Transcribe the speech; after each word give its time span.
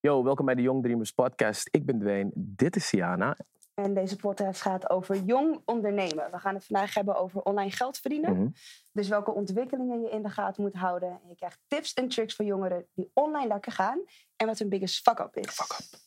Yo, 0.00 0.24
welkom 0.24 0.46
bij 0.46 0.54
de 0.54 0.62
Young 0.62 0.82
Dreamers 0.82 1.10
podcast. 1.10 1.68
Ik 1.70 1.86
ben 1.86 1.98
Dwayne, 1.98 2.30
dit 2.34 2.76
is 2.76 2.88
Siana. 2.88 3.36
En 3.74 3.94
deze 3.94 4.16
podcast 4.16 4.60
gaat 4.60 4.90
over 4.90 5.16
jong 5.16 5.62
ondernemen. 5.64 6.30
We 6.30 6.38
gaan 6.38 6.54
het 6.54 6.64
vandaag 6.64 6.94
hebben 6.94 7.16
over 7.16 7.42
online 7.42 7.70
geld 7.70 7.98
verdienen. 7.98 8.32
Mhm. 8.32 8.48
Dus 8.92 9.08
welke 9.08 9.32
ontwikkelingen 9.32 10.00
je 10.00 10.10
in 10.10 10.22
de 10.22 10.28
gaten 10.28 10.62
moet 10.62 10.74
houden. 10.74 11.08
En 11.08 11.28
je 11.28 11.34
krijgt 11.34 11.60
tips 11.66 11.94
en 11.94 12.08
tricks 12.08 12.34
voor 12.34 12.44
jongeren 12.44 12.86
die 12.94 13.10
online 13.14 13.48
lekker 13.48 13.72
gaan. 13.72 14.00
En 14.36 14.46
wat 14.46 14.58
hun 14.58 14.68
biggest 14.68 15.02
fuck-up 15.02 15.36
is. 15.36 15.50
Fuck 15.50 15.78
up. 15.80 16.00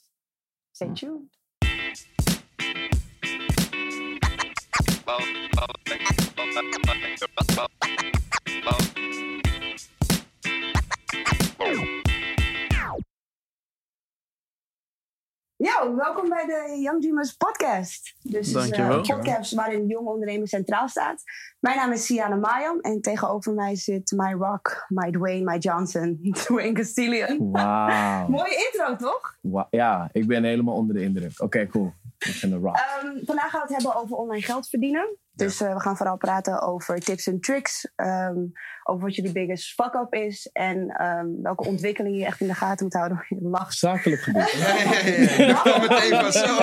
Stay 0.72 0.94
tuned. 0.94 1.40
Yo, 15.62 15.96
welkom 15.96 16.30
bij 16.30 16.46
de 16.46 16.80
Young 16.82 17.02
Dreamers 17.02 17.34
podcast. 17.34 18.16
Dus 18.22 18.54
het 18.54 18.64
is, 18.64 18.72
eh, 18.72 18.90
een 18.90 19.02
podcast 19.02 19.54
waarin 19.54 19.88
jong 19.88 20.08
ondernemen 20.08 20.48
centraal 20.48 20.88
staat. 20.88 21.24
Mijn 21.60 21.78
naam 21.78 21.92
is 21.92 22.06
Siana 22.06 22.36
Mayam 22.36 22.80
en 22.80 23.02
tegenover 23.02 23.54
mij 23.54 23.76
zit 23.76 24.12
My 24.16 24.34
Rock, 24.34 24.86
My 24.88 25.12
Dwayne, 25.12 25.44
My 25.44 25.58
Johnson, 25.58 26.20
Dwayne 26.46 26.72
Castilian. 26.72 27.52
Wauw. 27.52 28.28
Mooie 28.28 28.72
intro, 28.72 28.96
toch? 28.96 29.38
Ja, 29.70 30.10
ik 30.12 30.28
ben 30.28 30.44
helemaal 30.44 30.76
onder 30.76 30.96
de 30.96 31.02
indruk. 31.02 31.42
Oké, 31.42 31.68
cool. 31.68 31.94
Ik 32.18 32.32
vind 32.32 32.54
het 32.54 32.62
rock. 32.62 32.76
Ehm, 32.76 33.26
vandaag 33.26 33.50
gaan 33.50 33.68
we 33.68 33.74
het 33.74 33.84
hebben 33.84 34.02
over 34.02 34.18
online 34.18 34.42
geld 34.44 34.70
verdienen. 34.70 35.18
Dus 35.34 35.62
eh, 35.62 35.74
we 35.74 35.80
gaan 35.80 35.98
vooral 35.98 36.18
praten 36.18 36.62
over 36.62 37.00
tips 37.00 37.28
en 37.28 37.40
tricks. 37.40 37.92
ehm, 37.96 38.38
over 38.84 39.04
wat 39.04 39.16
jullie 39.16 39.32
biggest 39.32 39.74
fuck-up 39.74 40.14
is. 40.14 40.50
En 40.54 40.88
ehm, 40.90 41.28
welke 41.42 41.68
ontwikkelingen 41.68 42.18
je 42.20 42.26
echt 42.26 42.42
in 42.42 42.48
de 42.48 42.54
gaten 42.54 42.86
moet 42.86 42.94
houden. 42.94 43.26
Je 43.28 43.38
lacht. 43.42 43.74
Zakelijk 43.78 44.22
gebied. 44.22 44.52
Ja, 44.62 44.68
ja, 44.76 44.92
ja. 44.92 45.38
ja. 45.38 45.48
Ik 45.50 45.56
kwam 45.56 45.82
meteen 45.82 46.20
van 46.22 46.32
zo. 46.32 46.56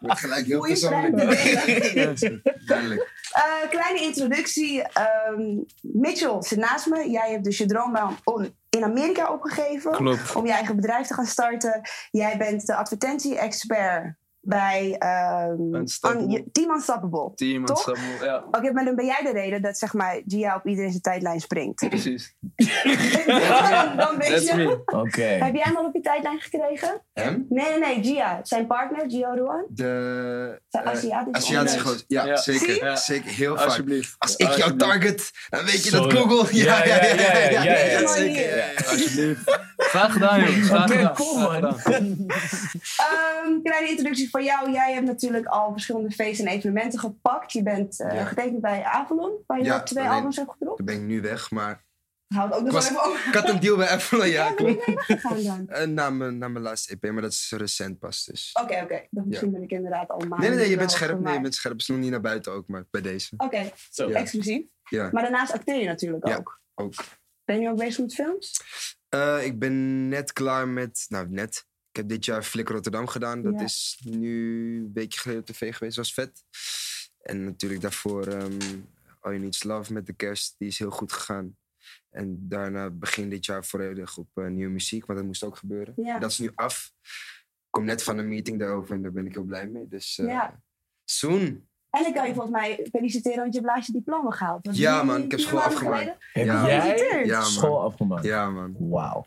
Wordt 0.00 0.20
gelijk 0.20 0.46
heel 0.46 0.60
persoonlijk. 0.60 1.16
Duidelijk. 2.66 3.14
Eh, 3.32 3.70
kleine 3.70 4.00
introductie. 4.00 4.82
Ehm, 4.82 5.40
Mitchell 5.80 6.36
zit 6.42 6.58
naast 6.58 6.86
me. 6.86 7.10
Jij 7.10 7.30
hebt 7.30 7.44
dus 7.44 7.58
je 7.58 7.66
droombaan 7.66 8.16
om- 8.24 8.54
in 8.70 8.84
Amerika 8.84 9.32
opgegeven. 9.32 9.92
Klopt. 9.92 10.34
Om 10.34 10.46
je 10.46 10.52
eigen 10.52 10.76
bedrijf 10.76 11.06
te 11.06 11.14
gaan 11.14 11.26
starten. 11.26 11.80
Jij 12.10 12.36
bent 12.38 12.66
de 12.66 12.74
advertentie-expert 12.74 14.16
bij 14.46 14.96
ehm, 14.98 15.74
Unstoppable. 15.74 16.24
An- 16.26 16.30
je- 16.30 16.44
Team 16.52 16.70
Unstoppable. 16.70 17.32
Team 17.34 17.64
Toch? 17.64 17.92
Ja, 18.22 18.44
Oké, 18.50 18.72
maar 18.72 18.84
dan 18.84 18.94
ben 18.94 19.04
jij 19.06 19.20
de 19.22 19.30
reden 19.32 19.62
dat 19.62 19.78
zeg 19.78 19.92
maar, 19.92 20.20
Gia 20.26 20.54
op 20.56 20.66
iedereen 20.66 20.90
zijn 20.90 21.02
tijdlijn 21.02 21.40
springt. 21.40 21.88
precies. 21.88 22.34
dan, 23.26 23.96
dan 23.96 24.16
weet 24.18 24.28
That's 24.30 24.46
je. 24.46 24.54
me. 24.56 24.82
Oké. 24.86 25.22
Heb 25.22 25.54
jij 25.54 25.62
hem 25.64 25.76
al 25.76 25.84
op 25.84 25.94
je 25.94 26.00
tijdlijn 26.00 26.40
gekregen? 26.40 27.02
Hem? 27.12 27.46
Nee, 27.48 27.70
nee, 27.70 27.78
nee, 27.78 28.04
Gia. 28.04 28.40
Zijn 28.42 28.66
partner, 28.66 29.04
Gia 29.10 29.34
Ruan. 29.34 29.64
De 29.68 30.60
Zijn 30.68 30.84
eh, 30.84 30.90
Aziatische 30.90 31.80
gozer. 31.80 32.04
Ja, 32.06 32.24
Ja. 32.26 32.36
zeker. 32.36 32.84
Ja. 32.84 32.96
Zeker, 32.96 33.30
heel 33.30 33.56
vaak. 33.56 33.64
Alsjeblieft. 33.64 34.14
Als 34.18 34.36
ik 34.36 34.38
jouw 34.46 34.48
Alsjeblieft. 34.56 34.78
target, 34.78 35.30
dan 35.48 35.64
weet 35.64 35.84
je 35.84 35.90
dat 35.90 36.12
ja. 36.12 36.18
Google. 36.18 36.56
Ja, 36.56 36.84
ja, 36.84 36.94
ja, 37.04 37.14
ja, 37.14 37.38
ja, 37.38 37.48
ja, 37.48 37.62
ja, 37.62 38.00
ja. 38.00 38.06
zeker. 38.06 38.56
Ja, 38.56 38.64
ja. 38.64 38.90
Alsjeblieft. 38.90 39.58
Graag 39.76 40.12
gedaan, 40.12 40.40
jongens. 40.40 40.68
Graag 40.68 40.90
gedaan. 40.90 41.14
cool, 41.14 41.34
Graag 41.36 41.60
man. 41.60 41.78
gedaan. 41.78 42.26
Ehm, 42.96 43.62
kleine 43.62 43.88
introductie 43.88 44.30
voor 44.30 44.42
jou. 44.42 44.70
Jij 44.72 44.92
hebt 44.92 45.06
natuurlijk 45.06 45.46
al 45.46 45.72
verschillende 45.72 46.10
feesten 46.10 46.46
en 46.46 46.52
evenementen 46.52 46.98
gepakt. 46.98 47.52
Je 47.52 47.62
bent 47.62 48.00
eh, 48.00 48.14
Ja. 48.14 48.24
getekend 48.24 48.60
bij 48.60 48.82
Avalon, 48.84 49.32
waar 49.46 49.58
je 49.58 49.64
Ja, 49.64 49.82
twee 49.82 50.04
alleen- 50.04 50.16
albums 50.16 50.36
hebt 50.36 50.50
gedropt. 50.50 50.76
Dan 50.76 50.86
ben 50.86 50.94
ik 50.96 51.00
nu 51.02 51.20
weg, 51.20 51.50
maar 51.50 51.84
Houd 52.34 52.52
ook 52.52 52.58
nog 52.58 52.66
Ik 52.68 52.72
was- 52.72 52.84
even 52.90 53.04
over. 53.04 53.26
ik 53.28 53.34
had 53.34 53.48
een 53.48 53.60
deal 53.60 53.76
bij 53.76 53.88
Apple. 53.88 54.18
Ja, 54.30 54.44
Ja, 54.48 54.54
ben 54.54 54.66
je 54.66 54.74
klopt. 54.76 54.86
mee 54.86 54.96
weggegaan 55.06 55.42
dan? 55.42 55.68
Eh, 55.76 55.86
Na 55.86 56.10
mijn, 56.10 56.38
na 56.38 56.48
mijn 56.48 56.64
laatste 56.64 56.92
EP, 57.00 57.10
maar 57.12 57.22
dat 57.22 57.32
is 57.32 57.52
recent 57.56 57.98
pas. 57.98 58.24
Dus. 58.24 58.50
Oké, 58.62 58.80
oké. 58.82 59.06
Dan 59.10 59.24
Misschien 59.28 59.50
ben 59.52 59.62
ik 59.62 59.70
inderdaad 59.70 60.08
al 60.10 60.18
maanden. 60.18 60.38
Nee, 60.38 60.48
nee, 60.48 60.58
nee, 60.58 60.68
je 60.70 60.76
bent 60.76 60.90
scherp. 60.90 61.20
Nee, 61.20 61.34
je 61.34 61.40
bent 61.40 61.54
scherp. 61.54 61.72
Het 61.72 61.82
is 61.82 61.88
nog 61.88 61.98
niet 61.98 62.10
naar 62.10 62.20
buiten 62.20 62.52
ook, 62.52 62.68
maar 62.68 62.84
bij 62.90 63.00
deze. 63.00 63.34
Oké, 63.36 63.70
Zo. 63.90 64.08
Ja. 64.08 64.14
exclusief. 64.18 64.62
Ja, 64.88 65.08
Maar 65.12 65.22
daarnaast 65.22 65.52
acteer 65.52 65.80
je 65.80 65.86
natuurlijk 65.86 66.26
Ja. 66.26 66.36
ook. 66.36 66.60
ook. 66.74 66.94
Ben 67.44 67.60
je 67.60 67.68
ook 67.70 67.76
bezig 67.76 67.98
met 68.00 68.14
films? 68.14 68.60
Eh, 69.16 69.44
ik 69.44 69.58
ben 69.58 70.08
net 70.08 70.32
klaar 70.32 70.68
met, 70.68 71.06
nou 71.08 71.28
net. 71.30 71.66
Ik 71.90 71.96
heb 71.96 72.08
dit 72.08 72.24
jaar 72.24 72.42
Flick 72.42 72.68
Rotterdam 72.68 73.06
gedaan. 73.06 73.42
Dat 73.42 73.58
Ja. 73.58 73.64
is 73.64 74.00
nu 74.04 74.76
een 74.84 74.90
weekje 74.94 75.18
geleden 75.20 75.42
op 75.42 75.48
tv 75.48 75.74
geweest. 75.76 75.96
was 75.96 76.14
vet. 76.14 76.42
En 77.18 77.44
natuurlijk 77.44 77.80
daarvoor 77.80 78.26
ehm 78.26 78.58
All 79.20 79.32
You 79.32 79.38
Need 79.38 79.64
Love 79.64 79.92
met 79.92 80.06
de 80.06 80.12
kerst. 80.12 80.54
Die 80.58 80.68
is 80.68 80.78
heel 80.78 80.90
goed 80.90 81.12
gegaan. 81.12 81.56
En 82.10 82.48
daarna 82.48 82.90
begin 82.90 83.28
dit 83.30 83.44
jaar 83.44 83.64
volledig 83.64 84.16
op 84.16 84.28
eh, 84.34 84.46
nieuwe 84.46 84.72
muziek. 84.72 85.06
Want 85.06 85.18
dat 85.18 85.26
moest 85.28 85.42
ook 85.42 85.56
gebeuren. 85.56 85.94
Ja. 85.96 86.18
Dat 86.18 86.30
is 86.30 86.38
nu 86.38 86.50
af. 86.54 86.92
Ik 87.02 87.70
kom 87.70 87.84
net 87.84 88.02
van 88.02 88.18
een 88.18 88.28
meeting 88.28 88.58
daarover 88.58 88.94
en 88.94 89.02
daar 89.02 89.12
ben 89.12 89.26
ik 89.26 89.32
heel 89.34 89.44
blij 89.44 89.66
mee. 89.68 89.88
Dus 89.88 90.16
Ja. 90.16 90.62
soon. 91.04 91.68
En 91.96 92.06
ik 92.06 92.14
kan 92.14 92.26
je 92.26 92.34
volgens 92.34 92.52
mij 92.56 92.86
feliciteren, 92.92 93.38
want 93.38 93.54
je 93.54 93.60
hebt 93.60 93.72
laatst 93.72 93.86
je 93.86 93.92
diploma 93.92 94.30
gehaald. 94.30 94.66
Was 94.66 94.76
Ja, 94.76 95.02
man, 95.02 95.22
ik 95.22 95.30
heb 95.30 95.40
school 95.40 95.60
afgemaakt. 95.60 96.16
Heb 96.32 96.44
Ja. 96.46 96.66
jij. 96.66 97.22
Ja, 97.24 97.40
man. 97.40 97.50
school 97.50 97.80
afgemaakt? 97.82 98.24
Ja, 98.24 98.50
man. 98.50 98.76
Wauw. 98.78 99.24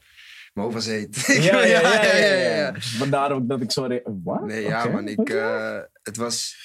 Mijn 0.53 0.68
hoofd 0.68 0.74
was 0.74 0.85
heet. 0.85 1.25
Ja, 1.47 1.66
ja, 1.66 1.79
ja, 1.81 2.03
ja, 2.16 2.25
ja, 2.25 2.56
ja. 2.56 2.74
Vandaar 2.79 3.31
ook 3.31 3.47
dat 3.50 3.62
ik 3.62 3.72
zo... 3.72 3.88
Wat? 4.24 4.46
Nee, 4.46 4.62
ja, 4.63 4.85
man. 4.88 5.08
Ik, 5.08 5.29
eh, 5.29 5.79
het 6.03 6.18
was... 6.18 6.56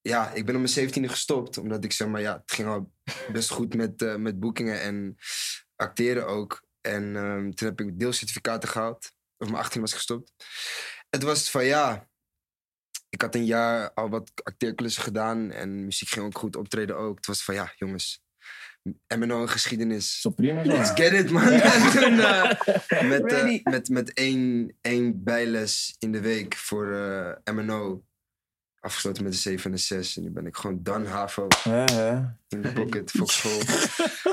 Ja, 0.00 0.30
ik 0.32 0.44
ben 0.44 0.54
op 0.54 0.60
mijn 0.60 0.72
zeventiende 0.72 1.08
gestopt. 1.08 1.58
Omdat 1.58 1.84
ik 1.84 1.92
zeg 1.92 2.08
maar, 2.08 2.20
ja, 2.20 2.32
het 2.32 2.52
ging 2.52 2.68
al 2.68 2.92
best 3.32 3.50
goed 3.50 3.74
met, 3.74 4.02
eh, 4.02 4.14
met 4.16 4.40
boekingen 4.40 4.80
en 4.80 5.16
acteren 5.76 6.26
ook. 6.26 6.62
En 6.80 7.16
ehm, 7.16 7.50
toen 7.50 7.68
heb 7.68 7.80
ik 7.80 7.98
deelcertificaten 7.98 8.68
gehaald. 8.68 9.12
Op 9.38 9.50
mijn 9.50 9.62
18 9.62 9.80
was 9.80 9.90
ik 9.90 9.96
gestopt. 9.96 10.32
Het 11.10 11.22
was 11.22 11.50
van 11.50 11.64
ja. 11.64 12.08
Ik 13.10 13.20
had 13.20 13.34
een 13.34 13.44
jaar 13.44 13.92
al 13.92 14.08
wat 14.08 14.30
acteerklussen 14.42 15.02
gedaan. 15.02 15.50
En 15.50 15.84
muziek 15.84 16.08
ging 16.08 16.26
ook 16.26 16.38
goed, 16.38 16.56
optreden 16.56 16.96
ook. 16.96 17.16
Het 17.16 17.26
was 17.26 17.44
van 17.44 17.54
ja, 17.54 17.72
jongens. 17.76 18.22
MNO 19.18 19.40
en 19.40 19.48
geschiedenis. 19.48 20.20
Zo 20.20 20.30
prima 20.30 20.64
zo. 20.64 20.70
Let's 20.70 20.90
get 20.90 21.12
it, 21.12 21.30
man. 21.30 21.42
en 21.52 21.90
toen 21.90 22.20
eh, 22.20 23.08
met, 23.08 23.32
eh, 23.32 23.62
met, 23.62 23.88
met 23.88 24.12
één, 24.12 24.76
één 24.80 25.24
bijles 25.24 25.94
in 25.98 26.12
de 26.12 26.20
week 26.20 26.54
voor 26.54 26.92
eh, 26.92 27.54
MNO. 27.54 28.02
Afgesloten 28.80 29.22
met 29.22 29.32
een 29.32 29.38
7 29.38 29.64
en 29.64 29.72
een 29.72 29.78
6. 29.78 30.16
En 30.16 30.22
nu 30.22 30.30
ben 30.30 30.46
ik 30.46 30.56
gewoon 30.56 30.78
done 30.82 31.06
HAVO 31.06 31.46
in 32.48 32.62
de 32.62 32.72
pocket, 32.74 33.10
volkschool. 33.10 33.60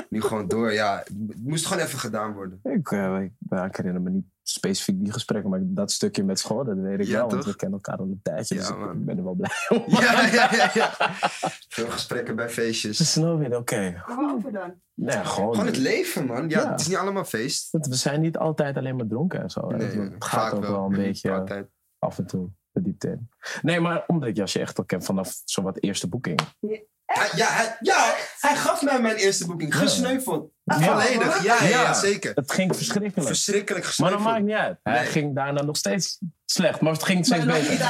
nu 0.08 0.20
gewoon 0.22 0.48
door. 0.48 0.72
Ja, 0.72 0.98
het 1.04 1.36
moest 1.44 1.66
gewoon 1.66 1.82
even 1.82 1.98
gedaan 1.98 2.32
worden. 2.32 2.60
Ik, 2.62 2.90
eh, 2.90 3.20
ik, 3.20 3.30
ja, 3.50 3.64
ik 3.64 3.76
herinner 3.76 4.02
me 4.02 4.10
niet 4.10 4.24
specifiek 4.42 5.00
die 5.04 5.12
gesprekken, 5.12 5.50
maar 5.50 5.60
dat 5.62 5.92
stukje 5.92 6.24
met 6.24 6.38
school, 6.38 6.64
dat 6.64 6.76
weet 6.78 7.00
ik 7.00 7.06
Ja, 7.06 7.12
wel. 7.12 7.28
Want 7.30 7.44
we 7.44 7.56
kennen 7.56 7.80
elkaar 7.82 7.98
al 8.00 8.10
een 8.10 8.20
tijdje, 8.22 8.54
Ja, 8.54 8.60
dus 8.60 8.70
ik 8.92 9.04
ben 9.04 9.16
er 9.18 9.24
wel 9.24 9.34
blij 9.34 9.50
om. 9.68 9.84
Ja, 10.00 10.26
ja, 10.26 10.54
ja, 10.54 10.70
ja. 10.74 10.94
Veel 11.68 11.90
gesprekken 11.90 12.36
bij 12.36 12.48
feestjes. 12.50 13.14
Weer, 13.14 13.56
oké. 13.56 14.02
Waarover 14.06 14.52
dan? 14.52 14.74
Nee, 14.94 15.24
gewoon. 15.24 15.50
Gewoon 15.52 15.66
het 15.66 15.76
leven, 15.76 16.26
man. 16.26 16.48
Ja, 16.48 16.60
Ja. 16.60 16.70
het 16.70 16.80
is 16.80 16.88
niet 16.88 16.96
allemaal 16.96 17.24
feest. 17.24 17.70
Want 17.70 17.86
We 17.86 17.94
zijn 17.94 18.20
niet 18.20 18.36
altijd 18.38 18.76
alleen 18.76 18.96
maar 18.96 19.06
dronken 19.06 19.42
en 19.42 19.50
zo. 19.50 19.66
Nee, 19.66 20.00
het 20.00 20.24
gaat 20.24 20.52
ook 20.54 20.66
wel 20.66 20.84
een 20.84 20.96
beetje 20.96 21.32
Altijd. 21.32 21.66
af 21.98 22.18
en 22.18 22.26
toe 22.26 22.48
de 22.82 22.84
diepte 22.90 23.08
in. 23.08 23.28
Nee, 23.62 23.80
maar 23.80 24.04
omdat 24.06 24.28
ik 24.28 24.36
Jasje 24.36 24.60
echt 24.60 24.78
al 24.78 24.84
ken 24.84 25.02
vanaf 25.02 25.40
zowat 25.44 25.82
eerste 25.82 26.08
boeking. 26.08 26.40
Hij- 27.06 27.30
ja, 27.36 27.46
hij, 27.48 27.76
ja, 27.80 28.14
hij 28.40 28.56
gaf 28.56 28.82
mij 28.82 29.00
mijn 29.00 29.16
eerste 29.16 29.46
boeking. 29.46 29.72
Ja. 29.72 29.78
Gesneuveld. 29.78 30.50
Ja. 30.68 30.80
Volledig. 30.80 31.42
Ja, 31.42 31.56
ja, 31.62 31.68
ja, 31.68 31.82
Ja. 31.82 31.94
zeker. 31.94 32.32
Het 32.34 32.52
ging 32.52 32.76
verschrikkelijk. 32.76 33.26
Verschrikkelijk 33.26 33.84
Maar 33.84 33.92
gesneuveld. 33.92 34.22
dat 34.24 34.32
maakt 34.32 34.44
niet 34.44 34.54
uit. 34.56 34.78
Hij 34.82 35.00
Nee. 35.02 35.10
ging 35.10 35.34
daarna 35.34 35.62
nog 35.62 35.76
steeds 35.76 36.18
slecht, 36.44 36.80
maar 36.80 36.92
het 36.92 37.02
ging 37.02 37.26
steeds 37.26 37.44
Maar 37.44 37.60
niet 37.60 37.68
beter. 37.68 37.86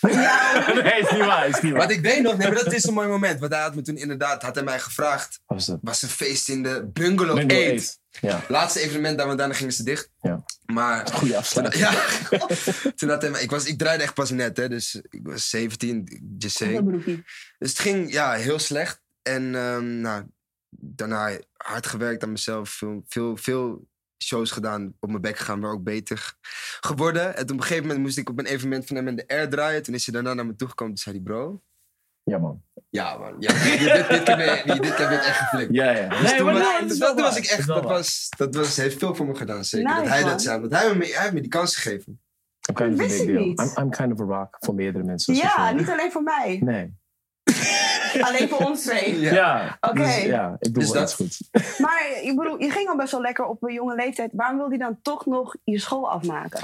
jou. 0.22 0.82
Nee, 0.82 1.00
is 1.00 1.10
niet 1.10 1.24
waar, 1.24 1.48
is 1.48 1.60
niet 1.60 1.72
waar. 1.72 1.80
Wat 1.80 1.90
ik 1.90 2.00
weet 2.00 2.22
nog, 2.22 2.36
nee, 2.36 2.48
maar 2.52 2.64
dat 2.64 2.72
is 2.72 2.84
een 2.84 2.94
mooi 2.94 3.08
moment. 3.08 3.40
Want 3.40 3.52
hij 3.52 3.62
had 3.62 3.74
me 3.74 3.82
toen 3.82 3.96
inderdaad, 3.96 4.42
had 4.42 4.54
hij 4.54 4.64
mij 4.64 4.80
gevraagd. 4.80 5.40
Wat 5.46 5.56
was 5.56 5.66
dat? 5.66 5.78
was 5.82 6.02
een 6.02 6.08
feest 6.08 6.48
in 6.48 6.62
de 6.62 6.90
Bungalow, 6.92 7.36
Bungalow 7.36 7.62
8. 7.62 7.70
Eight. 7.70 8.00
Ja, 8.20 8.40
Laatste 8.48 8.80
evenement, 8.80 9.16
daar, 9.18 9.26
want 9.26 9.38
daarna 9.38 9.54
gingen 9.54 9.72
ze 9.72 9.82
dicht. 9.82 10.08
Ja. 10.20 10.44
Maar 10.66 11.06
goede 11.06 11.28
toen, 11.32 11.36
afsluiting. 11.36 11.84
ja, 11.84 11.92
toen 12.96 13.08
had 13.08 13.22
hij 13.22 13.30
mij, 13.30 13.42
ik, 13.42 13.50
was, 13.50 13.64
ik 13.64 13.78
draaide 13.78 14.02
echt 14.02 14.14
pas 14.14 14.30
net, 14.30 14.56
hè, 14.56 14.68
dus 14.68 14.94
ik 15.10 15.20
was 15.22 15.48
17, 15.50 16.34
just 16.38 16.58
beroepie. 16.58 17.24
Dus 17.58 17.70
het 17.70 17.78
ging 17.78 18.12
ja, 18.12 18.32
heel 18.32 18.58
slecht. 18.58 19.00
En 19.22 19.54
ehm, 19.54 20.00
nou, 20.00 20.24
daarna 20.70 21.30
hard 21.62 21.86
gewerkt 21.86 22.22
aan 22.22 22.30
mezelf. 22.32 22.68
Veel, 22.70 23.02
veel, 23.06 23.36
veel 23.36 23.86
shows 24.24 24.50
gedaan, 24.50 24.94
op 25.00 25.08
mijn 25.08 25.20
bek 25.20 25.36
gegaan, 25.38 25.58
maar 25.58 25.70
ook 25.70 25.82
beter 25.82 26.34
geworden. 26.80 27.36
En 27.36 27.42
op 27.42 27.50
een 27.50 27.60
gegeven 27.62 27.82
moment 27.86 28.00
moest 28.00 28.18
ik 28.18 28.28
op 28.28 28.38
een 28.38 28.46
evenement 28.46 28.86
van 28.86 28.96
hem 28.96 29.08
in 29.08 29.16
de 29.16 29.24
air 29.28 29.48
draaien. 29.48 29.82
Toen 29.82 29.94
is 29.94 30.04
hij 30.06 30.14
daarna 30.14 30.34
naar 30.34 30.46
me 30.46 30.56
toegekomen. 30.56 30.94
Toen 30.94 31.02
zei 31.02 31.14
hij, 31.16 31.24
bro, 31.24 31.62
Ja, 32.22 32.38
man. 32.38 32.62
ja 32.90 33.18
man, 33.18 33.34
ja, 33.38 33.52
dit, 33.52 33.78
dit, 34.08 34.22
keer 34.22 34.36
ben 34.36 34.44
je- 34.56 34.62
dit 34.80 34.94
keer 34.94 35.08
ben 35.08 35.12
je 35.12 35.18
echt 35.18 35.38
geflikt. 35.38 35.74
Ja, 35.74 35.90
ja. 35.90 36.08
Dus 36.08 36.36
toen, 36.36 36.44
maar 36.46 36.54
was- 36.54 36.80
nee, 36.88 36.98
dat 36.98 37.20
was 37.20 37.36
ik 37.36 37.44
echt, 37.44 37.66
dat, 37.66 37.84
was, 37.84 38.28
dat 38.36 38.54
was, 38.54 38.76
heeft 38.76 38.98
veel 38.98 39.14
voor 39.14 39.26
me 39.26 39.34
gedaan, 39.34 39.64
zeker. 39.64 39.88
Nice, 39.88 40.00
dat 40.00 40.08
hij 40.10 40.20
man. 40.20 40.30
dat 40.30 40.42
zei, 40.42 40.60
want 40.60 40.72
hij, 40.72 40.82
heeft 40.84 40.96
me- 40.98 41.06
hij 41.12 41.20
heeft 41.22 41.32
me 41.34 41.40
die 41.40 41.50
kans 41.50 41.76
gegeven. 41.76 42.20
I'm 42.68 42.74
kind 42.74 42.92
of 42.94 43.00
a 43.00 43.02
wist 43.02 43.18
big 43.18 43.20
ik 43.28 43.34
deal. 43.34 43.44
niet. 43.46 43.60
I'm, 43.60 43.82
I'm 43.84 43.90
kind 43.90 44.12
of 44.12 44.20
a 44.20 44.24
rock 44.38 44.56
voor 44.60 44.74
meerdere 44.74 45.04
mensen. 45.04 45.34
Ja, 45.34 45.72
niet 45.72 45.88
alleen 45.90 46.12
voor 46.12 46.22
mij. 46.22 46.58
Nee. 46.64 46.94
Alleen 48.26 48.48
voor 48.48 48.58
ons 48.58 48.82
twee. 48.82 49.20
Ja. 49.20 49.32
Ja, 49.34 49.78
Oké. 49.80 49.94
dus, 50.02 50.22
ja 50.22 50.56
ik 50.60 50.74
doe 50.74 50.82
Dus 50.82 50.92
dat- 50.92 51.02
iets 51.02 51.14
goed. 51.14 51.38
Maar 51.84 52.18
ik 52.22 52.36
bedoel, 52.36 52.60
je 52.60 52.70
ging 52.70 52.88
al 52.88 52.96
best 52.96 53.12
wel 53.12 53.20
lekker 53.20 53.44
op 53.44 53.62
een 53.62 53.72
jonge 53.74 53.94
leeftijd. 53.94 54.30
Waarom 54.34 54.56
wilde 54.56 54.72
je 54.72 54.78
dan 54.78 54.98
toch 55.02 55.26
nog 55.26 55.56
je 55.64 55.78
school 55.78 56.10
afmaken? 56.10 56.60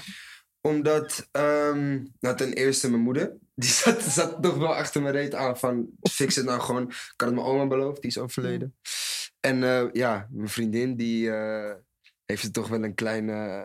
Omdat, 0.61 1.29
ehm, 1.33 2.03
nou 2.21 2.37
ten 2.37 2.53
eerste 2.53 2.91
mijn 2.91 3.03
moeder, 3.03 3.33
die 3.55 3.71
zat, 3.83 4.03
zat 4.03 4.43
toch 4.43 4.57
wel 4.57 4.75
achter 4.75 5.03
mijn 5.03 5.15
reet 5.15 5.35
aan 5.35 5.59
van 5.59 5.87
fix 6.11 6.37
het 6.37 6.45
nou 6.45 6.61
gewoon. 6.61 6.83
Ik 6.89 7.13
had 7.17 7.29
het 7.29 7.35
mijn 7.35 7.47
oma 7.47 7.67
beloofd, 7.67 8.01
die 8.01 8.11
is 8.11 8.19
overleden. 8.19 8.77
En 9.41 9.63
eh, 9.63 9.85
ja, 9.93 10.27
mijn 10.31 10.49
vriendin 10.49 10.97
die 10.97 11.31
eh, 11.31 11.75
heeft 12.25 12.43
er 12.45 12.53
toch 12.53 12.69
wel 12.69 12.85
een 12.85 12.95
klein, 12.95 13.31
eh, 13.31 13.65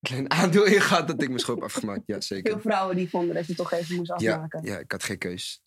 klein 0.00 0.30
aandeel 0.30 0.64
in 0.64 0.80
gehad 0.80 1.06
dat 1.06 1.22
ik 1.22 1.28
mijn 1.28 1.40
school 1.40 1.54
heb 1.54 1.64
afgemaakt. 1.64 2.02
Ja, 2.06 2.20
zeker. 2.20 2.52
Veel 2.52 2.60
vrouwen 2.60 2.96
die 2.96 3.08
vonden 3.10 3.34
dat 3.34 3.46
je 3.46 3.54
toch 3.54 3.72
even 3.72 3.96
moest 3.96 4.20
Ja, 4.20 4.32
afmaken. 4.34 4.60
ja, 4.64 4.78
ik 4.78 4.92
had 4.92 5.02
geen 5.02 5.18
keus. 5.18 5.62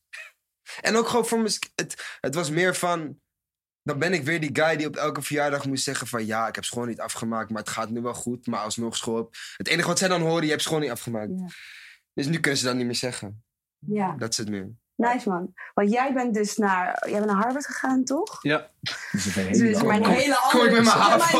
En 0.81 0.95
ook 0.95 1.07
gewoon 1.07 1.25
voor 1.25 1.37
mijn... 1.37 1.53
Het, 1.75 2.17
het 2.19 2.35
was 2.35 2.49
meer 2.49 2.75
van... 2.75 3.19
Dan 3.81 3.99
ben 3.99 4.13
ik 4.13 4.23
weer 4.23 4.39
die 4.39 4.49
guy 4.53 4.75
die 4.75 4.87
op 4.87 4.95
elke 4.95 5.21
verjaardag 5.21 5.65
moest 5.65 5.83
zeggen 5.83 6.07
van... 6.07 6.25
Ja, 6.25 6.47
ik 6.47 6.55
heb 6.55 6.63
school 6.63 6.85
niet 6.85 6.99
afgemaakt, 6.99 7.49
maar 7.49 7.61
het 7.61 7.69
gaat 7.71 7.89
nu 7.89 8.01
wel 8.01 8.13
goed. 8.13 8.47
Maar 8.47 8.59
alsnog 8.59 8.97
school... 8.97 9.31
Het 9.57 9.67
enige 9.67 9.87
wat 9.87 9.99
zij 9.99 10.07
dan 10.07 10.21
horen, 10.21 10.43
je 10.43 10.49
hebt 10.49 10.61
school 10.61 10.79
niet 10.79 10.89
afgemaakt. 10.89 11.31
Ja. 11.35 11.47
Dus 12.13 12.25
nu 12.25 12.39
kunnen 12.39 12.59
ze 12.59 12.65
dat 12.65 12.75
niet 12.75 12.85
meer 12.85 12.95
zeggen. 12.95 13.43
Ja, 13.79 14.15
Dat 14.17 14.31
is 14.31 14.37
het 14.37 14.49
meer. 14.49 14.69
Nice 14.95 15.29
man. 15.29 15.53
Want 15.73 15.91
jij 15.91 16.13
bent 16.13 16.33
dus 16.33 16.57
naar, 16.57 17.03
jij 17.09 17.19
bent 17.19 17.31
naar 17.31 17.41
Harvard 17.41 17.65
gegaan, 17.65 18.03
toch? 18.03 18.37
Ja. 18.41 18.67
Dus 19.11 19.23
Dus 19.23 19.35
hele 19.35 19.83
mijn 19.83 20.03
andere- 20.03 20.21
hele 20.21 20.37
Kom 20.51 20.59
ik 20.61 20.65
andere... 20.67 20.81
met 20.81 20.83
mijn 20.83 20.97
HAVO? 20.97 21.39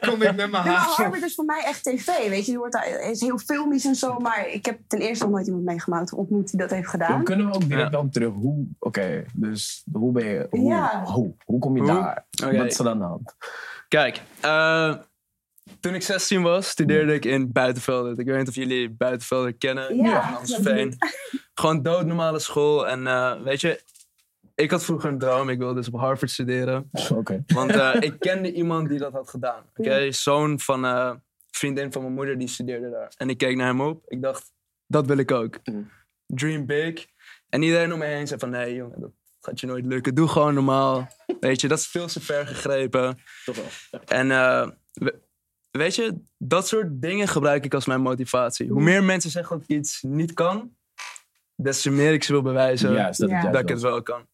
Kom 0.00 0.22
ik 0.22 0.34
met 0.36 0.50
mijn 0.50 0.64
haast. 0.64 0.96
Harvard 0.96 1.22
is 1.22 1.34
voor 1.34 1.44
mij 1.44 1.62
echt 1.64 1.84
tv, 1.84 2.28
weet 2.28 2.46
je. 2.46 2.52
Je 2.52 2.58
wordt 2.58 2.72
daar, 2.72 2.84
het 2.86 3.00
is 3.10 3.20
heel 3.20 3.38
filmisch 3.38 3.84
en 3.84 3.94
zo, 3.94 4.18
maar 4.18 4.48
ik 4.48 4.66
heb 4.66 4.78
ten 4.88 4.98
eerste 4.98 5.24
nog 5.24 5.32
nooit 5.34 5.46
iemand 5.46 5.64
meegemaakt 5.64 6.12
ontmoet 6.12 6.50
die 6.50 6.60
dat 6.60 6.70
heeft 6.70 6.82
Dan 6.82 7.00
gedaan. 7.00 7.24
kunnen 7.24 7.46
we 7.46 7.54
ook 7.54 7.60
direct 7.68 7.82
Ja. 7.82 7.88
dan 7.88 8.10
terug. 8.10 8.32
Hoe, 8.34 8.66
oké, 8.78 9.24
dus 9.32 9.84
hoe 9.92 10.12
ben 10.12 10.24
je, 10.24 10.46
hoe, 10.50 10.60
Ja. 10.68 11.02
hoe, 11.04 11.34
hoe 11.44 11.58
kom 11.58 11.74
je 11.76 11.82
Hoe? 11.82 11.90
daar? 11.92 12.24
Wat 12.56 12.66
is 12.66 12.78
er 12.78 12.88
aan 12.88 12.98
de 12.98 13.04
hand? 13.04 13.34
Kijk, 13.88 14.22
eh, 14.40 14.94
toen 15.80 15.94
ik 15.94 16.02
16 16.02 16.42
was, 16.42 16.68
studeerde 16.68 17.14
ik 17.14 17.24
in 17.24 17.52
Buitenvelden. 17.52 18.18
Ik 18.18 18.26
weet 18.26 18.38
niet 18.38 18.48
of 18.48 18.54
jullie 18.54 18.90
Buitenvelden 18.90 19.58
kennen. 19.58 19.96
Ja, 19.96 20.20
Amstelveen. 20.38 20.96
Gewoon 21.54 21.82
doodnormale 21.82 22.38
school. 22.38 22.88
En 22.88 23.06
eh, 23.06 23.42
weet 23.42 23.60
je, 23.60 23.82
ik 24.54 24.70
had 24.70 24.84
vroeger 24.84 25.10
een 25.10 25.18
droom. 25.18 25.48
Ik 25.48 25.58
wilde 25.58 25.74
dus 25.74 25.88
op 25.88 26.00
Harvard 26.00 26.30
studeren. 26.30 26.90
Oké. 27.14 27.44
Want 27.46 27.70
eh, 27.70 27.94
ik 28.08 28.18
kende 28.18 28.52
iemand 28.52 28.88
die 28.88 28.98
dat 28.98 29.12
had 29.12 29.28
gedaan. 29.30 29.64
Oké, 29.76 30.12
zoon 30.12 30.60
van 30.60 30.84
eh, 30.84 31.12
vriendin 31.50 31.92
van 31.92 32.02
mijn 32.02 32.14
moeder, 32.14 32.38
die 32.38 32.48
studeerde 32.48 32.90
daar. 32.90 33.12
En 33.16 33.28
ik 33.30 33.38
keek 33.38 33.56
naar 33.56 33.66
hem 33.66 33.80
op. 33.80 34.02
Ik 34.06 34.22
dacht, 34.22 34.52
dat 34.86 35.06
wil 35.06 35.16
ik 35.18 35.30
ook. 35.30 35.58
Mm. 35.64 35.90
Dream 36.26 36.66
big. 36.66 37.06
En 37.48 37.62
iedereen 37.62 37.92
om 37.92 37.98
me 37.98 38.04
heen 38.04 38.26
zei 38.26 38.40
van, 38.40 38.50
nee 38.50 38.74
jongen, 38.74 39.00
dat 39.00 39.10
gaat 39.40 39.60
je 39.60 39.66
nooit 39.66 39.84
lukken. 39.86 40.14
Doe 40.14 40.28
gewoon 40.28 40.54
normaal. 40.54 41.08
Weet 41.40 41.60
je, 41.60 41.68
dat 41.68 41.78
is 41.78 41.86
veel 41.86 42.06
te 42.06 42.20
ver 42.20 42.46
gegrepen. 42.46 43.18
Toch 43.44 43.56
wel. 43.56 44.00
En 44.06 44.30
eh, 44.30 44.68
we- 44.92 45.20
weet 45.78 45.94
je, 45.94 46.20
dat 46.38 46.68
soort 46.68 47.02
dingen 47.02 47.28
gebruik 47.28 47.64
ik 47.64 47.74
als 47.74 47.86
mijn 47.86 48.00
motivatie. 48.00 48.68
Hoe 48.70 48.82
meer 48.82 49.04
mensen 49.04 49.30
zeggen 49.30 49.58
dat 49.58 49.68
ik 49.68 49.76
iets 49.76 50.02
niet 50.02 50.32
kan, 50.32 50.76
des 51.56 51.80
te 51.82 51.90
meer 51.90 52.12
ik 52.12 52.24
ze 52.24 52.32
wil 52.32 52.42
bewijzen 52.42 52.88
dat 52.88 53.30
Ja. 53.30 53.42
dat 53.42 53.52
juist 53.52 53.58
ik 53.60 53.68
het 53.68 53.80
wel 53.80 54.02
kan. 54.02 54.26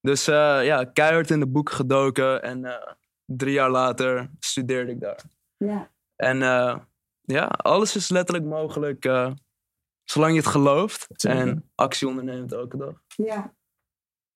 Dus 0.00 0.28
eh, 0.28 0.64
ja, 0.64 0.84
keihard 0.84 1.30
in 1.30 1.40
de 1.40 1.46
boeken 1.46 1.74
gedoken 1.74 2.42
en 2.42 2.64
eh, 2.64 2.92
drie 3.24 3.52
jaar 3.52 3.70
later 3.70 4.30
studeerde 4.38 4.90
ik 4.90 5.00
daar. 5.00 5.20
Ja. 5.56 5.90
En 6.16 6.42
eh, 6.42 6.78
ja, 7.22 7.44
alles 7.46 7.96
is 7.96 8.08
letterlijk 8.08 8.46
mogelijk 8.48 9.04
eh, 9.04 9.30
zolang 10.04 10.32
je 10.32 10.38
het 10.38 10.48
gelooft 10.48 11.24
en 11.24 11.70
actie 11.74 12.08
onderneemt 12.08 12.52
elke 12.52 12.76
dag. 12.76 13.02
Ja. 13.06 13.54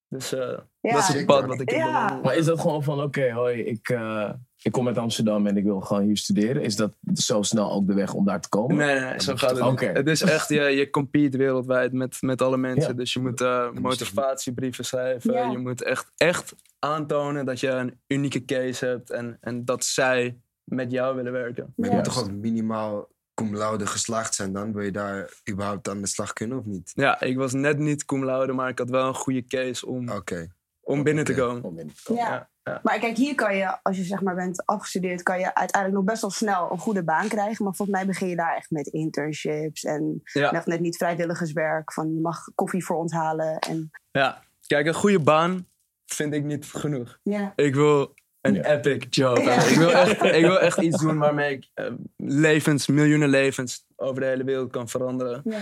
Dus 0.08 0.32
eh, 0.32 0.58
Ja. 0.80 0.92
dat 0.92 1.08
is 1.08 1.14
het 1.14 1.26
pad 1.26 1.46
wat 1.46 1.60
ik 1.60 1.68
heb 1.70 1.78
Ja. 1.78 1.92
bewandeld. 1.92 2.22
Maar 2.24 2.36
is 2.36 2.44
dat 2.44 2.60
gewoon 2.60 2.82
van, 2.82 3.02
oké, 3.02 3.32
hoi, 3.32 3.60
ik, 3.62 3.88
eh, 3.88 4.30
ik 4.62 4.72
kom 4.72 4.86
uit 4.86 4.98
Amsterdam 4.98 5.46
en 5.46 5.56
ik 5.56 5.64
wil 5.64 5.80
gewoon 5.80 6.02
hier 6.02 6.16
studeren. 6.16 6.62
Is 6.62 6.76
dat 6.76 6.92
zo 7.14 7.42
snel 7.42 7.72
ook 7.72 7.86
de 7.86 7.94
weg 7.94 8.14
om 8.14 8.24
daar 8.24 8.40
te 8.40 8.48
komen? 8.48 8.76
Nee, 8.76 9.00
nee, 9.00 9.08
nee, 9.10 9.20
zo 9.20 9.36
gaat 9.36 9.50
het 9.50 9.60
oké. 9.60 9.86
Het 9.86 10.06
is 10.08 10.22
echt, 10.22 10.48
je, 10.48 10.60
je 10.60 10.90
compete 10.90 11.36
wereldwijd 11.38 11.92
met, 11.92 12.16
met 12.20 12.42
alle 12.42 12.56
mensen. 12.56 12.90
Ja. 12.90 12.96
Dus 12.96 13.12
je 13.12 13.20
moet 13.20 13.40
eh, 13.40 13.70
motivatiebrieven 13.70 14.84
schrijven. 14.84 15.32
Ja. 15.32 15.50
Je 15.50 15.58
moet 15.58 15.82
echt, 15.82 16.10
echt 16.16 16.54
aantonen 16.78 17.44
dat 17.44 17.60
je 17.60 17.68
een 17.68 18.00
unieke 18.06 18.44
case 18.44 18.86
hebt. 18.86 19.10
En, 19.10 19.36
en 19.40 19.64
dat 19.64 19.84
zij 19.84 20.38
met 20.64 20.90
jou 20.92 21.16
willen 21.16 21.32
werken. 21.32 21.72
Maar 21.76 21.88
je 21.88 21.94
moet 21.94 22.04
toch 22.04 22.20
ook 22.20 22.30
minimaal 22.30 23.08
cum 23.34 23.56
laude 23.56 23.86
geslaagd 23.86 24.34
zijn 24.34 24.52
dan? 24.52 24.72
Wil 24.72 24.82
je 24.82 24.90
daar 24.90 25.40
überhaupt 25.50 25.88
aan 25.88 26.00
de 26.00 26.06
slag 26.06 26.32
kunnen 26.32 26.58
of 26.58 26.64
niet? 26.64 26.92
Ja, 26.94 27.20
ik 27.20 27.36
was 27.36 27.52
net 27.52 27.78
niet 27.78 28.04
cum 28.04 28.24
laude, 28.24 28.52
maar 28.52 28.68
ik 28.68 28.78
had 28.78 28.90
wel 28.90 29.06
een 29.06 29.14
goede 29.14 29.44
case 29.46 29.86
om, 29.86 30.08
Oké. 30.10 30.48
Om 30.80 31.02
binnen 31.02 31.24
te 31.24 31.34
komen. 31.34 31.62
Om 31.64 31.74
binnen 31.74 31.94
te 31.94 32.02
komen. 32.04 32.22
Ja. 32.22 32.30
Ja, 32.30 32.48
ja. 32.62 32.80
Maar 32.82 32.98
kijk, 32.98 33.16
hier 33.16 33.34
kan 33.34 33.56
je, 33.56 33.82
als 33.82 33.96
je 33.96 34.02
zeg 34.04 34.20
maar 34.20 34.34
bent 34.34 34.66
afgestudeerd, 34.66 35.22
kan 35.22 35.38
je 35.38 35.54
uiteindelijk 35.54 36.00
nog 36.02 36.04
best 36.10 36.20
wel 36.20 36.30
snel 36.30 36.70
een 36.72 36.78
goede 36.78 37.04
baan 37.04 37.28
krijgen. 37.28 37.64
Maar 37.64 37.74
volgens 37.74 37.96
mij 37.98 38.06
begin 38.06 38.28
je 38.28 38.36
daar 38.36 38.56
echt 38.56 38.70
met 38.70 38.86
internships 38.86 39.84
en 39.84 40.20
Ja. 40.24 40.52
nog 40.52 40.66
net 40.66 40.80
niet 40.80 40.96
vrijwilligerswerk. 40.96 41.92
Van 41.92 42.14
je 42.14 42.20
mag 42.20 42.44
koffie 42.54 42.84
voor 42.84 42.96
ons 42.96 43.12
halen. 43.12 43.58
En, 43.58 43.90
ja, 44.10 44.42
kijk, 44.66 44.86
een 44.86 44.94
goede 44.94 45.20
baan 45.20 45.66
vind 46.06 46.34
ik 46.34 46.44
niet 46.44 46.66
genoeg. 46.66 47.18
ja. 47.22 47.52
Ik 47.56 47.74
wil 47.74 48.14
een 48.40 48.54
Ja. 48.54 48.62
epic 48.64 49.06
job. 49.10 49.36
Ja. 49.36 49.62
Ik, 49.64 49.76
wil 49.76 49.90
echt, 49.92 50.22
ik 50.22 50.44
wil 50.44 50.60
echt 50.60 50.78
iets 50.80 51.00
doen 51.00 51.18
waarmee 51.18 51.52
ik 51.56 51.70
eh, 51.74 51.86
levens, 52.16 52.86
miljoenen 52.86 53.28
levens 53.28 53.84
over 53.96 54.20
de 54.20 54.26
hele 54.26 54.44
wereld 54.44 54.70
kan 54.70 54.88
veranderen. 54.88 55.40
Ja. 55.44 55.58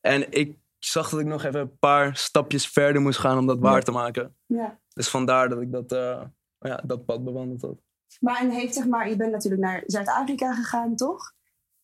En 0.00 0.32
ik 0.32 0.56
zag 0.78 1.08
dat 1.10 1.20
ik 1.20 1.26
nog 1.26 1.44
even 1.44 1.60
een 1.60 1.78
paar 1.78 2.16
stapjes 2.16 2.68
verder 2.68 3.02
moest 3.02 3.18
gaan 3.18 3.38
om 3.38 3.46
dat 3.46 3.58
waar 3.58 3.82
te 3.82 3.90
maken. 3.90 4.36
ja. 4.46 4.78
Dus 4.94 5.08
vandaar 5.08 5.48
dat 5.48 5.60
ik 5.60 5.72
dat, 5.72 5.92
eh, 5.92 6.22
ja, 6.58 6.82
dat 6.84 7.04
pad 7.04 7.24
bewandeld 7.24 7.62
had. 7.62 7.76
Maar 8.20 8.40
en 8.40 8.50
heeft 8.50 8.74
zeg 8.74 8.86
maar, 8.86 9.08
je 9.08 9.16
bent 9.16 9.32
natuurlijk 9.32 9.62
naar 9.62 9.82
Zuid-Afrika 9.86 10.54
gegaan, 10.54 10.96
toch? 10.96 11.32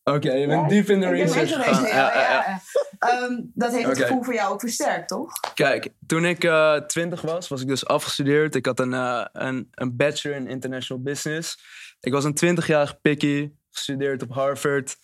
Oké, 0.03 0.33
je 0.33 0.47
bent 0.47 0.61
Ja, 0.61 0.69
diep 0.69 0.89
in 0.89 1.01
de 1.01 1.09
research 1.09 1.53
gegaan. 1.53 1.87
Ja, 1.87 2.15
ja. 2.15 2.61
Ehm, 2.99 3.41
dat 3.55 3.73
heeft 3.73 3.87
het 3.87 3.99
gevoel 3.99 4.23
voor 4.23 4.35
jou 4.35 4.53
ook 4.53 4.61
versterkt, 4.61 5.09
toch? 5.09 5.33
Kijk, 5.55 5.89
toen 6.07 6.25
ik 6.25 6.45
eh 6.45 6.77
20 6.77 7.21
was, 7.21 7.49
was 7.49 7.61
ik 7.61 7.69
dus 7.69 7.87
afgestudeerd. 7.87 8.55
Ik 8.55 8.67
had 8.67 8.81
een, 8.81 8.95
eh, 8.95 9.25
een, 9.33 9.69
een 9.71 9.97
bachelor 9.97 10.37
in 10.37 10.47
international 10.47 11.03
business. 11.03 11.59
Ik 12.01 12.13
was 12.13 12.25
een 12.25 12.35
20-jarige 12.35 12.99
pikkie, 13.03 13.59
gestudeerd 13.71 14.23
op 14.23 14.33
Harvard. 14.33 14.97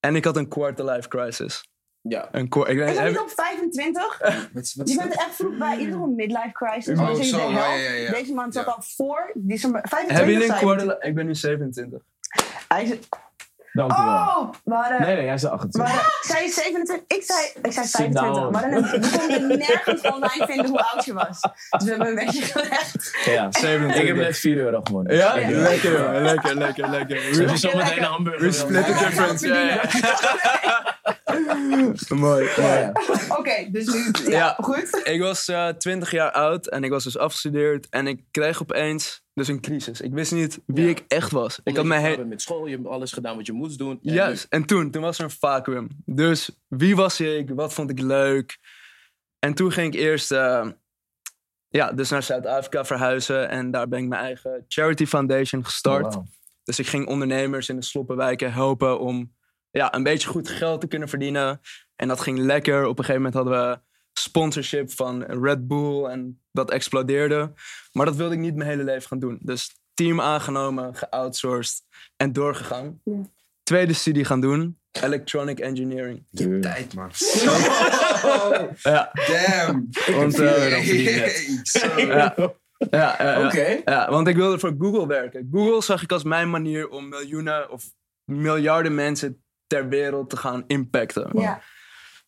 En 0.00 0.16
ik 0.16 0.24
had 0.24 0.36
een 0.36 0.48
quarter-life 0.48 1.08
crisis. 1.08 1.68
Ja. 2.08 2.28
Een 2.32 2.48
quar- 2.48 2.68
ik 2.68 2.78
heb- 2.78 3.08
niet 3.08 3.18
op 3.18 3.30
25? 3.30 4.18
Wat 4.52 4.62
is- 4.62 4.74
wat 4.74 4.90
Je 4.90 4.96
bent 4.96 5.12
echt 5.14 5.34
vroeg 5.34 5.56
bij 5.58 5.78
een 5.80 6.14
midlife 6.14 6.52
crisis. 6.52 6.98
Oh, 6.98 7.16
je 7.16 7.24
zo, 7.24 7.36
de 7.46 7.52
ja, 7.52 7.74
ja, 7.74 7.90
ja. 7.90 8.12
Deze 8.12 8.32
man 8.34 8.52
zat 8.52 8.64
Ja. 8.64 8.70
al 8.72 8.82
voor. 8.82 9.30
Die 9.34 9.54
is 9.54 9.64
er 9.64 9.70
maar 9.70 9.88
25 9.88 10.16
hebben 10.16 10.34
jullie 10.34 10.52
een 10.52 10.58
quarter... 10.58 11.04
Ik 11.08 11.14
ben 11.14 11.26
nu 11.26 11.34
27. 11.34 12.00
Hij 12.68 12.84
is, 12.84 12.98
Dank 13.76 13.92
u 13.92 13.94
wel. 14.02 14.14
oh, 14.14 14.52
we 14.64 14.74
hadden, 14.74 15.00
Nee, 15.00 15.16
nee, 15.16 15.24
jij 15.24 15.36
we 15.36 15.48
28. 15.50 15.92
hadden, 15.94 16.12
zij 16.20 16.44
is 16.44 16.54
27, 16.54 17.16
ik 17.16 17.22
zei, 17.24 17.38
ik 17.62 17.72
zei 17.72 17.86
Sit 17.86 17.96
25. 17.96 18.34
down. 18.34 18.52
Maar 18.52 18.70
dan, 18.70 18.82
we 18.82 19.18
konden 19.18 19.58
nergens 19.58 20.00
online 20.02 20.46
vinden 20.46 20.66
hoe 20.66 20.80
oud 20.82 21.04
je 21.04 21.12
was. 21.12 21.40
Dus 21.70 21.82
we 21.84 21.88
hebben 21.88 22.08
een 22.08 22.14
beetje 22.14 22.42
gelegd. 22.42 23.16
Ja. 23.24 23.46
27. 23.50 24.00
Ik 24.00 24.06
heb 24.06 24.16
net 24.16 24.38
4 24.38 24.56
euro 24.56 24.80
gewonnen. 24.84 25.14
Ja? 25.16 25.36
Eh, 25.36 25.48
Lekker. 25.48 26.22
Lekker, 26.22 26.54
lekker, 26.56 26.88
lekker. 26.90 27.16
Als 27.50 27.60
je 27.60 27.68
zo 27.68 27.76
meteen 27.76 27.98
een 27.98 28.04
hamburger 28.04 28.40
We 28.42 28.52
split 28.52 28.84
the 28.86 28.92
difference. 28.92 29.46
Ja, 29.48 29.60
ja. 29.60 29.80
Mooi, 32.08 32.44
Ja, 32.56 32.62
mooi. 32.62 32.78
ja. 32.80 32.92
Oké, 33.36 33.66
dus 33.70 33.86
nu, 33.86 34.10
ja, 34.24 34.30
Ja. 34.38 34.56
goed. 34.60 35.00
Ik 35.04 35.20
was 35.20 35.48
eh 35.48 35.68
20 35.68 36.10
jaar 36.10 36.30
oud 36.30 36.66
en 36.68 36.84
ik 36.84 36.90
was 36.90 37.04
dus 37.04 37.18
afgestudeerd. 37.18 37.86
En 37.90 38.06
ik 38.06 38.20
kreeg 38.30 38.62
opeens 38.62 39.22
dus 39.36 39.48
een 39.48 39.60
crisis. 39.60 40.00
Ik 40.00 40.12
wist 40.12 40.32
niet 40.32 40.60
wie 40.66 40.84
Ja. 40.84 40.90
ik 40.90 41.04
echt 41.08 41.30
was. 41.30 41.60
Ik 41.64 41.76
had 41.76 41.84
mijn 41.84 42.00
klaar 42.00 42.10
he- 42.12 42.16
bent 42.16 42.28
met 42.28 42.42
school, 42.42 42.66
je 42.66 42.76
hebt 42.76 42.86
alles 42.86 43.12
gedaan 43.12 43.36
wat 43.36 43.46
je 43.46 43.52
moest 43.52 43.78
doen. 43.78 43.98
En 44.02 44.12
Juist. 44.12 44.46
En 44.48 44.64
toen, 44.64 44.90
toen 44.90 45.02
was 45.02 45.18
er 45.18 45.24
een 45.24 45.30
vacuüm. 45.30 45.88
Dus 46.04 46.50
wie 46.68 46.96
was 46.96 47.20
ik? 47.20 47.50
Wat 47.50 47.72
vond 47.74 47.90
ik 47.90 48.00
leuk? 48.00 48.58
En 49.38 49.54
toen 49.54 49.72
ging 49.72 49.94
ik 49.94 50.00
eerst 50.00 50.32
eh, 50.32 50.68
ja, 51.68 51.92
dus 51.92 52.10
naar 52.10 52.22
Zuid-Afrika 52.22 52.84
verhuizen. 52.84 53.48
En 53.48 53.70
daar 53.70 53.88
ben 53.88 53.98
ik 54.02 54.08
mijn 54.08 54.22
eigen 54.22 54.64
charity 54.68 55.06
foundation 55.06 55.64
gestart. 55.64 56.04
Oh, 56.06 56.12
wow. 56.12 56.26
Dus 56.64 56.78
ik 56.78 56.86
ging 56.86 57.06
ondernemers 57.06 57.68
in 57.68 57.76
de 57.76 57.84
sloppenwijken 57.84 58.52
helpen 58.52 59.00
om 59.00 59.34
ja, 59.70 59.94
een 59.94 60.02
beetje 60.02 60.28
goed 60.28 60.48
geld 60.48 60.80
te 60.80 60.86
kunnen 60.86 61.08
verdienen. 61.08 61.60
En 61.96 62.08
dat 62.08 62.20
ging 62.20 62.38
lekker. 62.38 62.86
Op 62.86 62.98
een 62.98 63.04
gegeven 63.04 63.22
moment 63.22 63.34
hadden 63.34 63.70
we 63.70 63.80
sponsorship 64.18 64.92
van 64.92 65.22
Red 65.22 65.66
Bull 65.66 66.04
en 66.04 66.40
dat 66.52 66.70
explodeerde. 66.70 67.52
Maar 67.92 68.06
dat 68.06 68.16
wilde 68.16 68.34
ik 68.34 68.40
niet 68.40 68.54
mijn 68.54 68.70
hele 68.70 68.84
leven 68.84 69.08
gaan 69.08 69.18
doen. 69.18 69.38
Dus 69.40 69.76
team 69.94 70.20
aangenomen, 70.20 70.94
geoutsourced 70.94 71.82
en 72.16 72.32
doorgegaan. 72.32 73.00
Ja. 73.04 73.14
Tweede 73.62 73.92
studie 73.92 74.24
gaan 74.24 74.40
doen, 74.40 74.78
electronic 74.90 75.58
engineering. 75.58 76.26
Tuurlijk. 76.32 76.62
Tijd, 76.62 76.94
man. 76.94 77.10
Ja, 78.92 79.12
Damn. 79.26 79.88
want, 80.06 80.38
eh, 80.38 80.80
Zo. 81.62 81.86
ja, 81.96 82.34
ja, 82.36 82.56
ja, 82.90 83.16
ja. 83.18 83.46
Oké. 83.46 83.80
Ja, 83.84 84.10
want 84.10 84.28
ik 84.28 84.36
wilde 84.36 84.58
voor 84.58 84.74
Google 84.78 85.06
werken. 85.06 85.48
Google 85.52 85.82
zag 85.82 86.02
ik 86.02 86.12
als 86.12 86.22
mijn 86.22 86.50
manier 86.50 86.88
om 86.88 87.08
miljoenen 87.08 87.70
of 87.70 87.84
miljarden 88.24 88.94
mensen 88.94 89.42
ter 89.66 89.88
wereld 89.88 90.30
te 90.30 90.36
gaan 90.36 90.64
impacten. 90.66 91.30
Ja. 91.32 91.62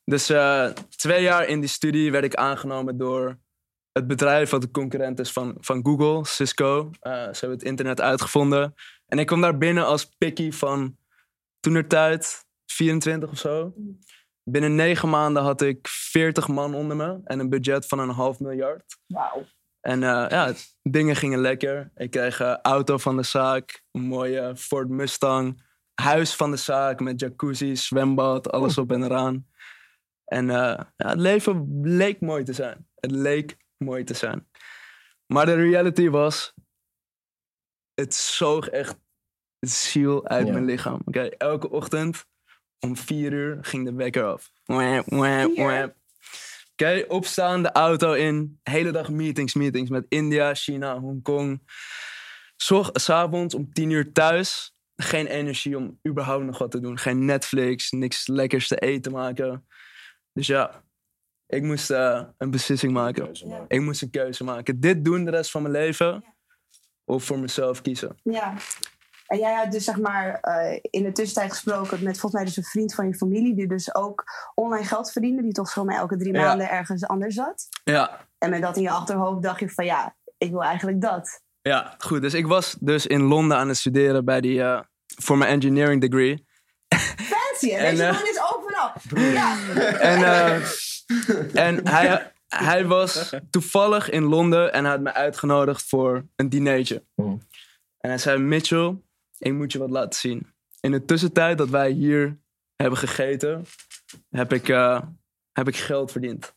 Dus 0.09 0.29
eh, 0.29 0.67
twee 0.97 1.23
jaar 1.23 1.47
in 1.47 1.61
die 1.61 1.69
studie 1.69 2.11
werd 2.11 2.25
ik 2.25 2.35
aangenomen 2.35 2.97
door 2.97 3.39
het 3.93 4.07
bedrijf 4.07 4.51
wat 4.51 4.61
de 4.61 4.71
concurrent 4.71 5.19
is 5.19 5.33
van, 5.33 5.57
van 5.61 5.85
Google, 5.85 6.25
Cisco. 6.25 6.91
Eh, 7.01 7.13
ze 7.13 7.39
hebben 7.39 7.59
het 7.59 7.63
internet 7.63 8.01
uitgevonden. 8.01 8.75
En 9.07 9.19
ik 9.19 9.27
kwam 9.27 9.41
daar 9.41 9.59
binnen 9.59 9.87
als 9.87 10.05
picky 10.05 10.53
van 10.53 10.97
toen 11.61 11.75
er 11.75 11.87
tijd, 11.87 12.45
24 12.67 13.31
of 13.31 13.39
zo. 13.39 13.75
Binnen 14.45 14.75
negen 14.75 15.09
maanden 15.09 15.43
had 15.43 15.61
ik 15.61 15.89
40 15.89 16.49
man 16.49 16.75
onder 16.75 16.97
me 16.97 17.21
en 17.25 17.39
een 17.39 17.49
budget 17.49 17.87
van 17.87 17.99
een 17.99 18.11
half 18.11 18.41
miljard. 18.41 18.99
Wauw. 19.07 19.47
En 19.81 20.03
eh, 20.03 20.27
ja, 20.29 20.53
dingen 20.83 21.17
gingen 21.17 21.39
lekker. 21.39 21.91
Ik 21.95 22.11
kreeg 22.11 22.41
een 22.41 22.61
auto 22.63 22.99
van 22.99 23.17
de 23.17 23.23
zaak, 23.23 23.85
een 23.93 24.03
mooie 24.03 24.57
Ford 24.57 24.89
Mustang, 24.89 25.63
huis 25.95 26.35
van 26.35 26.51
de 26.51 26.57
zaak 26.57 27.01
met 27.01 27.21
jacuzzi, 27.21 27.77
zwembad, 27.77 28.51
alles 28.51 28.79
op 28.79 28.93
en 28.93 29.03
eraan. 29.03 29.47
En 30.29 30.51
eh, 30.51 30.57
ja, 30.97 31.09
het 31.09 31.19
leven 31.19 31.81
leek 31.83 32.21
mooi 32.21 32.45
te 32.45 32.53
zijn. 32.53 32.89
Het 32.95 33.11
leek 33.11 33.57
mooi 33.77 34.05
te 34.05 34.15
zijn. 34.15 34.49
Maar 35.27 35.47
de 35.47 35.55
reality 35.55 36.09
was, 36.09 36.55
het 37.95 38.15
zoog 38.15 38.69
echt 38.69 38.97
het 39.59 39.71
ziel 39.71 40.29
uit 40.29 40.47
Ja. 40.47 40.53
mijn 40.53 40.65
lichaam. 40.65 41.01
Oké, 41.05 41.21
elke 41.21 41.71
ochtend 41.71 42.27
om 42.79 42.97
vier 42.97 43.33
uur 43.33 43.59
ging 43.61 43.85
de 43.85 43.93
wekker 43.93 44.25
af. 44.25 44.53
Oké, 46.73 47.05
opstaan, 47.09 47.63
de 47.63 47.73
auto 47.73 48.13
in. 48.13 48.61
Hele 48.63 48.91
dag 48.91 49.09
meetings, 49.11 49.55
meetings 49.55 49.91
met 49.91 50.07
India, 50.09 50.55
China, 50.55 50.99
Hongkong. 50.99 51.63
Zorg, 52.57 52.91
s'avonds 52.93 53.55
om 53.55 53.73
tien 53.73 53.91
uur 53.91 54.13
thuis. 54.13 54.77
Geen 54.97 55.27
energie 55.27 55.77
om 55.77 55.99
überhaupt 56.09 56.45
nog 56.45 56.59
wat 56.59 56.71
te 56.71 56.81
doen. 56.81 56.99
Geen 56.99 57.25
Netflix, 57.25 57.91
niks 57.91 58.27
lekkers 58.27 58.69
te 58.69 58.77
eten 58.77 59.13
maken. 59.13 59.67
Dus 60.39 60.47
ja, 60.47 60.83
ik 61.47 61.63
moest 61.63 61.91
eh, 61.91 62.23
een 62.37 62.51
beslissing 62.51 62.93
maken. 62.93 63.31
Ik 63.69 63.81
moest 63.81 64.03
een 64.03 64.11
keuze 64.11 64.45
maken. 64.45 64.81
Dit 64.81 65.05
doen 65.05 65.25
de 65.25 65.31
rest 65.31 65.51
van 65.51 65.63
mijn 65.63 65.75
leven. 65.75 66.25
Of 67.05 67.25
voor 67.25 67.39
mezelf 67.39 67.83
kiezen. 67.83 68.17
Ja. 68.23 68.55
En 69.27 69.39
jij 69.39 69.55
had 69.55 69.73
dus 69.73 69.85
zeg 69.85 69.99
maar 69.99 70.41
eh, 70.41 70.79
in 70.81 71.03
de 71.03 71.13
tussentijd 71.13 71.51
gesproken 71.53 72.03
met 72.03 72.19
volgens 72.19 72.33
mij 72.33 72.45
dus 72.45 72.57
een 72.57 72.63
vriend 72.65 72.95
van 72.95 73.07
je 73.09 73.15
familie, 73.15 73.55
die 73.55 73.67
dus 73.67 73.95
ook 73.95 74.25
online 74.55 74.85
geld 74.87 75.13
verdiende, 75.13 75.43
die 75.43 75.53
toch 75.53 75.73
voor 75.73 75.85
mij 75.85 75.97
elke 75.97 76.17
drie 76.17 76.33
Ja. 76.33 76.41
maanden 76.47 76.71
ergens 76.71 77.07
anders 77.07 77.35
zat. 77.35 77.69
Ja, 77.85 78.27
En 78.39 78.51
met 78.51 78.63
dat 78.63 78.77
in 78.77 78.83
je 78.83 78.91
achterhoofd 78.91 79.43
dacht 79.43 79.61
je 79.61 79.69
van 79.71 79.85
ja, 79.85 80.17
ik 80.39 80.51
wil 80.51 80.63
eigenlijk 80.63 81.01
dat. 81.01 81.43
ja, 81.63 81.95
goed. 81.99 82.21
Dus 82.23 82.35
ik 82.35 82.47
was 82.47 82.77
dus 82.81 83.07
in 83.07 83.23
Londen 83.23 83.57
aan 83.57 83.69
het 83.69 83.77
studeren 83.77 84.25
bij 84.25 84.41
die, 84.41 84.63
eh, 84.63 84.81
voor 85.07 85.39
mijn 85.39 85.51
engineering 85.51 86.01
degree. 86.01 86.47
Fancy, 87.17 87.71
hè? 87.71 87.85
En, 87.87 87.97
Deze 87.97 88.38
eh. 89.15 89.33
Ja. 89.33 89.57
En, 89.99 90.23
eh, 90.23 91.67
en 91.67 91.89
hij, 91.89 92.33
hij 92.49 92.87
was 92.87 93.35
toevallig 93.51 94.11
in 94.11 94.23
Londen 94.23 94.73
en 94.73 94.85
hij 94.85 94.93
had 94.93 95.03
me 95.03 95.13
uitgenodigd 95.13 95.83
voor 95.89 96.27
een 96.37 96.49
dinertje. 96.49 97.05
Hmm. 97.15 97.41
En 97.99 98.09
hij 98.11 98.19
zei, 98.19 98.39
Mitchell, 98.39 98.97
ik 99.39 99.53
moet 99.53 99.73
je 99.73 99.79
wat 99.79 99.91
laten 99.91 100.21
zien. 100.21 100.53
In 100.81 100.91
de 100.91 101.05
tussentijd 101.05 101.59
dat 101.59 101.69
wij 101.69 101.91
hier 101.91 102.41
hebben 102.77 102.99
gegeten, 102.99 103.65
heb 104.31 104.53
ik, 104.53 104.69
eh, 104.69 105.01
heb 105.53 105.69
ik 105.69 105.77
geld 105.77 106.13
verdiend. 106.13 106.57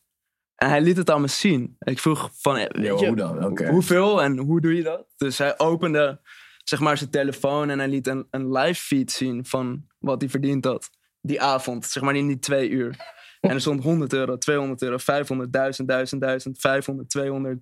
En 0.55 0.69
hij 0.69 0.81
liet 0.81 0.97
het 0.97 1.09
aan 1.09 1.21
me 1.21 1.27
zien. 1.27 1.75
Ik 1.79 1.99
vroeg 1.99 2.29
van, 2.33 2.57
eh, 2.57 2.69
weet 2.69 2.85
Yo, 2.85 2.99
je, 2.99 3.07
hoe 3.07 3.15
dan? 3.15 3.45
Oké. 3.45 3.69
hoeveel 3.69 4.21
en 4.21 4.37
hoe 4.37 4.61
doe 4.61 4.75
je 4.75 4.83
dat? 4.83 5.05
Dus 5.17 5.37
hij 5.37 5.59
opende 5.59 6.21
zeg 6.63 6.79
maar 6.79 6.97
zijn 6.97 7.09
telefoon 7.09 7.69
en 7.69 7.79
hij 7.79 7.87
liet 7.87 8.07
een, 8.07 8.27
een 8.29 8.51
live 8.51 8.81
feed 8.81 9.11
zien 9.11 9.45
van 9.45 9.87
wat 9.99 10.21
hij 10.21 10.29
verdiend 10.29 10.65
had. 10.65 10.89
Die 11.21 11.41
avond, 11.41 11.85
zeg 11.85 12.03
maar 12.03 12.15
in 12.15 12.27
die 12.27 12.39
twee 12.39 12.69
uur. 12.69 12.95
En 13.41 13.49
er 13.49 13.61
stond 13.61 13.83
100 13.83 14.13
euro, 14.13 14.37
200 14.37 14.81
euro, 14.81 14.97
500, 14.97 15.53
1000, 15.53 15.87
1000, 15.87 16.21
1000, 16.21 16.59
500, 16.59 17.09
200. 17.09 17.53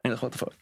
En 0.00 0.10
ik 0.12 0.18
dacht, 0.20 0.20
what 0.20 0.32
the 0.32 0.38
fuck? 0.38 0.56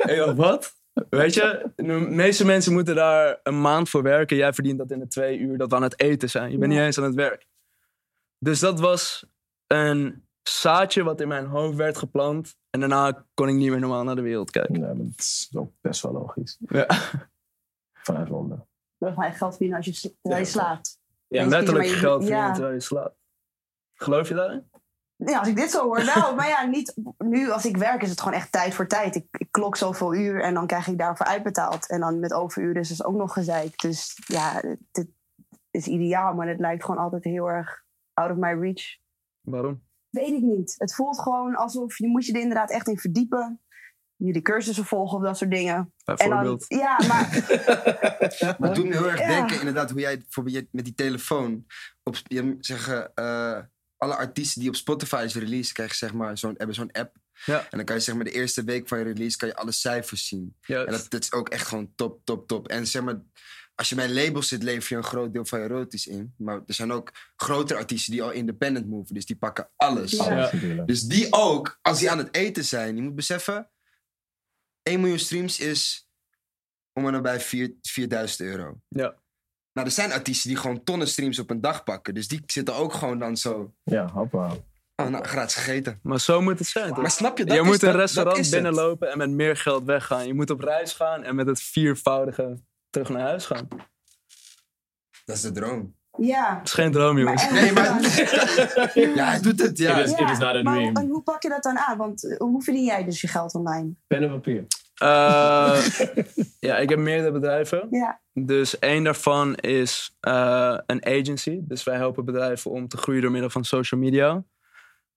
ik 0.10 0.16
dacht, 0.16 0.36
wat? 0.36 0.74
Weet 1.10 1.34
je, 1.34 1.70
de 1.76 1.82
meeste 1.92 2.44
mensen 2.46 2.72
moeten 2.72 2.94
daar 2.94 3.40
een 3.42 3.60
maand 3.60 3.88
voor 3.88 4.02
werken. 4.02 4.36
Jij 4.36 4.52
verdient 4.52 4.78
dat 4.78 4.90
in 4.90 4.98
de 4.98 5.06
twee 5.06 5.38
uur 5.38 5.58
dat 5.58 5.70
we 5.70 5.76
aan 5.76 5.82
het 5.82 6.00
eten 6.00 6.30
zijn. 6.30 6.50
Je 6.50 6.58
bent 6.58 6.72
niet 6.72 6.80
eens 6.80 6.98
aan 6.98 7.04
het 7.04 7.14
werk. 7.14 7.46
Dus 8.38 8.58
dat 8.60 8.80
was 8.80 9.26
een 9.66 10.26
zaadje 10.42 11.02
wat 11.02 11.20
in 11.20 11.28
mijn 11.28 11.46
hoofd 11.46 11.76
werd 11.76 11.98
geplant. 11.98 12.56
En 12.70 12.80
daarna 12.80 13.26
kon 13.34 13.48
ik 13.48 13.54
niet 13.54 13.70
meer 13.70 13.80
normaal 13.80 14.04
naar 14.04 14.16
de 14.16 14.22
wereld 14.22 14.50
kijken. 14.50 14.72
Nee, 14.72 14.80
maar 14.94 14.96
dat 14.96 15.18
is 15.18 15.50
ook 15.56 15.72
best 15.80 16.02
wel 16.02 16.12
logisch. 16.12 16.56
Ja, 16.60 16.86
Vanuit 17.92 18.28
Londen. 18.28 18.68
wil 18.98 19.12
gewoon 19.12 19.32
geld 19.32 19.50
verdienen 19.50 19.76
als 19.76 19.86
je, 19.86 19.92
terwijl 20.20 20.42
je 20.44 20.46
Ja. 20.48 20.52
slaapt. 20.52 20.99
Ja 21.30 21.46
letterlijk 21.46 21.86
je- 21.86 21.94
geld 21.94 22.22
verdienen 22.22 22.46
ja. 22.46 22.52
terwijl 22.52 22.74
je 22.74 22.80
slaapt. 22.80 23.16
Geloof 23.94 24.28
je 24.28 24.34
daarin? 24.34 24.70
Ja, 25.16 25.38
als 25.38 25.48
ik 25.48 25.56
dit 25.56 25.70
zo 25.70 25.82
hoor, 25.84 26.04
wel. 26.14 26.34
Maar 26.34 26.48
ja, 26.48 26.64
niet, 26.66 26.96
nu 27.18 27.50
als 27.50 27.64
ik 27.64 27.76
werk 27.76 28.02
is 28.02 28.10
het 28.10 28.20
gewoon 28.20 28.34
echt 28.38 28.52
tijd 28.52 28.74
voor 28.74 28.86
tijd. 28.86 29.14
Ik, 29.14 29.26
ik 29.30 29.48
klok 29.50 29.76
zoveel 29.76 30.14
uur 30.14 30.42
en 30.42 30.54
dan 30.54 30.66
krijg 30.66 30.86
ik 30.86 30.98
daarvoor 30.98 31.26
uitbetaald. 31.26 31.88
En 31.88 32.00
dan 32.00 32.18
met 32.18 32.32
overuren 32.32 32.80
is 32.80 32.88
dus 32.88 33.04
ook 33.04 33.14
nog 33.14 33.32
gezeik. 33.32 33.78
Dus 33.78 34.22
ja, 34.26 34.62
dit 34.92 35.08
is 35.70 35.86
ideaal. 35.86 36.34
Maar 36.34 36.48
het 36.48 36.60
lijkt 36.60 36.84
gewoon 36.84 37.02
altijd 37.02 37.24
heel 37.24 37.50
erg 37.50 37.84
out 38.14 38.30
of 38.30 38.36
my 38.36 38.52
reach. 38.52 38.96
Waarom? 39.40 39.82
Weet 40.08 40.32
ik 40.32 40.42
niet. 40.42 40.74
Het 40.78 40.94
voelt 40.94 41.20
gewoon 41.20 41.54
alsof 41.56 41.98
je 41.98 42.08
moet 42.08 42.26
je 42.26 42.32
er 42.32 42.40
inderdaad 42.40 42.70
echt 42.70 42.88
in 42.88 42.98
verdiepen. 42.98 43.60
Je 44.26 44.32
die 44.32 44.42
cursussen 44.42 44.84
volgen 44.84 45.16
of 45.18 45.24
dat 45.24 45.36
soort 45.38 45.50
dingen. 45.50 45.74
En 45.74 45.90
dan, 46.04 46.16
Bijvoorbeeld. 46.16 46.64
ja, 46.68 46.96
maar 47.08 47.28
Maar 48.58 48.68
het 48.68 48.74
doet 48.74 48.86
me 48.86 48.92
heel 48.96 49.10
erg 49.10 49.20
Ja. 49.20 49.26
denken, 49.28 49.58
inderdaad, 49.58 49.90
hoe 49.90 50.00
jij 50.00 50.18
bijvoorbeeld 50.18 50.66
met 50.70 50.84
die 50.84 50.94
telefoon. 50.94 51.66
Op, 52.02 52.16
je 52.26 52.56
zeggen, 52.60 53.14
eh, 53.14 53.58
alle 53.96 54.14
artiesten 54.14 54.60
die 54.60 54.68
op 54.70 54.76
Spotify 54.76 55.22
is 55.24 55.34
release, 55.34 55.72
krijgen 55.72 55.96
zeg 55.96 56.12
maar 56.12 56.38
zo'n, 56.38 56.54
hebben 56.56 56.74
zo'n 56.76 56.92
app. 56.92 57.16
Ja. 57.44 57.58
En 57.60 57.76
dan 57.76 57.84
kan 57.84 57.96
je 57.96 58.02
zeg 58.02 58.14
maar 58.14 58.24
de 58.24 58.32
eerste 58.32 58.64
week 58.64 58.88
van 58.88 58.98
je 58.98 59.04
release 59.04 59.36
kan 59.36 59.48
je 59.48 59.56
alle 59.56 59.72
cijfers 59.72 60.26
zien. 60.26 60.56
Juist. 60.60 60.86
En 60.86 60.92
dat, 60.92 61.10
dat 61.10 61.22
is 61.22 61.32
ook 61.32 61.48
echt 61.48 61.66
gewoon 61.66 61.92
top, 61.94 62.20
top, 62.24 62.46
top. 62.46 62.68
En 62.68 62.86
zeg 62.86 63.02
maar, 63.02 63.20
als 63.74 63.88
je 63.88 63.94
bij 63.94 64.04
een 64.04 64.12
label 64.12 64.42
zit, 64.42 64.62
lever 64.62 64.86
je 64.92 64.96
een 64.96 65.08
groot 65.08 65.32
deel 65.32 65.44
van 65.44 65.60
je 65.60 65.66
royalties 65.68 66.06
in. 66.06 66.34
Maar 66.36 66.60
er 66.66 66.74
zijn 66.74 66.92
ook 66.92 67.10
grotere 67.36 67.78
artiesten 67.78 68.12
die 68.12 68.22
al 68.22 68.30
independent 68.30 68.88
moven. 68.88 69.14
Dus 69.14 69.26
die 69.26 69.36
pakken 69.36 69.68
alles. 69.76 70.10
Ja. 70.10 70.50
Dus 70.86 71.02
die 71.02 71.26
ook, 71.30 71.78
als 71.82 71.98
die 71.98 72.10
aan 72.10 72.18
het 72.18 72.34
eten 72.36 72.64
zijn, 72.64 72.96
je 72.96 73.02
moet 73.02 73.14
beseffen, 73.14 73.68
1 74.82 75.00
miljoen 75.00 75.18
streams 75.18 75.60
is 75.60 76.08
om 76.92 77.06
en 77.06 77.12
nabij 77.12 77.40
4 77.40 77.72
4000 77.82 78.40
euro. 78.40 78.80
Ja. 78.88 79.14
Nou, 79.72 79.86
er 79.86 79.92
zijn 79.92 80.12
artiesten 80.12 80.48
die 80.50 80.58
gewoon 80.58 80.84
tonnen 80.84 81.08
streams 81.08 81.38
op 81.38 81.50
een 81.50 81.60
dag 81.60 81.84
pakken. 81.84 82.14
Dus 82.14 82.28
die 82.28 82.42
zitten 82.46 82.74
ook 82.74 82.92
gewoon 82.92 83.18
dan 83.18 83.36
zo, 83.36 83.74
Ja, 83.84 84.06
hoppa. 84.12 84.56
oh, 84.96 85.06
nou, 85.08 85.24
gratis 85.24 85.54
gegeten. 85.54 85.98
Maar 86.02 86.20
zo 86.20 86.40
moet 86.40 86.58
het 86.58 86.68
zijn, 86.68 86.88
toch? 86.88 86.98
Maar 87.02 87.10
snap 87.10 87.38
je, 87.38 87.44
dat 87.44 87.56
je 87.56 87.62
moet 87.62 87.72
een 87.74 87.78
dat- 87.80 87.90
dat 87.92 88.00
restaurant 88.00 88.36
het. 88.38 88.50
binnenlopen 88.50 89.10
en 89.10 89.18
met 89.18 89.30
meer 89.30 89.56
geld 89.56 89.84
weggaan. 89.84 90.26
Je 90.26 90.34
moet 90.34 90.50
op 90.50 90.60
reis 90.60 90.92
gaan 90.92 91.22
en 91.22 91.34
met 91.34 91.46
het 91.46 91.60
viervoudige 91.62 92.60
terug 92.90 93.08
naar 93.08 93.22
huis 93.22 93.46
gaan. 93.46 93.68
Dat 93.68 93.78
Dat 95.24 95.36
is 95.36 95.42
de 95.42 95.52
droom. 95.52 95.98
Ja. 96.20 96.60
is 96.64 96.72
geen 96.72 96.92
droom, 96.92 97.18
jongens. 97.18 97.50
Maar- 97.50 97.60
Nee, 97.62 97.72
maar... 97.72 98.00
ja, 99.16 99.24
hij 99.24 99.40
doet 99.40 99.62
het, 99.62 99.78
ja. 99.78 99.98
It 99.98 100.06
is- 100.06 100.12
it 100.12 100.30
is 100.30 100.38
not 100.38 100.54
a 100.54 100.62
maar 100.62 100.74
dream. 100.74 100.96
en 100.96 101.08
hoe 101.08 101.22
pak 101.22 101.42
je 101.42 101.48
dat 101.48 101.62
dan 101.62 101.78
aan? 101.78 101.96
Want 101.98 102.24
eh, 102.30 102.36
hoe 102.38 102.62
verdien 102.62 102.84
jij 102.84 103.04
dus 103.04 103.20
je 103.20 103.28
geld 103.28 103.54
online? 103.54 103.90
Pen 104.06 104.22
en 104.22 104.30
papier. 104.30 104.66
Eh, 104.94 105.86
ja, 106.68 106.76
ik 106.76 106.88
heb 106.88 106.98
meerdere 106.98 107.32
bedrijven. 107.32 107.86
Ja, 107.90 108.20
Dus 108.32 108.78
één 108.78 109.04
daarvan 109.04 109.54
is 109.54 110.16
eh, 110.20 110.78
een 110.86 111.06
agency. 111.06 111.58
Dus 111.62 111.84
wij 111.84 111.96
helpen 111.96 112.24
bedrijven 112.24 112.70
om 112.70 112.88
te 112.88 112.96
groeien 112.96 113.22
door 113.22 113.30
middel 113.30 113.50
van 113.50 113.64
social 113.64 114.00
media. 114.00 114.44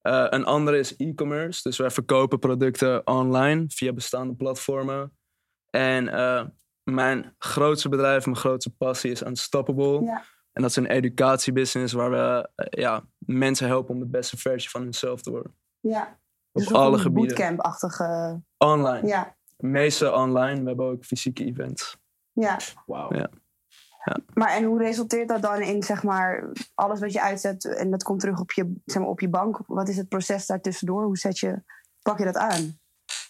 Eh, 0.01 0.25
een 0.29 0.45
andere 0.45 0.77
is 0.77 0.95
e-commerce. 0.95 1.61
Dus 1.63 1.77
wij 1.77 1.89
verkopen 1.89 2.39
producten 2.39 3.07
online 3.07 3.65
via 3.67 3.93
bestaande 3.93 4.33
platformen. 4.35 5.17
En 5.69 6.07
eh, 6.09 6.43
mijn 6.83 7.35
grootste 7.37 7.89
bedrijf, 7.89 8.25
mijn 8.25 8.37
grootste 8.37 8.69
passie 8.69 9.11
is 9.11 9.21
Unstoppable. 9.25 10.03
ja. 10.05 10.23
En 10.53 10.61
dat 10.61 10.69
is 10.69 10.75
een 10.75 10.85
educatiebusiness 10.85 11.93
waar 11.93 12.11
we 12.11 12.49
eh, 12.55 12.65
ja, 12.81 13.03
mensen 13.17 13.67
helpen 13.67 13.93
om 13.93 13.99
de 13.99 14.05
beste 14.05 14.37
versie 14.37 14.69
van 14.69 14.81
hunzelf 14.81 15.21
te 15.21 15.29
worden. 15.31 15.55
ja. 15.79 16.21
Op 16.55 16.61
Dus 16.61 16.73
alle 16.73 16.93
een 16.93 16.99
gebieden. 16.99 17.35
Bootcamp-achtige. 17.37 18.41
Online. 18.57 19.07
Ja, 19.07 19.35
Meeste 19.57 20.11
online. 20.11 20.61
We 20.61 20.67
hebben 20.67 20.85
ook 20.85 21.05
fysieke 21.05 21.45
events. 21.45 21.97
ja. 22.33 22.57
Wauw. 22.85 23.13
Ja. 23.15 23.29
Maar 24.33 24.49
en 24.49 24.63
hoe 24.63 24.77
resulteert 24.79 25.27
dat 25.27 25.41
dan 25.41 25.61
in 25.61 25.83
zeg 25.83 26.03
maar 26.03 26.51
alles 26.73 26.99
wat 26.99 27.13
je 27.13 27.21
uitzet 27.21 27.65
en 27.77 27.91
dat 27.91 28.03
komt 28.03 28.19
terug 28.19 28.39
op 28.39 28.51
je, 28.51 28.73
zeg 28.85 29.01
maar, 29.01 29.09
op 29.11 29.19
je 29.19 29.29
bank? 29.29 29.59
Wat 29.67 29.89
is 29.89 29.97
het 29.97 30.09
proces 30.09 30.45
daartussendoor? 30.45 31.03
Hoe 31.03 31.17
zet 31.17 31.39
je, 31.39 31.61
pak 32.01 32.17
je 32.17 32.25
dat 32.25 32.37
aan? 32.37 32.79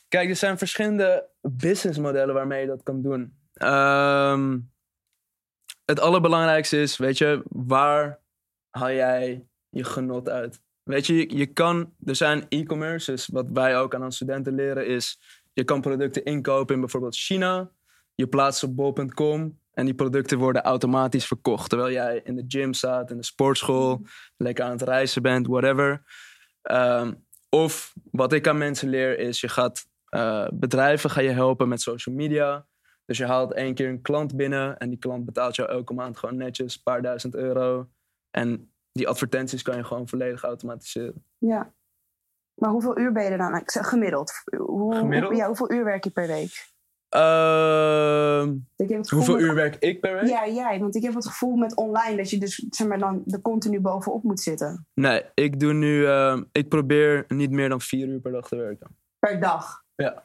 Kijk, 0.08 0.30
er 0.30 0.36
zijn 0.36 0.58
verschillende 0.58 1.30
businessmodellen 1.42 2.34
waarmee 2.36 2.62
je 2.62 2.68
dat 2.68 2.84
kan 2.84 3.02
doen. 3.02 3.38
Ehm, 3.54 4.60
het 5.86 6.00
allerbelangrijkste 6.00 6.82
is, 6.82 6.98
weet 6.98 7.18
je, 7.18 7.44
waar 7.50 8.20
haal 8.70 8.92
jij 8.92 9.48
je 9.70 9.84
genot 9.84 10.30
uit? 10.30 10.62
Weet 10.84 11.06
je, 11.06 11.38
je, 11.38 11.46
kan, 11.46 11.94
er 12.06 12.16
zijn 12.16 12.46
e-commerce, 12.50 13.12
dus 13.12 13.28
wat 13.28 13.46
wij 13.54 13.78
ook 13.78 13.96
aan 13.96 14.04
onze 14.04 14.16
studenten 14.16 14.56
leren 14.56 14.88
is, 14.88 15.20
je 15.54 15.64
kan 15.64 15.82
producten 15.82 16.24
inkopen 16.24 16.76
in 16.76 16.82
bijvoorbeeld 16.82 17.16
China, 17.16 17.72
je 18.16 18.28
plaatst 18.28 18.64
op 18.64 18.76
bol.com 18.76 19.60
en 19.74 19.86
die 19.86 19.94
producten 19.94 20.38
worden 20.38 20.62
automatisch 20.62 21.28
verkocht. 21.28 21.70
Terwijl 21.70 21.92
jij 21.92 22.22
in 22.24 22.36
de 22.36 22.44
gym 22.48 22.74
staat, 22.74 23.12
in 23.12 23.18
de 23.18 23.24
sportschool, 23.24 24.02
lekker 24.38 24.66
aan 24.66 24.72
het 24.72 24.82
reizen 24.82 25.22
bent, 25.22 25.48
whatever. 25.48 26.04
Ehm, 26.62 27.14
of 27.50 27.94
wat 28.12 28.34
ik 28.34 28.48
aan 28.48 28.58
mensen 28.58 28.90
leer 28.90 29.20
is, 29.20 29.42
je 29.42 29.50
gaat 29.50 29.86
eh, 30.14 30.48
bedrijven 30.54 31.10
ga 31.10 31.22
je 31.22 31.30
helpen 31.30 31.68
met 31.68 31.82
social 31.82 32.16
media. 32.16 32.66
Dus 33.06 33.18
je 33.18 33.26
haalt 33.26 33.54
één 33.54 33.74
keer 33.74 33.90
een 33.90 34.02
klant 34.02 34.36
binnen 34.36 34.78
en 34.78 34.90
die 34.90 35.00
klant 35.00 35.26
betaalt 35.26 35.56
jou 35.56 35.70
elke 35.70 35.94
maand 35.94 36.18
gewoon 36.18 36.38
netjes 36.38 36.76
een 36.76 36.84
paar 36.84 37.02
duizend 37.02 37.36
euro. 37.36 37.90
En 38.32 38.72
die 38.92 39.08
advertenties 39.08 39.62
kan 39.62 39.78
je 39.78 39.84
gewoon 39.84 40.08
volledig 40.08 40.44
automatiseren. 40.44 41.26
Ja. 41.38 41.74
Maar 42.62 42.70
hoeveel 42.70 43.00
uur 43.00 43.12
ben 43.12 43.24
je 43.24 43.30
er 43.30 43.38
dan? 43.38 43.56
Ik 43.56 43.72
zeg 43.72 43.90
gemiddeld. 43.90 44.32
Hoe, 44.58 44.96
Gemiddeld? 44.96 45.36
Ja, 45.36 45.48
hoeveel 45.48 45.72
uur 45.72 45.84
werk 45.84 46.04
je 46.04 46.10
per 46.10 46.28
week? 46.28 46.72
Ehm, 47.10 48.56
gevoel 48.78 49.04
hoeveel 49.10 49.34
met- 49.36 49.44
uur 49.44 49.56
werk 49.56 49.76
ik 49.80 50.00
per 50.02 50.14
week? 50.14 50.30
Ja, 50.30 50.48
jij. 50.48 50.80
Want 50.80 50.96
ik 50.96 51.04
heb 51.04 51.14
het 51.14 51.28
gevoel 51.28 51.56
met 51.56 51.76
online 51.76 52.18
dat 52.18 52.30
je 52.30 52.38
dus 52.40 52.66
zeg 52.70 52.88
maar, 52.88 53.00
dan 53.00 53.24
er 53.26 53.42
continu 53.42 53.80
bovenop 53.80 54.24
moet 54.24 54.40
zitten. 54.40 54.88
Nee, 54.94 55.24
ik 55.34 55.60
doe 55.60 55.74
nu. 55.74 56.06
ehm, 56.06 56.44
ik 56.52 56.70
probeer 56.70 57.26
niet 57.28 57.52
meer 57.52 57.70
dan 57.70 57.82
vier 57.82 58.08
uur 58.08 58.20
per 58.20 58.32
dag 58.32 58.48
te 58.48 58.56
werken. 58.56 58.98
Per 59.20 59.40
dag. 59.40 59.82
Besteed 59.96 60.22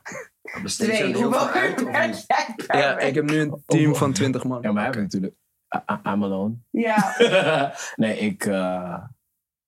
heel 0.52 1.33
veel 1.33 1.49
uit 1.49 1.85
of 1.87 2.07
niet? 2.07 2.26
Ja, 2.67 2.99
ik 2.99 3.14
heb 3.14 3.25
nu 3.25 3.40
een 3.40 3.62
team 3.67 3.95
van 3.95 4.12
20 4.12 4.45
man. 4.45 4.62
Ja, 4.62 4.73
maar 4.73 4.85
heeft 4.85 4.99
natuurlijk... 4.99 5.35
I- 5.76 5.93
I- 5.93 6.09
I'm 6.12 6.25
alone. 6.25 6.55
Ja. 6.71 7.14
nee, 7.97 8.19
ik, 8.19 8.45
eh, 8.45 8.99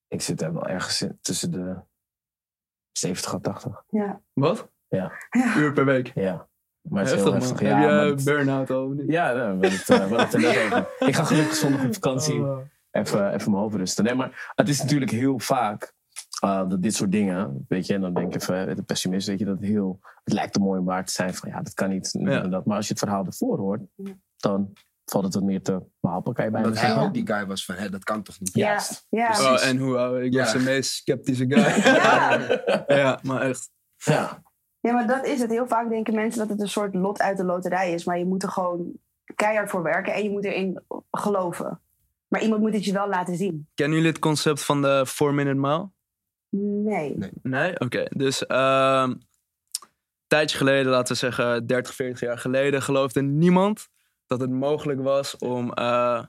ik 0.07 0.21
zit 0.21 0.41
er 0.41 0.53
wel 0.53 0.67
ergens 0.67 1.01
in, 1.01 1.17
tussen 1.21 1.51
de 1.51 1.75
70 2.91 3.33
en 3.33 3.41
80. 3.41 3.83
ja. 3.89 4.21
Wat? 4.33 4.69
Ja. 4.87 5.11
Ja. 5.29 5.55
Uur 5.57 5.73
per 5.73 5.85
week. 5.85 6.11
Ja. 6.15 6.47
Maar 6.89 7.03
het 7.03 7.11
is 7.11 7.13
Heftig, 7.23 7.31
heel 7.31 7.39
man. 7.39 7.41
heftig. 7.49 7.59
Heb 7.59 7.69
Ja, 7.69 7.81
je 7.81 7.87
maar 7.87 8.03
eh, 8.03 8.09
het- 8.09 8.23
burn-out 8.23 8.69
al? 8.69 8.85
of 8.85 8.93
niet? 8.93 9.11
ja 9.11 9.25
nee, 9.33 9.35
we 9.35 9.41
hadden 9.49 9.71
het, 9.71 9.89
eh, 9.89 9.95
we 9.97 10.01
hadden 10.01 10.19
het 10.19 10.33
er 10.33 10.39
net 10.39 10.57
over. 10.65 11.07
Ik 11.07 11.15
ga 11.15 11.23
gelukkig 11.23 11.55
zondag 11.55 11.85
op 11.85 11.93
vakantie. 11.93 12.41
Oh. 12.41 12.57
Even, 12.91 13.33
even 13.33 13.51
mijn 13.51 13.63
hoofd 13.63 13.75
rusten. 13.75 14.03
Nee, 14.03 14.15
maar 14.15 14.51
het 14.55 14.69
is 14.69 14.81
natuurlijk 14.81 15.11
heel 15.11 15.39
vaak 15.39 15.93
eh, 16.41 16.69
dat 16.69 16.81
dit 16.81 16.95
soort 16.95 17.11
dingen, 17.11 17.65
weet 17.67 17.85
je, 17.87 17.93
en 17.93 18.01
dan 18.01 18.13
denk 18.13 18.35
ik 18.35 18.41
even, 18.41 18.67
eh, 18.69 18.75
de 18.75 18.83
pessimist, 18.83 19.27
weet 19.27 19.39
je, 19.39 19.45
dat 19.45 19.55
het 19.59 19.65
heel, 19.65 19.99
het 20.23 20.33
lijkt 20.33 20.55
er 20.55 20.61
mooi 20.61 20.79
om 20.79 20.85
waar 20.85 21.05
te 21.05 21.11
zijn 21.13 21.33
van, 21.33 21.49
ja, 21.49 21.61
dat 21.61 21.73
kan 21.73 21.89
niet, 21.89 22.09
Ja. 22.19 22.41
dat. 22.41 22.65
Maar 22.65 22.75
als 22.75 22.85
je 22.87 22.91
het 22.93 23.01
verhaal 23.01 23.25
ervoor 23.25 23.57
hoort, 23.57 23.81
dan 24.37 24.73
valt 25.05 25.23
het 25.23 25.33
wat 25.33 25.43
meer 25.43 25.61
te 25.61 25.81
behapelen, 25.99 26.35
kan 26.35 26.45
je 26.45 26.51
bijna 26.51 26.67
Omdat 26.67 26.81
hij 26.83 26.95
ook 26.97 27.13
die 27.13 27.27
guy 27.27 27.45
was 27.45 27.65
van, 27.65 27.75
hé, 27.75 27.89
dat 27.89 28.03
kan 28.03 28.23
toch 28.23 28.39
niet? 28.39 28.53
Ja. 28.53 28.67
Juist. 28.67 29.05
Ja. 29.09 29.29
Oh, 29.53 29.65
en 29.65 29.77
hoe 29.77 29.97
oude? 29.97 30.23
Ik 30.25 30.33
was 30.33 30.51
Ja. 30.51 30.57
de 30.57 30.63
meest 30.63 30.91
sceptische 30.91 31.45
guy. 31.47 31.63
Ja. 31.93 32.83
ja, 32.87 33.19
maar 33.23 33.41
echt. 33.41 33.69
Ja. 33.97 34.43
ja, 34.79 34.91
maar 34.93 35.07
dat 35.07 35.25
is 35.25 35.39
het. 35.41 35.49
Heel 35.49 35.67
vaak 35.67 35.89
denken 35.89 36.15
mensen 36.15 36.39
dat 36.39 36.49
het 36.49 36.61
een 36.61 36.69
soort 36.69 36.93
lot 36.95 37.19
uit 37.21 37.37
de 37.37 37.43
loterij 37.43 37.93
is. 37.93 38.05
Maar 38.05 38.17
je 38.17 38.25
moet 38.25 38.43
er 38.43 38.49
gewoon 38.49 38.91
keihard 39.35 39.69
voor 39.69 39.83
werken 39.83 40.13
en 40.13 40.23
je 40.23 40.29
moet 40.29 40.45
erin 40.45 40.81
geloven. 41.11 41.81
Maar 42.27 42.41
iemand 42.41 42.61
moet 42.61 42.73
het 42.73 42.85
je 42.85 42.93
wel 42.93 43.07
laten 43.09 43.35
zien. 43.35 43.67
Kennen 43.73 43.95
jullie 43.97 44.11
het 44.11 44.21
concept 44.21 44.63
van 44.63 44.81
de 44.81 45.05
4-minute 45.07 45.59
mile? 45.59 45.89
Nee. 46.49 47.17
Nee. 47.17 47.31
Nee? 47.41 47.79
Oké. 47.79 48.05
Dus 48.09 48.45
ehm, 48.45 49.13
tijdje 50.31 50.57
geleden, 50.57 50.91
laten 50.91 51.13
we 51.13 51.19
zeggen 51.19 51.65
30, 51.67 51.95
40 51.95 52.19
jaar 52.19 52.37
geleden, 52.37 52.81
geloofde 52.81 53.21
niemand 53.21 53.89
dat 54.25 54.39
het 54.39 54.49
mogelijk 54.49 55.01
was 55.01 55.37
om 55.37 55.73
eh, 55.73 56.23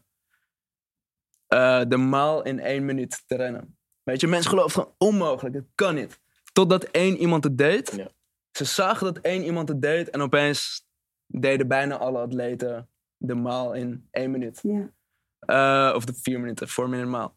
eh, 1.46 1.82
de 1.88 1.96
maal 1.96 2.42
in 2.42 2.60
één 2.60 2.84
minuut 2.84 3.22
te 3.26 3.36
rennen. 3.36 3.76
Weet 4.02 4.20
je, 4.20 4.26
mensen 4.26 4.50
geloven 4.50 4.70
gewoon 4.70 4.94
onmogelijk. 4.98 5.54
Het 5.54 5.68
kan 5.74 5.94
niet. 5.94 6.20
Totdat 6.52 6.84
één 6.84 7.16
iemand 7.16 7.44
het 7.44 7.58
deed. 7.58 7.92
Ja. 7.96 8.08
Ze 8.50 8.64
zagen 8.64 9.14
dat 9.14 9.24
één 9.24 9.44
iemand 9.44 9.68
het 9.68 9.82
deed 9.82 10.10
en 10.10 10.20
opeens 10.20 10.86
deden 11.26 11.68
bijna 11.68 11.96
alle 11.96 12.18
atleten 12.18 12.88
de 13.16 13.34
maal 13.34 13.72
in 13.72 14.08
één 14.10 14.30
minuut. 14.30 14.60
Ja. 14.62 14.92
Eh, 15.38 15.96
of 15.96 16.04
de 16.04 16.14
vier 16.22 16.40
minuten, 16.40 16.68
voor 16.68 16.88
minute 16.88 17.08
maal. 17.08 17.36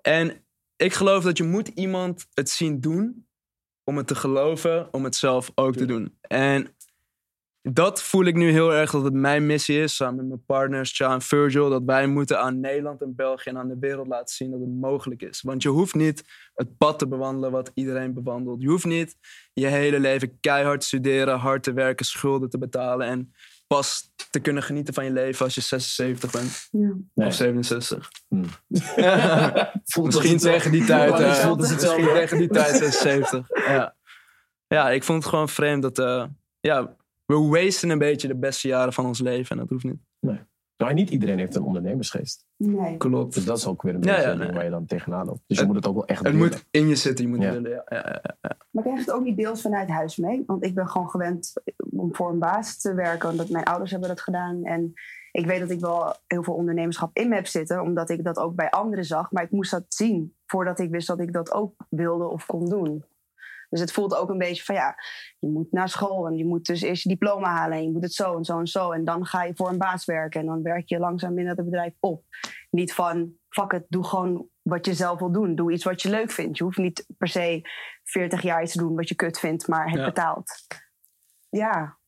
En 0.00 0.44
ik 0.76 0.92
geloof 0.92 1.24
dat 1.24 1.36
je 1.36 1.44
moet 1.44 1.68
iemand 1.68 2.26
het 2.34 2.50
zien 2.50 2.80
doen 2.80 3.28
om 3.90 3.96
het 3.96 4.06
te 4.06 4.14
geloven, 4.14 4.88
om 4.92 5.04
het 5.04 5.16
zelf 5.16 5.50
ook 5.54 5.76
te 5.76 5.84
doen. 5.84 6.16
En 6.20 6.74
dat 7.62 8.02
voel 8.02 8.24
ik 8.24 8.34
nu 8.34 8.50
heel 8.50 8.74
erg 8.74 8.90
dat 8.90 9.04
het 9.04 9.12
mijn 9.12 9.46
missie 9.46 9.80
is, 9.82 9.96
samen 9.96 10.16
met 10.16 10.26
mijn 10.26 10.44
partners, 10.46 10.96
Cha 10.96 11.12
en 11.12 11.22
Virgil, 11.22 11.70
dat 11.70 11.82
wij 11.86 12.06
moeten 12.06 12.40
aan 12.40 12.60
Nederland 12.60 13.02
en 13.02 13.14
België 13.14 13.48
en 13.48 13.58
aan 13.58 13.68
de 13.68 13.76
wereld 13.80 14.06
laten 14.06 14.34
zien 14.34 14.50
dat 14.50 14.60
het 14.60 14.80
mogelijk 14.80 15.22
is. 15.22 15.42
Want 15.42 15.62
je 15.62 15.68
hoeft 15.68 15.94
niet 15.94 16.24
het 16.54 16.76
pad 16.78 16.98
te 16.98 17.08
bewandelen 17.08 17.50
wat 17.50 17.70
iedereen 17.74 18.14
bewandelt. 18.14 18.62
Je 18.62 18.68
hoeft 18.68 18.84
niet 18.84 19.16
je 19.52 19.66
hele 19.66 20.00
leven 20.00 20.40
keihard 20.40 20.84
studeren, 20.84 21.38
hard 21.38 21.62
te 21.62 21.72
werken, 21.72 22.06
schulden 22.06 22.50
te 22.50 22.58
betalen 22.58 23.06
en 23.06 23.32
pas 23.76 24.12
te 24.30 24.40
kunnen 24.40 24.62
genieten 24.62 24.94
van 24.94 25.04
je 25.04 25.10
leven 25.10 25.44
als 25.44 25.54
je 25.54 25.60
76 25.60 26.30
bent. 26.30 26.68
Ja. 26.70 26.92
Nee. 27.14 27.26
Of 27.28 27.34
67. 27.34 28.10
Hmm. 28.28 28.44
Voelt 29.84 30.06
Misschien 30.06 30.38
tegen 30.38 30.70
die 30.72 30.84
tijd. 30.84 31.18
Ja, 31.18 31.38
eh, 31.38 31.44
als 31.44 31.56
misschien 31.56 32.04
tegen 32.04 32.38
die 32.38 32.48
tijd 32.48 32.76
76. 32.76 33.48
Ja. 33.66 33.96
ja, 34.66 34.90
ik 34.90 35.04
vond 35.04 35.22
het 35.22 35.32
gewoon 35.32 35.48
vreemd 35.48 35.82
dat... 35.82 35.98
eh, 35.98 36.24
ja, 36.60 36.96
we 37.24 37.34
wasten 37.34 37.90
een 37.90 37.98
beetje 37.98 38.28
de 38.28 38.36
beste 38.36 38.68
jaren 38.68 38.92
van 38.92 39.06
ons 39.06 39.20
leven. 39.20 39.50
En 39.50 39.56
dat 39.56 39.68
hoeft 39.68 39.84
niet. 39.84 40.00
Maar 40.80 40.94
niet 40.94 41.10
iedereen 41.10 41.38
heeft 41.38 41.54
een 41.54 41.62
ondernemersgeest. 41.62 42.46
Nee. 42.56 42.96
Klopt. 42.96 43.34
Dus 43.34 43.44
dat 43.44 43.56
is 43.58 43.66
ook 43.66 43.82
weer 43.82 43.94
een 43.94 44.00
beetje 44.00 44.20
ja, 44.20 44.34
nee. 44.34 44.52
waar 44.52 44.64
je 44.64 44.70
dan 44.70 44.86
tegenaan 44.86 45.26
loopt. 45.26 45.40
Dus 45.46 45.56
je 45.58 45.64
Het- 45.64 45.66
moet 45.66 45.76
het 45.76 45.86
ook 45.86 45.94
wel 45.94 46.06
echt 46.06 46.18
Het 46.24 46.32
willen. 46.32 46.48
moet 46.48 46.64
in 46.70 46.88
je 46.88 46.94
zitten. 46.96 47.24
Je 47.24 47.30
moet 47.30 47.42
Ja. 47.42 47.52
willen, 47.52 47.70
ja. 47.70 47.82
Ja, 47.88 48.20
ja. 48.40 48.56
Maar 48.70 48.82
krijg 48.82 48.98
je 48.98 49.04
het 49.04 49.12
ook 49.12 49.24
niet 49.24 49.36
deels 49.36 49.60
vanuit 49.60 49.88
huis 49.88 50.16
mee? 50.16 50.42
Want 50.46 50.64
ik 50.64 50.74
ben 50.74 50.88
gewoon 50.88 51.10
gewend 51.10 51.52
om 51.90 52.14
voor 52.14 52.30
een 52.30 52.38
baas 52.38 52.78
te 52.80 52.94
werken. 52.94 53.28
Omdat 53.30 53.48
mijn 53.48 53.64
ouders 53.64 53.90
hebben 53.90 54.08
dat 54.08 54.20
gedaan. 54.20 54.64
En 54.64 54.92
ik 55.32 55.46
weet 55.46 55.60
dat 55.60 55.70
ik 55.70 55.80
wel 55.80 56.14
heel 56.26 56.42
veel 56.42 56.54
ondernemerschap 56.54 57.10
in 57.16 57.28
me 57.28 57.34
heb 57.34 57.46
zitten. 57.46 57.82
Omdat 57.82 58.10
ik 58.10 58.24
dat 58.24 58.38
ook 58.38 58.54
bij 58.54 58.70
anderen 58.70 59.04
zag. 59.04 59.30
Maar 59.30 59.42
ik 59.42 59.50
moest 59.50 59.70
dat 59.70 59.84
zien 59.88 60.34
voordat 60.46 60.78
ik 60.78 60.90
wist 60.90 61.06
dat 61.06 61.20
ik 61.20 61.32
dat 61.32 61.52
ook 61.52 61.74
wilde 61.88 62.24
of 62.28 62.46
kon 62.46 62.64
doen. 62.68 63.04
Dus 63.70 63.80
het 63.80 63.92
voelt 63.92 64.14
ook 64.16 64.28
een 64.28 64.38
beetje 64.38 64.64
van 64.64 64.74
ja, 64.74 64.94
je 65.38 65.48
moet 65.48 65.72
naar 65.72 65.88
school 65.88 66.26
en 66.26 66.36
je 66.36 66.44
moet 66.46 66.66
dus 66.66 66.80
eerst 66.82 67.02
je 67.02 67.08
diploma 67.08 67.48
halen 67.48 67.76
en 67.78 67.84
je 67.84 67.90
moet 67.90 68.02
het 68.02 68.12
zo 68.12 68.36
en 68.36 68.44
zo 68.44 68.58
en 68.58 68.66
zo. 68.66 68.90
En 68.90 69.04
dan 69.04 69.26
ga 69.26 69.44
je 69.44 69.54
voor 69.54 69.68
een 69.68 69.78
baas 69.78 70.04
werken 70.04 70.40
en 70.40 70.46
dan 70.46 70.62
werk 70.62 70.88
je 70.88 70.98
langzaam 70.98 71.34
binnen 71.34 71.56
het 71.56 71.64
bedrijf 71.64 71.94
op. 72.00 72.24
Niet 72.70 72.94
van, 72.94 73.32
fuck 73.48 73.72
het, 73.72 73.84
doe 73.88 74.04
gewoon 74.04 74.46
wat 74.62 74.86
je 74.86 74.94
zelf 74.94 75.18
wil 75.18 75.32
doen. 75.32 75.54
Doe 75.54 75.72
iets 75.72 75.84
wat 75.84 76.02
je 76.02 76.10
leuk 76.10 76.30
vindt. 76.30 76.58
Je 76.58 76.64
hoeft 76.64 76.78
niet 76.78 77.06
per 77.18 77.28
se 77.28 77.60
40 78.04 78.42
jaar 78.42 78.62
iets 78.62 78.72
te 78.72 78.78
doen 78.78 78.94
wat 78.96 79.08
je 79.08 79.14
kut 79.14 79.38
vindt, 79.38 79.68
maar 79.68 79.88
het 79.90 79.98
Ja. 79.98 80.04
betaalt. 80.04 80.66
Ja, 81.48 81.98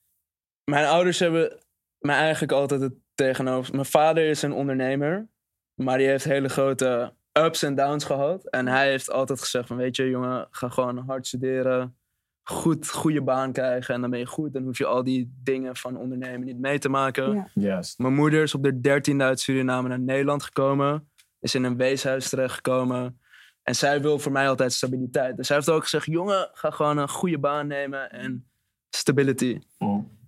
Mijn 0.65 0.87
ouders 0.87 1.19
hebben 1.19 1.63
mij 1.99 2.17
eigenlijk 2.17 2.53
altijd 2.53 2.81
het 2.81 2.95
tegenover... 3.15 3.75
Mijn 3.75 3.87
vader 3.87 4.29
is 4.29 4.43
een 4.43 4.53
ondernemer. 4.53 5.29
Maar 5.75 5.99
die 5.99 6.07
heeft 6.07 6.25
hele 6.25 6.49
grote 6.49 7.15
ups 7.33 7.63
en 7.63 7.75
downs 7.75 8.05
gehad. 8.05 8.51
En 8.51 8.67
hij 8.67 8.89
heeft 8.89 9.11
altijd 9.11 9.41
gezegd 9.41 9.67
van... 9.67 9.77
Weet 9.77 9.97
je, 9.97 10.09
jongen, 10.09 10.47
ga 10.51 10.69
gewoon 10.69 10.99
hard 10.99 11.27
studeren. 11.27 11.97
Goed, 12.43 12.91
goede 12.91 13.23
baan 13.23 13.53
krijgen. 13.53 13.95
En 13.95 14.01
dan 14.01 14.11
ben 14.11 14.19
je 14.19 14.27
goed. 14.27 14.53
Dan 14.53 14.63
hoef 14.63 14.79
je 14.79 14.87
al 14.87 15.05
die 15.05 15.35
dingen 15.43 15.77
van 15.77 15.97
ondernemen 15.97 16.47
niet 16.47 16.59
mee 16.59 16.79
te 16.79 16.89
maken. 16.89 17.35
Ja. 17.35 17.49
Juist. 17.55 17.99
Mijn 17.99 18.15
moeder 18.15 18.43
is 18.43 18.55
op 18.55 18.63
de 18.63 18.81
dertiende 18.81 19.25
uit 19.25 19.41
Suriname 19.41 19.89
naar 19.89 20.01
Nederland 20.01 20.43
gekomen. 20.43 21.11
Is 21.41 21.55
in 21.55 21.65
een 21.65 21.77
weeshuis 21.77 22.29
terechtgekomen. 22.29 23.21
En 23.63 23.75
zij 23.75 24.01
wil 24.01 24.19
voor 24.19 24.33
mij 24.33 24.49
altijd 24.49 24.73
stabiliteit. 24.73 25.37
Dus 25.37 25.47
zij 25.47 25.57
heeft 25.57 25.71
ook 25.71 25.83
gezegd: 25.83 26.07
jongen, 26.07 26.51
ga 26.53 26.71
gewoon 26.71 26.99
een 26.99 27.09
goede 27.09 27.39
baan 27.39 27.67
nemen 27.67 28.11
en 28.11 28.51
stability. 28.91 29.61
Mm. 29.79 30.21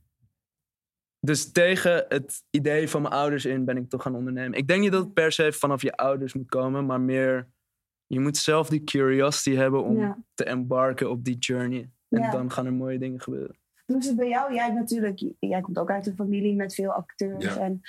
Dus 1.24 1.52
tegen 1.52 2.04
het 2.08 2.42
idee 2.50 2.88
van 2.88 3.02
mijn 3.02 3.14
ouders 3.14 3.44
in 3.44 3.64
ben 3.64 3.76
ik 3.76 3.88
toch 3.88 4.02
gaan 4.02 4.14
ondernemen. 4.14 4.58
Ik 4.58 4.68
denk 4.68 4.80
niet 4.80 4.92
dat 4.92 5.04
het 5.04 5.12
per 5.14 5.32
se 5.32 5.52
vanaf 5.52 5.82
je 5.82 5.96
ouders 5.96 6.34
moet 6.34 6.48
komen, 6.48 6.86
maar 6.86 7.00
meer 7.00 7.48
je 8.06 8.20
moet 8.20 8.36
zelf 8.36 8.68
die 8.68 8.84
curiosity 8.84 9.54
hebben 9.54 9.84
om 9.84 9.98
Ja. 9.98 10.18
te 10.34 10.44
embarken 10.44 11.10
op 11.10 11.24
die 11.24 11.38
journey. 11.38 11.90
En 12.08 12.20
Ja. 12.20 12.30
dan 12.30 12.50
gaan 12.50 12.66
er 12.66 12.72
mooie 12.72 12.98
dingen 12.98 13.20
gebeuren. 13.20 13.58
Hoe 13.86 13.98
is 13.98 14.06
het 14.06 14.16
bij 14.16 14.28
jou? 14.28 14.54
Jij, 14.54 14.64
hebt 14.64 14.78
natuurlijk, 14.78 15.22
jij 15.38 15.60
komt 15.60 15.78
ook 15.78 15.90
uit 15.90 16.06
een 16.06 16.14
familie 16.14 16.54
met 16.54 16.74
veel 16.74 16.90
acteurs. 16.90 17.44
Ja. 17.44 17.56
En, 17.56 17.80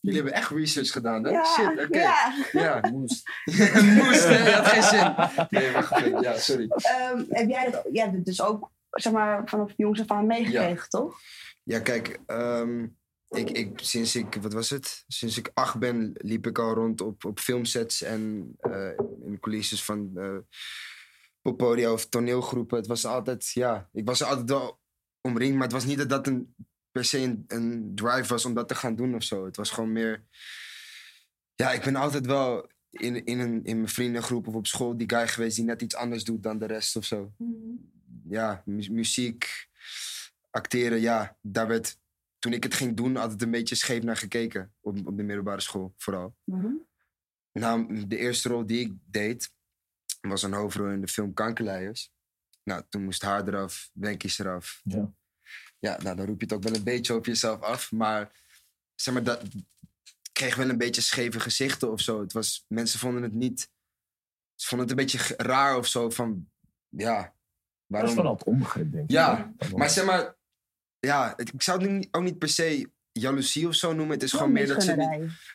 Jullie 0.00 0.18
hebben 0.20 0.38
echt 0.38 0.50
research 0.50 0.90
gedaan, 0.92 1.24
hè? 1.24 1.30
ja, 1.30 1.44
Shit, 1.44 1.84
oké. 1.86 1.98
ja. 1.98 2.32
Ja, 2.52 2.80
moest. 2.92 3.28
moest, 4.04 4.28
hè? 4.28 4.48
Je 4.48 4.54
had 4.54 4.66
geen 4.66 4.82
zin. 4.82 5.14
Nee, 5.50 5.72
wacht. 5.72 6.22
Ja, 6.24 6.36
sorry. 6.36 6.66
Ehm, 6.68 7.24
heb 7.28 7.48
jij 7.48 7.70
dat 7.70 7.86
jij 7.92 8.02
hebt 8.04 8.16
het 8.16 8.24
dus 8.24 8.42
ook 8.42 8.70
zeg 8.90 9.12
maar, 9.12 9.42
vanaf 9.48 9.72
jongs 9.76 10.00
af 10.00 10.10
aan 10.10 10.26
meegekregen, 10.26 10.88
toch? 10.88 11.18
Ja, 11.70 11.80
kijk, 11.80 12.20
ehm, 12.26 12.86
ik, 13.28 13.50
ik, 13.50 13.78
sinds 13.82 14.16
ik, 14.16 14.34
wat 14.34 14.52
was 14.52 14.70
het? 14.70 15.04
Sinds 15.06 15.38
ik 15.38 15.50
acht 15.54 15.78
ben, 15.78 16.10
liep 16.14 16.46
ik 16.46 16.58
al 16.58 16.74
rond 16.74 17.00
op, 17.00 17.24
op 17.24 17.38
filmsets 17.38 18.02
en 18.02 18.52
eh, 18.58 18.90
in 19.24 19.38
coulisses 19.40 19.84
van 19.84 20.10
eh 20.14 20.36
poppodia 21.42 21.92
of 21.92 22.08
toneelgroepen. 22.08 22.76
Het 22.76 22.86
was 22.86 23.04
altijd, 23.04 23.50
ja, 23.50 23.88
ik 23.92 24.06
was 24.06 24.22
altijd 24.22 24.48
wel 24.48 24.80
omringd, 25.20 25.54
maar 25.54 25.62
het 25.62 25.72
was 25.72 25.84
niet 25.84 25.98
dat 25.98 26.08
dat 26.08 26.26
een, 26.26 26.54
per 26.90 27.04
se 27.04 27.18
een, 27.18 27.44
een 27.46 27.92
drive 27.94 28.28
was 28.28 28.44
om 28.44 28.54
dat 28.54 28.68
te 28.68 28.74
gaan 28.74 28.96
doen 28.96 29.14
of 29.14 29.22
zo. 29.22 29.44
Het 29.44 29.56
was 29.56 29.70
gewoon 29.70 29.92
meer, 29.92 30.24
ja, 31.54 31.72
ik 31.72 31.82
ben 31.82 31.96
altijd 31.96 32.26
wel 32.26 32.70
in, 32.90 33.24
in, 33.24 33.38
een, 33.38 33.64
in 33.64 33.76
mijn 33.76 33.88
vriendengroep 33.88 34.46
of 34.48 34.54
op 34.54 34.66
school 34.66 34.96
die 34.96 35.10
guy 35.10 35.28
geweest 35.28 35.56
die 35.56 35.64
net 35.64 35.82
iets 35.82 35.94
anders 35.94 36.24
doet 36.24 36.42
dan 36.42 36.58
de 36.58 36.66
rest 36.66 36.96
of 36.96 37.04
zo 37.04 37.32
ja, 38.28 38.62
mu- 38.64 38.90
muziek, 38.90 39.68
acteren, 40.50 41.00
ja, 41.00 41.38
daar 41.40 41.66
werd 41.66 41.98
toen 42.38 42.52
ik 42.52 42.62
het 42.62 42.74
ging 42.74 42.96
doen 42.96 43.16
altijd 43.16 43.42
een 43.42 43.50
beetje 43.50 43.74
scheef 43.74 44.02
naar 44.02 44.16
gekeken. 44.16 44.74
Op, 44.80 45.06
op 45.06 45.16
de 45.16 45.22
middelbare 45.22 45.60
school 45.60 45.94
vooral. 45.96 46.36
Nou, 47.52 48.06
de 48.06 48.16
eerste 48.16 48.48
rol 48.48 48.66
die 48.66 48.80
ik 48.80 48.92
deed 49.04 49.52
was 50.20 50.42
een 50.42 50.52
hoofdrol 50.52 50.88
in 50.88 51.00
de 51.00 51.08
film 51.08 51.34
Kankerleiers. 51.34 52.12
Nou, 52.62 52.82
toen 52.88 53.04
moest 53.04 53.22
haar 53.22 53.48
eraf, 53.48 53.90
Wenkies 53.92 54.38
eraf. 54.38 54.80
Ja. 54.84 55.12
Ja, 55.78 55.98
nou, 56.02 56.16
dan 56.16 56.26
roep 56.26 56.40
je 56.40 56.46
het 56.46 56.54
ook 56.54 56.62
wel 56.62 56.74
een 56.74 56.84
beetje 56.84 57.14
op 57.14 57.26
jezelf 57.26 57.60
af. 57.60 57.92
Maar 57.92 58.32
zeg 58.94 59.14
maar, 59.14 59.22
dat 59.22 59.42
kreeg 60.32 60.56
wel 60.56 60.68
een 60.68 60.78
beetje 60.78 61.00
scheve 61.00 61.40
gezichten 61.40 61.92
of 61.92 62.00
zo. 62.00 62.20
Het 62.20 62.32
was, 62.32 62.64
mensen 62.68 62.98
vonden 62.98 63.22
het 63.22 63.32
niet... 63.32 63.70
Ze 64.54 64.68
vonden 64.68 64.88
het 64.88 64.98
een 64.98 65.04
beetje 65.04 65.34
raar 65.36 65.76
of 65.76 65.86
zo 65.86 66.10
van... 66.10 66.50
Ja, 66.88 67.22
Dat 67.22 67.24
is 67.26 67.32
waarom... 67.86 68.14
vooral 68.14 68.32
het 68.32 68.44
onbegrip, 68.44 68.92
denk 68.92 69.04
ik. 69.04 69.10
Ja, 69.10 69.52
Maar 69.76 69.90
zeg 69.90 70.04
maar... 70.04 70.38
Ja, 71.00 71.36
ik 71.36 71.62
zou 71.62 71.88
het 71.94 72.08
ook 72.10 72.22
niet 72.22 72.38
per 72.38 72.48
se 72.48 72.90
jaloezie 73.12 73.68
of 73.68 73.74
zo 73.74 73.92
noemen. 73.92 74.14
Het 74.14 74.22
is 74.22 74.32
gewoon 74.32 74.52
meer 74.52 74.66
dat 74.66 74.82
ze... 74.82 74.94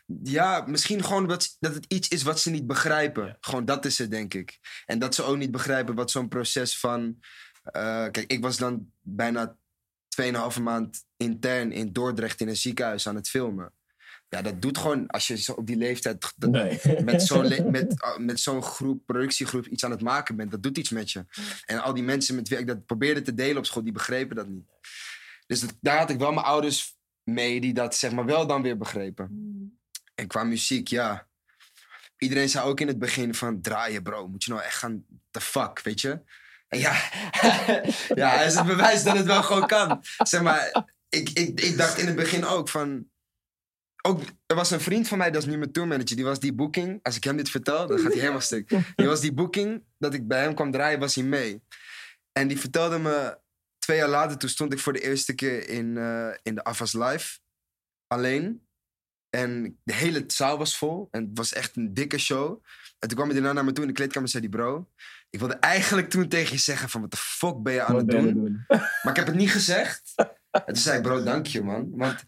Niet, 0.05 0.29
ja, 0.31 0.63
misschien 0.67 1.03
gewoon 1.03 1.27
dat, 1.27 1.55
dat 1.60 1.73
het 1.73 1.86
iets 1.88 2.08
is 2.08 2.23
wat 2.23 2.39
ze 2.39 2.49
niet 2.49 2.67
begrijpen. 2.67 3.38
Gewoon 3.39 3.65
dat 3.65 3.86
is 3.86 3.97
het, 3.97 4.12
denk 4.12 4.34
ik. 4.34 4.60
En 4.86 4.99
dat 4.99 5.15
ze 5.15 5.23
ook 5.23 5.38
niet 5.38 5.51
begrijpen 5.51 5.95
wat 5.95 6.12
zo'n 6.12 6.27
proces 6.27 6.79
van... 6.79 7.19
eh, 7.63 7.71
kijk, 8.12 8.23
ik 8.31 8.41
was 8.41 8.58
dan 8.58 8.91
bijna 9.01 9.58
2,5 10.21 10.62
maand 10.62 11.05
intern 11.17 11.71
in 11.71 11.91
Dordrecht 11.93 12.41
in 12.41 12.47
een 12.47 12.58
ziekenhuis 12.58 13.08
aan 13.08 13.15
het 13.15 13.29
filmen. 13.29 13.71
Ja, 14.29 14.41
dat 14.41 14.62
doet 14.62 14.77
gewoon, 14.77 15.08
als 15.08 15.27
je 15.27 15.38
zo 15.38 15.51
op 15.51 15.67
die 15.67 15.77
leeftijd 15.77 16.34
dat- 16.36 16.49
Nee. 16.51 16.79
met 17.03 17.21
zo'n 17.23 17.45
le- 17.47 17.69
met, 17.69 17.93
uh, 18.03 18.17
met 18.17 18.39
zo'n 18.39 18.63
groep, 18.63 19.05
productiegroep 19.05 19.67
iets 19.67 19.84
aan 19.86 19.91
het 19.91 20.01
maken 20.01 20.36
bent, 20.36 20.51
dat 20.51 20.63
doet 20.63 20.77
iets 20.77 20.89
met 20.89 21.12
je. 21.12 21.25
En 21.65 21.81
al 21.81 21.93
die 21.93 22.03
mensen 22.03 22.36
met 22.36 22.47
wie 22.47 22.58
ik 22.58 22.67
dat 22.67 22.86
probeerde 22.86 23.21
te 23.21 23.34
delen 23.34 23.58
op 23.58 23.65
school, 23.65 23.84
die 23.84 23.91
begrepen 23.93 24.36
dat 24.36 24.47
niet. 24.47 24.65
Dus 25.45 25.60
dat- 25.60 25.77
daar 25.81 25.97
had 25.97 26.10
ik 26.10 26.19
wel 26.19 26.31
mijn 26.31 26.45
ouders 26.45 26.97
mee, 27.23 27.62
die 27.62 27.73
dat 27.73 27.95
zeg 27.95 28.12
maar 28.12 28.25
wel 28.25 28.47
dan 28.47 28.62
weer 28.62 28.77
begrepen. 28.77 29.29
En 30.15 30.27
qua 30.27 30.43
muziek, 30.43 30.88
ja. 30.88 31.27
Iedereen 32.17 32.49
zei 32.49 32.65
ook 32.65 32.79
in 32.79 32.88
het 32.88 32.99
begin 32.99 33.34
van, 33.36 33.62
draaien 33.62 34.03
bro, 34.03 34.27
moet 34.27 34.43
je 34.43 34.51
nou 34.51 34.63
echt 34.63 34.77
gaan, 34.77 35.05
the 35.31 35.41
fuck, 35.41 35.81
weet 35.81 36.01
je? 36.01 36.21
En 36.67 36.79
ja, 36.79 36.93
ja, 38.21 38.41
is 38.41 38.55
het 38.55 38.65
bewijs 38.65 39.03
dat 39.03 39.17
het 39.17 39.25
wel 39.25 39.43
gewoon 39.43 39.67
kan. 39.67 40.03
Zeg 40.17 40.41
maar, 40.41 40.86
ik, 41.10 41.29
ik, 41.29 41.62
ik 41.62 41.77
dacht 41.77 41.97
in 41.97 42.05
het 42.08 42.15
begin 42.15 42.45
ook 42.45 42.69
van, 42.69 43.10
ook, 44.01 44.21
er 44.45 44.55
was 44.55 44.71
een 44.71 44.79
vriend 44.79 45.08
van 45.08 45.17
mij, 45.17 45.31
dat 45.31 45.41
is 45.41 45.47
nu 45.49 45.58
mijn 45.58 45.71
tourmanager, 45.71 46.15
die 46.15 46.25
was 46.25 46.39
die 46.39 46.53
booking, 46.53 46.99
als 47.03 47.15
ik 47.15 47.23
hem 47.23 47.38
dit 47.38 47.49
vertel, 47.49 47.88
dan 47.88 47.99
gaat 47.99 48.12
hij 48.12 48.19
helemaal 48.19 48.41
stuk. 48.41 48.69
Die 48.95 49.08
was 49.08 49.19
die 49.19 49.34
booking, 49.34 49.84
dat 49.97 50.13
ik 50.13 50.27
bij 50.27 50.41
hem 50.41 50.53
kwam 50.55 50.71
draaien, 50.71 50.99
was 50.99 51.15
hij 51.15 51.23
mee. 51.23 51.62
En 52.31 52.47
die 52.47 52.60
vertelde 52.60 52.99
me, 52.99 53.38
twee 53.86 53.98
jaar 53.98 54.10
later, 54.10 54.38
toen 54.38 54.50
stond 54.50 54.74
ik 54.74 54.80
voor 54.80 54.93
de 54.93 55.02
eerste 55.02 55.34
keer 55.34 55.69
in, 55.69 55.98
eh, 55.98 56.30
in 56.43 56.56
de 56.56 56.63
Avas 56.63 56.93
Live, 56.93 57.39
alleen. 58.08 58.67
En 59.30 59.80
de 59.84 59.93
hele 59.93 60.24
zaal 60.28 60.58
was 60.58 60.78
vol. 60.78 61.08
En 61.12 61.21
het 61.21 61.38
was 61.38 61.54
echt 61.54 61.76
een 61.76 61.93
dikke 61.93 62.17
show. 62.17 62.63
En 63.00 63.08
toen 63.08 63.17
kwam 63.17 63.30
hij 63.30 63.36
daarna 63.36 63.54
naar 63.54 63.65
me 63.65 63.71
toe 63.71 63.84
in 63.84 63.89
de 63.89 63.95
kleedkamer 63.95 64.24
en 64.24 64.30
zei 64.30 64.43
hij... 64.50 64.60
Bro, 64.60 64.89
ik 65.30 65.39
wilde 65.39 65.56
eigenlijk 65.56 66.10
toen 66.10 66.28
tegen 66.28 66.54
je 66.54 66.60
zeggen 66.60 66.89
van... 66.89 67.02
Wat 67.02 67.12
de 67.12 67.17
fuck 67.17 67.63
ben 67.63 67.74
je 67.74 67.84
aan 67.84 67.93
Wat 67.93 68.02
het 68.02 68.12
doen? 68.12 68.34
doen? 68.34 68.65
Maar 68.67 69.10
ik 69.10 69.15
heb 69.15 69.26
het 69.26 69.36
niet 69.36 69.52
gezegd. 69.52 70.13
En 70.52 70.65
toen 70.65 70.76
zei 70.76 70.98
ik, 70.98 71.04
bro, 71.04 71.24
dank 71.24 71.45
je, 71.45 71.63
man. 71.63 71.89
Want 71.91 72.24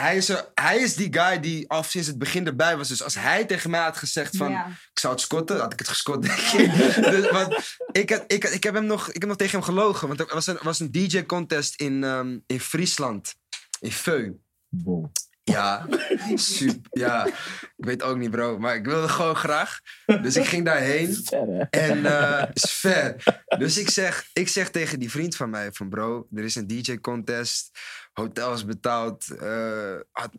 hij 0.00 0.16
is, 0.16 0.28
er- 0.28 0.50
hij 0.54 0.78
is 0.78 0.94
die 0.94 1.08
guy 1.20 1.40
die 1.40 1.68
al 1.70 1.82
sinds 1.82 2.06
het 2.08 2.18
begin 2.18 2.46
erbij 2.46 2.76
was. 2.76 2.88
Dus 2.88 3.02
als 3.02 3.14
hij 3.14 3.44
tegen 3.44 3.70
mij 3.70 3.80
had 3.80 3.96
gezegd 3.96 4.36
van... 4.36 4.50
Ja. 4.50 4.66
Ik 4.66 4.98
zou 4.98 5.12
het 5.12 5.22
scotten, 5.22 5.60
had 5.60 5.72
ik 5.72 5.78
het 5.78 5.88
gescot, 5.88 6.22
denk 6.22 6.38
ik. 6.38 6.74
dus, 7.14 7.30
want 7.30 7.76
ik, 7.92 8.10
had- 8.10 8.24
ik, 8.26 8.44
ik, 8.44 8.62
heb 8.62 8.74
hem 8.74 8.86
nog, 8.86 9.08
ik 9.08 9.20
heb 9.20 9.28
nog 9.28 9.36
tegen 9.36 9.52
hem 9.58 9.62
gelogen. 9.62 10.08
Want 10.08 10.20
er 10.20 10.34
was 10.34 10.46
een, 10.46 10.58
was 10.62 10.80
een 10.80 10.90
DJ-contest 10.92 11.80
in, 11.80 12.04
ehm, 12.04 12.38
in 12.46 12.60
Friesland. 12.60 13.34
In 13.80 13.92
Veu. 13.92 14.30
Bol. 14.68 15.10
Ja, 15.42 15.86
super. 16.34 16.80
Ja, 16.90 17.26
ik 17.26 17.34
weet 17.76 18.02
ook 18.02 18.16
niet, 18.16 18.30
bro. 18.30 18.58
Maar 18.58 18.74
ik 18.74 18.84
wilde 18.84 19.08
gewoon 19.08 19.36
graag. 19.36 19.80
Dus 20.22 20.36
ik 20.36 20.44
ging 20.46 20.64
daarheen. 20.64 21.14
Ver? 21.24 21.66
En 21.70 22.06
eh 22.06 22.48
is 22.52 22.70
ver. 22.72 23.14
Dus 23.58 23.78
ik 23.78 23.90
zeg, 23.90 24.28
ik 24.32 24.48
zeg 24.48 24.70
tegen 24.70 24.98
die 24.98 25.10
vriend 25.10 25.36
van 25.36 25.50
mij: 25.50 25.72
van 25.72 25.88
bro, 25.88 26.26
er 26.34 26.44
is 26.44 26.54
een 26.54 26.66
DJ-contest. 26.66 27.70
Hotel 28.12 28.52
is 28.52 28.64
betaald. 28.64 29.30
eh, 29.30 29.96
had, 30.10 30.30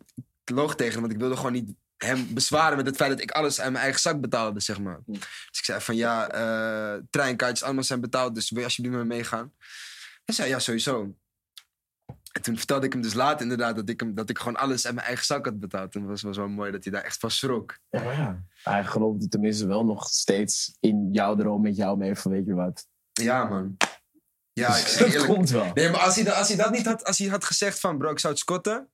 ik 0.44 0.54
loog 0.54 0.74
tegen 0.74 0.92
hem, 0.92 1.00
want 1.00 1.12
ik 1.12 1.18
wilde 1.18 1.36
gewoon 1.36 1.52
niet 1.52 1.74
hem 1.96 2.34
bezwaren 2.34 2.76
met 2.76 2.86
het 2.86 2.96
feit 2.96 3.10
dat 3.10 3.20
ik 3.20 3.30
alles 3.30 3.60
uit 3.60 3.70
mijn 3.72 3.82
eigen 3.84 4.00
zak 4.00 4.20
betaalde, 4.20 4.60
zeg 4.60 4.80
maar. 4.80 5.00
Dus 5.06 5.58
ik 5.58 5.64
zei 5.64 5.80
van 5.80 5.96
ja, 5.96 6.30
eh, 6.30 7.02
treinkaartjes 7.10 7.62
allemaal 7.62 7.84
zijn 7.84 8.00
betaald, 8.00 8.34
dus 8.34 8.50
wil 8.50 8.58
je 8.58 8.64
alsjeblieft 8.64 8.96
met 8.96 9.06
me 9.06 9.14
meegaan? 9.14 9.52
Hij 10.24 10.34
zei 10.34 10.48
ja, 10.48 10.58
sowieso. 10.58 11.14
En 12.32 12.42
toen 12.42 12.56
vertelde 12.56 12.86
ik 12.86 12.92
hem 12.92 13.02
dus 13.02 13.14
later 13.14 13.40
inderdaad 13.42 13.76
dat 13.76 13.88
ik, 13.88 14.00
hem, 14.00 14.14
dat 14.14 14.30
ik 14.30 14.38
gewoon 14.38 14.56
alles 14.56 14.86
uit 14.86 14.94
mijn 14.94 15.06
eigen 15.06 15.24
zak 15.24 15.44
had 15.44 15.60
betaald. 15.60 15.94
En 15.94 16.00
het 16.00 16.10
was, 16.10 16.22
was 16.22 16.36
wel 16.36 16.48
mooi 16.48 16.70
dat 16.72 16.84
hij 16.84 16.92
daar 16.92 17.02
echt 17.02 17.20
van 17.20 17.30
schrok. 17.30 17.78
Ja, 17.90 18.12
ja. 18.12 18.44
Hij 18.62 18.84
geloofde 18.84 19.28
tenminste 19.28 19.66
wel 19.66 19.84
nog 19.84 20.08
steeds 20.08 20.76
in 20.80 21.08
jouw 21.12 21.34
droom 21.36 21.62
met 21.62 21.76
jou 21.76 21.98
mee 21.98 22.14
van 22.14 22.30
weet 22.30 22.46
je 22.46 22.54
wat. 22.54 22.86
Ja, 23.12 23.44
man. 23.44 23.76
Ja, 24.52 24.76
ik 24.76 24.86
zeg 24.86 24.98
dat 24.98 25.08
eerlijk. 25.12 25.32
komt 25.32 25.50
wel. 25.50 25.70
Nee, 25.74 25.90
maar 25.90 26.00
als 26.00 26.14
hij, 26.14 26.24
dat- 26.24 26.34
als 26.34 26.48
hij 26.48 26.56
dat 26.56 26.70
niet 26.70 26.86
had, 26.86 27.04
als 27.04 27.18
hij 27.18 27.28
had 27.28 27.44
gezegd 27.44 27.80
van, 27.80 27.98
bro, 27.98 28.10
ik 28.10 28.18
zou 28.18 28.32
het 28.32 28.42
scotten, 28.42 28.88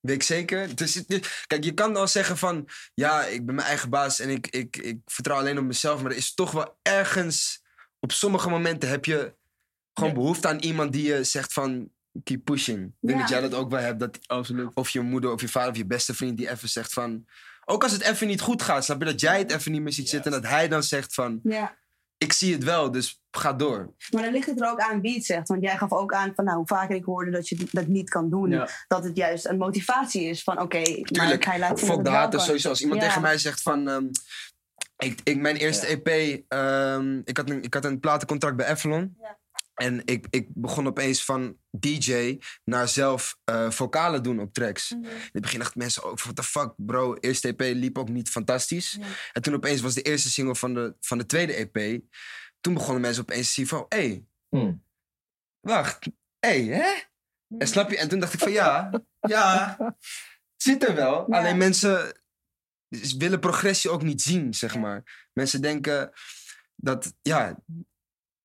weet 0.00 0.14
ik 0.14 0.22
zeker. 0.22 0.74
Dus, 0.74 1.04
kijk, 1.46 1.64
je 1.64 1.72
kan 1.74 1.92
wel 1.92 2.06
zeggen 2.06 2.36
van, 2.36 2.68
ja, 2.94 3.24
ik 3.24 3.46
ben 3.46 3.54
mijn 3.54 3.66
eigen 3.68 3.90
baas 3.90 4.20
en 4.20 4.28
ik, 4.28 4.46
ik, 4.46 4.76
ik 4.76 4.98
vertrouw 5.04 5.38
alleen 5.38 5.58
op 5.58 5.64
mezelf. 5.64 6.02
Maar 6.02 6.10
er 6.10 6.16
is 6.16 6.34
toch 6.34 6.50
wel 6.50 6.78
ergens, 6.82 7.62
op 8.00 8.12
sommige 8.12 8.48
momenten 8.48 8.88
heb 8.88 9.04
je 9.04 9.34
gewoon 9.94 10.10
Ja. 10.10 10.16
behoefte 10.20 10.48
aan 10.48 10.58
iemand 10.58 10.92
die 10.92 11.06
je 11.06 11.24
zegt 11.24 11.52
van, 11.52 11.90
keep 12.24 12.44
pushing. 12.44 12.78
Ik 12.86 12.92
denk 13.00 13.14
Ja. 13.14 13.20
dat 13.20 13.28
jij 13.28 13.40
dat 13.40 13.54
ook 13.54 13.70
wel 13.70 13.80
hebt, 13.80 14.00
dat 14.00 14.18
Absoluut. 14.26 14.74
of 14.74 14.88
je 14.90 15.00
moeder 15.00 15.32
of 15.32 15.40
je 15.40 15.48
vader 15.48 15.70
of 15.70 15.76
je 15.76 15.86
beste 15.86 16.14
vriend 16.14 16.36
die 16.36 16.50
even 16.50 16.68
zegt 16.68 16.92
van, 16.92 17.26
ook 17.64 17.82
als 17.82 17.92
het 17.92 18.02
even 18.02 18.26
niet 18.26 18.40
goed 18.40 18.62
gaat, 18.62 18.84
snap 18.84 18.98
je 18.98 19.04
dat 19.04 19.20
jij 19.20 19.38
het 19.38 19.52
even 19.52 19.72
niet 19.72 19.82
meer 19.82 19.92
ziet 19.92 20.08
zitten 20.08 20.32
en 20.32 20.40
dat 20.40 20.50
hij 20.50 20.68
dan 20.68 20.82
zegt 20.82 21.14
van, 21.14 21.40
Ja. 21.42 21.77
Ik 22.18 22.32
zie 22.32 22.52
het 22.52 22.64
wel, 22.64 22.90
dus 22.90 23.22
ga 23.30 23.52
door. 23.52 23.94
Maar 24.10 24.22
dan 24.22 24.32
ligt 24.32 24.46
het 24.46 24.60
er 24.60 24.70
ook 24.70 24.80
aan 24.80 25.00
wie 25.00 25.14
het 25.14 25.24
zegt. 25.24 25.48
Want 25.48 25.62
jij 25.62 25.76
gaf 25.76 25.92
ook 25.92 26.12
aan 26.12 26.32
van 26.34 26.44
nou, 26.44 26.56
hoe 26.56 26.66
vaker 26.66 26.96
ik 26.96 27.04
hoorde 27.04 27.30
dat 27.30 27.48
je 27.48 27.68
dat 27.72 27.86
niet 27.86 28.10
kan 28.10 28.30
doen, 28.30 28.50
Ja. 28.50 28.68
dat 28.88 29.04
het 29.04 29.16
juist 29.16 29.46
een 29.46 29.58
motivatie 29.58 30.22
is 30.24 30.42
van 30.42 30.60
oké, 30.60 30.78
maar 30.78 31.02
Tuurlijk, 31.02 31.44
hij 31.44 31.58
laat 31.58 31.80
het 31.80 32.32
de 32.32 32.38
sowieso. 32.38 32.68
Als 32.68 32.80
iemand 32.80 33.00
Ja. 33.00 33.06
tegen 33.06 33.22
mij 33.22 33.38
zegt 33.38 33.62
van... 33.62 33.88
ehm, 33.88 34.04
ik, 34.96 35.20
ik, 35.24 35.38
mijn 35.38 35.56
eerste 35.56 35.86
EP, 35.86 36.08
ehm, 36.48 37.20
ik, 37.24 37.36
had 37.36 37.50
een, 37.50 37.62
ik 37.62 37.74
had 37.74 37.84
een 37.84 38.00
platencontract 38.00 38.56
bij 38.56 38.66
Avalon. 38.66 39.16
Ja. 39.20 39.38
En 39.78 40.02
ik, 40.04 40.26
ik 40.30 40.48
begon 40.54 40.86
opeens 40.86 41.24
van 41.24 41.56
DJ 41.70 42.38
naar 42.64 42.88
zelf 42.88 43.38
eh, 43.44 43.70
vocalen 43.70 44.22
doen 44.22 44.40
op 44.40 44.52
tracks. 44.52 44.90
Mhm. 44.90 45.04
In 45.04 45.28
het 45.32 45.42
begin 45.42 45.58
dachten 45.58 45.78
mensen 45.78 46.02
ook 46.02 46.18
van, 46.18 46.32
what 46.32 46.36
the 46.36 46.50
fuck 46.50 46.72
bro, 46.76 47.14
eerste 47.14 47.48
EP 47.56 47.60
liep 47.60 47.98
ook 47.98 48.08
niet 48.08 48.28
fantastisch. 48.28 48.98
En 49.32 49.42
toen 49.42 49.54
opeens 49.54 49.80
was 49.80 49.94
de 49.94 50.02
eerste 50.02 50.30
single 50.30 50.54
van 50.54 50.74
de, 50.74 50.96
van 51.00 51.18
de 51.18 51.26
tweede 51.26 51.52
EP. 51.52 52.00
Toen 52.60 52.74
begonnen 52.74 53.00
mensen 53.00 53.22
opeens 53.22 53.46
te 53.46 53.52
zien 53.52 53.66
van, 53.66 53.86
hé, 53.88 53.98
hey, 53.98 54.26
Hm. 54.48 54.74
wacht, 55.60 56.04
hé, 56.38 56.66
hey, 56.66 56.78
hè? 56.78 57.02
En 57.58 57.68
snap 57.68 57.90
je? 57.90 57.98
En 57.98 58.08
toen 58.08 58.20
dacht 58.20 58.32
ik 58.32 58.40
van 58.40 58.52
ja, 58.52 58.90
ja, 59.20 59.76
het 59.78 59.96
zit 60.56 60.88
er 60.88 60.94
wel. 60.94 61.30
Ja. 61.30 61.38
Alleen 61.38 61.56
mensen 61.56 62.12
willen 63.18 63.40
progressie 63.40 63.90
ook 63.90 64.02
niet 64.02 64.22
zien, 64.22 64.54
zeg 64.54 64.76
maar. 64.76 65.28
Mensen 65.32 65.62
denken 65.62 66.12
dat, 66.74 67.14
ja, 67.22 67.58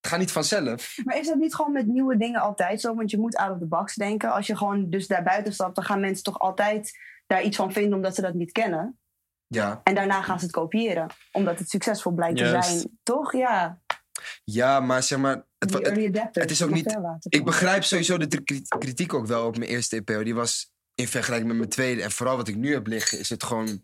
het 0.04 0.12
gaat 0.12 0.20
niet 0.22 0.32
vanzelf. 0.32 0.98
Maar 1.04 1.18
is 1.20 1.28
dat 1.28 1.38
niet 1.38 1.56
gewoon 1.56 1.72
met 1.72 1.88
nieuwe 1.88 2.18
dingen 2.18 2.42
altijd 2.42 2.82
zo? 2.82 2.96
Want 2.96 3.12
je 3.12 3.18
moet 3.18 3.36
out 3.36 3.52
of 3.52 3.60
the 3.60 3.66
box 3.66 3.96
denken. 3.96 4.32
Als 4.32 4.48
je 4.48 4.58
gewoon 4.58 4.90
dus 4.90 5.08
daar 5.08 5.24
buiten 5.24 5.54
stapt, 5.54 5.76
dan 5.76 5.84
gaan 5.84 6.00
mensen 6.00 6.24
toch 6.24 6.40
altijd 6.40 6.98
daar 7.28 7.44
iets 7.44 7.58
van 7.58 7.72
vinden 7.72 7.94
omdat 7.94 8.16
ze 8.16 8.22
dat 8.22 8.34
niet 8.34 8.52
kennen. 8.52 9.00
Ja, 9.48 9.82
En 9.84 9.96
daarna 9.96 10.22
gaan 10.22 10.40
ze 10.40 10.46
het 10.46 10.54
kopiëren. 10.54 11.08
Omdat 11.32 11.60
het 11.60 11.70
succesvol 11.70 12.12
blijkt 12.12 12.38
te 12.38 12.62
zijn. 12.62 12.98
Toch? 13.04 13.34
Ja. 13.34 13.82
ja 14.44 14.80
maar 14.80 15.04
zeg 15.04 15.20
maar, 15.20 15.46
het, 15.58 15.72
is 16.52 16.64
ook 16.64 16.70
niet- 16.70 16.98
ik 17.30 17.46
begrijp 17.46 17.84
sowieso 17.84 18.18
de 18.18 18.44
kritiek 18.80 19.14
ook 19.14 19.28
wel 19.28 19.46
op 19.48 19.58
mijn 19.58 19.70
eerste 19.70 19.96
EP. 19.96 20.24
Die 20.24 20.36
was 20.36 20.72
in 20.96 21.08
vergelijking 21.08 21.50
met 21.50 21.58
mijn 21.58 21.70
tweede. 21.70 22.02
En 22.02 22.12
vooral 22.12 22.38
wat 22.38 22.48
ik 22.48 22.56
nu 22.56 22.74
heb 22.74 22.88
liggen, 22.88 23.20
is 23.20 23.30
het 23.30 23.44
gewoon, 23.44 23.84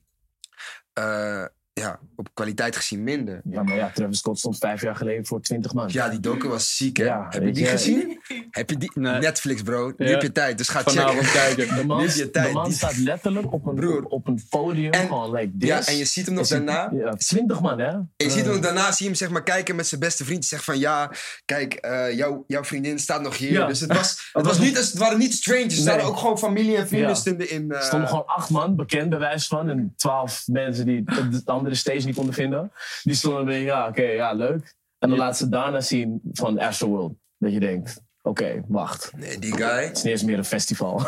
eh, 0.93 1.45
ja, 1.79 1.99
op 2.15 2.29
kwaliteit 2.33 2.75
gezien 2.75 3.03
minder. 3.03 3.41
Ja, 3.49 3.63
maar 3.63 3.75
ja, 3.75 3.91
Travis 3.93 4.17
Scott 4.19 4.39
stond 4.39 4.57
vijf 4.57 4.81
jaar 4.81 4.95
geleden 4.95 5.25
voor 5.25 5.41
20 5.41 5.73
man. 5.73 5.89
Ja, 5.91 6.09
die 6.09 6.19
docu 6.19 6.47
was 6.47 6.75
ziek, 6.77 6.97
hè? 6.97 7.03
Ja, 7.03 7.25
heb 7.29 7.43
je 7.43 7.51
die 7.51 7.63
je- 7.63 7.69
gezien? 7.69 8.17
Heb 8.51 8.69
je 8.69 8.77
die? 8.77 8.91
Nee. 8.93 9.19
Netflix, 9.19 9.61
bro. 9.61 9.93
Nu 9.97 10.05
Ja. 10.05 10.11
heb 10.11 10.21
je 10.21 10.31
tijd, 10.31 10.57
dus 10.57 10.67
ga 10.67 10.81
Vanavond 10.83 11.25
checken. 11.25 11.55
kijken. 11.55 11.75
De 11.75 11.85
man, 11.85 11.97
Nu 11.97 12.05
heb 12.07 12.15
je 12.15 12.21
de 12.23 12.29
tijd. 12.29 12.53
man 12.53 12.63
Die- 12.65 12.73
staat 12.73 12.97
letterlijk 12.97 13.53
op 13.53 13.65
een, 13.65 13.75
Broer. 13.75 14.03
op, 14.03 14.11
op 14.11 14.27
een 14.27 14.41
podium, 14.49 14.91
En- 14.91 15.07
gewoon 15.07 15.31
like 15.31 15.51
this. 15.59 15.69
Ja, 15.69 15.85
en 15.85 15.95
je 15.97 16.05
ziet 16.05 16.25
hem 16.25 16.35
nog 16.35 16.47
daarna. 16.47 16.89
Ja, 16.93 17.11
20 17.13 17.61
man, 17.61 17.79
hè? 17.79 17.85
En 17.87 18.07
je 18.17 18.29
ziet 18.29 18.45
Eh, 18.45 18.51
hem 18.51 18.61
daarna, 18.61 18.85
zie 18.85 18.95
je 18.97 19.03
hem 19.05 19.15
zeg 19.15 19.29
maar 19.29 19.43
kijken 19.43 19.75
met 19.75 19.87
zijn 19.87 19.99
beste 20.01 20.25
vriend. 20.25 20.45
Zegt 20.45 20.63
van 20.63 20.79
ja, 20.79 21.11
kijk, 21.45 21.73
eh, 21.73 22.15
jouw, 22.15 22.43
jouw 22.47 22.63
vriendin 22.63 22.99
staat 22.99 23.21
nog 23.21 23.37
hier. 23.37 23.51
Ja. 23.51 23.67
Dus 23.67 23.79
het, 23.79 23.93
was, 23.93 24.29
het, 24.33 24.45
was 24.45 24.59
niet, 24.59 24.77
het 24.77 24.93
waren 24.93 25.19
niet 25.19 25.33
strangers. 25.33 25.75
Het 25.75 25.85
Nee. 25.85 25.95
waren 25.95 26.09
ook 26.09 26.17
gewoon 26.17 26.37
familie 26.37 26.75
en 26.77 26.87
vrienden 26.87 27.09
Ja. 27.09 27.15
stonden 27.15 27.49
in. 27.49 27.71
eh, 27.71 27.77
Er 27.77 27.83
stonden 27.83 28.07
gewoon 28.09 28.25
acht 28.25 28.49
man, 28.49 28.75
bekend 28.75 29.09
bewijs 29.09 29.47
van. 29.47 29.69
En 29.69 29.93
twaalf 29.95 30.43
mensen 30.47 30.85
die 30.85 31.03
de 31.03 31.41
andere 31.45 31.68
stage 31.75 32.05
niet 32.05 32.15
konden 32.15 32.34
vinden. 32.34 32.71
Die 33.03 33.15
stonden 33.15 33.45
weer, 33.45 33.62
ja, 33.62 33.88
oké, 33.88 34.01
ja, 34.03 34.34
leuk. 34.34 34.75
En 34.99 35.10
dan 35.10 35.17
laat 35.17 35.38
ze 35.38 35.49
daarna 35.49 35.82
zien 35.82 36.19
van 36.32 36.60
Astroworld. 36.60 37.13
Dat 37.38 37.53
je 37.53 37.60
denkt, 37.60 38.01
oké, 38.21 38.63
wacht. 38.67 39.12
Nee, 39.15 39.39
die 39.39 39.55
guy. 39.55 39.84
Het 39.84 39.97
is 39.97 40.03
niet 40.03 40.12
eens 40.12 40.23
meer 40.23 40.38
een 40.38 40.45
festival. 40.45 41.08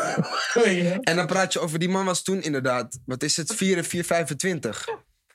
En 1.00 1.16
dan 1.16 1.26
praat 1.26 1.52
je 1.52 1.60
over, 1.60 1.78
die 1.78 1.88
man 1.88 2.04
was 2.04 2.22
toen 2.22 2.42
inderdaad, 2.42 2.98
wat 3.06 3.22
is 3.22 3.36
het, 3.36 3.54
4 3.54 3.76
en 3.76 3.84
4, 3.84 4.04
25. 4.04 4.86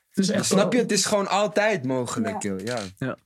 Het 0.08 0.24
is 0.24 0.30
echt 0.30 0.44
Snap 0.44 0.72
je? 0.72 0.78
Het 0.78 0.92
is 0.92 1.04
gewoon 1.04 1.28
altijd 1.28 1.84
mogelijk, 1.84 2.42
Ja. 2.42 2.48
joh. 2.48 2.80
Ja. 2.98 3.16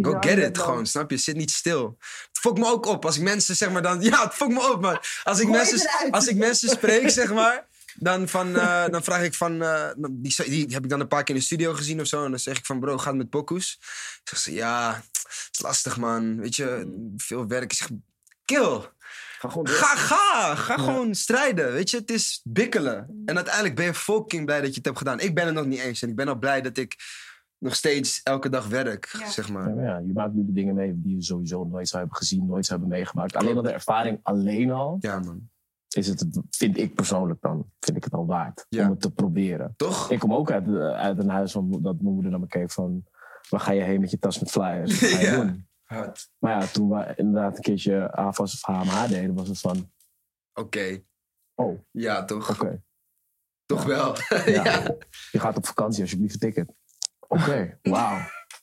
Go 0.00 0.16
get 0.20 0.38
it 0.38 0.58
gewoon, 0.58 0.86
snap 0.86 1.10
je? 1.10 1.16
Zit 1.16 1.36
niet 1.36 1.50
stil. 1.50 1.96
Het 2.28 2.38
fokt 2.38 2.58
me 2.58 2.66
ook 2.66 2.86
op 2.86 3.04
als 3.04 3.16
ik 3.16 3.22
mensen 3.22 3.56
zeg 3.56 3.70
maar 3.70 3.82
dan... 3.82 4.02
Ja, 4.10 4.24
het 4.24 4.34
fokt 4.34 4.52
me 4.52 4.72
op, 4.72 4.80
man. 4.80 4.98
Als 5.22 5.40
ik, 5.40 5.46
Gooi 5.46 5.58
mensen, 5.58 6.10
als 6.10 6.26
ik 6.26 6.36
mensen 6.36 6.68
spreek, 6.68 7.10
zeg 7.10 7.32
maar... 7.32 7.66
Dan, 7.94 8.28
van, 8.28 8.56
eh, 8.56 8.88
dan 8.94 9.02
vraag 9.02 9.22
ik 9.22 9.34
van... 9.34 9.62
eh, 9.62 9.88
die, 10.10 10.34
die 10.44 10.66
heb 10.74 10.84
ik 10.84 10.90
dan 10.90 11.00
een 11.00 11.08
paar 11.08 11.22
keer 11.24 11.34
in 11.34 11.40
de 11.40 11.46
studio 11.46 11.72
gezien 11.74 12.00
of 12.00 12.06
zo. 12.06 12.24
En 12.24 12.30
dan 12.30 12.38
zeg 12.38 12.58
ik 12.58 12.66
van, 12.66 12.80
bro, 12.80 12.96
gaat 12.98 13.06
het 13.06 13.16
met 13.16 13.30
pokoes? 13.30 13.80
Zeg 14.24 14.38
ze, 14.38 14.52
ja, 14.52 14.94
het 14.94 15.48
is 15.52 15.60
lastig, 15.62 15.96
man. 15.96 16.40
Weet 16.40 16.56
je, 16.56 16.92
veel 17.16 17.46
werk. 17.46 17.62
Ik 17.72 17.72
zeg, 17.72 17.88
kill. 18.44 18.80
Ga 19.38 19.48
gewoon 19.48 19.68
Ga, 19.68 19.96
ga. 19.96 20.54
Ga 20.54 20.76
gewoon 20.78 21.14
strijden. 21.14 21.72
Weet 21.72 21.90
je, 21.90 21.96
het 21.96 22.10
is 22.10 22.40
bikkelen. 22.44 23.22
En 23.24 23.34
uiteindelijk 23.36 23.74
ben 23.74 23.84
je 23.84 23.94
fucking 23.94 24.44
blij 24.44 24.60
dat 24.60 24.68
je 24.70 24.76
het 24.76 24.84
hebt 24.84 24.98
gedaan. 24.98 25.20
Ik 25.20 25.34
ben 25.34 25.46
het 25.46 25.54
nog 25.54 25.66
niet 25.66 25.80
eens. 25.80 26.02
En 26.02 26.08
ik 26.08 26.16
ben 26.16 26.28
al 26.28 26.38
blij 26.38 26.60
dat 26.62 26.76
ik 26.76 26.96
nog 27.58 27.74
steeds 27.74 28.20
elke 28.22 28.48
dag 28.48 28.66
werk, 28.66 29.16
Ja. 29.18 29.30
zeg 29.30 29.48
maar. 29.48 29.68
Ja, 29.68 29.74
maar 29.74 29.84
ja, 29.84 29.98
je 30.06 30.12
maakt 30.12 30.32
nu 30.34 30.44
de 30.46 30.52
dingen 30.52 30.74
mee 30.74 30.92
die 30.96 31.16
je 31.16 31.22
sowieso 31.22 31.64
nooit 31.64 31.88
zou 31.88 32.00
hebben 32.00 32.18
gezien, 32.18 32.46
nooit 32.46 32.66
zou 32.66 32.78
hebben 32.80 32.98
meegemaakt. 32.98 33.36
Alleen 33.36 33.56
al 33.56 33.62
de 33.62 33.70
ervaring 33.72 34.18
alleen 34.22 34.70
al, 34.70 34.96
Ja, 35.00 35.18
man. 35.18 35.50
Is 35.96 36.06
het, 36.06 36.26
vind 36.50 36.78
ik 36.78 36.94
persoonlijk 36.94 37.40
dan, 37.40 37.70
vind 37.80 37.96
ik 37.96 38.04
het 38.04 38.12
al 38.12 38.26
waard 38.26 38.66
Ja. 38.68 38.84
om 38.84 38.90
het 38.90 39.00
te 39.00 39.10
proberen. 39.12 39.74
Toch? 39.76 40.10
Ik 40.10 40.18
kom 40.18 40.34
ook 40.34 40.50
uit, 40.50 40.66
eh, 40.66 40.90
uit 40.90 41.18
een 41.18 41.28
huis 41.28 41.52
van, 41.52 41.70
dat 41.70 42.00
mijn 42.00 42.14
moeder 42.14 42.30
naar 42.30 42.40
me 42.40 42.46
keek 42.46 42.70
van, 42.70 43.04
waar 43.48 43.60
ga 43.60 43.72
je 43.72 43.82
heen 43.82 44.00
met 44.00 44.10
je 44.10 44.18
tas 44.18 44.38
met 44.38 44.50
flyers? 44.50 45.00
Wat 45.00 45.10
ga 45.10 45.18
je 45.20 45.26
Ja. 45.30 45.36
doen? 45.36 45.66
Hard. 45.82 46.30
Maar 46.38 46.60
ja, 46.60 46.66
toen 46.66 46.88
we 46.90 47.12
inderdaad 47.16 47.56
een 47.56 47.62
keertje 47.62 48.12
AFAS 48.12 48.54
of 48.54 48.62
HMH 48.62 49.08
deden, 49.08 49.34
was 49.34 49.48
het 49.48 49.60
van, 49.60 49.90
Oké. 50.54 51.02
oh, 51.54 51.80
Ja, 51.90 52.24
toch? 52.24 52.50
oké. 52.50 52.82
Toch 53.66 53.84
wel. 53.84 54.16
Ja. 54.46 54.96
Je 55.30 55.38
gaat 55.40 55.56
op 55.56 55.66
vakantie, 55.66 56.02
alsjeblieft 56.02 56.34
een 56.34 56.40
ticket. 56.40 56.74
Oké, 57.28 57.78
wauw. 57.82 58.18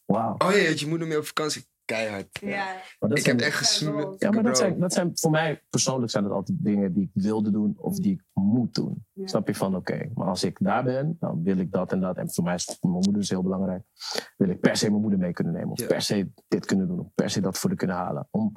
Wauw. 0.06 0.36
Oh 0.38 0.52
ja, 0.52 0.58
je 0.76 0.86
moeder 0.88 1.08
mee 1.08 1.18
op 1.18 1.26
vakantie. 1.26 1.68
Keihard. 1.90 2.40
Ja. 2.42 2.66
Maar 3.00 3.10
dat 3.10 3.18
Ik 3.18 3.26
heb 3.26 3.40
echt 3.40 3.56
gesnoerd. 3.58 4.22
Ja, 4.22 4.32
maar 4.32 4.44
dat 4.44 4.58
zijn, 4.58 4.80
dat 4.80 4.94
zijn 4.94 5.12
voor 5.14 5.32
mij 5.32 5.64
persoonlijk 5.70 6.12
zijn 6.12 6.24
dat 6.24 6.34
altijd 6.34 6.58
dingen 6.62 6.94
die 6.94 7.04
ik 7.04 7.24
wilde 7.24 7.52
doen 7.52 7.74
of 7.78 7.98
die 8.00 8.14
ik 8.14 8.24
moet 8.34 8.74
doen. 8.74 9.06
Ja. 9.14 9.28
Snap 9.28 9.48
je 9.48 9.56
van, 9.56 9.76
oké, 9.76 10.10
maar 10.14 10.28
als 10.28 10.44
ik 10.44 10.58
daar 10.62 10.84
ben, 10.84 11.18
dan 11.20 11.44
wil 11.44 11.58
ik 11.58 11.72
dat 11.72 11.92
en 11.92 12.00
dat. 12.00 12.18
En 12.18 12.32
voor 12.32 12.44
mij 12.44 12.56
is 12.56 12.78
mijn 12.82 12.94
moeder 12.94 13.14
dus 13.14 13.30
heel 13.30 13.44
belangrijk. 13.44 13.84
Wil 14.38 14.50
ik 14.50 14.60
per 14.60 14.76
se 14.76 14.90
mijn 14.90 15.02
moeder 15.02 15.20
mee 15.20 15.34
kunnen 15.34 15.54
nemen. 15.54 15.70
Of 15.70 15.80
Ja. 15.80 15.88
per 15.88 16.02
se 16.02 16.32
dit 16.48 16.66
kunnen 16.66 16.88
doen. 16.88 17.00
Of 17.00 17.08
per 17.16 17.30
se 17.30 17.42
dat 17.42 17.58
voor 17.58 17.70
de 17.70 17.76
kunnen 17.76 17.96
halen. 17.96 18.28
Om, 18.32 18.54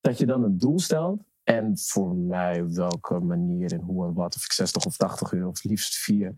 dat 0.00 0.18
je 0.18 0.26
dan 0.26 0.44
een 0.44 0.58
doel 0.58 0.78
stelt. 0.78 1.22
En 1.42 1.78
voor 1.78 2.14
mij 2.14 2.68
welke 2.72 3.18
manier 3.18 3.72
en 3.72 3.80
hoe 3.80 4.06
en 4.06 4.14
wat. 4.14 4.36
Of 4.36 4.44
ik 4.44 4.52
60 4.52 4.84
of 4.84 4.96
80 4.96 5.32
uur 5.32 5.46
of 5.46 5.64
liefst 5.64 5.96
vier 5.96 6.34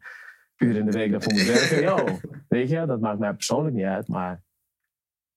uur 0.57 0.77
in 0.77 0.85
de 0.87 0.92
week 0.92 1.11
daarvoor 1.11 1.33
moet 1.33 1.46
werken. 1.46 1.83
Yo, 1.88 2.18
weet 2.49 2.68
je, 2.68 2.87
dat 2.87 3.01
maakt 3.01 3.18
mij 3.18 3.33
persoonlijk 3.35 3.75
niet 3.75 3.85
uit. 3.85 4.09
Maar 4.09 4.42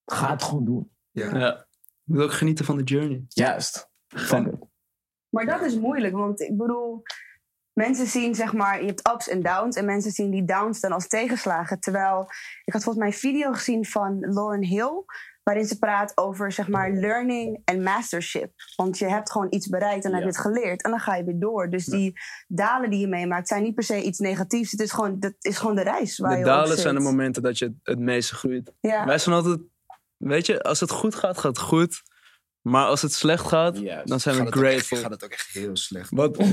ga 0.06 0.30
het 0.32 0.44
gewoon 0.44 0.66
doen. 0.66 0.92
Ja. 1.12 1.38
Ja. 1.38 1.66
Je 2.04 2.14
moet 2.14 2.24
ook 2.24 2.34
genieten 2.34 2.66
van 2.66 2.78
de 2.78 2.84
journey. 2.84 3.26
Juist. 3.28 3.90
Fuck 4.08 4.46
it. 4.46 4.56
Maar 5.30 5.46
dat 5.46 5.62
is 5.62 5.76
moeilijk, 5.80 6.14
want 6.16 6.42
ik 6.42 6.58
bedoel, 6.58 7.02
mensen 7.74 8.08
zien 8.08 8.36
zeg 8.36 8.54
maar, 8.54 8.80
je 8.82 8.86
hebt 8.88 9.10
ups 9.14 9.28
en 9.30 9.42
downs 9.42 9.76
en 9.76 9.86
mensen 9.86 10.12
zien 10.12 10.32
die 10.32 10.46
downs 10.46 10.80
dan 10.80 10.92
als 10.92 11.08
tegenslagen. 11.08 11.80
Terwijl, 11.80 12.22
ik 12.64 12.74
had 12.74 12.84
volgens 12.84 13.04
mij 13.04 13.08
een 13.08 13.20
video 13.20 13.52
gezien 13.52 13.86
van 13.86 14.20
Lauren 14.20 14.64
Hill, 14.64 15.04
waarin 15.44 15.66
ze 15.66 15.80
praat 15.80 16.18
over 16.18 16.52
zeg 16.52 16.68
maar 16.68 16.92
learning 16.92 17.62
en 17.66 17.84
mastership. 17.84 18.52
Want 18.76 18.98
je 18.98 19.06
hebt 19.06 19.32
gewoon 19.32 19.48
iets 19.50 19.68
bereikt 19.68 20.06
en 20.06 20.12
dan 20.12 20.20
heb 20.20 20.30
je 20.30 20.36
Ja. 20.36 20.44
het 20.44 20.54
geleerd 20.54 20.84
en 20.84 20.92
dan 20.92 21.00
ga 21.00 21.16
je 21.16 21.24
weer 21.24 21.40
door. 21.40 21.70
Dus 21.70 21.86
die 21.86 22.14
dalen 22.48 22.90
die 22.90 23.00
je 23.00 23.08
meemaakt 23.08 23.48
zijn 23.48 23.64
niet 23.64 23.76
per 23.76 23.84
se 23.84 24.04
iets 24.04 24.20
negatiefs. 24.20 24.72
Het 24.72 24.80
is 24.80 24.92
gewoon, 24.92 25.20
dat 25.20 25.34
is 25.40 25.58
gewoon 25.58 25.76
de 25.76 25.82
reis 25.84 26.18
waar 26.18 26.32
De 26.32 26.38
je 26.38 26.44
dalen 26.44 26.78
zijn 26.78 26.96
de 26.96 27.02
momenten 27.02 27.44
dat 27.44 27.58
je 27.58 27.66
het, 27.66 27.76
het 27.84 28.00
meeste 28.00 28.36
groeit. 28.36 28.74
Ja. 28.80 29.06
Wij 29.06 29.18
zijn 29.18 29.36
altijd, 29.36 29.60
weet 30.24 30.46
je, 30.46 30.62
als 30.64 30.80
het 30.80 30.92
goed 30.92 31.16
gaat, 31.16 31.38
gaat 31.38 31.58
het 31.58 31.66
goed. 31.66 32.02
Maar 32.62 32.86
als 32.86 33.02
het 33.02 33.14
slecht 33.14 33.48
gaat, 33.48 33.78
Juist. 33.78 34.08
dan 34.08 34.20
zijn 34.20 34.46
we 34.46 34.52
grateful. 34.52 34.98
gaat 34.98 35.12
het 35.12 35.24
ook 35.24 35.32
echt 35.32 35.48
heel 35.52 35.76
slecht. 35.78 36.10
Wat? 36.12 36.36
Ja, 36.38 36.46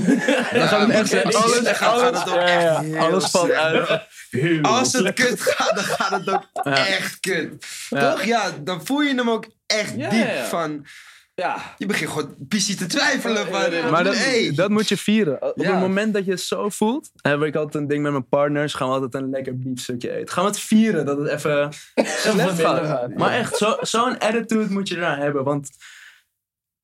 Dan 0.53 0.67
gaat 0.67 0.81
het 0.87 0.89
echt 0.89 1.11
het 1.11 1.35
Alles, 1.35 1.57
slecht 1.57 1.77
gaat, 1.77 2.01
het 2.01 2.29
ook 2.29 2.37
alles, 2.37 2.51
ja, 2.51 2.81
ja, 2.81 2.83
echt 2.83 2.97
alles 2.97 3.25
valt 3.25 3.45
slecht. 3.45 3.59
uit. 3.61 4.07
Heel 4.29 4.61
Als 4.77 4.91
het 4.93 5.01
slecht. 5.01 5.15
kut 5.15 5.41
gaat, 5.41 5.75
dan 5.75 5.83
gaat 5.83 6.11
het 6.11 6.29
ook 6.29 6.47
echt 6.65 7.19
kut. 7.19 7.65
Toch? 7.89 8.23
Ja, 8.23 8.51
dan 8.63 8.85
voel 8.85 9.01
je 9.01 9.15
hem 9.15 9.29
ook 9.29 9.45
echt 9.65 9.95
diep 9.95 10.45
van... 10.49 10.85
Ja. 11.33 11.75
Je 11.77 11.85
begint 11.85 12.09
gewoon 12.09 12.35
pissie 12.47 12.75
te 12.75 12.85
twijfelen. 12.85 13.71
Ja, 13.71 13.89
Maar 13.89 14.03
dat, 14.03 14.15
hey. 14.17 14.51
dat 14.55 14.69
moet 14.69 14.87
je 14.87 14.97
vieren. 14.97 15.41
Op 15.41 15.53
Ja. 15.61 15.71
het 15.71 15.79
moment 15.79 16.13
dat 16.13 16.25
je 16.25 16.31
het 16.31 16.39
zo 16.41 16.69
voelt, 16.69 17.11
heb 17.21 17.41
ik 17.41 17.55
altijd 17.55 17.75
een 17.83 17.87
ding 17.87 18.03
met 18.03 18.11
mijn 18.11 18.27
partners. 18.27 18.73
Gaan 18.73 18.87
we 18.87 18.93
altijd 18.93 19.13
een 19.23 19.29
lekker 19.29 19.57
biefstukje 19.57 20.11
eten. 20.11 20.29
Gaan 20.33 20.43
we 20.43 20.49
het 20.49 20.59
vieren 20.59 21.05
dat 21.05 21.17
het 21.17 21.27
even 21.27 21.69
slecht 22.33 22.59
gaat. 22.61 22.85
gaat, 22.85 23.15
Maar 23.15 23.31
echt, 23.31 23.57
zo- 23.57 23.77
zo'n 23.81 24.19
attitude 24.19 24.73
moet 24.73 24.87
je 24.87 24.95
eraan 24.97 25.19
hebben. 25.19 25.43
Want 25.43 25.69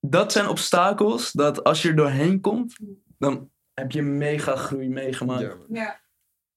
dat 0.00 0.32
zijn 0.32 0.48
obstakels 0.48 1.32
dat 1.32 1.64
als 1.64 1.82
je 1.82 1.88
er 1.88 1.96
doorheen 1.96 2.40
komt, 2.40 2.76
dan 3.18 3.50
heb 3.74 3.90
je 3.92 4.02
mega 4.02 4.56
groei 4.56 4.88
meegemaakt. 4.88 5.56
Ja. 5.72 6.00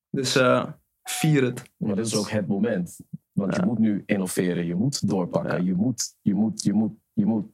Dus 0.09 0.35
eh, 0.35 0.65
vier 1.03 1.43
het. 1.43 1.61
Maar 1.77 1.95
dit 1.95 2.05
is 2.05 2.15
ook 2.15 2.29
het 2.29 2.47
moment. 2.47 2.97
Want 3.31 3.55
Ja. 3.55 3.59
je 3.61 3.65
moet 3.67 3.79
nu 3.79 4.03
innoveren, 4.05 4.65
je 4.65 4.75
moet 4.75 5.07
doorpakken, 5.09 5.57
Ja. 5.57 5.63
je 5.63 5.73
moet, 5.73 6.15
je 6.21 6.33
moet, 6.33 6.63
je 6.63 6.73
moet, 6.73 6.91
je 7.13 7.25
moet. 7.25 7.45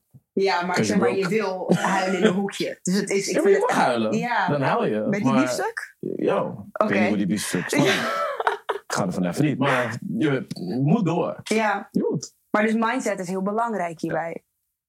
Ja, 0.41 0.65
maar 0.65 0.83
zeg 0.83 0.97
maar, 0.97 1.15
je 1.15 1.27
wil 1.27 1.71
huilen 1.75 2.19
in 2.19 2.25
een 2.25 2.33
hoekje. 2.33 2.79
Dus 2.81 2.95
het 2.95 3.09
is, 3.09 3.27
ik 3.27 3.35
Ja, 3.35 3.41
vind 3.41 3.55
je 3.55 3.61
het 3.61 3.71
huilen. 3.71 4.17
Ja. 4.17 4.47
Dan 4.47 4.61
huil 4.61 4.85
je. 4.85 4.99
Met 4.99 5.21
die 5.21 5.31
maar, 5.31 5.41
biefstuk? 5.41 5.95
Yo, 5.99 6.65
ik 6.71 6.81
Oké. 6.81 6.93
weet 6.93 6.99
niet 6.99 7.07
hoe 7.07 7.17
die 7.17 7.27
biefstuk 7.27 7.71
Ik 7.71 8.93
ga 8.93 9.05
er 9.05 9.13
van 9.13 9.25
even 9.25 9.45
niet. 9.45 9.57
Maar 9.57 9.97
je, 10.17 10.45
moet 10.83 11.05
door. 11.05 11.39
Ja. 11.43 11.89
Je 11.91 12.07
moet. 12.09 12.35
Maar 12.49 12.63
dus 12.63 12.73
mindset 12.73 13.19
is 13.19 13.27
heel 13.27 13.41
belangrijk 13.41 14.01
hierbij. 14.01 14.43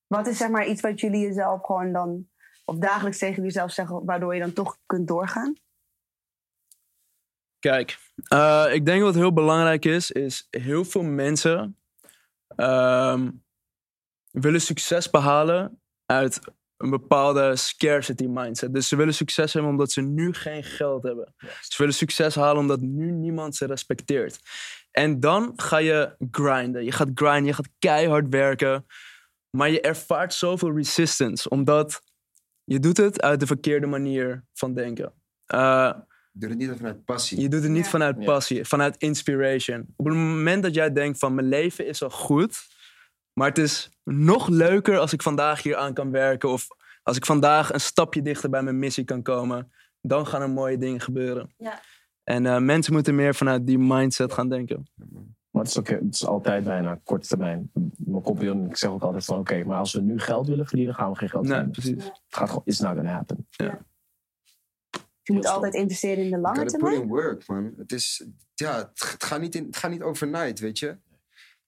Wat 0.07 0.27
is 0.27 0.37
zeg 0.37 0.49
maar 0.49 0.67
iets 0.67 0.81
wat 0.81 1.01
jullie 1.01 1.21
jezelf 1.21 1.65
gewoon 1.65 1.93
dan... 1.93 2.29
of 2.65 2.77
dagelijks 2.77 3.19
tegen 3.19 3.43
jezelf 3.43 3.71
zeggen... 3.71 4.05
waardoor 4.05 4.35
je 4.35 4.41
dan 4.41 4.53
toch 4.53 4.79
kunt 4.87 5.09
doorgaan? 5.09 5.55
Kijk, 7.59 7.99
eh, 8.29 8.67
ik 8.73 8.87
denk 8.87 9.03
wat 9.03 9.15
heel 9.15 9.33
belangrijk 9.33 9.85
is, 9.85 10.11
is 10.11 10.47
heel 10.51 10.85
veel 10.85 11.03
mensen 11.03 11.77
ehm, 12.57 13.31
willen 14.41 14.61
succes 14.61 15.11
behalen 15.11 15.81
uit 16.07 16.41
een 16.77 16.91
bepaalde 16.91 17.57
scarcity 17.57 18.25
mindset. 18.27 18.75
Dus 18.75 18.89
ze 18.89 18.97
willen 18.97 19.15
succes 19.15 19.53
hebben 19.53 19.71
omdat 19.71 19.93
ze 19.93 20.01
nu 20.01 20.33
geen 20.35 20.65
geld 20.65 21.03
hebben. 21.03 21.35
Ze 21.61 21.75
willen 21.79 21.95
succes 21.95 22.35
halen 22.35 22.61
omdat 22.61 22.81
nu 22.81 23.11
niemand 23.11 23.57
ze 23.57 23.67
respecteert. 23.67 24.39
En 24.91 25.21
dan 25.21 25.53
ga 25.57 25.79
je 25.79 26.15
grinden. 26.31 26.85
Je 26.85 26.93
gaat 26.93 27.09
grinden, 27.15 27.45
je 27.45 27.53
gaat 27.53 27.69
keihard 27.79 28.27
werken. 28.29 28.87
Maar 29.51 29.71
je 29.71 29.81
ervaart 29.81 30.35
zoveel 30.35 30.77
resistance, 30.77 31.49
omdat 31.49 32.01
je 32.65 32.81
doet 32.81 32.97
het 32.97 33.23
uit 33.23 33.41
de 33.41 33.47
verkeerde 33.47 33.87
manier 33.87 34.45
van 34.53 34.75
denken. 34.75 35.13
Eh, 35.47 35.93
Doe 36.33 36.49
het 36.49 36.59
niet 36.59 36.71
vanuit 36.77 37.05
passie. 37.05 37.41
je 37.41 37.49
doet 37.49 37.63
het 37.63 37.71
niet 37.71 37.85
Ja. 37.85 37.91
vanuit 37.91 38.17
Ja. 38.19 38.25
passie, 38.25 38.65
vanuit 38.65 38.97
inspiration. 38.97 39.87
Op 39.97 40.07
het 40.07 40.15
moment 40.15 40.63
dat 40.63 40.75
jij 40.75 40.93
denkt 40.93 41.19
van 41.19 41.35
mijn 41.35 41.49
leven 41.49 41.87
is 41.87 42.03
al 42.03 42.11
goed, 42.11 42.59
maar 43.39 43.49
het 43.49 43.59
is 43.59 43.91
nog 44.05 44.49
leuker 44.49 44.99
als 44.99 45.13
ik 45.13 45.23
vandaag 45.23 45.63
hier 45.63 45.77
aan 45.77 45.95
kan 45.95 46.11
werken 46.11 46.49
of 46.49 46.67
als 47.03 47.17
ik 47.17 47.27
vandaag 47.27 47.73
een 47.73 47.81
stapje 47.81 48.23
dichter 48.23 48.51
bij 48.51 48.63
mijn 48.63 48.79
missie 48.79 49.05
kan 49.05 49.23
komen, 49.23 49.73
dan 50.01 50.27
gaan 50.27 50.43
er 50.43 50.51
mooie 50.51 50.79
dingen 50.79 51.01
gebeuren. 51.01 51.55
Ja. 51.57 51.81
En 52.25 52.47
eh, 52.47 52.59
mensen 52.59 52.93
moeten 52.93 53.15
meer 53.15 53.35
vanuit 53.35 53.67
die 53.67 53.79
mindset 53.79 54.33
gaan 54.33 54.49
denken. 54.49 54.91
Maar 55.51 55.63
het 55.63 55.71
is, 55.71 55.79
ook, 55.79 55.89
het 55.89 56.15
is 56.15 56.27
altijd 56.27 56.65
bijna 56.65 57.01
korte 57.05 57.29
termijn. 57.29 57.71
Mijn 57.97 58.69
ik 58.69 58.77
zeg 58.77 58.91
ook 58.91 59.03
altijd 59.03 59.25
van 59.25 59.39
oké, 59.39 59.65
maar 59.65 59.79
als 59.79 59.93
we 59.93 60.01
nu 60.01 60.19
geld 60.19 60.47
willen 60.47 60.67
verdienen, 60.67 60.95
gaan 60.95 61.11
we 61.11 61.17
geen 61.17 61.29
geld 61.29 61.45
Nee, 61.45 61.53
verdienen. 61.53 61.97
precies. 61.97 62.05
Het 62.05 62.37
gaat 62.37 62.49
gewoon, 62.49 62.63
it's 62.65 62.79
not 62.79 62.95
gonna 62.95 63.13
happen. 63.13 63.47
Je 65.23 65.33
moet 65.33 65.47
altijd 65.47 65.75
investeren 65.75 66.25
in 66.25 66.31
de 66.31 66.39
lange 66.39 66.59
gotta 66.59 66.63
put 66.63 66.81
termijn. 66.81 67.03
in 67.03 67.09
work, 67.09 67.47
man. 67.47 67.75
Het, 67.77 67.93
is, 67.93 68.27
ja, 68.55 68.77
het, 68.77 69.11
het 69.11 69.25
gaat 69.25 69.41
niet 69.41 69.55
in, 69.55 69.65
het 69.67 69.77
gaat 69.77 69.91
niet 69.91 70.03
overnight, 70.03 70.59
weet 70.59 70.79
je. 70.79 70.97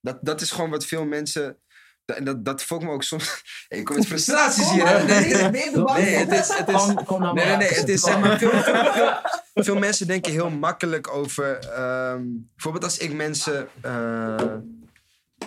Dat, 0.01 0.19
dat 0.21 0.41
is 0.41 0.51
gewoon 0.51 0.71
wat 0.71 0.85
veel 0.87 1.05
mensen... 1.05 1.59
dat- 2.05 2.17
En 2.17 2.25
dat, 2.25 2.45
dat 2.45 2.63
me 2.83 2.91
ook 2.91 3.03
soms... 3.03 3.43
Ik 3.69 3.85
kom 3.85 3.97
met 3.97 4.07
frustraties 4.13 4.71
hier, 4.71 4.89
hè? 4.89 5.05
Nee, 5.05 5.35
nee, 5.51 6.15
het 6.15 6.33
is... 6.33 6.49
Het 6.57 6.69
is 6.69 6.75
Kom, 6.75 7.05
kom 7.05 7.21
nou 7.21 7.35
Nee, 7.35 7.45
nee, 7.47 7.57
nee. 7.57 7.69
Het 7.69 7.89
is 7.89 8.01
zeg 8.01 8.21
maar 8.21 8.39
veel, 8.39 8.51
veel, 8.51 8.93
veel, 8.93 9.19
veel 9.65 9.77
mensen 9.79 10.07
denken 10.07 10.33
heel 10.33 10.51
makkelijk 10.51 11.09
over. 11.13 11.59
ehm, 11.59 12.23
bijvoorbeeld 12.55 12.85
als 12.85 12.99
ik 12.99 13.13
mensen. 13.13 13.69
eh, 13.83 14.55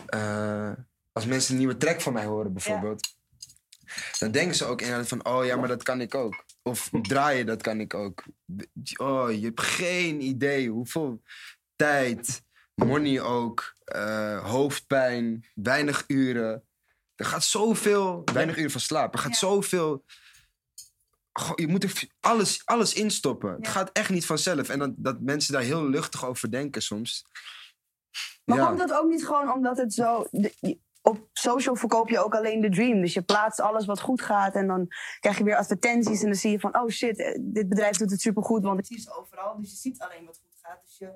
eh, 0.06 0.72
als 1.12 1.26
mensen 1.26 1.52
een 1.54 1.58
nieuwe 1.60 1.78
track 1.78 2.02
van 2.02 2.14
mij 2.14 2.26
horen, 2.26 2.54
bijvoorbeeld. 2.54 3.08
Dan 4.20 4.32
denken 4.32 4.56
ze 4.56 4.66
ook 4.66 4.82
inderdaad 4.82 5.08
van: 5.08 5.26
oh 5.26 5.46
ja, 5.46 5.56
maar 5.56 5.68
dat 5.68 5.84
kan 5.84 6.02
ik 6.02 6.16
ook. 6.16 6.44
Of 6.62 6.90
draaien, 7.02 7.46
dat 7.46 7.62
kan 7.62 7.80
ik 7.80 7.94
ook. 7.94 8.24
Oh, 8.98 9.32
je 9.32 9.46
hebt 9.46 9.62
geen 9.62 10.22
idee 10.22 10.70
hoeveel 10.70 11.22
tijd, 11.76 12.42
money 12.76 13.22
ook, 13.22 13.73
eh, 13.86 14.50
hoofdpijn, 14.50 15.46
weinig 15.56 16.04
uren. 16.08 16.64
Er 17.16 17.26
gaat 17.26 17.44
zoveel, 17.44 18.22
weinig 18.34 18.58
uren 18.58 18.72
van 18.72 18.82
slaap. 18.82 19.14
Er 19.14 19.20
gaat 19.20 19.32
Ja. 19.32 19.38
zoveel 19.38 20.04
Goh, 21.40 21.52
je 21.56 21.68
moet 21.68 21.84
er 21.84 22.08
alles, 22.20 22.62
alles 22.66 22.94
instoppen. 22.94 23.54
Het 23.56 23.68
gaat 23.68 23.90
echt 23.92 24.10
niet 24.10 24.26
vanzelf. 24.26 24.70
En 24.70 24.80
dat, 24.80 24.92
dat 24.98 25.20
mensen 25.22 25.54
daar 25.54 25.62
heel 25.62 25.90
luchtig 25.90 26.26
over 26.26 26.52
denken 26.52 26.82
soms. 26.82 27.26
Maar 28.46 28.58
Ja. 28.58 28.66
komt 28.68 28.80
dat 28.80 28.94
ook 28.94 29.10
niet 29.10 29.26
gewoon 29.26 29.52
omdat 29.54 29.78
het 29.78 29.94
zo... 29.94 30.28
de- 30.32 30.80
op 31.02 31.30
social 31.34 31.76
verkoop 31.76 32.10
je 32.10 32.24
ook 32.24 32.36
alleen 32.36 32.62
de 32.62 32.70
dream. 32.70 33.02
Dus 33.02 33.14
je 33.14 33.22
plaatst 33.22 33.60
alles 33.60 33.86
wat 33.86 34.00
goed 34.02 34.22
gaat. 34.22 34.56
En 34.56 34.68
dan 34.68 34.88
krijg 35.20 35.38
je 35.38 35.44
weer 35.44 35.56
advertenties. 35.56 36.20
En 36.22 36.26
dan 36.26 36.36
zie 36.36 36.52
je 36.52 36.60
van... 36.60 36.80
Oh 36.80 36.90
shit, 36.90 37.20
eh, 37.20 37.40
dit 37.42 37.70
bedrijf 37.70 37.98
doet 37.98 38.12
het 38.12 38.22
supergoed. 38.22 38.64
Want 38.64 38.78
het 38.78 38.90
is 38.90 39.12
overal. 39.12 39.58
Dus 39.60 39.70
je 39.72 39.78
ziet 39.78 40.00
alleen 40.02 40.26
wat 40.26 40.40
goed 40.44 40.60
gaat. 40.62 40.82
Dus 40.84 40.98
je 40.98 41.14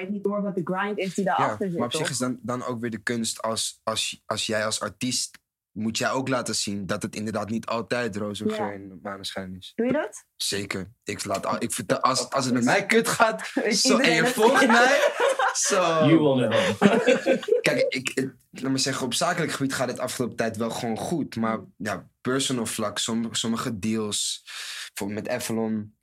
je 0.00 0.10
niet 0.10 0.24
door 0.24 0.42
wat 0.42 0.54
de 0.54 0.60
grind 0.64 0.98
is 0.98 1.14
die 1.14 1.24
Ja, 1.24 1.36
daarachter 1.36 1.68
zit. 1.68 1.76
maar 1.78 1.86
op 1.86 1.92
zich 1.92 2.00
toch? 2.00 2.10
is 2.10 2.18
dan, 2.18 2.38
dan 2.42 2.64
ook 2.64 2.80
weer 2.80 2.90
de 2.90 3.02
kunst 3.02 3.42
als, 3.42 3.80
als, 3.82 4.22
als 4.26 4.46
jij 4.46 4.64
als 4.64 4.80
artiest 4.80 5.38
moet 5.72 5.98
jij 5.98 6.10
ook 6.10 6.28
laten 6.28 6.54
zien 6.54 6.86
dat 6.86 7.02
het 7.02 7.14
inderdaad 7.16 7.50
niet 7.50 7.66
altijd 7.66 8.16
roze 8.16 8.48
Ja. 8.48 8.54
geur 8.54 8.72
en 8.74 8.98
maneschijn 9.02 9.56
is. 9.58 9.72
Doe 9.74 9.86
je 9.86 9.92
dat? 9.92 10.24
Zeker. 10.36 10.92
Ik 11.04 11.24
laat 11.24 11.46
al, 11.46 11.56
ik 11.58 11.72
vertel, 11.72 12.00
als, 12.00 12.30
als 12.30 12.44
het 12.44 12.54
met 12.54 12.64
mij 12.64 12.86
kut 12.86 13.08
gaat 13.08 13.46
zo, 13.72 13.98
en 13.98 14.14
je 14.14 14.26
volgt 14.26 14.66
mij. 14.78 15.10
Zo. 15.54 15.80
You 16.06 16.18
will 16.18 16.48
know. 16.48 16.82
Kijk, 17.60 17.86
ik, 17.88 18.10
ik, 18.14 18.34
laat 18.50 18.70
maar 18.70 18.78
zeggen, 18.78 19.06
op 19.06 19.14
zakelijk 19.14 19.52
gebied 19.52 19.74
gaat 19.74 19.88
het 19.88 19.98
afgelopen 19.98 20.36
tijd 20.36 20.56
wel 20.56 20.70
gewoon 20.70 20.96
goed. 20.96 21.36
Maar 21.36 21.58
ja, 21.76 22.08
personal 22.20 22.66
vlak, 22.66 22.98
som- 22.98 23.34
sommige 23.34 23.78
deals, 23.78 24.42
bijvoorbeeld 24.86 25.24
met 25.26 25.34
Avalon, 25.34 25.94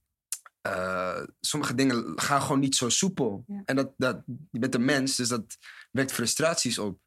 eh, 0.71 1.23
sommige 1.41 1.75
dingen 1.75 2.13
gaan 2.15 2.41
gewoon 2.41 2.59
niet 2.59 2.75
zo 2.75 2.89
soepel. 2.89 3.43
Ja. 3.47 3.61
En 3.65 3.75
dat, 3.75 3.91
dat, 3.97 4.21
je 4.51 4.59
bent 4.59 4.75
een 4.75 4.85
mens, 4.85 5.15
dus 5.15 5.27
dat 5.27 5.57
wekt 5.91 6.11
frustraties 6.11 6.79
op. 6.79 6.99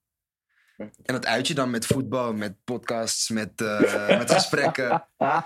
En 0.77 1.14
dat 1.14 1.27
uit 1.27 1.46
je 1.46 1.55
dan 1.55 1.70
met 1.70 1.87
voetbal, 1.87 2.33
met 2.33 2.55
podcasts, 2.64 3.29
met, 3.29 3.61
eh, 3.61 4.09
met 4.18 4.33
gesprekken. 4.33 5.05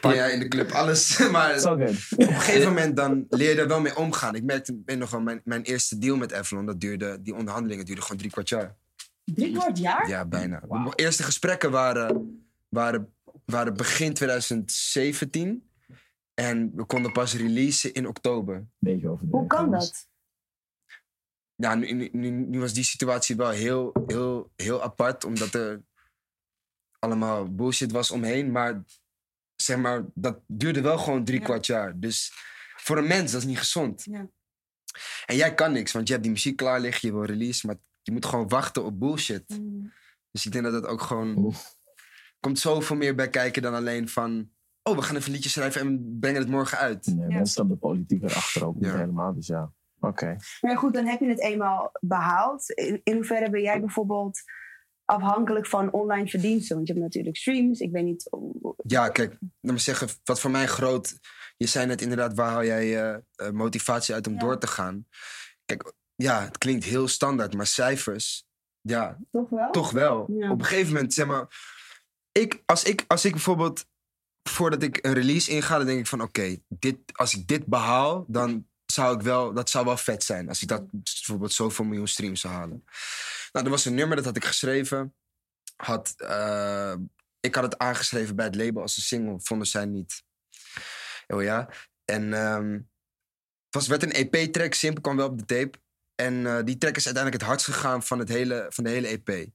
Ja, 0.00 0.26
in 0.26 0.38
de 0.38 0.48
club, 0.48 0.70
alles. 0.70 1.18
Maar 1.30 1.64
op 1.64 1.80
een 1.80 1.96
gegeven 2.16 2.68
moment 2.68 2.96
dan 2.96 3.26
leer 3.28 3.54
je 3.54 3.60
er 3.60 3.68
wel 3.68 3.80
mee 3.80 3.96
omgaan. 3.96 4.34
Ik 4.34 4.42
merkte, 4.42 4.82
ik 4.86 4.96
nog 4.98 5.10
wel, 5.10 5.20
mijn, 5.20 5.40
mijn 5.44 5.62
eerste 5.62 5.98
deal 5.98 6.16
met 6.16 6.32
Avalon, 6.32 6.66
dat 6.66 6.80
duurde, 6.80 7.22
die 7.22 7.34
onderhandelingen 7.34 7.84
duurden 7.84 8.04
gewoon 8.04 8.18
drie 8.18 8.30
kwart 8.30 8.48
jaar. 8.48 8.76
Drie 9.24 9.52
kwart 9.52 9.78
jaar? 9.78 10.08
Ja, 10.08 10.24
bijna. 10.24 10.60
De 10.60 10.92
eerste 10.94 11.22
gesprekken 11.22 11.70
waren, 11.70 12.42
waren, 12.68 13.12
waren 13.44 13.76
begin 13.76 14.14
2017. 14.14 15.70
En 16.34 16.72
we 16.74 16.84
konden 16.84 17.12
pas 17.12 17.34
releasen 17.34 17.92
in 17.92 18.06
oktober. 18.06 18.66
Beetje. 18.78 19.08
Hoe 19.08 19.46
kan 19.46 19.70
dat? 19.70 20.10
Ja, 21.54 21.74
nu, 21.74 22.08
nu, 22.12 22.60
was 22.60 22.72
die 22.72 22.84
situatie 22.84 23.36
wel 23.36 23.50
heel, 23.50 23.92
heel, 24.06 24.50
heel 24.56 24.82
apart. 24.82 25.24
Omdat 25.24 25.54
er 25.54 25.82
allemaal 26.98 27.54
bullshit 27.54 27.92
was 27.92 28.10
omheen. 28.10 28.50
Maar 28.50 28.84
zeg 29.56 29.76
maar, 29.76 30.04
dat 30.14 30.40
duurde 30.46 30.80
wel 30.80 30.98
gewoon 30.98 31.24
drie 31.24 31.38
Ja. 31.38 31.44
kwart 31.44 31.66
jaar. 31.66 31.98
Dus 31.98 32.32
voor 32.76 32.98
een 32.98 33.06
mens, 33.06 33.32
dat 33.32 33.40
is 33.40 33.46
niet 33.46 33.58
gezond. 33.58 34.04
Ja. 34.04 34.30
En 35.26 35.36
jij 35.36 35.54
kan 35.54 35.72
niks, 35.72 35.92
want 35.92 36.06
je 36.06 36.12
hebt 36.12 36.24
die 36.24 36.34
muziek 36.34 36.56
klaar 36.56 36.80
liggen. 36.80 37.08
Je 37.08 37.14
wil 37.14 37.24
release, 37.24 37.66
maar 37.66 37.76
je 38.02 38.12
moet 38.12 38.26
gewoon 38.26 38.48
wachten 38.48 38.84
op 38.84 39.00
bullshit. 39.00 39.48
Mm. 39.48 39.92
Dus 40.30 40.46
ik 40.46 40.52
denk 40.52 40.64
dat 40.64 40.72
dat 40.72 40.86
ook 40.86 41.02
gewoon... 41.02 41.54
Komt 42.40 42.58
zoveel 42.58 42.96
meer 42.96 43.14
bij 43.14 43.28
kijken 43.28 43.62
dan 43.62 43.74
alleen 43.74 44.08
van... 44.08 44.50
Oh, 44.82 44.96
we 44.96 45.02
gaan 45.02 45.16
even 45.16 45.26
een 45.28 45.34
liedje 45.34 45.50
schrijven 45.50 45.80
en 45.80 46.16
brengen 46.20 46.40
het 46.40 46.50
morgen 46.50 46.78
uit. 46.78 47.06
Nee, 47.06 47.16
Ja. 47.16 47.26
mensen 47.26 47.46
stappen 47.46 47.74
de 47.74 47.80
politiek 47.80 48.22
erachter 48.22 48.66
ook 48.66 48.74
niet 48.74 48.84
Ja. 48.84 48.96
helemaal. 48.96 49.34
Dus 49.34 49.46
ja, 49.46 49.72
oké. 50.00 50.36
Maar 50.60 50.76
goed, 50.78 50.94
dan 50.94 51.06
heb 51.06 51.20
je 51.20 51.26
het 51.28 51.40
eenmaal 51.40 51.90
behaald. 52.00 52.70
In, 52.70 53.00
in 53.04 53.14
hoeverre 53.14 53.50
ben 53.50 53.62
jij 53.62 53.80
bijvoorbeeld 53.80 54.40
afhankelijk 55.04 55.66
van 55.66 55.92
online 55.92 56.28
verdiensten? 56.28 56.74
Want 56.76 56.86
je 56.88 56.92
hebt 56.92 57.04
natuurlijk 57.04 57.36
streams. 57.36 57.80
Ik 57.80 57.90
weet 57.92 58.04
niet... 58.04 58.30
Ja, 58.86 59.08
kijk, 59.08 59.30
laat 59.60 59.72
me 59.74 59.78
zeggen, 59.78 60.08
wat 60.24 60.40
voor 60.40 60.50
mij 60.50 60.66
groot... 60.66 61.18
Je 61.56 61.66
zei 61.66 61.86
net 61.86 62.00
inderdaad, 62.02 62.34
waar 62.34 62.50
haal 62.50 62.64
jij 62.64 63.02
eh, 63.02 63.14
eh, 63.34 63.50
motivatie 63.52 64.14
uit 64.14 64.26
om 64.26 64.32
Ja. 64.32 64.38
door 64.38 64.58
te 64.58 64.66
gaan? 64.66 65.06
Kijk, 65.64 65.92
ja, 66.14 66.42
het 66.42 66.58
klinkt 66.58 66.84
heel 66.84 67.08
standaard, 67.08 67.54
maar 67.54 67.66
cijfers... 67.66 68.46
Ja, 68.80 69.18
Toch 69.30 69.48
wel? 69.50 69.70
toch 69.70 69.90
wel. 69.90 70.26
Ja. 70.32 70.50
Op 70.50 70.58
een 70.58 70.64
gegeven 70.64 70.92
moment, 70.92 71.14
zeg 71.14 71.26
maar... 71.26 71.46
Ik, 72.32 72.62
als, 72.66 72.82
ik, 72.84 73.04
als 73.08 73.24
ik 73.24 73.32
bijvoorbeeld, 73.32 73.86
voordat 74.42 74.82
ik 74.82 74.98
een 75.06 75.12
release 75.12 75.50
inga, 75.50 75.76
dan 75.76 75.86
denk 75.86 75.98
ik 75.98 76.06
van... 76.06 76.22
Oké, 76.22 76.56
dit 76.68 76.98
als 77.12 77.34
ik 77.34 77.46
dit 77.46 77.66
behaal, 77.66 78.24
dan 78.28 78.66
zou 78.86 79.16
ik 79.16 79.22
wel... 79.22 79.52
Dat 79.52 79.70
zou 79.70 79.84
wel 79.84 79.96
vet 79.96 80.24
zijn, 80.24 80.48
als 80.48 80.62
ik 80.62 80.68
dat 80.68 80.90
bijvoorbeeld 80.90 81.52
zoveel 81.52 81.84
miljoen 81.84 82.08
streams 82.08 82.40
zou 82.40 82.54
halen. 82.54 82.84
Nou, 83.52 83.64
er 83.64 83.70
was 83.70 83.84
een 83.84 83.94
nummer, 83.94 84.16
dat 84.16 84.24
had 84.24 84.36
ik 84.36 84.44
geschreven. 84.44 85.14
Had, 85.76 86.14
eh, 86.16 86.94
ik 87.40 87.54
had 87.54 87.64
het 87.64 87.78
aangeschreven 87.78 88.36
bij 88.36 88.44
het 88.44 88.56
label 88.56 88.82
als 88.82 88.96
een 88.96 89.02
single. 89.02 89.40
Vonden 89.40 89.66
zij 89.66 89.84
niet. 89.84 90.22
Oh 91.26 91.42
ja. 91.42 91.68
En 92.04 92.32
ehm, 92.32 92.72
het 93.64 93.74
was, 93.74 93.86
werd 93.86 94.02
een 94.02 94.12
EP-track. 94.12 94.74
Simpel 94.74 95.02
kwam 95.02 95.16
wel 95.16 95.28
op 95.28 95.38
de 95.38 95.44
tape. 95.44 95.78
En 96.14 96.46
eh, 96.46 96.64
die 96.64 96.78
track 96.78 96.96
is 96.96 97.04
uiteindelijk 97.04 97.42
het 97.42 97.50
hardst 97.50 97.66
gegaan 97.66 98.02
van, 98.02 98.18
het 98.18 98.28
hele, 98.28 98.66
van 98.68 98.84
de 98.84 98.90
hele 98.90 99.06
EP. 99.06 99.48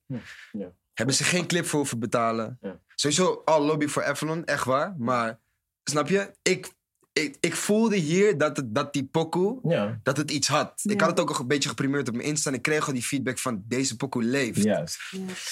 ja. 0.52 0.76
Hebben 0.98 1.16
ze 1.16 1.24
geen 1.24 1.48
clip 1.48 1.66
voor 1.66 1.80
hoeven 1.80 2.00
betalen. 2.00 2.58
Ja. 2.62 2.80
Sowieso 2.96 3.42
al 3.46 3.62
lobby 3.62 3.88
voor 3.88 4.04
Avalon, 4.04 4.46
echt 4.46 4.66
waar. 4.66 4.96
Maar 4.98 5.40
snap 5.84 6.08
je? 6.08 6.32
Ik, 6.42 6.72
ik, 7.14 7.38
ik 7.40 7.56
voelde 7.56 7.96
hier 7.96 8.38
dat, 8.38 8.58
het, 8.58 8.76
dat 8.76 8.94
die 8.94 9.06
pokoe 9.06 9.60
Ja, 9.64 10.00
dat 10.04 10.18
het 10.18 10.32
iets 10.32 10.48
had. 10.48 10.82
Ik 10.84 11.00
had 11.00 11.10
het 11.10 11.20
ook 11.20 11.30
al 11.30 11.40
een 11.40 11.48
beetje 11.48 11.70
geprimeerd 11.70 12.08
op 12.08 12.16
mijn 12.16 12.28
Insta. 12.28 12.50
En 12.50 12.56
ik 12.56 12.62
kreeg 12.62 12.88
al 12.88 12.94
die 12.94 13.04
feedback 13.04 13.38
van 13.40 13.64
deze 13.68 13.96
pokoe 13.96 14.24
leeft. 14.24 14.66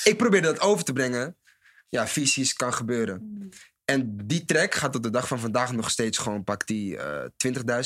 Ik 0.03 0.17
probeerde 0.17 0.47
dat 0.47 0.59
over 0.59 0.83
te 0.85 0.93
brengen. 0.93 1.37
Ja, 1.89 2.07
visies 2.07 2.53
kan 2.53 2.73
gebeuren. 2.73 3.49
En 3.85 4.17
die 4.27 4.45
track 4.45 4.73
gaat 4.73 4.91
tot 4.91 5.03
de 5.03 5.09
dag 5.09 5.27
van 5.27 5.39
vandaag 5.39 5.71
nog 5.71 5.89
steeds 5.89 6.17
gewoon... 6.17 6.43
pakt 6.43 6.67
die 6.67 6.97
eh 6.97 7.29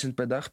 20.000 0.06 0.14
per 0.16 0.28
dag, 0.28 0.50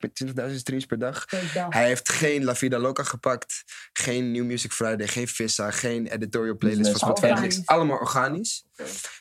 20.000 0.48 0.54
streams 0.54 0.86
per 0.86 0.98
dag. 0.98 1.24
Hij 1.68 1.86
heeft 1.86 2.08
geen 2.08 2.44
La 2.44 2.54
Vida 2.54 2.78
Loca 2.78 3.02
gepakt. 3.02 3.64
Geen 3.92 4.30
New 4.30 4.44
Music 4.44 4.72
Friday, 4.72 5.08
geen 5.08 5.28
Vissa, 5.28 5.70
geen 5.70 6.06
editorial 6.06 6.56
playlist 6.56 6.90
van 6.90 6.98
Spotify. 6.98 7.26
organisch. 7.26 7.56
Niks. 7.56 7.68
Allemaal 7.68 7.98
organisch. 7.98 8.64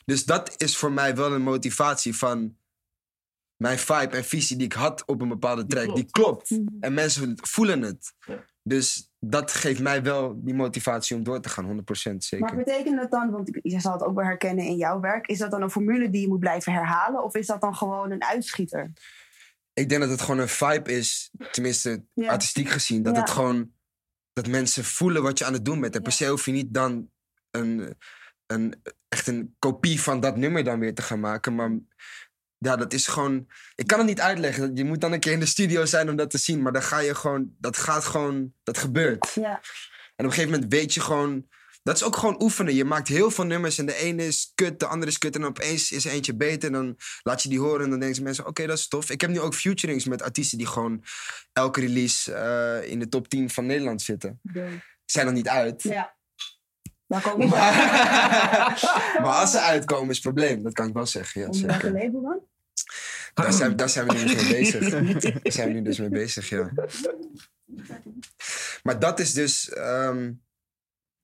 Dus 0.05 0.25
dat 0.25 0.53
is 0.57 0.77
voor 0.77 0.91
mij 0.91 1.15
wel 1.15 1.33
een 1.33 1.41
motivatie 1.41 2.15
van... 2.15 2.57
Mijn 3.55 3.77
vibe 3.77 4.15
en 4.17 4.25
visie 4.25 4.57
die 4.57 4.65
ik 4.65 4.73
had 4.73 5.05
op 5.05 5.21
een 5.21 5.29
bepaalde 5.29 5.65
track, 5.65 5.95
die 5.95 6.11
klopt. 6.11 6.59
En 6.79 6.93
mensen 6.93 7.37
voelen 7.41 7.81
het. 7.81 8.13
Ja. 8.19 8.45
Dus 8.67 9.11
dat 9.19 9.51
geeft 9.51 9.79
mij 9.81 10.03
wel 10.03 10.43
die 10.43 10.53
motivatie 10.53 11.15
om 11.15 11.23
door 11.23 11.41
te 11.41 11.49
gaan, 11.49 11.65
100% 11.65 12.15
zeker. 12.17 12.45
Maar 12.45 12.55
betekent 12.55 12.97
dat 12.99 13.11
dan, 13.11 13.31
want 13.31 13.59
je 13.61 13.79
zal 13.79 13.91
het 13.93 14.03
ook 14.03 14.15
wel 14.15 14.25
herkennen 14.25 14.65
in 14.65 14.75
jouw 14.75 14.99
werk, 14.99 15.27
is 15.27 15.37
dat 15.37 15.51
dan 15.51 15.61
een 15.61 15.69
formule 15.69 16.09
die 16.09 16.21
je 16.21 16.27
moet 16.27 16.39
blijven 16.39 16.73
herhalen? 16.73 17.23
Of 17.23 17.35
is 17.35 17.47
dat 17.47 17.61
dan 17.61 17.75
gewoon 17.75 18.11
een 18.11 18.23
uitschieter? 18.23 18.91
Ik 19.73 19.89
denk 19.89 20.01
dat 20.01 20.09
het 20.09 20.21
gewoon 20.21 20.39
een 20.39 20.47
vibe 20.47 20.91
is, 20.91 21.31
tenminste 21.51 22.05
Ja. 22.13 22.29
artistiek 22.31 22.69
gezien. 22.69 23.03
Dat 23.03 23.15
Ja. 23.15 23.21
het 23.21 23.29
gewoon, 23.29 23.71
dat 24.33 24.47
mensen 24.47 24.83
voelen 24.83 25.23
wat 25.23 25.39
je 25.39 25.45
aan 25.45 25.53
het 25.53 25.65
doen 25.65 25.81
bent. 25.81 25.95
En 25.95 26.01
per 26.01 26.11
se 26.11 26.27
hoef 26.27 26.45
je 26.45 26.51
niet 26.51 26.73
dan 26.73 27.09
een, 27.51 27.97
een, 28.45 28.81
echt 29.07 29.27
een 29.27 29.55
kopie 29.59 30.01
van 30.01 30.19
dat 30.19 30.37
nummer 30.37 30.63
dan 30.63 30.79
weer 30.79 30.93
te 30.95 31.01
gaan 31.01 31.19
maken. 31.19 31.55
Maar 31.55 31.79
ja, 32.57 32.75
dat 32.75 32.93
is 32.93 33.07
gewoon, 33.07 33.47
ik 33.75 33.87
kan 33.87 33.97
het 33.97 34.07
niet 34.07 34.21
uitleggen. 34.21 34.75
Je 34.75 34.83
moet 34.83 35.01
dan 35.01 35.11
een 35.11 35.19
keer 35.19 35.31
in 35.31 35.39
de 35.39 35.45
studio 35.45 35.85
zijn 35.85 36.09
om 36.09 36.15
dat 36.15 36.29
te 36.29 36.37
zien. 36.37 36.61
Maar 36.61 36.73
dan 36.73 36.83
ga 36.83 36.99
je 36.99 37.15
gewoon, 37.15 37.55
dat 37.59 37.77
gaat 37.77 38.05
gewoon, 38.05 38.53
dat 38.63 38.77
gebeurt. 38.77 39.31
Ja. 39.33 39.61
En 40.15 40.25
op 40.25 40.31
een 40.31 40.31
gegeven 40.31 40.51
moment 40.51 40.73
weet 40.73 40.93
je 40.93 41.01
gewoon. 41.01 41.47
Dat 41.83 41.95
is 41.95 42.03
ook 42.03 42.15
gewoon 42.15 42.41
oefenen. 42.41 42.75
Je 42.75 42.85
maakt 42.85 43.07
heel 43.07 43.31
veel 43.31 43.43
nummers 43.43 43.77
en 43.77 43.85
de 43.85 43.95
ene 43.95 44.25
is 44.25 44.51
kut, 44.55 44.79
de 44.79 44.85
andere 44.85 45.11
is 45.11 45.17
kut. 45.17 45.35
En 45.35 45.45
opeens 45.45 45.91
is 45.91 46.05
er 46.05 46.11
eentje 46.11 46.35
beter. 46.35 46.67
En 46.67 46.73
dan 46.73 46.95
laat 47.23 47.43
je 47.43 47.49
die 47.49 47.59
horen 47.59 47.83
en 47.83 47.89
dan 47.89 47.99
denken 47.99 48.23
mensen: 48.23 48.47
oké, 48.47 48.65
dat 48.65 48.77
is 48.77 48.87
tof. 48.87 49.09
Ik 49.09 49.21
heb 49.21 49.29
nu 49.29 49.39
ook 49.39 49.53
featurings 49.53 50.05
met 50.05 50.21
artiesten 50.21 50.57
die 50.57 50.67
gewoon 50.67 51.03
elke 51.53 51.79
release 51.79 52.33
eh, 52.33 52.91
in 52.91 52.99
de 52.99 53.07
top 53.07 53.27
10 53.27 53.49
van 53.49 53.65
Nederland 53.65 54.01
zitten. 54.01 54.39
Zijn 55.05 55.27
er 55.27 55.33
niet 55.33 55.47
uit. 55.47 55.83
Ja. 55.83 56.14
Daar 57.07 57.21
komen 57.21 57.47
we 57.49 57.55
maar 59.21 59.23
als 59.39 59.51
ze 59.51 59.59
uitkomen 59.59 60.09
is 60.09 60.15
het 60.15 60.23
probleem. 60.25 60.63
Dat 60.63 60.73
kan 60.73 60.87
ik 60.87 60.93
wel 60.93 61.05
zeggen. 61.05 61.41
Ja, 61.41 61.47
Onder 61.47 61.67
welke 61.67 61.91
label 61.91 62.21
dan? 62.21 62.39
Daar, 63.33 63.53
zijn, 63.53 63.75
daar 63.75 63.89
zijn 63.89 64.07
we 64.07 64.13
nu 64.13 64.23
dus 64.25 64.35
mee 64.35 64.53
bezig. 64.53 64.89
Daar 65.41 65.51
zijn 65.51 65.67
we 65.67 65.73
nu 65.73 65.81
dus 65.81 65.97
mee 65.99 66.09
bezig, 66.09 66.49
ja. 66.49 66.71
Maar 68.83 68.99
dat 68.99 69.19
is 69.19 69.33
dus. 69.33 69.69
ehm, 69.69 70.31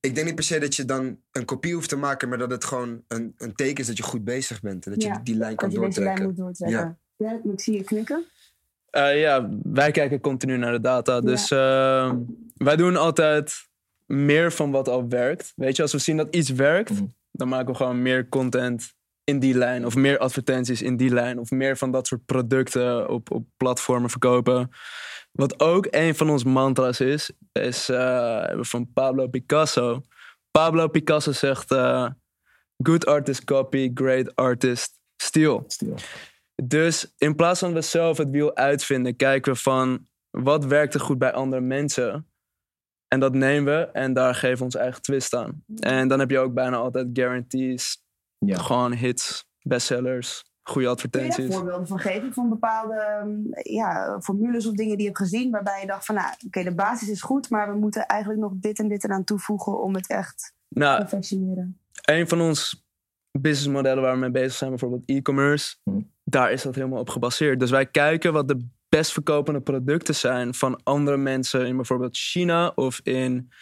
ik 0.00 0.14
denk 0.14 0.26
niet 0.26 0.34
per 0.34 0.44
se 0.44 0.58
dat 0.58 0.74
je 0.76 0.84
dan 0.84 1.18
een 1.32 1.44
kopie 1.44 1.74
hoeft 1.74 1.88
te 1.88 1.96
maken, 1.96 2.28
maar 2.28 2.38
dat 2.38 2.50
het 2.50 2.64
gewoon 2.64 3.04
een, 3.08 3.34
een 3.36 3.54
teken 3.54 3.76
is 3.80 3.86
dat 3.86 3.96
je 3.96 4.02
goed 4.02 4.24
bezig 4.24 4.60
bent. 4.60 4.86
En 4.86 4.92
dat 4.92 5.02
je 5.02 5.08
Ja, 5.08 5.14
die, 5.14 5.22
die 5.22 5.36
lijn 5.36 5.56
kan 5.56 5.70
Dat 5.70 5.78
je 5.80 5.84
deze 5.86 6.00
lijn 6.00 6.16
doortrekken. 6.16 6.44
moet 6.46 6.58
doortrekken. 6.58 6.98
Ja. 7.16 7.52
ik 7.52 7.60
zie 7.60 7.76
je 7.76 7.84
knikken. 7.84 8.24
Eh, 8.90 9.20
ja, 9.20 9.48
wij 9.62 9.90
kijken 9.90 10.20
continu 10.20 10.56
naar 10.56 10.72
de 10.72 10.80
data. 10.80 11.20
Dus 11.20 11.50
eh, 11.50 12.12
wij 12.54 12.76
doen 12.76 12.96
altijd 12.96 13.52
meer 14.06 14.52
van 14.52 14.70
wat 14.70 14.88
al 14.88 15.08
werkt. 15.08 15.52
Weet 15.56 15.76
je, 15.76 15.82
als 15.82 15.92
we 15.92 15.98
zien 15.98 16.16
dat 16.16 16.34
iets 16.34 16.50
werkt, 16.50 16.90
Mhm. 16.90 17.04
dan 17.30 17.48
maken 17.48 17.66
we 17.66 17.74
gewoon 17.74 18.02
meer 18.02 18.28
content 18.28 18.94
in 19.24 19.38
die 19.38 19.54
lijn. 19.54 19.86
Of 19.86 19.94
meer 19.94 20.18
advertenties 20.18 20.82
in 20.82 20.96
die 20.96 21.10
lijn. 21.12 21.38
Of 21.38 21.50
meer 21.50 21.76
van 21.76 21.90
dat 21.90 22.06
soort 22.06 22.24
producten 22.24 23.08
op, 23.08 23.30
op 23.30 23.44
platformen 23.56 24.10
verkopen. 24.10 24.70
Wat 25.32 25.60
ook 25.60 25.86
een 25.90 26.14
van 26.14 26.30
ons 26.30 26.44
mantra's 26.44 27.00
is, 27.00 27.30
is 27.52 27.88
eh, 27.88 28.44
van 28.60 28.92
Pablo 28.92 29.26
Picasso. 29.28 30.00
Pablo 30.50 30.88
Picasso 30.88 31.32
zegt: 31.32 31.70
eh, 31.70 32.08
Good 32.82 33.06
artist 33.06 33.44
copy, 33.44 33.90
great 33.94 34.36
artist 34.36 34.98
steal. 35.16 35.64
Stil. 35.66 35.94
Dus 36.62 37.14
in 37.18 37.36
plaats 37.36 37.60
van 37.60 37.72
we 37.72 37.80
zelf 37.80 38.18
het 38.18 38.30
wiel 38.30 38.56
uitvinden, 38.56 39.16
kijken 39.16 39.52
we 39.52 39.58
van 39.58 40.06
wat 40.30 40.64
werkt 40.64 40.94
er 40.94 41.00
goed 41.00 41.18
bij 41.18 41.32
andere 41.32 41.62
mensen. 41.62 42.31
En 43.12 43.20
dat 43.20 43.34
nemen 43.34 43.78
we 43.78 43.86
en 43.86 44.12
daar 44.12 44.34
geven 44.34 44.58
we 44.58 44.64
ons 44.64 44.74
eigen 44.74 45.02
twist 45.02 45.34
aan. 45.34 45.64
En 45.80 46.08
dan 46.08 46.18
heb 46.18 46.30
je 46.30 46.38
ook 46.38 46.54
bijna 46.54 46.76
altijd 46.76 47.08
guarantees. 47.12 48.02
Ja. 48.38 48.58
Gewoon 48.58 48.92
hits, 48.92 49.44
bestsellers, 49.62 50.44
goede 50.62 50.72
Kun 50.72 50.82
je 50.82 50.88
advertenties. 50.88 51.54
voorbeelden 51.54 51.86
van 51.86 51.98
geven? 51.98 52.32
Van 52.32 52.48
bepaalde 52.48 52.94
ehm, 52.94 53.30
ja, 53.74 54.20
formules 54.20 54.66
of 54.66 54.74
dingen 54.74 54.92
die 54.96 55.00
je 55.06 55.12
hebt 55.12 55.18
gezien... 55.18 55.50
waarbij 55.50 55.80
je 55.80 55.86
dacht 55.86 56.04
van, 56.04 56.14
nou, 56.14 56.28
oké, 56.46 56.62
de 56.62 56.74
basis 56.74 57.08
is 57.08 57.22
goed... 57.22 57.50
maar 57.50 57.72
we 57.72 57.78
moeten 57.78 58.06
eigenlijk 58.06 58.40
nog 58.40 58.52
dit 58.54 58.78
en 58.78 58.88
dit 58.88 59.04
eraan 59.04 59.24
toevoegen... 59.24 59.80
om 59.82 59.94
het 59.94 60.08
echt 60.08 60.38
te 60.68 60.78
Nou, 60.78 60.98
perfectioneren. 60.98 61.78
een 62.04 62.28
van 62.28 62.40
ons 62.40 62.86
businessmodellen 63.38 64.02
waar 64.02 64.12
we 64.14 64.18
mee 64.20 64.30
bezig 64.30 64.52
zijn, 64.52 64.70
bijvoorbeeld 64.70 65.02
e-commerce, 65.06 65.76
Hm. 65.84 66.00
daar 66.24 66.52
is 66.52 66.62
dat 66.62 66.74
helemaal 66.74 67.00
op 67.00 67.08
gebaseerd. 67.08 67.60
Dus 67.60 67.70
wij 67.70 67.86
kijken 67.86 68.32
wat 68.32 68.48
de 68.48 68.66
best 68.96 69.12
verkopende 69.12 69.60
producten 69.60 70.14
zijn 70.14 70.54
van 70.54 70.80
andere 70.82 71.16
mensen 71.16 71.66
in 71.66 71.76
bijvoorbeeld 71.76 72.16
China 72.16 72.72
of 72.74 73.00
in, 73.02 73.52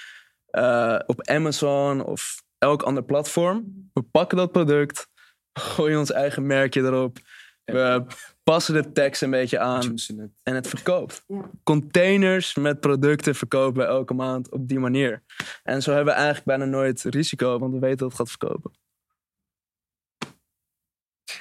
eh, 0.46 0.98
op 1.06 1.28
Amazon 1.28 2.04
of 2.04 2.42
elk 2.58 2.82
ander 2.82 3.02
platform. 3.02 3.88
We 3.92 4.02
pakken 4.02 4.36
dat 4.36 4.52
product, 4.52 5.08
gooien 5.52 5.98
ons 5.98 6.12
eigen 6.12 6.46
merkje 6.46 6.80
erop. 6.80 7.18
We 7.64 8.04
passen 8.42 8.74
de 8.74 8.92
tekst 8.92 9.22
een 9.22 9.30
beetje 9.30 9.58
aan 9.58 9.94
en 10.42 10.54
het 10.54 10.68
verkoopt. 10.68 11.24
Containers 11.62 12.54
met 12.54 12.80
producten 12.80 13.34
verkopen 13.34 13.82
we 13.82 13.88
elke 13.88 14.14
maand 14.14 14.50
op 14.50 14.68
die 14.68 14.78
manier. 14.78 15.22
En 15.62 15.82
zo 15.82 15.92
hebben 15.92 16.14
we 16.14 16.20
eigenlijk 16.20 16.46
bijna 16.46 16.64
nooit 16.64 17.02
risico, 17.02 17.58
want 17.58 17.72
we 17.72 17.78
weten 17.78 17.98
dat 17.98 18.08
het 18.08 18.16
gaat 18.16 18.30
verkopen. 18.30 18.70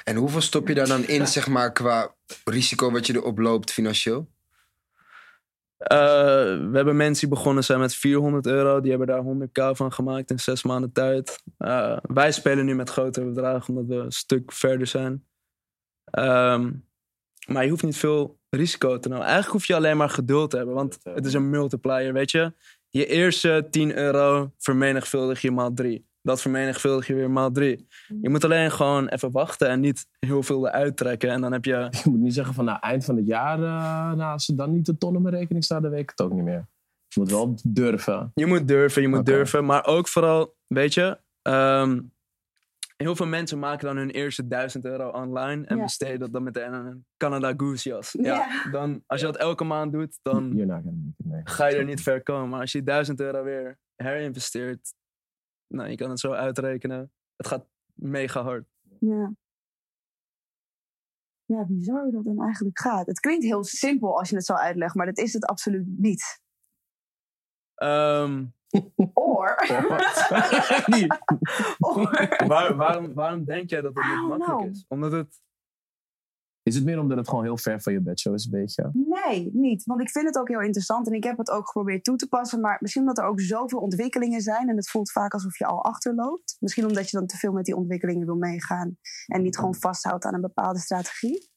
En 0.09 0.15
hoeveel 0.15 0.41
stop 0.41 0.67
je 0.67 0.73
daar 0.73 0.87
dan 0.87 1.07
in, 1.07 1.27
zeg 1.27 1.47
maar, 1.47 1.73
qua 1.73 2.15
risico 2.43 2.91
wat 2.91 3.07
je 3.07 3.15
erop 3.15 3.37
loopt 3.37 3.71
financieel? 3.71 4.29
Eh, 5.77 5.97
we 6.69 6.69
hebben 6.71 6.95
mensen 6.95 7.27
die 7.27 7.37
begonnen 7.37 7.63
zijn 7.63 7.79
met 7.79 7.95
400 7.95 8.45
euro. 8.45 8.81
Die 8.81 8.89
hebben 8.89 9.07
daar 9.07 9.23
100k 9.23 9.75
van 9.77 9.93
gemaakt 9.93 10.31
in 10.31 10.39
zes 10.39 10.63
maanden 10.63 10.91
tijd. 10.91 11.43
Eh, 11.57 11.97
wij 12.01 12.31
spelen 12.31 12.65
nu 12.65 12.75
met 12.75 12.89
grotere 12.89 13.25
bedragen 13.25 13.69
omdat 13.69 13.97
we 13.97 14.03
een 14.03 14.11
stuk 14.11 14.51
verder 14.51 14.87
zijn. 14.87 15.25
Ehm, 16.03 16.71
maar 17.47 17.63
je 17.63 17.69
hoeft 17.69 17.83
niet 17.83 17.97
veel 17.97 18.39
risico 18.49 18.99
te 18.99 19.07
nemen. 19.07 19.23
Eigenlijk 19.23 19.53
hoef 19.53 19.65
je 19.65 19.75
alleen 19.75 19.97
maar 19.97 20.09
geduld 20.09 20.49
te 20.49 20.57
hebben. 20.57 20.75
Want 20.75 20.97
het 21.03 21.25
is 21.25 21.33
een 21.33 21.49
multiplier, 21.49 22.13
weet 22.13 22.31
je. 22.31 22.53
Je 22.89 23.05
eerste 23.05 23.67
10 23.69 23.97
euro 23.97 24.51
vermenigvuldig 24.57 25.41
je 25.41 25.51
maal 25.51 25.73
3. 25.73 26.08
Dat 26.21 26.41
vermenigvuldig 26.41 27.07
je 27.07 27.13
weer 27.13 27.31
maal 27.31 27.51
3. 27.51 27.87
Je 28.21 28.29
moet 28.29 28.43
alleen 28.43 28.71
gewoon 28.71 29.07
even 29.07 29.31
wachten 29.31 29.67
en 29.69 29.79
niet 29.79 30.07
heel 30.19 30.43
veel 30.43 30.67
eruit 30.67 30.97
trekken. 30.97 31.29
En 31.29 31.41
dan 31.41 31.51
heb 31.51 31.65
je 31.65 31.87
Je 32.03 32.09
moet 32.09 32.19
niet 32.19 32.33
zeggen 32.33 32.53
van, 32.53 32.65
nou, 32.65 32.77
eind 32.81 33.05
van 33.05 33.15
het 33.15 33.27
jaar, 33.27 33.57
nou, 33.59 34.21
als 34.21 34.47
er 34.49 34.55
dan 34.55 34.71
niet 34.71 34.85
de 34.85 34.97
ton 34.97 35.15
op 35.15 35.21
mijn 35.21 35.35
rekening 35.35 35.63
staat, 35.63 35.81
dan 35.81 35.91
weet 35.91 35.99
ik 36.01 36.09
het 36.09 36.21
ook 36.21 36.33
niet 36.33 36.43
meer. 36.43 36.67
Je 37.07 37.19
moet 37.19 37.29
wel 37.31 37.55
durven. 37.63 38.31
Je 38.33 38.45
moet 38.45 38.67
durven, 38.67 39.01
je 39.01 39.07
moet 39.07 39.25
durven. 39.25 39.65
Maar 39.65 39.85
ook 39.85 40.07
vooral, 40.07 40.55
weet 40.67 40.93
je, 40.93 41.19
ehm, 41.41 41.99
heel 42.97 43.15
veel 43.15 43.25
mensen 43.27 43.59
maken 43.59 43.85
dan 43.87 43.97
hun 43.97 44.09
eerste 44.09 44.47
1000 44.47 44.85
euro 44.85 45.09
online 45.09 45.65
en 45.65 45.77
Ja. 45.77 45.83
besteden 45.83 46.19
dat 46.19 46.33
dan 46.33 46.43
meteen 46.43 46.71
aan 46.71 46.85
een 46.85 47.05
Canada 47.17 47.53
Goose 47.57 47.89
jas. 47.89 48.11
Ja. 48.21 48.21
Ja. 48.23 48.71
Dan, 48.71 49.03
als 49.05 49.19
je 49.19 49.25
dat 49.25 49.37
elke 49.37 49.63
maand 49.63 49.91
doet, 49.93 50.19
dan 50.21 50.53
ga 51.43 51.67
je 51.67 51.75
er 51.75 51.85
niet 51.85 52.01
ver 52.01 52.23
komen. 52.23 52.49
Maar 52.49 52.59
als 52.61 52.71
je 52.71 52.83
1000 52.83 53.19
euro 53.19 53.43
weer 53.43 53.77
herinvesteert, 53.95 54.93
nou, 55.69 55.89
je 55.89 55.95
kan 55.95 56.09
het 56.09 56.19
zo 56.19 56.31
uitrekenen. 56.31 57.11
Het 57.35 57.47
gaat 57.47 57.65
mega 57.93 58.41
hard. 58.43 58.67
Ja. 58.99 59.33
Ja, 61.45 61.65
bizar 61.65 62.03
hoe 62.03 62.11
dat 62.11 62.23
dan 62.23 62.43
eigenlijk 62.43 62.79
gaat. 62.79 63.05
Het 63.07 63.19
klinkt 63.19 63.43
heel 63.43 63.63
simpel 63.63 64.17
als 64.17 64.29
je 64.29 64.35
het 64.35 64.45
zo 64.45 64.53
uitlegt, 64.53 64.95
maar 64.95 65.05
dat 65.05 65.17
is 65.17 65.33
het 65.33 65.45
absoluut 65.45 65.85
niet. 65.97 66.41
Ehm, 67.75 68.45
Or, 69.13 69.55
Niet. 70.95 71.17
or 71.79 72.35
waar- 72.47 72.75
waarom, 72.75 73.13
waarom 73.13 73.45
denk 73.45 73.69
jij 73.69 73.81
dat 73.81 73.95
het 73.95 74.03
niet 74.05 74.27
makkelijk 74.27 74.59
know. 74.59 74.69
is? 74.69 74.85
Omdat 74.87 75.11
het 75.11 75.41
Is 76.63 76.75
het 76.75 76.83
meer 76.83 76.99
omdat 76.99 77.17
het 77.17 77.29
gewoon 77.29 77.43
heel 77.43 77.57
ver 77.57 77.81
van 77.81 77.93
je 77.93 78.01
bedshow 78.01 78.33
is, 78.33 78.45
een 78.45 78.51
beetje? 78.51 78.89
Nee, 78.93 79.49
niet. 79.53 79.83
Want 79.85 80.01
ik 80.01 80.09
vind 80.09 80.25
het 80.25 80.37
ook 80.37 80.47
heel 80.47 80.61
interessant 80.61 81.07
en 81.07 81.13
ik 81.13 81.23
heb 81.23 81.37
het 81.37 81.49
ook 81.49 81.65
geprobeerd 81.65 82.03
toe 82.03 82.15
te 82.15 82.27
passen. 82.27 82.59
Maar 82.59 82.77
misschien 82.79 83.01
omdat 83.01 83.17
er 83.17 83.25
ook 83.25 83.41
zoveel 83.41 83.79
ontwikkelingen 83.79 84.41
zijn 84.41 84.69
en 84.69 84.75
het 84.75 84.89
voelt 84.89 85.11
vaak 85.11 85.33
alsof 85.33 85.57
je 85.57 85.65
al 85.65 85.83
achterloopt. 85.83 86.57
Misschien 86.59 86.85
omdat 86.85 87.09
je 87.09 87.17
dan 87.17 87.27
te 87.27 87.37
veel 87.37 87.51
met 87.51 87.65
die 87.65 87.75
ontwikkelingen 87.75 88.25
wil 88.25 88.35
meegaan 88.35 88.97
en 89.27 89.41
niet 89.41 89.57
gewoon 89.57 89.75
vasthoudt 89.75 90.25
aan 90.25 90.33
een 90.33 90.41
bepaalde 90.41 90.79
strategie. 90.79 91.49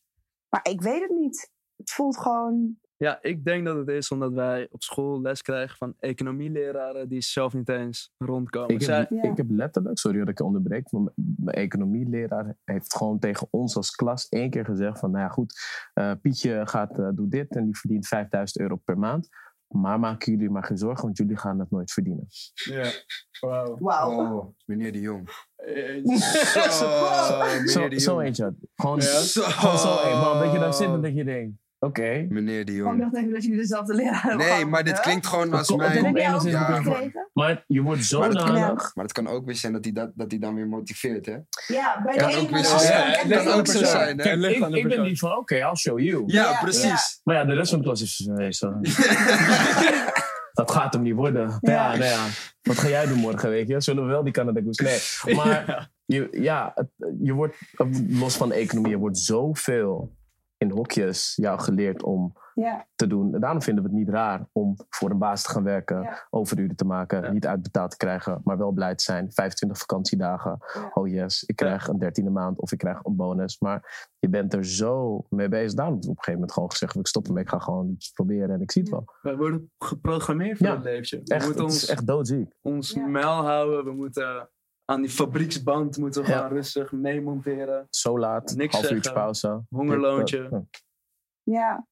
Maar 0.48 0.61
ik 0.70 0.80
weet 0.80 1.00
het 1.00 1.11
niet. 1.11 1.50
Het 1.76 1.90
voelt 1.90 2.18
gewoon. 2.18 2.80
Ja, 3.03 3.18
ik 3.22 3.44
denk 3.44 3.64
dat 3.64 3.76
het 3.76 3.88
is 3.88 4.11
omdat 4.11 4.32
wij 4.32 4.68
op 4.70 4.82
school 4.82 5.20
les 5.20 5.42
krijgen 5.42 5.76
van 5.76 5.94
economieleraren 5.98 7.09
die 7.09 7.22
zelf 7.22 7.55
niet 7.55 7.68
eens 7.68 8.11
rondkomen. 8.18 8.74
Ik 8.74 8.82
Zij- 8.82 8.98
heb, 8.98 9.11
Ja. 9.11 9.22
ik 9.30 9.36
heb 9.36 9.46
letterlijk, 9.50 9.98
sorry 9.98 10.18
dat 10.18 10.28
ik 10.28 10.38
je 10.38 10.44
onderbreek, 10.44 10.92
maar 10.92 11.12
mijn 11.14 11.57
economieleraar 11.57 12.57
heeft 12.64 12.96
gewoon 12.96 13.18
tegen 13.18 13.46
ons 13.50 13.76
als 13.76 13.90
klas 13.90 14.28
één 14.28 14.50
keer 14.50 14.64
gezegd 14.64 14.98
van, 14.98 15.11
nou 15.11 15.22
ja 15.24 15.28
goed, 15.30 15.55
eh, 15.94 16.12
Pietje 16.22 16.62
gaat, 16.64 16.98
eh 16.98 17.09
doet 17.14 17.30
dit 17.30 17.57
en 17.57 17.64
die 17.64 17.76
verdient 17.78 18.07
5000 18.07 18.61
euro 18.61 18.76
per 18.76 18.98
maand. 18.98 19.28
Maar 19.68 20.00
maken 20.00 20.32
jullie 20.32 20.50
maar 20.50 20.64
geen 20.64 20.78
zorgen, 20.78 21.05
want 21.05 21.16
jullie 21.18 21.36
gaan 21.36 21.59
het 21.59 21.70
nooit 21.70 21.92
verdienen. 21.92 22.26
Ja, 22.55 22.90
wauw. 23.40 23.76
Wauw. 23.80 24.36
Oh, 24.36 24.55
meneer 24.64 24.92
de 24.92 25.00
Jong. 25.00 25.28
Zo, 26.70 26.88
Zo, 27.66 27.90
zo 27.98 28.20
eentje. 28.20 28.55
Gewoon, 28.74 29.00
Ja? 29.00 29.07
gewoon 29.09 29.78
zo, 29.78 29.96
hey, 30.03 30.12
man, 30.20 30.38
dat 30.38 30.53
je 30.53 30.59
daar 30.59 30.74
zit 30.74 30.88
en 30.88 31.03
dat 31.03 31.14
je 31.14 31.24
denkt, 31.24 31.57
oké. 31.87 32.26
Meneer 32.28 32.64
de 32.64 32.72
Ik 32.72 32.78
Jong. 32.78 33.01
dacht 33.01 33.16
even 33.16 33.33
dat 33.33 33.43
jullie 33.43 33.59
dezelfde 33.59 33.95
leraar 33.95 34.22
hebben 34.22 34.47
Nee, 34.47 34.64
maar 34.66 34.85
dit 34.85 35.01
klinkt 35.01 35.26
gewoon 35.26 35.53
als 35.53 35.74
mijn... 35.76 36.07
ook 36.35 36.41
gekregen? 36.41 37.28
Maar 37.33 37.64
je 37.66 37.80
wordt 37.80 38.12
Maar 38.12 38.30
dat- 38.30 38.41
zodanig... 38.43 38.95
Maar 38.95 39.05
het 39.05 39.12
kan 39.12 39.26
ook 39.28 39.45
weer 39.47 39.55
zijn 39.55 39.72
dat 39.72 39.85
hij, 39.85 39.93
dat, 39.93 40.11
dat 40.14 40.30
hij 40.30 40.41
dan 40.41 40.55
weer 40.55 40.68
motiveert, 40.68 41.26
hè? 41.26 41.37
Ja, 41.66 42.01
bij 42.05 42.12
de 42.12 42.18
Kan 42.20 42.28
ene 42.30 42.59
ook 42.59 42.64
zo 42.64 42.76
Het 42.76 43.16
kenbaar. 43.20 43.45
kan 43.45 43.53
ook 43.59 43.66
zo 43.66 43.85
zijn, 43.85 44.18
hè? 44.18 44.22
Kijk, 44.24 44.43
ik, 44.57 44.74
ik 44.74 44.89
ben 44.89 45.03
die 45.05 45.18
van, 45.18 45.37
oké, 45.37 45.55
I'll 45.57 45.76
show 45.76 45.99
you. 46.01 46.22
Ja, 46.26 46.51
Ja, 46.51 46.59
precies. 46.61 47.20
Maar 47.24 47.35
ja, 47.37 47.45
de 47.45 47.55
rest 47.55 47.70
van 47.70 47.78
de 47.78 47.85
klas 47.85 48.03
is 48.03 48.28
eh, 48.37 48.51
zo. 48.51 48.72
Dat 50.53 50.70
gaat 50.70 50.93
hem 50.93 51.03
niet 51.03 51.14
worden. 51.14 51.59
Ja. 51.61 51.72
Ja. 51.72 51.89
nou 51.89 52.05
ja. 52.11 52.24
Wat 52.62 52.78
ga 52.78 52.89
jij 52.89 53.07
doen 53.07 53.18
morgen, 53.18 53.51
weet 53.51 53.68
je? 53.68 53.80
Zullen 53.80 54.03
we 54.05 54.09
wel 54.11 54.22
die 54.24 54.33
Canada 54.33 54.61
Goose? 54.61 54.83
Nee, 54.83 55.35
maar 55.37 55.91
je, 56.05 56.28
ja, 56.33 56.72
het- 56.74 57.14
je 57.22 57.33
wordt, 57.33 57.57
los 58.09 58.37
van 58.37 58.49
de 58.49 58.55
economie, 58.55 58.91
je 58.91 58.97
wordt 58.99 59.18
zoveel 59.18 60.12
in 60.62 60.70
hokjes 60.70 61.32
jou 61.36 61.60
geleerd 61.60 62.02
om 62.02 62.32
Ja, 62.54 62.86
te 62.94 63.06
doen. 63.06 63.34
En 63.34 63.40
daarom 63.40 63.62
vinden 63.62 63.84
we 63.84 63.90
het 63.90 63.98
niet 63.98 64.08
raar 64.08 64.46
om 64.52 64.76
voor 64.88 65.10
een 65.10 65.18
baas 65.18 65.42
te 65.42 65.50
gaan 65.50 65.62
werken, 65.64 66.02
Ja. 66.02 66.26
overuren 66.30 66.76
te 66.76 66.84
maken, 66.84 67.22
Ja. 67.22 67.30
niet 67.32 67.46
uitbetaald 67.46 67.90
te 67.90 67.96
krijgen, 67.96 68.40
maar 68.44 68.58
wel 68.58 68.70
blij 68.72 68.94
te 68.94 69.02
zijn. 69.04 69.32
25 69.32 69.78
vakantiedagen. 69.78 70.58
Ja. 70.74 70.90
Oh 70.94 71.08
yes, 71.08 71.42
ik 71.42 71.56
krijg 71.56 71.88
een 71.88 71.98
dertiende 71.98 72.30
maand 72.30 72.60
of 72.60 72.72
ik 72.72 72.78
krijg 72.78 73.04
een 73.04 73.16
bonus. 73.16 73.58
Maar 73.58 74.08
je 74.18 74.28
bent 74.28 74.52
er 74.54 74.64
zo 74.66 75.24
mee 75.28 75.48
bezig. 75.48 75.74
Daarom 75.74 75.94
heb 75.94 76.02
ik 76.04 76.10
op 76.10 76.16
een 76.16 76.22
gegeven 76.22 76.40
moment 76.40 76.52
gewoon 76.52 76.70
gezegd, 76.70 76.96
ik 76.96 77.06
stop 77.06 77.26
ermee, 77.26 77.42
ik 77.42 77.48
ga 77.48 77.58
gewoon 77.58 77.88
iets 77.90 78.10
proberen 78.10 78.50
en 78.50 78.60
ik 78.60 78.70
zie 78.70 78.82
het 78.82 78.90
wel. 78.90 79.04
Wij 79.22 79.36
worden 79.36 79.70
geprogrammeerd 79.78 80.58
voor 80.58 80.66
Ja, 80.66 80.74
dat 80.74 80.84
leventje. 80.84 81.20
We 81.24 81.34
Echt, 81.34 81.44
moeten 81.44 81.62
het 81.64 81.72
ons, 81.72 81.82
is 81.82 81.88
echt 81.88 82.06
doodziek. 82.06 82.52
ons 82.62 82.90
Ja. 82.92 83.06
mijl 83.06 83.44
houden. 83.44 83.84
We 83.84 83.92
moeten 83.92 84.48
aan 84.85 85.01
die 85.01 85.11
fabrieksband 85.11 85.97
moeten 85.97 86.24
gewoon 86.24 86.49
rustig 86.49 86.93
meemonteren. 86.93 87.87
Zo 87.91 88.18
laat, 88.18 88.55
Niks 88.57 88.74
half 88.74 88.91
uurtje 88.91 89.12
pauze. 89.12 89.62
Hongerloontje. 89.68 90.66
Ja. 91.43 91.87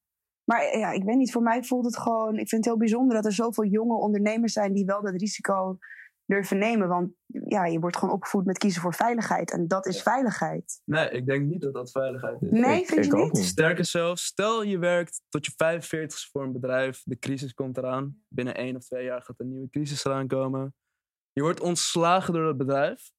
Maar 0.44 0.78
ja, 0.78 0.90
ik 0.90 1.04
weet 1.04 1.16
niet, 1.16 1.32
voor 1.32 1.42
mij 1.42 1.62
voelt 1.62 1.84
het 1.84 1.98
gewoon... 1.98 2.32
Ik 2.32 2.48
vind 2.48 2.50
het 2.50 2.64
heel 2.64 2.76
bijzonder 2.76 3.14
dat 3.14 3.24
er 3.24 3.32
zoveel 3.32 3.64
jonge 3.64 3.94
ondernemers 3.94 4.52
zijn... 4.52 4.72
die 4.72 4.84
wel 4.84 5.02
dat 5.02 5.14
risico 5.14 5.78
durven 6.30 6.58
nemen. 6.58 6.88
Want 6.88 7.10
ja, 7.26 7.64
je 7.64 7.80
wordt 7.80 7.96
gewoon 7.96 8.14
opgevoed 8.14 8.44
met 8.44 8.58
kiezen 8.58 8.82
voor 8.82 8.94
veiligheid. 8.94 9.52
En 9.52 9.68
dat 9.68 9.86
is 9.86 10.02
veiligheid. 10.02 10.80
Nee, 10.84 11.10
ik 11.10 11.26
denk 11.26 11.46
niet 11.46 11.60
dat 11.60 11.74
dat 11.74 11.90
veiligheid 11.90 12.42
is. 12.42 12.50
Nee, 12.50 12.80
ik, 12.80 12.86
vind 12.86 13.04
je 13.04 13.10
ik 13.10 13.16
ook 13.16 13.24
niet? 13.24 13.32
niet. 13.32 13.44
Sterker 13.44 13.84
zelfs, 13.84 14.24
stel 14.24 14.62
je 14.62 14.78
werkt 14.78 15.22
tot 15.28 15.46
je 15.46 15.52
45 15.56 16.28
voor 16.30 16.42
een 16.42 16.52
bedrijf, 16.52 17.02
de 17.04 17.18
crisis 17.18 17.54
komt 17.54 17.76
eraan. 17.76 18.22
Binnen 18.28 18.54
één 18.54 18.76
of 18.76 18.84
twee 18.84 19.04
jaar 19.04 19.22
gaat 19.22 19.40
een 19.40 19.48
nieuwe 19.48 19.68
crisis 19.68 20.04
eraan 20.04 20.26
komen. 20.26 20.74
Je 21.32 21.42
wordt 21.42 21.60
ontslagen 21.60 22.34
door 22.34 22.44
dat 22.44 22.56
bedrijf. 22.56 23.12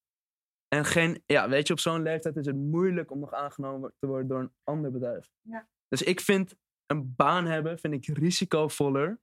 En 0.67 0.85
geen, 0.85 1.23
ja, 1.25 1.49
weet 1.49 1.67
je, 1.67 1.73
op 1.73 1.79
zo'n 1.79 2.01
leeftijd 2.01 2.35
is 2.35 2.45
het 2.45 2.55
moeilijk 2.55 3.11
om 3.11 3.19
nog 3.19 3.33
aangenomen 3.33 3.93
te 3.99 4.07
worden 4.07 4.27
door 4.27 4.39
een 4.39 4.53
ander 4.63 4.91
bedrijf. 4.91 5.29
Ja. 5.41 5.67
Dus 5.87 6.01
ik 6.01 6.19
vind 6.19 6.55
een 6.85 7.15
baan 7.15 7.45
hebben, 7.45 7.79
vind 7.79 7.93
ik 7.93 8.17
risicovoller 8.17 9.19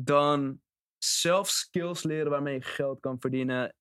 dan 0.00 0.60
zelf 0.98 1.48
skills 1.48 2.02
leren 2.02 2.30
waarmee 2.30 2.54
je 2.54 2.62
geld 2.62 3.00
kan 3.00 3.20
verdienen, 3.20 3.74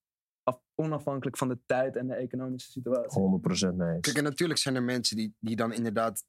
af- 0.43 0.61
onafhankelijk 0.75 1.37
van 1.37 1.47
de 1.47 1.59
tijd 1.65 1.95
en 1.95 2.07
de 2.07 2.15
economische 2.15 2.71
situatie. 2.71 3.21
100% 3.71 3.75
nee. 3.75 3.99
Kijk, 3.99 4.17
en 4.17 4.23
natuurlijk 4.23 4.59
zijn 4.59 4.75
er 4.75 4.83
mensen 4.83 5.17
die, 5.17 5.35
die 5.39 5.55
dan 5.55 5.73
inderdaad 5.73 6.25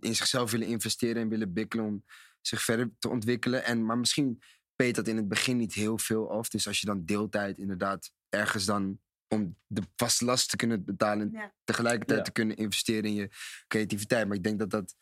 in 0.00 0.14
zichzelf 0.14 0.50
willen 0.50 0.66
investeren 0.66 1.22
en 1.22 1.28
willen 1.28 1.52
bikkelen 1.52 1.84
om 1.84 2.04
zich 2.40 2.62
verder 2.62 2.90
te 2.98 3.08
ontwikkelen. 3.08 3.64
En, 3.64 3.84
maar 3.84 3.98
misschien 3.98 4.42
peet 4.76 4.94
dat 4.94 5.08
in 5.08 5.16
het 5.16 5.28
begin 5.28 5.56
niet 5.56 5.74
heel 5.74 5.98
veel 5.98 6.30
af. 6.30 6.48
Dus 6.48 6.66
als 6.66 6.80
je 6.80 6.86
dan 6.86 7.04
deeltijd 7.04 7.58
inderdaad 7.58 8.10
ergens 8.28 8.64
dan 8.64 8.98
om 9.28 9.56
de 9.66 9.82
vaste 9.96 10.24
last 10.24 10.50
te 10.50 10.56
kunnen 10.56 10.84
betalen 10.84 11.26
en 11.26 11.32
Ja. 11.40 11.52
tegelijkertijd 11.64 12.18
Ja. 12.18 12.24
te 12.24 12.32
kunnen 12.32 12.56
investeren 12.56 13.04
in 13.04 13.14
je 13.14 13.28
creativiteit. 13.68 14.26
Maar 14.26 14.36
ik 14.36 14.42
denk 14.42 14.58
dat 14.58 14.70
dat 14.70 14.94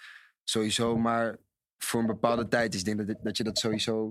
sowieso 0.44 0.96
maar 0.96 1.38
voor 1.78 2.00
een 2.00 2.06
bepaalde 2.06 2.48
tijd 2.48 2.74
is. 2.74 2.80
Ik 2.80 2.86
denk 2.86 3.06
dat, 3.06 3.24
dat 3.24 3.36
je 3.36 3.44
dat 3.44 3.58
sowieso 3.58 4.10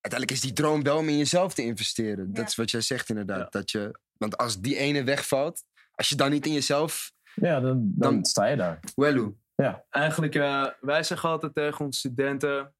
uiteindelijk 0.00 0.30
is 0.30 0.40
die 0.40 0.52
droom 0.52 0.82
wel 0.82 0.96
om 0.98 1.08
in 1.08 1.18
jezelf 1.18 1.54
te 1.54 1.62
investeren. 1.62 2.26
Dat 2.26 2.36
Ja. 2.36 2.44
is 2.44 2.54
wat 2.54 2.70
jij 2.70 2.80
zegt 2.80 3.08
inderdaad. 3.08 3.38
Ja. 3.52 3.60
Dat 3.60 3.70
je, 3.70 3.98
want 4.16 4.36
als 4.36 4.60
die 4.60 4.76
ene 4.76 5.04
wegvalt, 5.04 5.64
als 5.94 6.08
je 6.08 6.14
dan 6.16 6.30
niet 6.30 6.46
in 6.46 6.52
jezelf... 6.52 7.12
Ja, 7.34 7.60
dan, 7.60 7.92
dan, 7.94 8.14
Dan- 8.14 8.24
sta 8.24 8.46
je 8.46 8.56
daar. 8.56 8.80
Wellu. 8.94 9.36
Eigenlijk, 9.90 10.34
eh, 10.34 10.66
wij 10.80 11.02
zeggen 11.02 11.28
altijd 11.28 11.54
tegen 11.54 11.84
onze 11.84 11.98
studenten... 11.98 12.74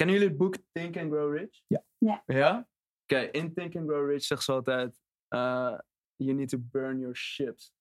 Kennen 0.00 0.18
jullie 0.18 0.32
het 0.32 0.40
boek 0.42 0.56
Think 0.72 0.96
and 0.96 1.12
Grow 1.12 1.36
Rich? 1.36 1.62
Ja. 1.66 1.84
Ja. 1.98 2.22
Ja? 2.26 2.68
Oké, 3.02 3.20
in 3.20 3.54
Think 3.54 3.76
and 3.76 3.88
Grow 3.88 4.10
Rich 4.10 4.22
zegt 4.22 4.42
ze 4.42 4.52
altijd... 4.52 5.00
eh, 5.28 5.78
you 6.16 6.32
need 6.32 6.48
to 6.48 6.58
burn 6.58 6.98
your 6.98 7.16
ships. 7.16 7.72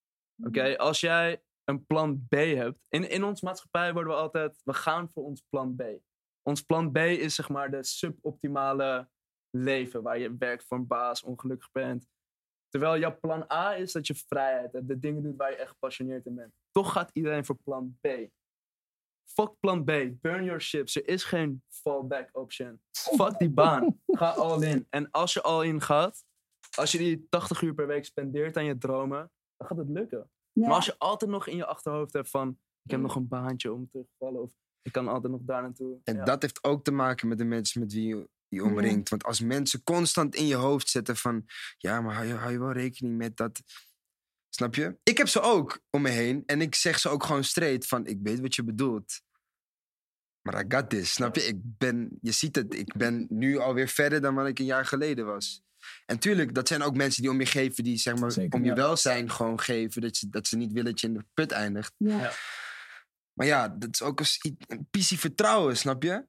Oké, 0.43 0.77
als 0.77 0.99
jij 0.99 1.43
een 1.63 1.85
plan 1.85 2.25
B 2.27 2.35
hebt... 2.35 2.85
In, 2.89 3.09
in 3.09 3.23
onze 3.23 3.45
maatschappij 3.45 3.93
worden 3.93 4.13
we 4.13 4.19
altijd... 4.19 4.61
We 4.63 4.73
gaan 4.73 5.09
voor 5.09 5.23
ons 5.23 5.43
plan 5.49 5.75
B. 5.75 5.83
Ons 6.41 6.61
plan 6.61 6.91
B 6.91 6.97
is 6.97 7.35
zeg 7.35 7.49
maar 7.49 7.71
de 7.71 7.83
suboptimale 7.83 9.09
leven... 9.49 10.03
waar 10.03 10.19
je 10.19 10.37
werkt 10.37 10.65
voor 10.65 10.77
een 10.77 10.87
baas, 10.87 11.23
ongelukkig 11.23 11.71
bent. 11.71 12.07
Terwijl 12.69 12.99
jouw 12.99 13.19
plan 13.19 13.51
A 13.51 13.75
is 13.75 13.91
dat 13.91 14.07
je 14.07 14.15
vrijheid 14.15 14.71
hebt. 14.71 14.87
De 14.87 14.99
dingen 14.99 15.23
doet 15.23 15.35
waar 15.35 15.51
je 15.51 15.57
echt 15.57 15.69
gepassioneerd 15.69 16.25
in 16.25 16.35
bent. 16.35 16.53
Toch 16.71 16.91
gaat 16.91 17.09
iedereen 17.13 17.45
voor 17.45 17.57
plan 17.63 17.97
B. 18.01 18.07
Fuck 19.33 19.59
plan 19.59 19.83
B. 19.83 19.91
Burn 20.21 20.43
your 20.43 20.61
ships. 20.61 20.95
Er 20.95 21.07
is 21.07 21.23
geen 21.23 21.63
fallback 21.69 22.29
option. 22.31 22.81
Fuck 22.91 23.37
die 23.37 23.49
baan. 23.49 23.99
Ga 24.07 24.29
all 24.29 24.61
in. 24.63 24.87
En 24.89 25.11
als 25.11 25.33
je 25.33 25.41
all 25.41 25.65
in 25.67 25.81
gaat, 25.81 26.23
als 26.75 26.91
je 26.91 26.97
die 26.97 27.27
80 27.29 27.61
uur 27.61 27.73
per 27.73 27.87
week 27.87 28.05
spendeert 28.05 28.57
aan 28.57 28.65
je 28.65 28.77
dromen, 28.77 29.31
dan 29.57 29.67
gaat 29.67 29.77
het 29.77 29.89
lukken. 29.89 30.29
Ja. 30.51 30.67
Maar 30.67 30.75
als 30.75 30.85
je 30.85 30.95
altijd 30.97 31.31
nog 31.31 31.47
in 31.47 31.55
je 31.55 31.65
achterhoofd 31.65 32.13
hebt 32.13 32.29
van, 32.29 32.57
ik 32.83 32.91
heb 32.91 32.99
nog 32.99 33.15
een 33.15 33.27
baantje 33.27 33.73
om 33.73 33.89
te 33.91 34.05
vallen 34.17 34.41
of 34.41 34.51
ik 34.81 34.91
kan 34.91 35.07
altijd 35.07 35.31
nog 35.33 35.41
daar 35.43 35.61
naartoe. 35.61 35.99
En 36.03 36.15
Ja. 36.15 36.23
dat 36.23 36.41
heeft 36.41 36.63
ook 36.63 36.83
te 36.83 36.91
maken 36.91 37.27
met 37.27 37.37
de 37.37 37.43
mensen 37.43 37.79
met 37.79 37.93
wie 37.93 38.07
je 38.07 38.29
je 38.47 38.63
omringt. 38.63 39.09
Want 39.09 39.23
als 39.23 39.39
mensen 39.41 39.83
constant 39.83 40.35
in 40.35 40.45
je 40.45 40.55
hoofd 40.55 40.89
zetten 40.89 41.15
van... 41.15 41.45
Ja, 41.77 42.01
maar 42.01 42.15
hou 42.15 42.27
je, 42.27 42.33
hou 42.33 42.51
je 42.51 42.59
wel 42.59 42.71
rekening 42.71 43.17
met 43.17 43.37
dat... 43.37 43.61
Snap 44.59 44.75
je? 44.75 44.97
Ik 45.03 45.17
heb 45.17 45.27
ze 45.27 45.41
ook 45.41 45.79
om 45.89 46.01
me 46.01 46.09
heen. 46.09 46.43
En 46.45 46.61
ik 46.61 46.75
zeg 46.75 46.99
ze 46.99 47.09
ook 47.09 47.23
gewoon 47.23 47.43
straight 47.43 47.87
van... 47.87 48.05
Ik 48.05 48.17
weet 48.21 48.39
wat 48.39 48.55
je 48.55 48.63
bedoelt. 48.63 49.21
Maar 50.41 50.65
I 50.65 50.65
got 50.67 50.89
this. 50.89 51.13
Snap 51.13 51.35
je? 51.35 51.41
Ik 51.41 51.55
ben... 51.61 52.17
Je 52.21 52.31
ziet 52.31 52.55
het. 52.55 52.75
Ik 52.75 52.93
ben 52.97 53.25
nu 53.29 53.57
alweer 53.57 53.87
verder 53.87 54.21
dan 54.21 54.35
wat 54.35 54.47
ik 54.47 54.59
een 54.59 54.65
jaar 54.65 54.85
geleden 54.85 55.25
was. 55.25 55.61
En 56.05 56.19
tuurlijk, 56.19 56.53
dat 56.55 56.67
zijn 56.67 56.81
ook 56.81 56.95
mensen 56.95 57.21
die 57.21 57.31
om 57.31 57.39
je 57.39 57.45
geven... 57.45 57.83
Die 57.83 57.97
zeg 57.97 58.15
maar 58.15 58.31
Zeker, 58.31 58.59
om 58.59 58.63
je 58.63 58.69
ja. 58.69 58.75
welzijn 58.75 59.31
gewoon 59.31 59.59
geven. 59.59 60.01
Dat 60.01 60.17
ze, 60.17 60.29
dat 60.29 60.47
ze 60.47 60.57
niet 60.57 60.71
willen 60.71 60.91
dat 60.91 60.99
je 61.01 61.07
in 61.07 61.13
de 61.13 61.25
put 61.33 61.51
eindigt. 61.51 61.93
Ja. 61.97 62.19
Ja. 62.21 62.31
Maar 63.33 63.47
ja, 63.47 63.67
dat 63.69 63.89
is 63.91 64.01
ook 64.01 64.19
een, 64.19 64.57
een 64.67 64.87
pissie 64.91 65.19
vertrouwen, 65.19 65.77
snap 65.77 66.03
je? 66.03 66.25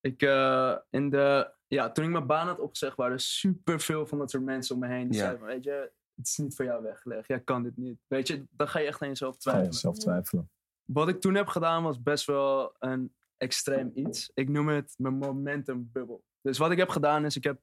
Ik, 0.00 0.22
eh, 0.22 0.76
in 0.90 1.10
de, 1.10 1.52
ja, 1.66 1.92
toen 1.92 2.04
ik 2.04 2.10
mijn 2.10 2.26
baan 2.26 2.46
had 2.46 2.58
opgezegd, 2.58 2.96
waren 2.96 3.12
er 3.12 3.20
superveel 3.20 4.06
van 4.06 4.18
dat 4.18 4.30
soort 4.30 4.44
mensen 4.44 4.74
om 4.74 4.80
me 4.80 4.88
heen. 4.88 5.08
Die 5.08 5.18
Ja. 5.18 5.18
zeiden 5.18 5.38
van, 5.38 5.48
weet 5.48 5.64
je, 5.64 5.92
het 6.16 6.26
is 6.26 6.36
niet 6.36 6.56
voor 6.56 6.64
jou 6.64 6.82
weggelegd. 6.82 7.28
Jij 7.28 7.40
kan 7.40 7.62
dit 7.62 7.76
niet. 7.76 8.00
Weet 8.06 8.26
je, 8.28 8.46
dan 8.50 8.68
ga 8.68 8.78
je 8.78 8.86
echt 8.86 9.02
aan 9.02 9.08
jezelf 9.08 9.34
Ga 9.38 9.38
je 9.38 9.50
twijfelen. 9.50 9.72
zelf 9.80 9.98
twijfelen. 9.98 10.50
Wat 10.84 11.08
ik 11.08 11.20
toen 11.20 11.34
heb 11.34 11.46
gedaan 11.46 11.82
was 11.82 12.02
best 12.02 12.26
wel 12.26 12.74
een 12.78 13.14
extreem 13.36 13.90
iets. 13.94 14.30
Ik 14.34 14.48
noem 14.48 14.68
het 14.68 14.94
mijn 14.96 15.14
momentum 15.14 15.90
bubble. 15.92 16.20
Dus 16.40 16.58
wat 16.58 16.70
ik 16.70 16.78
heb 16.78 16.88
gedaan 16.88 17.24
is, 17.24 17.36
ik 17.36 17.44
heb 17.44 17.60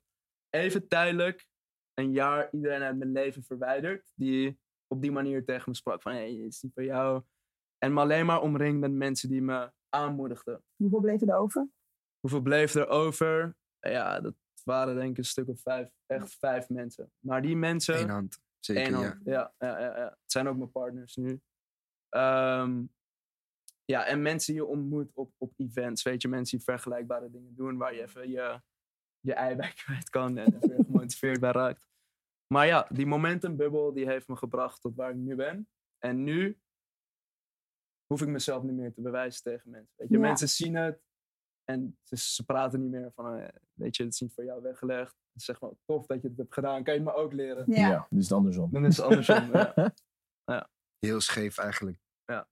even 0.50 0.88
tijdelijk 0.88 1.48
een 1.94 2.12
jaar 2.12 2.50
iedereen 2.52 2.82
uit 2.82 2.98
mijn 2.98 3.12
leven 3.12 3.44
verwijderd. 3.44 4.12
Die 4.16 4.60
op 4.88 5.02
die 5.02 5.12
manier 5.12 5.46
tegen 5.46 5.70
me 5.70 5.76
sprak 5.76 6.02
van, 6.02 6.12
hé, 6.12 6.18
hey, 6.18 6.44
het 6.44 6.54
is 6.54 6.62
niet 6.62 6.74
voor 6.74 6.84
jou. 6.84 7.24
En 7.78 7.94
me 7.94 8.00
alleen 8.00 8.26
maar 8.26 8.42
omringd 8.42 8.80
met 8.80 8.92
mensen 8.92 9.30
die 9.30 9.42
me 9.42 9.72
aanmoedigden. 9.90 10.64
Hoeveel 10.76 11.00
bleven 11.00 11.28
er 11.28 11.36
over? 11.36 11.70
Hoeveel 12.20 12.42
bleef 12.42 12.74
er 12.74 12.88
over? 12.88 13.56
Ja, 13.80 14.22
dat 14.22 14.34
waren 14.64 14.96
denk 14.96 15.12
ik 15.12 15.18
een 15.18 15.26
stuk 15.26 15.48
of 15.48 15.62
vijf. 15.62 15.90
Echt 16.06 16.36
vijf 16.36 16.70
mensen. 16.70 17.12
Maar 17.20 17.42
die 17.42 17.56
mensen... 17.56 18.00
Eén 18.00 18.10
hand. 18.10 18.42
Zeker, 18.60 18.86
Eén 18.86 19.00
ja. 19.00 19.08
hand. 19.08 19.22
Ja, 19.24 19.54
ja, 19.58 19.80
ja, 19.80 19.98
ja. 19.98 20.06
Het 20.06 20.32
zijn 20.32 20.48
ook 20.48 20.58
mijn 20.58 20.72
partners 20.72 21.16
nu. 21.16 21.42
Ehm, 22.10 22.84
ja, 23.86 24.06
en 24.06 24.22
mensen 24.22 24.54
die 24.54 24.62
je 24.64 24.68
ontmoet 24.70 25.12
op, 25.14 25.34
op 25.38 25.54
events. 25.58 26.04
Weet 26.04 26.22
je, 26.22 26.28
mensen 26.28 26.58
die 26.58 26.66
vergelijkbare 26.66 27.30
dingen 27.32 27.56
doen. 27.56 27.78
Waar 27.78 27.94
je 27.96 28.02
even 28.02 28.30
je, 28.30 28.62
je 29.20 29.34
ei 29.34 29.56
bij 29.56 29.74
kwijt 29.84 30.10
kan. 30.10 30.38
En 30.38 30.56
even 30.56 30.70
weer 30.70 30.86
gemotiveerd 30.86 31.40
bij 31.40 31.52
raakt. 31.52 31.88
Maar 32.48 32.66
ja, 32.68 32.88
die 32.90 33.06
momentum 33.06 33.56
bubble 33.56 33.94
die 33.94 34.06
heeft 34.08 34.28
me 34.28 34.36
gebracht 34.36 34.82
tot 34.82 34.96
waar 34.96 35.10
ik 35.10 35.16
nu 35.16 35.36
ben. 35.36 35.68
En 35.98 36.24
nu 36.24 36.60
hoef 38.06 38.22
ik 38.22 38.28
mezelf 38.28 38.64
niet 38.64 38.76
meer 38.76 38.94
te 38.94 39.02
bewijzen 39.02 39.44
tegen 39.44 39.70
mensen. 39.70 39.94
Weet 39.96 40.10
je, 40.10 40.16
Ja. 40.16 40.22
mensen 40.22 40.50
zien 40.50 40.76
het. 40.76 41.02
En 41.64 41.98
ze, 42.04 42.18
ze 42.18 42.44
praten 42.46 42.82
niet 42.82 42.92
meer 42.92 43.12
van, 43.16 43.38
eh, 43.38 43.48
weet 43.74 43.96
je, 43.96 44.04
het 44.04 44.14
is 44.14 44.20
niet 44.20 44.34
voor 44.34 44.44
jou 44.46 44.62
weggelegd. 44.62 45.16
Ze 45.34 45.44
zeggen 45.44 45.68
van, 45.68 45.78
tof 45.86 46.06
dat 46.06 46.22
je 46.22 46.28
het 46.28 46.38
hebt 46.38 46.54
gedaan. 46.54 46.84
Kan 46.84 46.94
je 46.94 47.00
het 47.00 47.10
me 47.10 47.16
ook 47.16 47.34
leren? 47.34 47.64
Ja. 47.68 47.90
Ja, 47.90 48.08
dus 48.10 48.24
het 48.24 48.32
andersom. 48.34 48.70
Dan 48.72 48.86
is 48.86 48.98
het 48.98 49.06
andersom. 49.06 49.52
ja. 50.46 50.70
Heel 51.00 51.22
scheef 51.22 51.58
eigenlijk. 51.58 51.98
Ja. 52.26 52.48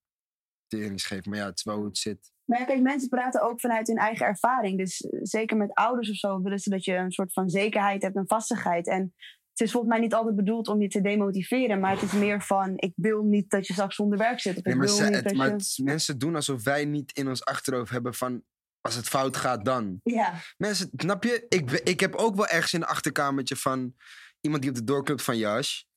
Tering 0.67 0.99
scheef, 0.99 1.25
maar 1.25 1.37
ja, 1.37 1.45
het 1.45 1.57
is 1.57 1.63
wel 1.63 1.75
hoe 1.75 1.85
het 1.85 1.97
zit. 1.97 2.31
Maar 2.45 2.59
ja, 2.59 2.65
kijk, 2.65 2.81
mensen 2.81 3.09
praten 3.09 3.41
ook 3.41 3.59
vanuit 3.59 3.87
hun 3.87 3.97
eigen 3.97 4.25
ervaring. 4.25 4.77
Dus 4.77 5.01
eh, 5.01 5.19
zeker 5.23 5.57
met 5.57 5.73
ouders 5.73 6.09
of 6.09 6.15
zo 6.15 6.41
willen 6.41 6.59
ze 6.59 6.69
dat 6.69 6.85
je 6.85 6.95
een 6.95 7.11
soort 7.11 7.33
van 7.33 7.49
zekerheid 7.49 8.01
hebt 8.01 8.15
en 8.15 8.27
vastigheid. 8.27 8.87
En 8.87 9.13
het 9.51 9.59
is 9.61 9.71
volgens 9.71 9.91
mij 9.91 10.01
niet 10.01 10.13
altijd 10.13 10.35
bedoeld 10.35 10.67
om 10.67 10.81
je 10.81 10.87
te 10.87 11.01
demotiveren. 11.01 11.79
Maar 11.79 11.91
het 11.91 12.01
is 12.01 12.11
meer 12.13 12.41
van, 12.41 12.73
ik 12.75 12.93
wil 12.95 13.23
niet 13.23 13.49
dat 13.49 13.67
je 13.67 13.73
straks 13.73 13.95
zonder 13.95 14.17
werk 14.17 14.39
zit. 14.39 14.57
Of 14.57 14.63
Nee, 14.63 14.73
ik 14.73 14.79
maar 14.79 14.87
wil 14.87 14.97
ze- 14.97 15.03
niet 15.03 15.15
het- 15.15 15.23
dat 15.23 15.33
maar 15.33 15.47
je... 15.47 15.53
het- 15.53 15.79
mensen 15.83 16.17
doen 16.17 16.35
alsof 16.35 16.63
wij 16.63 16.85
niet 16.85 17.11
in 17.17 17.27
ons 17.27 17.45
achterhoofd 17.45 17.91
hebben 17.91 18.13
van... 18.13 18.43
Als 18.81 18.95
het 18.95 19.07
fout 19.07 19.37
gaat, 19.37 19.65
dan. 19.65 19.99
Ja, 20.03 20.33
Mensen, 20.57 20.89
snap 20.95 21.23
je? 21.23 21.45
Ik, 21.49 21.71
ik 21.71 21.99
heb 21.99 22.15
ook 22.15 22.35
wel 22.35 22.47
ergens 22.47 22.73
in 22.73 22.81
een 22.81 22.87
achterkamertje 22.87 23.55
van... 23.55 23.95
Iemand 24.41 24.61
die 24.61 24.71
op 24.71 24.77
de 24.77 24.83
doorklopt 24.83 25.21
van 25.23 25.37
Jas. 25.37 25.87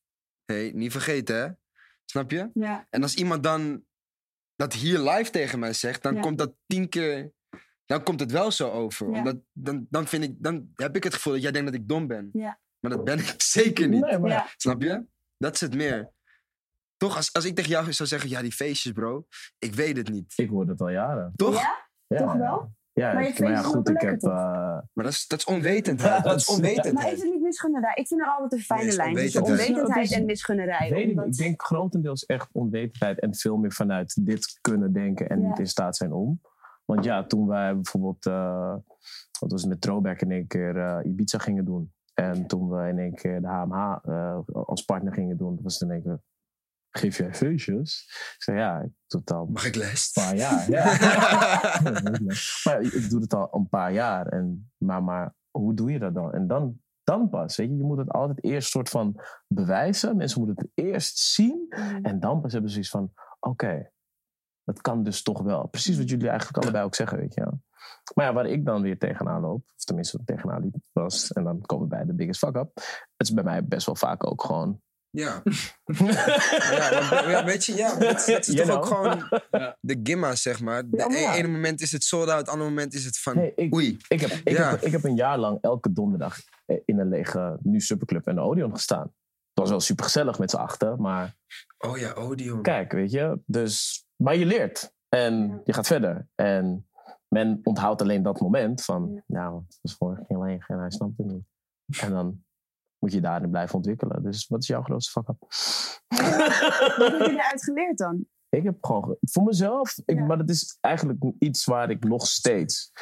Hé, 0.44 0.54
hey, 0.54 0.72
niet 0.74 0.92
vergeten, 0.92 1.36
hè? 1.36 1.48
Snap 2.04 2.30
je? 2.30 2.50
ja, 2.54 2.86
En 2.90 3.02
als 3.02 3.14
iemand 3.14 3.42
dan 3.42 3.84
dat 4.56 4.72
hier 4.72 4.98
live 4.98 5.30
tegen 5.30 5.58
mij 5.58 5.72
zegt, 5.72 6.02
dan 6.02 6.14
Ja. 6.14 6.20
komt 6.20 6.38
dat 6.38 6.54
tien 6.66 6.88
keer. 6.88 7.32
Dan 7.86 8.02
komt 8.02 8.20
het 8.20 8.30
wel 8.30 8.50
zo 8.50 8.70
over. 8.70 9.10
Ja. 9.10 9.18
Omdat 9.18 9.36
dan, 9.52 9.86
dan, 9.90 10.06
vind 10.06 10.24
ik, 10.24 10.34
dan 10.38 10.70
heb 10.74 10.96
ik 10.96 11.04
het 11.04 11.14
gevoel 11.14 11.32
dat 11.32 11.42
jij 11.42 11.50
denkt 11.52 11.72
dat 11.72 11.80
ik 11.80 11.88
dom 11.88 12.06
ben. 12.06 12.30
Ja. 12.32 12.60
Maar 12.80 12.90
dat 12.90 13.04
ben 13.04 13.18
ik 13.18 13.34
zeker 13.58 13.88
niet. 13.88 14.00
Nee, 14.04 14.18
maar 14.18 14.30
ja. 14.30 14.48
Snap 14.56 14.82
je? 14.82 15.04
Dat 15.38 15.54
is 15.54 15.60
het 15.60 15.74
meer. 15.74 16.12
Toch, 16.96 17.16
als, 17.16 17.32
als 17.32 17.44
ik 17.44 17.54
tegen 17.54 17.70
jou 17.70 17.92
zou 17.92 18.08
zeggen, 18.08 18.30
ja, 18.30 18.42
die 18.42 18.52
feestjes, 18.52 18.92
bro. 18.92 19.26
Ik 19.58 19.74
weet 19.74 19.96
het 19.96 20.08
niet. 20.08 20.32
ik 20.36 20.48
hoor 20.48 20.66
het 20.66 20.80
al 20.80 20.88
jaren. 20.88 21.32
Toch? 21.36 21.62
Ja? 22.06 22.18
Toch 22.18 22.32
wel? 22.34 22.68
Ja, 22.92 23.12
Maar 23.12 23.22
je 23.22 23.28
ik- 23.28 23.40
maar 23.40 23.50
ja, 23.50 23.62
goed, 23.62 23.88
ik 23.88 24.00
heb... 24.00 24.22
eh, 24.22 24.32
Maar 24.92 25.04
dat 25.04 25.08
is, 25.12 25.26
dat 25.26 25.38
is 25.38 25.44
onwetendheid. 25.44 26.24
Dat 26.24 26.36
is 26.40 26.46
Ja, 26.46 26.52
Maar 26.56 26.62
is 26.64 26.74
onwetendheid. 26.76 27.22
het 27.22 27.30
niet 27.32 27.42
misgunnerij? 27.42 27.92
Ik 27.94 28.06
vind 28.06 28.20
er 28.20 28.26
altijd 28.26 28.52
een 28.52 28.58
fijne 28.66 28.84
Nee, 28.84 28.96
lijn 28.96 29.14
tussen 29.14 29.42
onwetendheid. 29.42 29.68
onwetendheid 29.78 30.10
is- 30.10 30.16
en 30.16 30.24
misgunnerij. 30.24 30.90
Weet 30.90 31.02
ik, 31.02 31.08
omdat- 31.08 31.24
niet. 31.24 31.38
ik 31.38 31.44
denk 31.44 31.62
grotendeels 31.62 32.24
echt 32.26 32.48
onwetendheid 32.52 33.20
en 33.20 33.34
veel 33.34 33.56
meer 33.56 33.72
vanuit 33.72 34.26
dit 34.26 34.58
kunnen 34.60 34.92
denken 34.92 35.28
en 35.28 35.40
Ja. 35.40 35.48
niet 35.48 35.58
in 35.58 35.66
staat 35.66 35.96
zijn 35.96 36.12
om. 36.12 36.40
Want 36.84 37.04
ja, 37.04 37.24
toen 37.26 37.46
wij 37.46 37.74
bijvoorbeeld, 37.74 38.26
eh, 38.26 38.74
wat 39.40 39.50
was 39.50 39.60
het 39.60 39.70
met 39.70 39.80
Throwback 39.80 40.20
in 40.20 40.30
één 40.30 40.46
keer 40.46 40.76
eh, 40.76 40.98
Ibiza 41.04 41.38
gingen 41.38 41.64
doen. 41.64 41.92
En 42.14 42.46
toen 42.46 42.68
we 42.70 42.88
in 42.88 42.98
één 42.98 43.14
keer 43.14 43.40
de 43.40 43.46
HMH 43.48 43.98
eh, 44.04 44.38
als 44.52 44.82
partner 44.84 45.12
gingen 45.12 45.36
doen, 45.36 45.58
was 45.62 45.78
het 45.78 45.88
in 45.88 45.94
één 45.94 46.02
keer, 46.02 46.20
geef 46.98 47.16
jij 47.16 47.34
feestjes? 47.34 48.04
Ik 48.34 48.42
zei 48.42 48.58
ja, 48.58 48.80
ik 48.80 48.90
doe 49.06 49.20
het 49.20 49.30
al 49.30 49.46
Mag 49.46 49.66
ik 49.66 49.74
les? 49.74 50.10
een 50.14 50.22
paar 50.22 50.36
jaar. 50.36 50.70
Ja. 50.70 50.84
maar 52.64 52.80
ik, 52.80 52.92
ik 52.92 53.10
doe 53.10 53.20
het 53.20 53.34
al 53.34 53.48
een 53.52 53.68
paar 53.68 53.92
jaar. 53.92 54.26
En, 54.26 54.72
maar, 54.76 55.02
maar 55.02 55.34
hoe 55.50 55.74
doe 55.74 55.92
je 55.92 55.98
dat 55.98 56.14
dan? 56.14 56.32
En 56.32 56.46
dan, 56.46 56.80
dan 57.02 57.28
pas, 57.28 57.56
weet 57.56 57.68
je, 57.68 57.76
je 57.76 57.84
moet 57.84 57.98
het 57.98 58.10
altijd 58.10 58.44
eerst 58.44 58.70
soort 58.70 58.88
van 58.88 59.20
bewijzen. 59.48 60.16
Mensen 60.16 60.40
moeten 60.44 60.64
het 60.64 60.86
eerst 60.86 61.18
zien. 61.18 61.66
Mm. 61.68 62.04
En 62.04 62.20
dan 62.20 62.40
pas 62.40 62.52
hebben 62.52 62.70
ze 62.70 62.78
iets 62.78 62.90
van, 62.90 63.12
oké, 63.40 63.90
dat 64.64 64.80
kan 64.80 65.02
dus 65.02 65.22
toch 65.22 65.42
wel. 65.42 65.66
Precies 65.66 65.98
wat 65.98 66.08
jullie 66.08 66.28
eigenlijk 66.28 66.62
allebei 66.62 66.84
ook 66.84 66.94
zeggen, 66.94 67.18
weet 67.18 67.34
je 67.34 67.40
wel. 67.40 67.60
Maar 68.14 68.24
ja, 68.24 68.32
waar 68.32 68.46
ik 68.46 68.64
dan 68.64 68.82
weer 68.82 68.98
tegenaan 68.98 69.40
loop, 69.40 69.64
of 69.76 69.84
tenminste 69.84 70.24
tegenaan 70.24 70.62
liep, 70.62 70.76
was, 70.92 71.32
en 71.32 71.44
dan 71.44 71.60
komen 71.60 71.88
we 71.88 71.96
bij 71.96 72.04
de 72.04 72.14
biggest 72.14 72.38
fuck 72.38 72.56
up. 72.56 72.70
Het 73.16 73.28
is 73.28 73.32
bij 73.32 73.44
mij 73.44 73.64
best 73.64 73.86
wel 73.86 73.96
vaak 73.96 74.26
ook 74.26 74.44
gewoon... 74.44 74.82
Ja. 75.16 75.42
ja, 76.70 77.08
maar, 77.10 77.30
ja, 77.30 77.44
weet 77.44 77.64
je, 77.64 77.74
ja, 77.74 77.94
dat, 77.98 78.24
dat 78.26 78.46
is 78.48 78.54
You 78.54 78.66
toch 78.66 78.76
ook 78.76 78.86
gewoon 78.86 79.28
de 79.80 80.00
gimma, 80.02 80.34
zeg 80.34 80.60
maar. 80.60 80.82
De 80.90 80.96
Ja, 80.96 81.08
maar 81.08 81.18
ja. 81.18 81.34
e- 81.34 81.38
ene 81.38 81.48
moment 81.48 81.80
is 81.80 81.92
het 81.92 82.04
sold 82.04 82.28
out, 82.28 82.38
het 82.38 82.48
andere 82.48 82.68
moment 82.70 82.94
is 82.94 83.04
het 83.04 83.18
van... 83.18 83.38
Ik, 83.54 83.74
Oei. 83.74 83.96
Ik 84.08 84.20
heb, 84.20 84.30
ik, 84.30 84.48
Ja. 84.56 84.70
heb, 84.70 84.80
ik 84.80 84.92
heb 84.92 85.04
een 85.04 85.14
jaar 85.16 85.38
lang 85.38 85.58
elke 85.60 85.92
donderdag 85.92 86.36
eh, 86.66 86.78
in 86.84 86.98
een 86.98 87.08
lege 87.08 87.58
nu 87.62 87.80
Superclub 87.80 88.26
en 88.26 88.34
de 88.34 88.40
Odeon 88.40 88.72
gestaan. 88.74 89.02
Het 89.02 89.62
was 89.62 89.68
wel 89.70 89.80
super 89.80 90.04
gezellig 90.04 90.38
met 90.38 90.50
z'n 90.50 90.56
achter, 90.56 91.00
maar 91.00 91.34
Oh 91.78 91.98
ja, 91.98 92.12
Odeon. 92.12 92.62
kijk, 92.62 92.92
weet 92.92 93.10
je. 93.10 93.40
Dus, 93.46 94.04
maar 94.16 94.36
je 94.36 94.46
leert 94.46 94.92
en 95.08 95.60
je 95.64 95.72
gaat 95.72 95.86
verder. 95.86 96.26
En 96.34 96.88
men 97.28 97.60
onthoudt 97.62 98.02
alleen 98.02 98.22
dat 98.22 98.40
moment 98.40 98.84
van, 98.84 99.22
nou, 99.26 99.62
het 99.66 99.78
was 99.82 99.94
vorig 99.94 100.18
jaar 100.28 100.40
leeg 100.40 100.68
en 100.68 100.78
hij 100.78 100.90
snapt 100.90 101.18
het 101.18 101.26
niet. 101.26 101.44
En 102.00 102.10
dan 102.10 102.43
moet 103.04 103.12
je 103.12 103.20
daarin 103.20 103.50
blijven 103.50 103.74
ontwikkelen. 103.74 104.22
Dus 104.22 104.46
wat 104.46 104.60
is 104.62 104.66
jouw 104.68 104.82
grootste 104.82 105.10
fuck 105.10 105.28
up? 105.28 105.36
Wat 106.98 107.10
heb 107.10 107.26
je 107.26 107.30
eruit 107.32 107.64
geleerd 107.64 107.98
dan? 107.98 108.26
Ik 108.48 108.62
heb 108.62 108.76
gewoon, 108.84 109.04
ge- 109.04 109.18
voor 109.20 109.42
mezelf, 109.42 109.98
ik, 110.04 110.16
Ja. 110.18 110.24
maar 110.24 110.38
dat 110.38 110.50
is 110.50 110.78
eigenlijk 110.80 111.24
iets 111.38 111.64
waar 111.64 111.90
ik 111.90 112.04
nog 112.04 112.26
steeds 112.26 112.92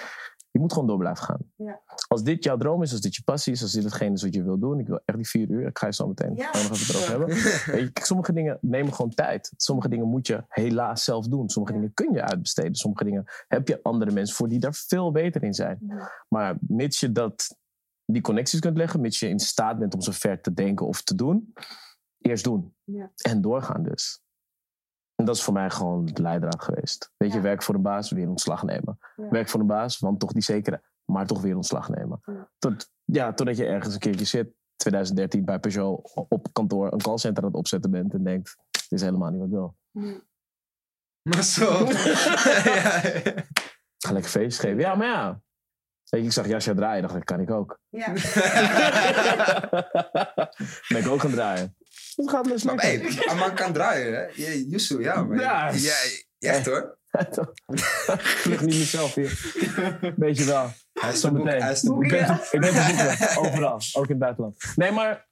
Je 0.50 0.60
moet 0.60 0.72
gewoon 0.72 0.88
door 0.88 0.98
blijven 0.98 1.24
gaan. 1.24 1.38
Ja. 1.56 1.80
Als 2.08 2.22
dit 2.22 2.44
jouw 2.44 2.56
droom 2.56 2.82
is, 2.82 2.92
als 2.92 3.00
dit 3.00 3.14
je 3.14 3.22
passie 3.22 3.52
is, 3.52 3.62
als 3.62 3.72
dit 3.72 3.84
hetgene 3.84 4.12
is 4.14 4.22
wat 4.22 4.34
je 4.34 4.42
wil 4.42 4.58
doen. 4.58 4.78
Ik 4.78 4.86
wil 4.86 5.00
echt 5.04 5.18
die 5.18 5.28
vier 5.28 5.50
uur. 5.50 5.66
Ik 5.66 5.78
ga 5.78 5.86
je 5.86 5.92
zo 5.92 6.06
meteen 6.06 6.34
Ja. 6.34 6.50
nog 6.52 6.70
even 6.70 6.94
erover 6.94 7.10
hebben. 7.10 7.36
Je, 7.84 7.90
sommige 7.92 8.32
dingen 8.32 8.58
nemen 8.60 8.94
gewoon 8.94 9.10
tijd. 9.10 9.52
Sommige 9.56 9.88
dingen 9.88 10.08
moet 10.08 10.26
je 10.26 10.44
helaas 10.48 11.04
zelf 11.04 11.26
doen. 11.28 11.48
Sommige 11.48 11.74
dingen 11.74 11.94
kun 11.94 12.12
je 12.12 12.22
uitbesteden. 12.22 12.74
Sommige 12.74 13.04
dingen 13.04 13.24
heb 13.48 13.68
je 13.68 13.82
andere 13.82 14.10
mensen 14.12 14.36
voor 14.36 14.48
die 14.48 14.58
daar 14.58 14.74
veel 14.74 15.10
beter 15.12 15.42
in 15.42 15.54
zijn. 15.54 15.78
Maar 16.28 16.56
mits 16.60 17.00
je 17.00 17.12
dat, 17.12 17.56
die 18.12 18.22
connecties 18.22 18.60
kunt 18.60 18.76
leggen, 18.76 19.00
mits 19.00 19.18
je 19.18 19.28
in 19.28 19.38
staat 19.38 19.78
bent 19.78 19.94
om 19.94 20.00
zo 20.00 20.12
ver 20.12 20.40
te 20.40 20.52
denken 20.52 20.86
of 20.86 21.02
te 21.02 21.14
doen, 21.14 21.52
eerst 22.18 22.44
doen. 22.44 22.74
Ja. 22.84 23.12
En 23.16 23.40
doorgaan 23.40 23.82
dus. 23.82 24.22
En 25.14 25.24
dat 25.24 25.36
is 25.36 25.42
voor 25.42 25.52
mij 25.52 25.70
gewoon 25.70 26.04
de 26.04 26.22
leidraad 26.22 26.62
geweest. 26.62 27.12
Weet 27.16 27.30
je, 27.30 27.36
Ja. 27.36 27.42
werk 27.42 27.62
voor 27.62 27.74
een 27.74 27.82
baas, 27.82 28.10
weer 28.10 28.28
ontslag 28.28 28.62
nemen. 28.62 28.98
Ja. 29.16 29.28
Werk 29.28 29.48
voor 29.48 29.60
een 29.60 29.66
baas, 29.66 29.98
want 29.98 30.20
toch 30.20 30.32
die 30.32 30.42
zekere, 30.42 30.82
maar 31.04 31.26
toch 31.26 31.40
weer 31.40 31.56
ontslag 31.56 31.88
nemen. 31.88 32.20
Ja. 32.24 32.50
Tot, 32.58 32.90
ja, 33.04 33.32
totdat 33.32 33.56
je 33.56 33.66
ergens 33.66 33.94
een 33.94 34.00
keertje 34.00 34.24
zit, 34.24 34.54
2013 34.76 35.44
bij 35.44 35.58
Peugeot 35.58 36.12
op 36.28 36.52
kantoor 36.52 36.92
een 36.92 37.02
callcenter 37.02 37.42
aan 37.42 37.48
het 37.48 37.58
opzetten 37.58 37.90
bent 37.90 38.14
en 38.14 38.24
denkt, 38.24 38.56
dit 38.70 38.86
is 38.88 39.00
helemaal 39.00 39.30
niet 39.30 39.38
wat 39.38 39.48
ik 39.48 39.54
wil. 39.54 39.76
Ja. 39.90 40.20
Maar 41.22 41.42
zo. 41.42 41.86
ga 44.04 44.12
lekker 44.12 44.30
feestjes 44.30 44.58
geven. 44.58 44.78
Ja, 44.78 44.94
maar 44.94 45.06
ja. 45.06 45.42
Weet 46.12 46.20
je, 46.20 46.26
ik 46.26 46.32
zag 46.32 46.46
Jasja 46.48 46.74
draaien, 46.74 47.02
dacht 47.02 47.14
ik, 47.16 47.24
kan 47.24 47.40
ik 47.40 47.50
ook. 47.50 47.78
Ja. 47.88 48.12
ben 50.88 50.98
ik 50.98 51.08
ook 51.08 51.20
gaan 51.20 51.30
draaien. 51.30 51.76
Het 52.16 52.30
gaat 52.30 52.48
best 52.48 52.64
Maar 52.64 52.74
lekker. 52.74 53.14
hey, 53.14 53.30
een 53.32 53.36
man 53.38 53.54
kan 53.54 53.72
draaien, 53.72 54.14
hè? 54.14 54.20
Je- 54.34 54.68
Yusu, 54.68 55.00
ja. 55.02 55.22
Maar 55.22 55.40
Ja. 55.40 55.70
ja, 56.38 56.50
echt 56.50 56.66
hoor. 56.66 56.98
Vlug 58.16 58.60
niet 58.60 58.78
mezelf 58.78 59.14
hier. 59.14 59.52
Weet 60.16 60.38
je 60.38 60.44
wel. 60.44 60.66
Hij 60.92 61.12
is 61.12 61.20
de 61.20 61.30
boek. 61.32 61.44
meteen. 61.44 61.62
Hij 61.62 61.72
is 61.72 61.80
de 61.80 61.88
Ik 61.88 61.94
boek. 61.94 62.08
ben, 62.08 62.26
te, 62.26 62.32
ik 62.50 62.60
ben 62.60 62.70
te 62.72 63.16
boeken. 63.30 63.50
Overal. 63.50 63.80
Ook 63.92 64.04
in 64.04 64.10
het 64.10 64.18
buitenland. 64.18 64.56
Nee, 64.76 64.90
maar 64.92 65.28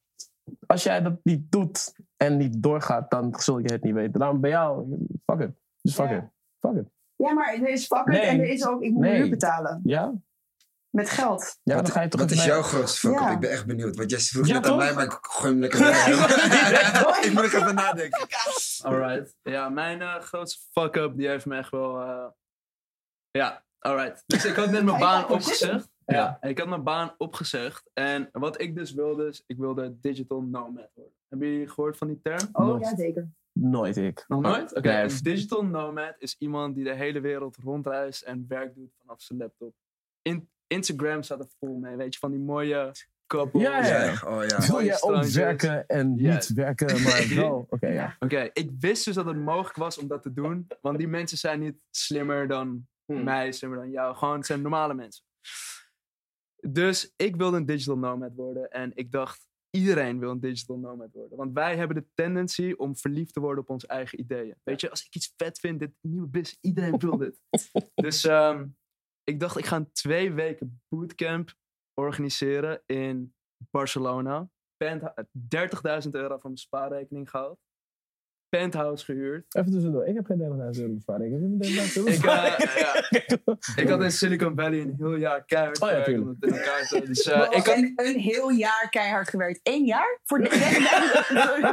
als 0.67 0.83
jij 0.83 1.03
dat 1.03 1.15
niet 1.23 1.53
doet 1.53 1.93
en 2.17 2.37
niet 2.37 2.63
doorgaat, 2.63 3.11
dan 3.11 3.35
zul 3.39 3.59
je 3.59 3.73
het 3.73 3.83
niet 3.83 3.95
weten. 3.95 4.21
Dan 4.21 4.41
bij 4.41 4.51
jou, 4.51 4.87
fuck 5.27 5.41
it. 5.41 5.51
Just 5.81 5.97
fuck 5.97 6.09
Ja. 6.11 6.17
it. 6.17 6.25
Fuck 6.61 6.75
it. 6.75 6.89
ja, 7.17 7.33
maar 7.33 7.55
er 7.55 7.69
is 7.69 7.87
fuck 7.87 7.99
it 8.01 8.07
Nee. 8.07 8.21
en 8.21 8.41
er 8.41 8.49
is 8.49 8.67
ook, 8.67 8.83
ik 8.83 8.91
moet 8.93 9.03
Nee. 9.03 9.17
huur 9.21 9.31
betalen. 9.31 9.81
Ja? 9.85 10.13
Met 10.91 11.11
geld. 11.11 11.59
Ja, 11.63 11.75
Wat, 11.75 11.85
dan 11.85 11.93
ga 11.95 12.01
je 12.03 12.09
toch 12.09 12.21
wat 12.21 12.31
is 12.31 12.37
mee- 12.39 12.47
jouw 12.47 12.63
grootste 12.63 12.99
fuck 12.99 13.11
up? 13.17 13.21
Ja. 13.21 13.31
Ik 13.31 13.41
ben 13.41 13.51
echt 13.51 13.67
benieuwd. 13.67 13.97
Want 13.97 14.11
jij 14.11 14.19
vroeg 14.21 14.47
Ja, 14.47 14.53
net 14.55 14.67
aan 14.67 14.77
mij, 14.77 14.95
maar 14.95 15.05
ik 15.05 15.19
gooi 15.21 15.51
hem 15.53 15.61
lekker 15.61 15.79
weg. 15.85 16.07
ik 17.25 17.33
moet 17.33 17.45
ook 17.45 17.53
even 17.53 17.75
nadenken. 17.75 18.27
Alright. 18.83 19.37
Ja, 19.43 19.69
mijn 19.69 20.03
eh, 20.03 20.21
grootste 20.21 20.61
fuck-up, 20.73 21.17
die 21.17 21.29
heeft 21.29 21.47
me 21.47 21.57
echt 21.57 21.71
wel... 21.71 22.01
eh, 22.01 22.27
Ja, 23.31 23.65
alright. 23.79 24.23
Dus 24.27 24.45
ik 24.45 24.55
had 24.55 24.71
net 24.71 24.85
mijn 24.85 24.97
je 24.97 25.03
baan 25.05 25.29
opgezegd. 25.29 25.89
Ja. 26.07 26.17
Ja, 26.41 26.49
ik 26.49 26.59
had 26.59 26.69
mijn 26.69 26.83
baan 26.83 27.15
opgezegd. 27.19 27.91
En 27.93 28.29
wat 28.33 28.61
ik 28.61 28.75
dus 28.77 28.93
wilde, 28.93 29.27
is 29.29 29.43
ik 29.47 29.57
wilde 29.59 29.97
digital 30.01 30.41
nomad 30.43 30.91
worden. 30.95 31.15
Hebben 31.29 31.49
jullie 31.49 31.69
gehoord 31.69 31.97
van 31.97 32.07
die 32.07 32.21
term? 32.23 32.49
Oh, 32.53 32.81
ja, 32.81 32.97
zeker. 32.97 33.29
Nooit 33.53 33.97
ik. 33.97 34.25
Nog 34.29 34.41
nooit? 34.41 34.75
Oké, 34.77 34.89
Nee. 34.93 35.03
een 35.03 35.19
digital 35.23 35.65
nomad 35.65 36.15
is 36.19 36.37
iemand 36.39 36.75
die 36.75 36.85
de 36.85 36.95
hele 36.95 37.21
wereld 37.21 37.57
rondreist 37.57 38.23
en 38.23 38.45
werk 38.49 38.75
doet 38.75 38.93
vanaf 39.01 39.21
zijn 39.23 39.39
laptop. 39.39 39.75
In 40.23 40.49
Instagram 40.71 41.23
staat 41.23 41.41
er 41.41 41.49
vol 41.59 41.79
mee, 41.79 41.97
weet 41.97 42.13
je, 42.13 42.19
van 42.19 42.31
die 42.31 42.41
mooie 42.41 42.93
couples. 43.27 43.63
Ja, 43.63 43.87
ja. 43.87 44.05
Ja, 44.05 44.13
oh 44.13 44.45
ja. 44.45 44.67
Wil 44.67 44.85
jij 44.85 45.03
ook 45.03 45.25
werken 45.25 45.87
en 45.87 46.15
niet 46.15 46.53
werken, 46.53 47.03
maar 47.03 47.27
wel? 47.35 47.67
Oké, 47.69 47.89
ja. 47.89 48.17
Oké, 48.19 48.51
ik 48.53 48.71
wist 48.79 49.05
dus 49.05 49.15
dat 49.15 49.27
het 49.27 49.37
mogelijk 49.37 49.77
was 49.77 49.99
om 49.99 50.09
dat 50.09 50.23
te 50.23 50.33
doen. 50.33 50.67
Want 50.81 50.99
die 50.99 51.09
mensen 51.09 51.39
zijn 51.39 51.61
niet 51.61 51.85
slimmer 51.91 52.49
dan 52.49 52.89
Hmm. 53.15 53.25
mij, 53.25 53.53
slimmer 53.53 53.79
dan 53.79 53.91
jou. 53.91 54.17
Gewoon, 54.17 54.37
het 54.37 54.47
zijn 54.47 54.63
normale 54.63 54.95
mensen. 54.95 55.25
Dus 56.61 57.13
ik 57.17 57.37
wilde 57.37 57.57
een 57.57 57.67
digital 57.67 57.99
nomad 57.99 58.35
worden. 58.35 58.71
En 58.71 58.91
ik 58.95 59.13
dacht, 59.13 59.47
iedereen 59.71 60.19
wil 60.19 60.31
een 60.31 60.41
digital 60.41 60.79
nomad 60.79 61.13
worden. 61.13 61.39
Want 61.39 61.53
wij 61.53 61.77
hebben 61.77 61.97
de 61.97 62.07
tendency 62.15 62.75
om 62.77 62.97
verliefd 62.97 63.33
te 63.33 63.41
worden 63.41 63.63
op 63.63 63.71
onze 63.71 63.87
eigen 63.87 64.21
ideeën. 64.21 64.55
Weet 64.63 64.81
je, 64.81 64.91
als 64.91 65.05
ik 65.05 65.15
iets 65.15 65.35
vet 65.37 65.59
vind, 65.59 65.79
dit 65.79 65.93
nieuwe 66.01 66.27
business, 66.27 66.59
iedereen 66.61 66.99
wil 66.99 67.17
dit. 67.17 67.41
dus 67.95 68.25
ehm, 68.25 68.67
ik 69.31 69.41
dacht, 69.41 69.59
ik 69.59 69.67
ga 69.67 69.77
een 69.77 69.93
twee 69.93 70.33
weken 70.33 70.81
bootcamp 70.89 71.55
organiseren 71.95 72.83
in 72.87 73.35
Barcelona. 73.71 74.49
Pentha- 74.77 75.15
30.000 76.03 76.11
euro 76.11 76.29
van 76.29 76.39
mijn 76.43 76.57
spaarrekening 76.57 77.31
gehaald. 77.31 77.59
Penthouse 78.49 79.05
gehuurd. 79.05 79.55
Even 79.55 79.71
tussendoor. 79.73 80.07
Ik 80.07 80.15
heb 80.15 80.25
geen 80.27 80.39
30.000 80.39 80.81
euro 80.83 80.93
besparing. 80.95 81.35
Ik 81.35 81.41
heb 81.41 81.87
30.000 81.89 81.93
euro 81.97 82.09
eh, 82.11 83.57
Ik 83.77 83.89
had 83.89 84.03
in 84.03 84.11
Silicon 84.13 84.55
Valley 84.57 84.81
een 84.81 84.95
heel 84.99 85.15
jaar 85.15 85.45
keihard 85.45 85.81
Oh 85.83 85.91
ja, 85.91 86.03
gewerkt 86.03 86.21
om 86.29 86.37
tuurlijk. 86.41 86.41
het 86.41 86.51
in 86.53 86.59
elkaar 86.59 86.87
te... 86.87 87.07
Dus 87.07 87.23
eh, 87.27 87.47
ik 87.51 87.67
had... 87.67 87.77
een, 87.77 87.93
een 87.97 88.19
heel 88.19 88.51
jaar 88.51 88.89
keihard 88.91 89.29
gewerkt. 89.29 89.61
Eén 89.63 89.85
jaar? 89.85 90.21
Voor 90.25 90.39
de 90.39 90.49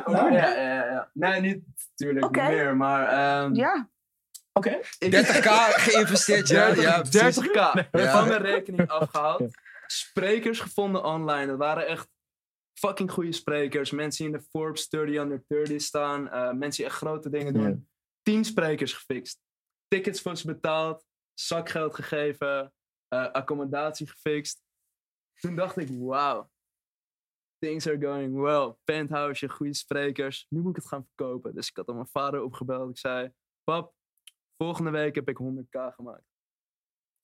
Oh, 0.05 0.13
ja, 0.13 0.29
ja, 0.31 0.61
ja, 0.61 0.85
ja. 0.85 1.09
Nee, 1.13 1.41
niet 1.41 1.63
natuurlijk 1.95 2.35
meer, 2.35 2.77
maar... 2.77 3.07
ehm, 3.07 3.53
Ja. 3.55 3.89
Oké. 4.57 4.79
ik- 4.99 5.11
30k 5.11 5.49
geïnvesteerd, 5.79 6.47
ja. 6.47 6.65
30, 6.65 6.83
ja 6.83 7.01
precies. 7.01 7.21
30k 7.21 7.53
Ja. 7.91 8.11
van 8.19 8.27
mijn 8.27 8.41
rekening 8.41 8.89
afgehaald. 8.89 9.43
Sprekers 9.87 10.59
gevonden 10.59 11.03
online. 11.03 11.45
Dat 11.47 11.57
waren 11.57 11.87
echt 11.87 12.07
fucking 12.79 13.11
goede 13.11 13.31
sprekers. 13.31 13.91
Mensen 13.91 14.25
die 14.25 14.33
in 14.33 14.39
de 14.39 14.45
Forbes 14.49 14.89
30 14.89 15.15
under 15.15 15.43
30 15.47 15.81
staan. 15.81 16.29
eh, 16.29 16.51
mensen 16.51 16.83
die 16.83 16.85
echt 16.85 16.95
grote 16.95 17.29
dingen 17.29 17.53
doen. 17.53 17.67
Ja. 17.69 17.75
10 18.21 18.45
sprekers 18.45 18.93
gefixt. 18.93 19.39
Tickets 19.87 20.21
voor 20.21 20.35
ze 20.37 20.45
betaald. 20.47 21.05
Zakgeld 21.33 21.95
gegeven. 21.95 22.71
eh, 23.07 23.31
accommodatie 23.31 24.07
gefixt. 24.07 24.61
Toen 25.39 25.55
dacht 25.55 25.77
ik, 25.77 25.87
wauw. 25.91 26.49
Things 27.59 27.87
are 27.87 28.01
going 28.01 28.39
well. 28.41 28.75
Penthouse, 28.83 29.49
goede 29.49 29.73
sprekers. 29.73 30.45
Nu 30.49 30.59
moet 30.59 30.69
ik 30.69 30.75
het 30.75 30.87
gaan 30.87 31.05
verkopen. 31.05 31.55
Dus 31.55 31.69
ik 31.69 31.75
had 31.75 31.87
aan 31.89 31.95
mijn 31.95 32.07
vader 32.07 32.41
opgebeld. 32.43 32.89
Ik 32.89 32.97
zei, 32.97 33.31
pap, 33.63 33.93
volgende 34.57 34.91
week 34.91 35.15
heb 35.15 35.29
ik 35.29 35.39
100k 35.43 35.93
gemaakt. 35.95 36.25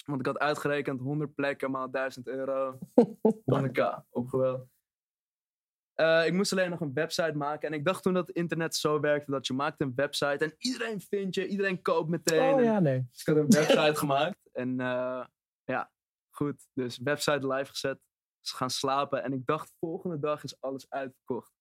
Want 0.05 0.19
ik 0.19 0.25
had 0.25 0.39
uitgerekend 0.39 0.99
100 0.99 1.35
plekken 1.35 1.71
maal 1.71 1.91
1000 1.91 2.27
euro. 2.27 2.79
100k 3.55 4.09
opgebeld. 4.09 4.67
Eh, 5.93 6.25
ik 6.25 6.33
moest 6.33 6.51
alleen 6.51 6.69
nog 6.69 6.79
een 6.79 6.93
website 6.93 7.37
maken. 7.37 7.67
En 7.67 7.73
ik 7.73 7.85
dacht 7.85 8.03
toen 8.03 8.13
dat 8.13 8.27
het 8.27 8.35
internet 8.35 8.75
zo 8.75 8.99
werkte 8.99 9.31
dat 9.31 9.47
je 9.47 9.53
maakt 9.53 9.81
een 9.81 9.95
website 9.95 10.45
en 10.45 10.55
iedereen 10.57 11.01
vindt 11.01 11.35
je, 11.35 11.47
iedereen 11.47 11.81
koopt 11.81 12.09
meteen. 12.09 12.53
Oh 12.53 12.63
ja, 12.63 12.79
nee. 12.79 13.07
dus 13.11 13.19
ik 13.19 13.27
had 13.27 13.35
een 13.35 13.49
website 13.49 13.95
gemaakt. 13.95 14.49
En 14.51 14.79
eh, 14.79 15.25
ja, 15.63 15.91
goed. 16.29 16.67
Dus 16.73 16.97
website 16.97 17.47
live 17.47 17.69
gezet. 17.69 17.99
Ze 18.39 18.55
gaan 18.55 18.69
slapen. 18.69 19.23
En 19.23 19.33
ik 19.33 19.45
dacht, 19.45 19.73
volgende 19.79 20.19
dag 20.19 20.43
is 20.43 20.61
alles 20.61 20.89
uitverkocht. 20.89 21.51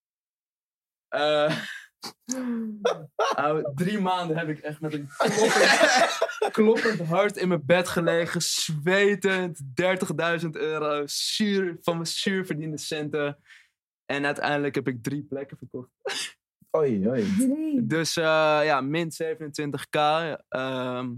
Eh, 1.07 1.63
ouwe, 3.35 3.71
drie 3.75 3.99
maanden 3.99 4.37
heb 4.37 4.49
ik 4.49 4.59
echt 4.59 4.81
met 4.81 4.93
een 4.93 5.07
kloppend, 5.07 6.51
kloppend 6.51 6.99
hart 6.99 7.37
in 7.37 7.47
mijn 7.47 7.65
bed 7.65 7.87
gelegen. 7.87 8.41
Zwetend. 8.41 9.61
30.000 10.43 10.49
euro. 10.51 11.01
Zuur, 11.05 11.77
van 11.81 11.95
mijn 11.95 12.07
zuur 12.07 12.45
verdiende 12.45 12.77
centen. 12.77 13.37
En 14.05 14.25
uiteindelijk 14.25 14.75
heb 14.75 14.87
ik 14.87 15.03
drie 15.03 15.23
plekken 15.23 15.57
verkocht. 15.57 15.89
Oei, 16.77 17.07
oei. 17.07 17.25
Dus 17.87 18.17
eh, 18.17 18.59
ja, 18.63 18.81
min 18.81 19.11
27k. 19.23 19.99
ehm. 20.49 21.13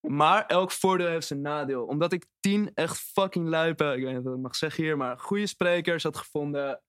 maar 0.00 0.46
elk 0.46 0.70
voordeel 0.70 1.08
heeft 1.08 1.26
zijn 1.26 1.40
nadeel. 1.40 1.84
Omdat 1.84 2.12
ik 2.12 2.26
tien 2.40 2.70
echt 2.74 2.98
fucking 2.98 3.48
luipen, 3.48 3.96
ik 3.96 4.02
weet 4.04 4.14
niet 4.14 4.24
wat 4.24 4.34
ik 4.34 4.40
mag 4.40 4.56
zeggen 4.56 4.84
hier, 4.84 4.96
maar 4.96 5.18
goede 5.18 5.46
sprekers 5.46 6.02
had 6.02 6.16
gevonden, 6.16 6.82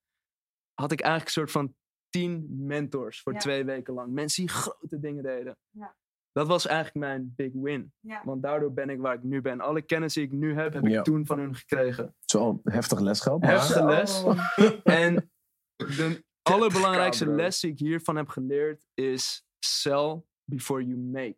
had 0.73 0.91
ik 0.91 0.99
eigenlijk 0.99 1.25
een 1.25 1.41
soort 1.41 1.51
van 1.51 1.75
tien 2.11 2.47
mentors 2.65 3.21
voor 3.21 3.33
Ja. 3.33 3.39
twee 3.39 3.65
weken 3.65 3.93
lang. 3.93 4.13
Mensen 4.13 4.45
die 4.45 4.53
grote 4.53 4.99
dingen 4.99 5.23
deden. 5.23 5.57
Ja. 5.69 5.95
Dat 6.31 6.47
was 6.47 6.65
eigenlijk 6.67 6.97
mijn 6.97 7.33
big 7.35 7.51
win. 7.53 7.93
Ja. 7.99 8.21
Want 8.25 8.43
daardoor 8.43 8.73
ben 8.73 8.89
ik 8.89 8.99
waar 8.99 9.15
ik 9.15 9.23
nu 9.23 9.41
ben. 9.41 9.59
Alle 9.61 9.81
kennis 9.81 10.13
die 10.13 10.23
ik 10.23 10.31
nu 10.31 10.53
heb, 10.55 10.73
heb 10.73 10.85
Ja. 10.87 10.97
ik 10.99 11.03
toen 11.03 11.25
van 11.25 11.39
hun 11.39 11.55
gekregen. 11.55 12.15
Zo 12.19 12.59
heftig 12.63 12.99
lesgeld. 12.99 13.41
Maar... 13.41 13.51
Heftig 13.51 13.83
les. 13.83 14.23
Oh. 14.23 14.39
En 14.83 15.31
de 15.75 16.23
allerbelangrijkste 16.41 17.27
les 17.27 17.59
die 17.59 17.71
ik 17.71 17.79
hiervan 17.79 18.15
heb 18.15 18.27
geleerd 18.27 18.85
is 18.93 19.45
sell 19.59 20.21
before 20.43 20.85
you 20.85 20.97
make. 20.97 21.37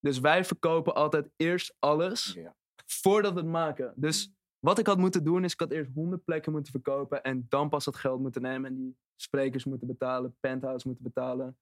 Dus 0.00 0.18
wij 0.20 0.44
verkopen 0.44 0.94
altijd 0.94 1.30
eerst 1.36 1.76
alles 1.78 2.32
Ja. 2.34 2.56
voordat 2.86 3.32
we 3.32 3.38
het 3.40 3.48
maken. 3.48 3.92
Dus 3.96 4.32
wat 4.58 4.78
ik 4.78 4.86
had 4.86 4.98
moeten 4.98 5.24
doen 5.24 5.44
is 5.44 5.52
ik 5.52 5.60
had 5.60 5.70
eerst 5.72 5.90
100 5.94 6.24
plekken 6.24 6.52
moeten 6.52 6.72
verkopen 6.72 7.22
en 7.22 7.46
dan 7.48 7.68
pas 7.68 7.84
dat 7.84 7.96
geld 7.96 8.20
moeten 8.20 8.42
nemen 8.42 8.70
en 8.70 8.76
die 8.76 8.96
sprekers 9.16 9.64
moeten 9.64 9.86
betalen, 9.86 10.36
penthouse 10.40 10.86
moeten 10.86 11.04
betalen. 11.04 11.58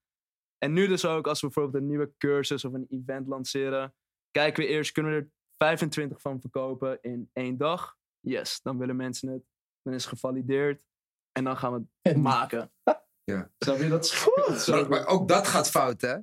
En 0.57 0.73
nu 0.73 0.87
dus 0.87 1.05
ook 1.05 1.27
als 1.27 1.41
we 1.41 1.47
bijvoorbeeld 1.47 1.83
een 1.83 1.89
nieuwe 1.89 2.13
cursus 2.17 2.65
of 2.65 2.73
een 2.73 2.87
event 2.89 3.27
lanceren, 3.27 3.93
kijken 4.31 4.63
we 4.63 4.69
eerst 4.69 4.91
kunnen 4.91 5.11
we 5.11 5.17
er 5.17 5.29
25 5.57 6.21
van 6.21 6.41
verkopen 6.41 6.97
in 7.01 7.29
één 7.33 7.57
dag. 7.57 7.97
Yes, 8.19 8.59
dan 8.61 8.77
willen 8.77 8.95
mensen 8.95 9.29
het. 9.29 9.43
Dan 9.81 9.93
is 9.93 10.03
het 10.03 10.13
gevalideerd. 10.13 10.83
En 11.31 11.43
dan 11.43 11.57
gaan 11.57 11.73
we 11.73 12.09
het 12.09 12.17
maken. 12.17 12.71
Ja. 13.25 13.49
Snap 13.59 13.77
je? 13.77 13.87
Dat 13.87 14.05
is 14.05 14.11
goed. 14.11 14.67
Maar, 14.67 14.89
maar 14.89 15.07
ook 15.07 15.27
dat 15.27 15.47
gaat 15.47 15.69
fout, 15.69 16.01
hè? 16.01 16.13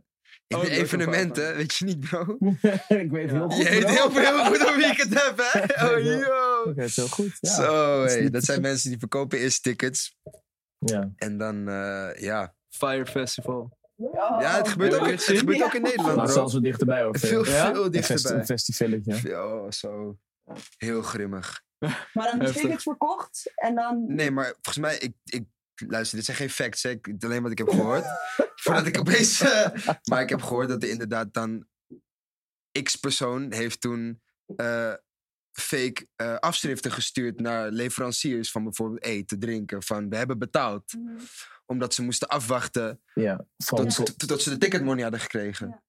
In 0.46 0.56
Oh, 0.56 0.60
de 0.60 0.70
evenementen, 0.70 1.44
fout, 1.44 1.56
weet 1.56 1.74
je 1.74 1.84
niet, 1.84 2.00
bro. 2.00 2.36
ik 3.02 3.10
weet 3.10 3.30
heel 3.30 3.48
goed. 3.48 3.56
Je 3.56 3.70
weet 3.70 3.88
heel, 3.88 4.10
heel 4.10 4.44
goed 4.44 4.62
over 4.62 4.76
wie 4.76 4.86
ik 4.86 4.96
het 4.96 5.22
heb, 5.22 5.38
hè? 5.38 5.60
Oh, 5.86 6.00
yo. 6.00 6.70
Ik 6.70 6.76
weet 6.76 6.94
heel 6.94 7.08
goed. 7.08 7.38
Ja. 7.40 7.50
Zo, 7.50 8.02
hey, 8.02 8.30
dat 8.30 8.44
zijn 8.44 8.60
mensen 8.60 8.90
die 8.90 8.98
verkopen 8.98 9.38
eerst 9.38 9.62
tickets. 9.62 10.16
Ja. 10.84 11.12
En 11.16 11.38
dan, 11.38 11.68
eh, 11.68 12.10
ja. 12.22 12.54
Fire 12.68 13.06
Festival. 13.06 13.78
Ja, 14.40 14.56
het 14.56 14.68
gebeurt, 14.68 14.94
ook, 14.98 15.06
het 15.06 15.22
gebeurt 15.22 15.62
ook 15.62 15.74
in 15.74 15.82
Nederland, 15.82 16.14
Nou, 16.16 16.24
bro. 16.26 16.34
zelfs 16.34 16.52
wat 16.54 16.62
dichterbij 16.62 17.04
ook. 17.04 17.18
Veel, 17.28 17.46
Ja? 17.46 17.72
veel 17.72 17.90
dichterbij. 17.90 18.32
een 18.38 18.44
festivalletje. 18.44 19.42
Oh, 19.44 19.70
zo. 19.70 20.18
Heel 20.76 21.02
grimmig. 21.02 21.62
Maar 22.12 22.36
dan 22.38 22.52
tickets 22.52 22.82
verkocht 22.82 23.52
en 23.54 23.74
dan... 23.74 24.04
Nee, 24.14 24.30
maar 24.30 24.44
volgens 24.60 24.78
mij, 24.78 24.96
ik, 24.98 25.12
ik, 25.24 25.44
luister, 25.86 26.16
dit 26.16 26.24
zijn 26.26 26.36
geen 26.36 26.50
facts, 26.50 26.82
hè. 26.82 26.90
Ik- 26.90 27.06
het 27.06 27.22
is 27.22 27.28
alleen 27.28 27.42
wat 27.42 27.50
ik 27.52 27.58
heb 27.58 27.68
gehoord. 27.68 28.04
Voordat 28.62 28.86
ik 28.86 28.98
opeens, 28.98 29.40
eh, 29.40 29.68
maar 30.04 30.22
ik 30.22 30.28
heb 30.28 30.42
gehoord 30.42 30.68
dat 30.68 30.82
er 30.82 30.88
inderdaad 30.88 31.32
dan 31.34 31.66
X-persoon 32.82 33.52
heeft 33.52 33.80
toen 33.80 34.22
eh, 34.56 34.94
fake 35.60 36.06
eh, 36.16 36.34
afschriften 36.34 36.92
gestuurd 36.92 37.40
naar 37.40 37.70
leveranciers 37.70 38.50
van 38.50 38.64
bijvoorbeeld 38.64 39.02
eten, 39.04 39.38
drinken. 39.38 39.82
Van, 39.82 40.08
we 40.08 40.16
hebben 40.16 40.38
betaald. 40.38 40.84
Omdat 41.66 41.94
ze 41.94 42.02
moesten 42.02 42.28
afwachten 42.28 43.00
Ja. 43.14 43.44
Tot, 43.56 43.94
tot, 43.94 44.28
tot 44.28 44.42
ze 44.42 44.50
de 44.50 44.58
ticketmoney 44.58 45.02
hadden 45.02 45.20
gekregen. 45.20 45.68
Ja. 45.68 45.82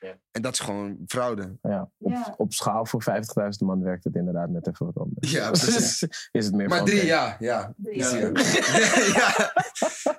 Ja. 0.00 0.18
En 0.30 0.42
dat 0.42 0.52
is 0.52 0.58
gewoon 0.58 0.98
fraude. 1.06 1.58
ja, 1.62 1.90
op, 1.98 2.10
Ja. 2.12 2.34
op 2.36 2.52
schaal 2.52 2.86
voor 2.86 3.02
50.000 3.02 3.66
man 3.66 3.82
werkt 3.82 4.04
het 4.04 4.14
inderdaad 4.14 4.48
net 4.48 4.66
even 4.68 4.86
wat 4.86 4.98
anders. 4.98 5.30
Ja, 5.32 5.50
precies. 5.60 6.02
is 6.30 6.44
het 6.46 6.54
meer 6.54 6.68
Maar 6.68 6.78
van, 6.78 6.86
drie, 6.86 7.04
ja. 7.04 7.36
Ja, 7.38 7.74
Ja. 7.82 8.08
Ja. 8.08 8.18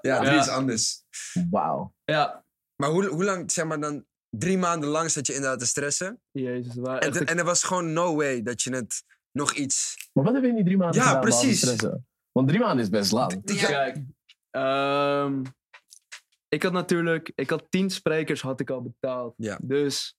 ja, 0.01 0.19
drie 0.19 0.31
Ja. 0.33 0.39
is 0.41 0.47
anders. 0.49 1.03
Wauw. 1.49 1.93
Ja. 2.05 2.45
Maar 2.75 2.89
hoe, 2.89 3.05
hoe 3.05 3.23
lang, 3.23 3.51
zeg 3.51 3.65
maar 3.65 3.79
dan, 3.79 4.05
drie 4.37 4.57
maanden 4.57 4.89
lang 4.89 5.11
zat 5.11 5.27
je 5.27 5.33
inderdaad 5.33 5.59
te 5.59 5.65
stressen. 5.65 6.21
Jezus, 6.31 6.75
waren 6.75 7.13
En, 7.13 7.25
en 7.25 7.37
er 7.37 7.43
was 7.45 7.63
gewoon 7.63 7.93
no 7.93 8.15
way 8.15 8.41
dat 8.41 8.61
je 8.61 8.75
het 8.75 9.03
nog 9.31 9.53
iets... 9.53 9.95
Maar 10.13 10.23
wat 10.23 10.33
heb 10.33 10.43
je 10.43 10.49
in 10.49 10.55
die 10.55 10.63
drie 10.63 10.77
maanden 10.77 11.01
Ja, 11.01 11.07
gedaan? 11.07 11.21
precies. 11.21 11.57
stressen? 11.57 12.07
Want 12.31 12.47
drie 12.47 12.59
maanden 12.59 12.83
is 12.83 12.89
best 12.89 13.11
lang. 13.11 13.41
Ja. 13.45 13.67
Kijk, 13.67 13.97
ehm, 14.49 15.43
ik 16.49 16.63
had 16.63 16.71
natuurlijk, 16.71 17.31
ik 17.35 17.49
had 17.49 17.65
tien 17.69 17.89
sprekers 17.89 18.41
had 18.41 18.59
ik 18.59 18.69
al 18.69 18.81
betaald. 18.81 19.33
Ja. 19.37 19.59
Dus 19.61 20.17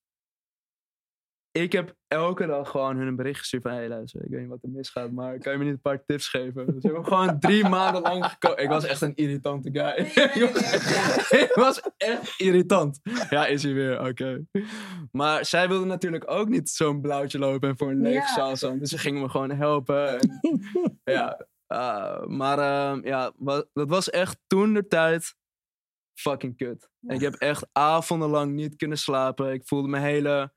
ik 1.63 1.73
heb 1.73 1.95
elke 2.09 2.47
dag 2.47 2.71
gewoon 2.71 2.97
hun 2.97 3.07
een 3.07 3.17
bericht 3.17 3.39
gestuurd 3.39 3.63
van, 3.63 3.73
hey 3.73 3.89
luister, 3.89 4.25
ik 4.25 4.31
weet 4.31 4.41
niet 4.41 4.49
wat 4.49 4.63
er 4.63 4.69
misgaat, 4.69 5.11
maar 5.11 5.39
kan 5.39 5.53
je 5.53 5.59
me 5.59 5.65
niet 5.65 5.73
een 5.73 5.81
paar 5.81 6.05
tips 6.05 6.29
geven? 6.29 6.67
Dus 6.67 6.85
ik 6.85 6.93
heb 6.95 7.05
gewoon 7.05 7.39
drie 7.41 7.69
maanden 7.79 8.03
lang 8.03 8.25
gekozen. 8.25 8.63
Ik 8.63 8.69
was 8.69 8.85
echt 8.85 9.01
een 9.01 9.15
irritante 9.15 9.71
guy. 9.73 9.95
ik, 10.43 10.51
was 10.53 10.71
echt, 10.73 11.33
ik 11.33 11.53
was 11.55 11.81
echt 11.97 12.35
irritant. 12.41 13.01
Ja, 13.31 13.47
is 13.47 13.63
hij 13.63 13.73
weer, 13.75 14.07
oké. 14.09 14.45
Maar 15.13 15.45
zij 15.45 15.69
wilden 15.69 15.89
natuurlijk 15.89 16.31
ook 16.31 16.49
niet 16.49 16.71
zo'n 16.71 17.01
blauwtje 17.01 17.39
lopen 17.39 17.69
en 17.69 17.77
voor 17.77 17.91
een 17.91 18.01
lege 18.03 18.33
zaal 18.35 18.57
staan. 18.57 18.79
Dus 18.79 18.91
ze 18.91 18.99
gingen 18.99 19.23
me 19.23 19.29
gewoon 19.29 19.51
helpen. 19.51 20.19
En, 20.21 20.31
ja, 21.15 21.47
Ah, 21.69 22.27
maar 22.27 22.59
ehm, 22.59 23.07
ja, 23.07 23.33
wa- 23.37 23.65
dat 23.73 23.89
was 23.89 24.11
echt 24.11 24.39
toen 24.47 24.75
de 24.75 24.87
tijd 24.87 25.35
fucking 26.21 26.57
kut. 26.57 26.89
Ik 27.07 27.21
heb 27.21 27.35
echt 27.35 27.67
avondenlang 27.73 28.53
niet 28.53 28.77
kunnen 28.77 28.99
slapen. 28.99 29.53
Ik 29.53 29.67
voelde 29.67 29.89
mijn 29.89 30.03
hele, 30.03 30.53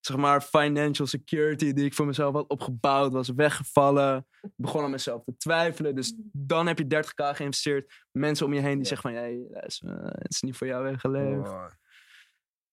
zeg 0.00 0.16
maar, 0.16 0.40
financial 0.40 1.06
security 1.06 1.72
die 1.72 1.84
ik 1.84 1.94
voor 1.94 2.06
mezelf 2.06 2.34
had 2.34 2.48
opgebouwd, 2.48 3.12
was 3.12 3.28
weggevallen. 3.28 4.26
Ik 4.42 4.50
begon 4.56 4.82
aan 4.84 4.90
mezelf 4.90 5.24
te 5.24 5.36
twijfelen. 5.36 5.94
Dus 5.94 6.14
dan 6.32 6.66
heb 6.66 6.78
je 6.78 6.86
30k 6.86 7.36
geïnvesteerd. 7.36 8.04
Mensen 8.10 8.46
om 8.46 8.52
je 8.54 8.60
heen 8.60 8.76
die 8.78 8.86
zeggen 8.86 9.10
van, 9.10 9.20
hey, 9.20 9.46
luister, 9.50 9.88
eh, 9.98 10.04
het 10.12 10.30
is 10.32 10.40
niet 10.40 10.56
voor 10.56 10.66
jou 10.66 10.82
weggelegd. 10.82 11.48
Oh, 11.48 11.66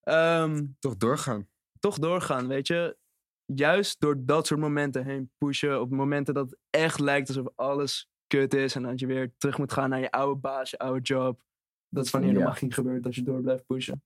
Ehm, 0.01 0.65
toch 0.80 0.95
doorgaan. 0.97 1.47
toch 1.80 1.99
doorgaan, 1.99 2.47
weet 2.47 2.67
je. 2.67 2.97
Juist 3.45 3.99
door 3.99 4.26
dat 4.26 4.47
soort 4.47 4.59
momenten 4.59 5.05
heen 5.05 5.32
pushen. 5.38 5.82
Op 5.82 5.89
momenten 5.91 6.34
dat 6.34 6.49
het 6.49 6.59
echt 6.69 6.99
lijkt 6.99 7.28
alsof 7.28 7.47
alles 7.55 8.09
kut 8.28 8.53
is. 8.53 8.76
En 8.76 8.84
dat 8.84 8.99
je 8.99 9.05
weer 9.05 9.34
terug 9.38 9.57
moet 9.57 9.73
gaan 9.73 9.89
naar 9.89 9.99
je 9.99 10.11
oude 10.11 10.39
baas, 10.39 10.69
je 10.69 10.78
oude 10.78 10.99
job. 11.01 11.41
Dat 11.89 12.05
is 12.05 12.11
wanneer 12.11 12.34
de 12.34 12.39
Ja. 12.39 12.45
magie 12.45 12.71
gebeurt 12.73 13.05
als 13.05 13.15
je 13.15 13.21
door 13.23 13.41
blijft 13.41 13.65
pushen. 13.65 14.03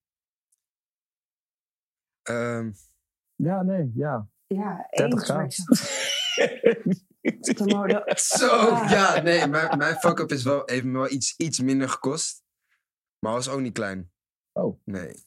Ehm, 2.22 2.72
Ja, 3.43 3.61
nee, 3.63 3.91
ja. 3.95 4.27
Ja, 4.47 4.87
30 4.89 5.19
eens. 5.19 5.27
k. 5.27 5.33
maar 5.33 5.45
ik 5.45 5.53
zag- 5.53 5.87
de 7.57 7.63
mode- 7.65 8.13
zo, 8.15 8.47
Ah. 8.49 8.89
ja, 8.91 9.21
nee, 9.21 9.47
mijn, 9.47 9.77
mijn 9.77 9.95
fuck-up 9.95 10.31
is 10.31 10.43
wel, 10.43 10.61
heeft 10.65 10.83
me 10.83 10.91
wel 10.97 11.11
iets, 11.11 11.33
iets 11.37 11.59
minder 11.59 11.89
gekost. 11.89 12.43
Maar 13.19 13.33
was 13.33 13.49
ook 13.49 13.59
niet 13.59 13.73
klein. 13.73 14.11
Oh. 14.51 14.81
Nee. 14.85 15.23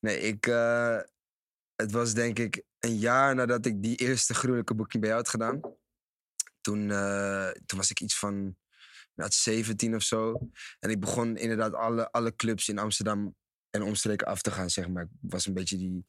Nee, 0.00 0.20
ik... 0.20 0.46
eh, 0.46 0.98
het 1.76 1.92
was 1.92 2.14
denk 2.14 2.38
ik 2.38 2.62
een 2.78 2.96
jaar 2.96 3.34
nadat 3.34 3.66
ik 3.66 3.82
die 3.82 3.96
eerste 3.96 4.34
gruwelijke 4.34 4.74
boeking 4.74 5.00
bij 5.02 5.10
jou 5.10 5.22
had 5.22 5.30
gedaan. 5.30 5.60
Toen, 6.60 6.90
eh, 6.90 7.50
toen 7.66 7.78
was 7.78 7.90
ik 7.90 8.00
iets 8.00 8.18
van 8.18 8.56
inderdaad 9.14 9.34
17 9.34 9.94
of 9.94 10.02
zo. 10.02 10.48
En 10.80 10.90
ik 10.90 11.00
begon 11.00 11.36
inderdaad 11.36 11.72
alle, 11.74 12.10
alle 12.10 12.34
clubs 12.36 12.68
in 12.68 12.78
Amsterdam 12.78 13.36
en 13.70 13.82
omstreken 13.82 14.26
af 14.26 14.42
te 14.42 14.50
gaan, 14.50 14.70
zeg 14.70 14.88
maar. 14.88 15.02
Ik 15.02 15.08
was 15.20 15.46
een 15.46 15.54
beetje 15.54 15.76
die 15.76 16.06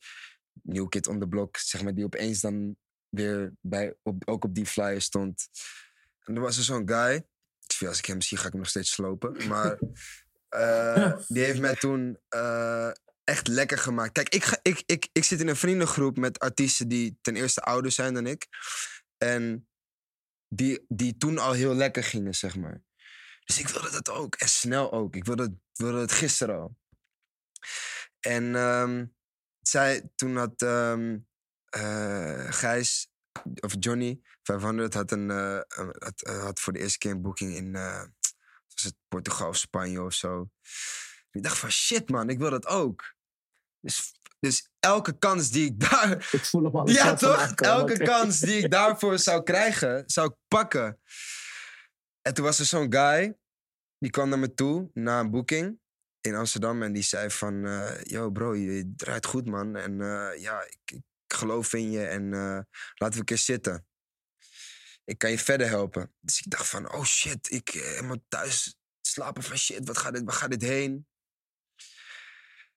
new 0.64 0.88
kid 0.90 1.08
on 1.08 1.20
the 1.20 1.28
block, 1.28 1.58
zeg 1.58 1.84
maar, 1.84 1.94
die 1.94 2.04
opeens 2.06 2.40
dan 2.40 2.78
weer 3.10 3.54
bij, 3.62 3.96
op, 4.04 4.28
ook 4.28 4.44
op 4.44 4.56
die 4.56 4.66
flyer 4.66 5.02
stond. 5.02 5.50
En 6.24 6.36
er 6.36 6.42
was 6.42 6.58
er 6.58 6.64
zo'n 6.64 6.88
guy. 6.90 7.28
Als 7.88 7.98
ik 7.98 8.06
hem 8.06 8.22
zie, 8.22 8.38
ga 8.38 8.46
ik 8.46 8.52
hem 8.52 8.62
nog 8.62 8.70
steeds 8.70 8.92
slopen. 8.92 9.48
Maar 9.48 9.80
eh, 10.50 11.18
die 11.28 11.44
heeft 11.44 11.60
mij 11.60 11.76
toen 11.76 12.20
eh, 12.28 12.92
echt 13.24 13.48
lekker 13.48 13.78
gemaakt. 13.78 14.12
Kijk, 14.12 14.30
ik, 14.30 14.44
ga, 14.44 14.60
ik, 14.62 14.84
ik, 14.86 15.10
ik 15.12 15.24
zit 15.24 15.40
in 15.40 15.48
een 15.48 15.56
vriendengroep 15.56 16.18
met 16.18 16.40
artiesten 16.40 16.88
die 16.88 17.18
ten 17.22 17.36
eerste 17.36 17.62
ouder 17.62 17.92
zijn 17.92 18.14
dan 18.14 18.26
ik. 18.28 18.48
En 19.18 19.70
die, 20.48 20.86
die 20.88 21.18
toen 21.18 21.38
al 21.38 21.52
heel 21.52 21.76
lekker 21.76 22.04
gingen, 22.04 22.36
zeg 22.36 22.56
maar. 22.56 22.84
Dus 23.46 23.60
ik 23.60 23.68
wilde 23.68 23.92
dat 23.92 24.10
ook. 24.10 24.36
En 24.36 24.50
snel 24.50 24.92
ook. 24.92 25.16
Ik 25.16 25.26
wilde, 25.26 25.44
het- 25.44 25.60
wilde 25.74 26.00
het 26.00 26.12
gisteren 26.12 26.60
al. 26.60 26.78
En 28.20 28.56
ehm, 28.56 29.06
zij, 29.70 30.10
toen 30.16 30.36
had 30.36 30.62
ehm, 30.62 31.18
eh, 31.70 32.46
Gijs, 32.50 33.12
of 33.60 33.76
Johnny 33.80 34.22
500, 34.44 34.94
had, 34.94 35.12
een, 35.12 35.30
eh, 35.32 35.60
had, 36.00 36.22
eh, 36.22 36.44
had 36.44 36.60
voor 36.60 36.74
de 36.74 36.80
eerste 36.80 36.98
keer 36.98 37.12
een 37.12 37.22
boeking 37.22 37.56
in 37.56 37.72
was 37.72 38.84
het 38.84 38.96
Portugal 39.08 39.48
of 39.48 39.58
Spanje 39.58 40.02
of 40.02 40.14
zo. 40.14 40.50
Ik 41.32 41.44
dacht 41.44 41.58
van 41.58 41.72
shit 41.72 42.10
man, 42.10 42.30
ik 42.30 42.38
wil 42.38 42.50
dat 42.50 42.66
ook. 42.68 43.16
Dus, 43.80 44.14
dus 44.40 44.70
elke 44.80 45.18
kans 45.18 45.50
die 45.50 45.66
ik 45.66 45.80
daar 45.90 46.12
Ik 46.32 46.46
voel 46.46 46.64
hem 46.64 46.76
al. 46.76 46.90
ja, 46.90 47.14
toch? 47.14 47.52
Elke 47.52 47.98
kans 47.98 48.40
die 48.40 48.64
ik 48.64 48.72
daarvoor 48.80 49.20
zou 49.20 49.44
krijgen, 49.44 50.04
zou 50.06 50.30
ik 50.30 50.36
pakken. 50.48 51.00
En 52.22 52.34
toen 52.34 52.46
was 52.46 52.60
er 52.60 52.66
zo'n 52.66 52.94
guy, 52.94 53.38
die 53.98 54.12
kwam 54.12 54.30
naar 54.30 54.40
me 54.40 54.54
toe 54.54 54.90
na 54.94 55.20
een 55.20 55.32
boeking 55.32 55.80
in 56.22 56.36
Amsterdam. 56.36 56.84
En 56.84 56.94
die 56.94 57.04
zei 57.04 57.30
van, 57.30 57.66
eh, 57.66 58.04
yo 58.04 58.30
bro, 58.30 58.56
je 58.56 58.94
draait 58.96 59.26
goed 59.26 59.46
man. 59.46 59.76
En 59.76 60.02
eh, 60.02 60.42
ja, 60.42 60.62
ik, 60.62 60.92
ik 60.92 61.04
geloof 61.28 61.74
in 61.74 61.92
je 61.92 62.06
en 62.06 62.34
eh, 62.34 62.60
laten 62.94 63.14
we 63.14 63.20
een 63.20 63.26
keer 63.26 63.38
zitten. 63.38 63.88
Ik 65.04 65.18
kan 65.18 65.32
je 65.32 65.40
verder 65.40 65.68
helpen. 65.68 66.14
Dus 66.20 66.40
ik 66.40 66.52
dacht 66.52 66.68
van, 66.68 66.94
oh 66.94 67.04
shit, 67.04 67.52
ik 67.52 68.00
moet 68.04 68.22
thuis 68.28 68.78
slapen 69.02 69.44
van 69.44 69.58
shit, 69.58 69.88
wat 69.88 69.98
gaat 69.98 70.14
dit, 70.14 70.24
waar 70.24 70.34
gaat 70.34 70.52
dit 70.52 70.62
heen? 70.62 71.08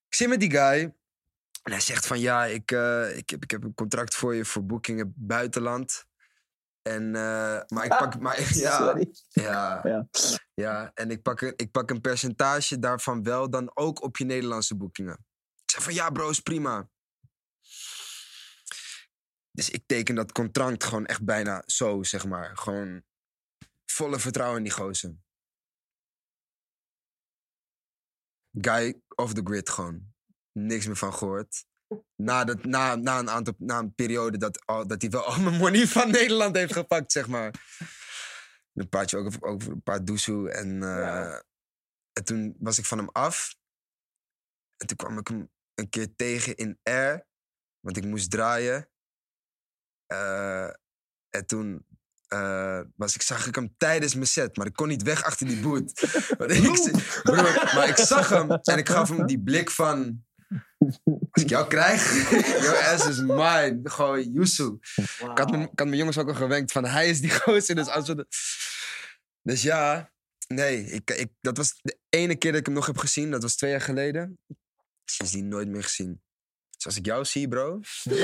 Ik 0.09 0.15
zit 0.15 0.29
met 0.29 0.41
die 0.41 0.51
guy. 0.51 0.95
En 1.63 1.73
hij 1.73 1.81
zegt 1.81 2.07
van 2.07 2.21
ja, 2.21 2.45
ik, 2.45 2.71
ik, 3.15 3.31
heb, 3.31 3.43
ik 3.43 3.51
heb 3.51 3.63
een 3.63 3.75
contract 3.75 4.15
voor 4.15 4.35
je 4.35 4.45
voor 4.45 4.67
boekingen 4.67 5.13
buitenland. 5.17 6.07
En, 6.83 7.15
eh, 7.15 7.61
maar 7.67 7.85
ik 7.85 7.97
pak, 7.97 8.19
maar, 8.21 8.41
ja, 8.55 8.77
Sorry. 8.77 9.15
ja, 9.29 9.81
Ja. 9.85 10.09
ja, 10.55 10.91
en 10.95 11.11
ik 11.11 11.23
pak, 11.23 11.41
een, 11.41 11.53
ik 11.57 11.71
pak 11.71 11.91
een 11.91 12.01
percentage 12.01 12.79
daarvan 12.79 13.23
wel 13.23 13.51
dan 13.51 13.71
ook 13.77 14.03
op 14.03 14.17
je 14.17 14.25
Nederlandse 14.25 14.77
boekingen. 14.77 15.27
Ik 15.65 15.71
zeg 15.71 15.83
van 15.83 15.95
ja 15.95 16.11
bro, 16.11 16.31
is 16.31 16.41
prima. 16.41 16.91
Dus 19.51 19.71
ik 19.71 19.87
teken 19.87 20.15
dat 20.15 20.33
contract 20.33 20.85
gewoon 20.85 21.07
echt 21.07 21.25
bijna 21.25 21.63
zo, 21.67 22.03
zeg 22.03 22.27
maar. 22.27 22.57
Gewoon 22.57 23.03
volle 23.85 24.19
vertrouwen 24.19 24.57
in 24.59 24.65
die 24.65 24.73
gozer. 24.73 25.17
Guy 28.61 29.03
off 29.15 29.33
the 29.33 29.41
grid 29.45 29.71
gewoon. 29.71 30.15
Niks 30.53 30.87
meer 30.87 30.97
van 30.97 31.15
gehoord. 31.15 31.65
Na, 32.17 32.45
dat, 32.45 32.65
na, 32.65 32.95
na, 32.95 33.19
een 33.19 33.31
aantal, 33.31 33.55
na 33.59 33.79
een 33.79 33.95
periode 33.95 34.39
dat, 34.39 34.67
al, 34.67 34.87
dat 34.87 35.01
hij 35.03 35.11
wel 35.11 35.25
al 35.25 35.41
mijn 35.41 35.57
money 35.57 35.87
van 35.87 36.11
Nederland 36.21 36.57
heeft 36.57 36.73
gepakt, 36.73 37.13
zeg 37.13 37.29
maar. 37.29 37.55
Een 38.75 38.89
paardje 38.89 39.17
ook 39.17 39.27
over, 39.27 39.43
over 39.43 39.73
een 39.73 39.83
paar 39.83 40.05
doezoe. 40.05 40.51
En, 40.51 40.83
eh, 40.83 41.35
en 42.13 42.25
toen 42.25 42.57
was 42.59 42.79
ik 42.79 42.85
van 42.85 42.99
hem 42.99 43.09
af. 43.09 43.55
En 44.77 44.87
toen 44.87 44.97
kwam 44.97 45.19
ik 45.19 45.29
hem 45.29 45.51
een 45.75 45.89
keer 45.89 46.15
tegen 46.17 46.57
in 46.57 46.79
Air. 46.83 47.27
Want 47.81 47.97
ik 47.97 48.05
moest 48.05 48.31
draaien. 48.31 48.89
Eh, 50.07 50.69
en 51.29 51.47
toen 51.47 51.87
eh, 52.33 52.81
was 52.97 53.15
ik, 53.15 53.23
zag 53.23 53.47
ik 53.47 53.55
hem 53.55 53.75
tijdens 53.77 54.15
mijn 54.15 54.27
set. 54.27 54.57
Maar 54.57 54.67
ik 54.67 54.73
kon 54.73 54.89
niet 54.89 55.03
weg 55.03 55.25
achter 55.25 55.47
die 55.47 55.61
boot. 55.61 55.91
Ik, 56.03 57.21
broer, 57.23 57.71
maar 57.75 57.89
ik 57.89 57.97
zag 57.97 58.29
hem 58.29 58.51
en 58.51 58.79
ik 58.79 58.89
gaf 58.89 59.09
hem 59.09 59.27
die 59.27 59.43
blik 59.43 59.71
van... 59.71 60.25
Als 61.33 61.43
ik 61.43 61.49
jou 61.49 61.69
krijg, 61.69 62.31
your 62.63 62.79
ass 62.93 63.07
is 63.09 63.19
mine. 63.21 63.81
Gewoon 63.85 64.33
Yusu. 64.33 64.79
Ik 64.97 65.39
had, 65.39 65.51
mijn, 65.51 65.63
ik 65.63 65.79
had 65.79 65.87
mijn 65.87 65.97
jongens 65.97 66.19
ook 66.19 66.29
al 66.29 66.35
gewenkt 66.35 66.73
van 66.73 66.85
hij 66.85 67.09
is 67.09 67.21
die 67.21 67.31
gozer. 67.41 67.75
Dus, 67.75 67.89
als 67.89 68.07
we 68.09 68.15
de- 68.15 68.27
dus 69.43 69.63
ja, 69.63 70.11
nee, 70.49 70.85
ik, 70.85 71.11
ik, 71.11 71.29
dat 71.41 71.57
was 71.57 71.79
de 71.83 71.99
ene 72.09 72.37
keer 72.37 72.51
dat 72.51 72.61
ik 72.61 72.67
hem 72.67 72.75
nog 72.75 72.87
heb 72.87 72.99
gezien. 72.99 73.31
Dat 73.31 73.43
was 73.43 73.57
twee 73.57 73.71
jaar 73.71 73.81
geleden. 73.81 74.39
Sindsdien 75.05 75.49
nooit 75.49 75.69
meer 75.69 75.83
gezien. 75.83 76.23
Dus 76.71 76.87
als 76.87 76.97
ik 76.97 77.07
jou 77.07 77.25
zie, 77.25 77.49
bro, 77.49 77.81
dat 78.03 78.15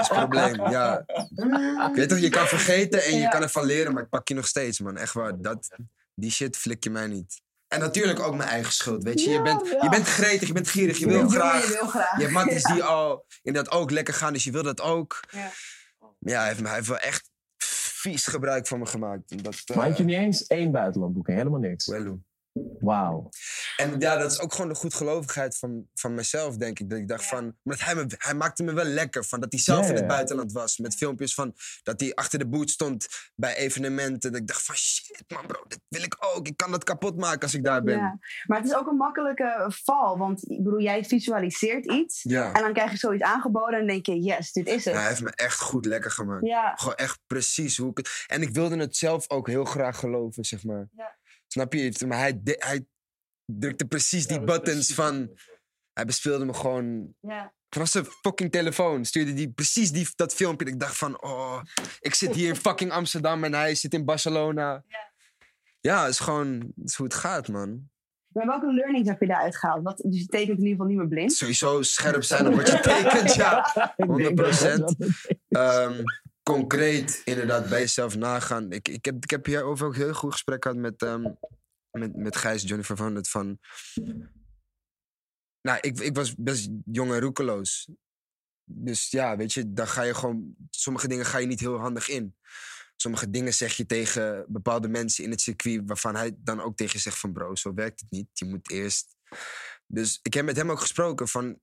is 0.00 0.08
een 0.08 0.16
probleem. 0.16 0.70
Ja. 0.70 1.04
Ik 1.88 1.94
weet 1.94 2.08
toch, 2.08 2.18
je 2.18 2.28
kan 2.28 2.46
vergeten 2.46 3.04
en 3.04 3.14
je 3.14 3.20
Ja. 3.20 3.28
kan 3.28 3.42
ervan 3.42 3.64
leren, 3.64 3.92
maar 3.92 4.02
ik 4.02 4.08
pak 4.08 4.28
je 4.28 4.34
nog 4.34 4.46
steeds, 4.46 4.80
man. 4.80 4.96
Echt 4.96 5.12
waar. 5.12 5.40
Dat, 5.40 5.76
die 6.14 6.30
shit 6.30 6.56
flik 6.56 6.84
je 6.84 6.90
mij 6.90 7.06
niet. 7.06 7.40
En 7.68 7.80
natuurlijk 7.80 8.20
ook 8.20 8.34
mijn 8.34 8.48
eigen 8.48 8.72
schuld, 8.72 9.02
weet 9.02 9.22
je. 9.22 9.30
Je 9.30 9.42
bent, 9.42 9.68
ja. 9.68 9.78
je 9.82 9.88
bent 9.88 10.06
gretig, 10.06 10.46
je 10.48 10.54
bent 10.54 10.68
gierig, 10.68 10.98
je 10.98 11.06
wil 11.06 11.28
graag. 11.28 11.66
Je 11.66 11.72
wil 11.72 11.86
graag. 11.88 12.16
Je 12.16 12.22
hebt 12.22 12.32
matties 12.34 12.62
Ja. 12.68 12.72
die 12.74 12.82
al 12.82 13.26
inderdaad 13.42 13.72
ook 13.74 13.90
lekker 13.90 14.14
gaan, 14.14 14.32
dus 14.32 14.44
je 14.44 14.50
wil 14.50 14.62
dat 14.62 14.80
ook. 14.80 15.20
Ja. 16.18 16.38
Hij 16.38 16.46
heeft, 16.48 16.60
me- 16.60 16.66
hij 16.66 16.76
heeft 16.76 16.88
wel 16.88 16.98
echt 16.98 17.30
vies 18.02 18.26
gebruik 18.26 18.66
van 18.66 18.78
me 18.78 18.86
gemaakt. 18.86 19.30
En 19.30 19.36
Dat, 19.42 19.62
eh, 19.64 19.76
Maar 19.76 19.86
had 19.88 19.96
je 19.96 20.04
niet 20.04 20.16
eens 20.16 20.46
één 20.46 20.72
buitenlandboeking? 20.72 21.36
Helemaal 21.36 21.60
niks. 21.60 21.86
Wello. 21.86 22.18
Wauw. 22.78 23.28
En 23.76 24.00
ja, 24.00 24.16
dat 24.16 24.32
is 24.32 24.40
ook 24.40 24.52
gewoon 24.52 24.68
de 24.68 24.74
goedgelovigheid 24.74 25.58
van, 25.58 25.86
van 25.94 26.14
mezelf, 26.14 26.56
denk 26.56 26.78
ik. 26.78 26.90
Dat 26.90 26.98
ik 26.98 27.08
dacht 27.08 27.26
van... 27.26 27.56
Maar 27.62 27.84
hij, 27.84 27.94
me, 27.94 28.04
hij 28.08 28.34
maakte 28.34 28.62
me 28.62 28.72
wel 28.72 28.84
lekker 28.84 29.24
van 29.24 29.40
dat 29.40 29.52
hij 29.52 29.60
zelf 29.60 29.88
in 29.88 29.94
het 29.94 30.06
buitenland 30.06 30.52
was. 30.52 30.78
Met 30.78 30.94
filmpjes 30.94 31.34
van 31.34 31.54
dat 31.82 32.00
hij 32.00 32.14
achter 32.14 32.38
de 32.38 32.48
boot 32.48 32.70
stond 32.70 33.06
bij 33.34 33.56
evenementen. 33.56 34.32
Dat 34.32 34.40
ik 34.40 34.46
dacht 34.46 34.62
van 34.62 34.74
shit 34.74 35.24
man 35.28 35.46
bro, 35.46 35.64
dit 35.68 35.80
wil 35.88 36.02
ik 36.02 36.16
ook. 36.18 36.46
Ik 36.46 36.56
kan 36.56 36.70
dat 36.70 36.84
kapot 36.84 37.16
maken 37.16 37.40
als 37.40 37.54
ik 37.54 37.64
daar 37.64 37.82
ben. 37.82 37.96
Ja. 37.98 38.18
Maar 38.46 38.58
het 38.58 38.66
is 38.66 38.74
ook 38.74 38.86
een 38.86 38.96
makkelijke 38.96 39.66
val. 39.68 40.18
Want 40.18 40.50
ik 40.50 40.62
bedoel, 40.62 40.80
jij 40.80 41.04
visualiseert 41.04 41.92
iets. 41.92 42.22
Ja. 42.22 42.52
En 42.52 42.62
dan 42.62 42.72
krijg 42.72 42.90
je 42.90 42.96
zoiets 42.96 43.22
aangeboden 43.22 43.80
en 43.80 43.86
denk 43.86 44.06
je, 44.06 44.20
yes, 44.20 44.52
dit 44.52 44.66
is 44.66 44.84
het. 44.84 44.94
Ja, 44.94 45.00
hij 45.00 45.08
heeft 45.08 45.22
me 45.22 45.32
echt 45.34 45.60
goed 45.60 45.86
lekker 45.86 46.10
gemaakt. 46.10 46.46
Gewoon 46.80 46.94
echt 46.94 47.20
precies 47.26 47.76
hoe 47.76 47.90
ik 47.90 47.96
het... 47.96 48.24
En 48.26 48.42
ik 48.42 48.50
wilde 48.50 48.76
het 48.76 48.96
zelf 48.96 49.30
ook 49.30 49.46
heel 49.46 49.64
graag 49.64 49.98
geloven, 49.98 50.44
zeg 50.44 50.64
maar. 50.64 50.88
Ja. 50.96 51.16
Snap 51.48 51.72
je? 51.72 52.04
Maar 52.06 52.18
hij, 52.18 52.40
de- 52.42 52.62
hij 52.66 52.86
drukte 53.44 53.86
precies 53.86 54.26
die 54.26 54.44
buttons 54.44 54.94
van... 54.94 55.38
Hij 55.92 56.04
bespeelde 56.06 56.44
me 56.44 56.54
gewoon 56.54 57.14
ja. 57.20 57.52
Vanaf 57.70 57.88
zijn 57.88 58.04
fucking 58.04 58.52
telefoon 58.52 59.04
stuurde 59.04 59.32
hij 59.32 59.48
precies 59.48 59.92
die, 59.92 60.08
dat 60.14 60.34
filmpje. 60.34 60.64
Dat 60.64 60.74
ik 60.74 60.80
dacht 60.80 60.96
van, 60.98 61.22
oh, 61.22 61.60
ik 62.00 62.14
zit 62.14 62.34
hier 62.34 62.48
in 62.48 62.56
fucking 62.66 62.92
Amsterdam 62.92 63.44
en 63.44 63.54
hij 63.54 63.74
zit 63.74 63.94
in 63.94 64.04
Barcelona. 64.04 64.82
Ja. 64.86 65.06
Ja, 65.80 66.00
het 66.02 66.10
is 66.10 66.18
gewoon 66.18 66.72
het 66.76 66.88
is 66.88 66.94
hoe 66.94 67.06
het 67.06 67.14
gaat, 67.14 67.48
man. 67.48 67.88
Maar 68.28 68.46
welke 68.46 68.72
learnings 68.72 69.08
heb 69.08 69.20
je 69.20 69.26
daaruit 69.26 69.56
gehaald? 69.56 69.82
Wat, 69.82 69.96
dus 69.96 70.18
je 70.20 70.26
tekent 70.26 70.58
in 70.58 70.64
ieder 70.64 70.70
geval 70.70 70.86
niet 70.86 70.96
meer 70.96 71.08
blind. 71.08 71.32
Sowieso 71.32 71.82
scherp 71.82 72.22
zijn 72.22 72.46
op 72.46 72.54
wat 72.54 72.68
je 72.68 72.80
tekent, 72.80 73.34
ja. 73.34 73.74
100%. 74.06 75.06
Ehm, 75.48 76.02
concreet 76.48 77.20
inderdaad 77.24 77.68
bij 77.68 77.80
jezelf 77.80 78.16
nagaan. 78.16 78.72
Ik, 78.72 78.88
ik, 78.88 79.04
heb, 79.04 79.24
ik 79.24 79.30
heb 79.30 79.46
hierover 79.46 79.86
ook 79.86 79.96
heel 79.96 80.14
goed 80.14 80.32
gesprek 80.32 80.62
gehad 80.62 80.78
met, 80.78 81.02
ehm, 81.02 81.22
met, 81.90 82.16
met 82.16 82.36
Gijs, 82.36 82.62
Johnny 82.62 82.84
van 82.84 83.14
het 83.14 83.28
van... 83.28 83.58
Nou, 85.60 85.78
ik, 85.80 86.00
ik 86.00 86.14
was 86.14 86.34
best 86.34 86.68
jong 86.84 87.12
en 87.12 87.20
roekeloos. 87.20 87.88
Dus 88.64 89.10
ja, 89.10 89.36
weet 89.36 89.52
je, 89.52 89.72
dan 89.72 89.88
ga 89.88 90.02
je 90.02 90.14
gewoon... 90.14 90.54
Sommige 90.70 91.08
dingen 91.08 91.26
ga 91.26 91.38
je 91.38 91.46
niet 91.46 91.60
heel 91.60 91.78
handig 91.78 92.08
in. 92.08 92.36
Sommige 92.96 93.30
dingen 93.30 93.54
zeg 93.54 93.76
je 93.76 93.86
tegen 93.86 94.44
bepaalde 94.48 94.88
mensen 94.88 95.24
in 95.24 95.30
het 95.30 95.40
circuit... 95.40 95.82
waarvan 95.86 96.16
hij 96.16 96.36
dan 96.38 96.60
ook 96.60 96.76
tegen 96.76 96.94
je 96.94 97.02
zegt 97.02 97.18
van... 97.18 97.32
bro, 97.32 97.54
zo 97.54 97.74
werkt 97.74 98.00
het 98.00 98.10
niet. 98.10 98.28
Je 98.32 98.44
moet 98.44 98.70
eerst... 98.70 99.16
Dus 99.86 100.18
ik 100.22 100.34
heb 100.34 100.44
met 100.44 100.56
hem 100.56 100.70
ook 100.70 100.80
gesproken 100.80 101.28
van... 101.28 101.60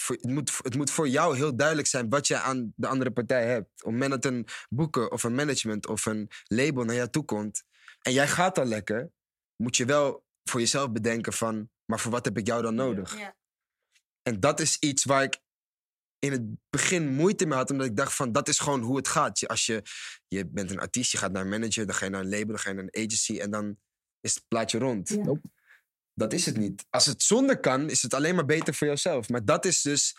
Voor, 0.00 0.16
het, 0.16 0.24
moet, 0.30 0.58
het 0.62 0.76
moet 0.76 0.90
voor 0.90 1.08
jou 1.08 1.36
heel 1.36 1.56
duidelijk 1.56 1.88
zijn 1.88 2.08
wat 2.08 2.26
je 2.26 2.38
aan 2.38 2.72
de 2.76 2.86
andere 2.86 3.10
partij 3.10 3.46
hebt. 3.46 3.68
Op 3.70 3.76
het 3.76 3.92
moment 3.92 4.10
dat 4.10 4.24
een 4.32 4.46
boeker 4.68 5.08
of 5.08 5.22
een 5.22 5.34
management 5.34 5.86
of 5.86 6.06
een 6.06 6.28
label 6.44 6.84
naar 6.84 6.94
jou 6.94 7.08
toe 7.10 7.24
komt... 7.24 7.64
en 8.02 8.12
jij 8.12 8.28
gaat 8.28 8.58
al 8.58 8.64
lekker... 8.64 9.10
moet 9.56 9.76
je 9.76 9.84
wel 9.84 10.24
voor 10.44 10.60
jezelf 10.60 10.92
bedenken 10.92 11.32
van... 11.32 11.70
maar 11.84 12.00
voor 12.00 12.10
wat 12.10 12.24
heb 12.24 12.38
ik 12.38 12.46
jou 12.46 12.62
dan 12.62 12.74
nodig? 12.74 13.18
Ja. 13.18 13.36
En 14.22 14.40
dat 14.40 14.60
is 14.60 14.76
iets 14.78 15.04
waar 15.04 15.22
ik 15.22 15.38
in 16.18 16.32
het 16.32 16.42
begin 16.70 17.08
moeite 17.08 17.46
mee 17.46 17.58
had. 17.58 17.70
Omdat 17.70 17.86
ik 17.86 17.96
dacht 17.96 18.14
van, 18.14 18.32
dat 18.32 18.48
is 18.48 18.58
gewoon 18.58 18.80
hoe 18.82 18.96
het 18.96 19.08
gaat. 19.08 19.38
Je- 19.38 19.48
Als 19.48 19.66
je, 19.66 19.82
je 20.28 20.46
bent 20.46 20.70
een 20.70 20.78
artiest, 20.80 21.12
je 21.12 21.18
gaat 21.18 21.32
naar 21.32 21.42
een 21.42 21.48
manager, 21.48 21.86
dan 21.86 21.94
ga 21.94 22.04
je 22.04 22.10
naar 22.10 22.20
een 22.20 22.28
label, 22.28 22.46
dan 22.46 22.58
ga 22.58 22.68
je 22.68 22.74
naar 22.74 22.84
een 22.90 23.04
agency. 23.04 23.38
En 23.38 23.50
dan 23.50 23.78
is 24.20 24.34
het 24.34 24.44
plaatje 24.48 24.78
rond. 24.78 25.08
Ja. 25.08 25.16
Nope. 25.24 25.48
Dat 26.18 26.32
is 26.32 26.46
het 26.46 26.56
niet. 26.56 26.84
Als 26.90 27.06
het 27.06 27.22
zonder 27.22 27.60
kan, 27.60 27.90
is 27.90 28.02
het 28.02 28.14
alleen 28.14 28.34
maar 28.34 28.44
beter 28.44 28.74
voor 28.74 28.86
jezelf. 28.86 29.28
Maar 29.28 29.44
dat 29.44 29.64
is 29.64 29.82
dus... 29.82 30.16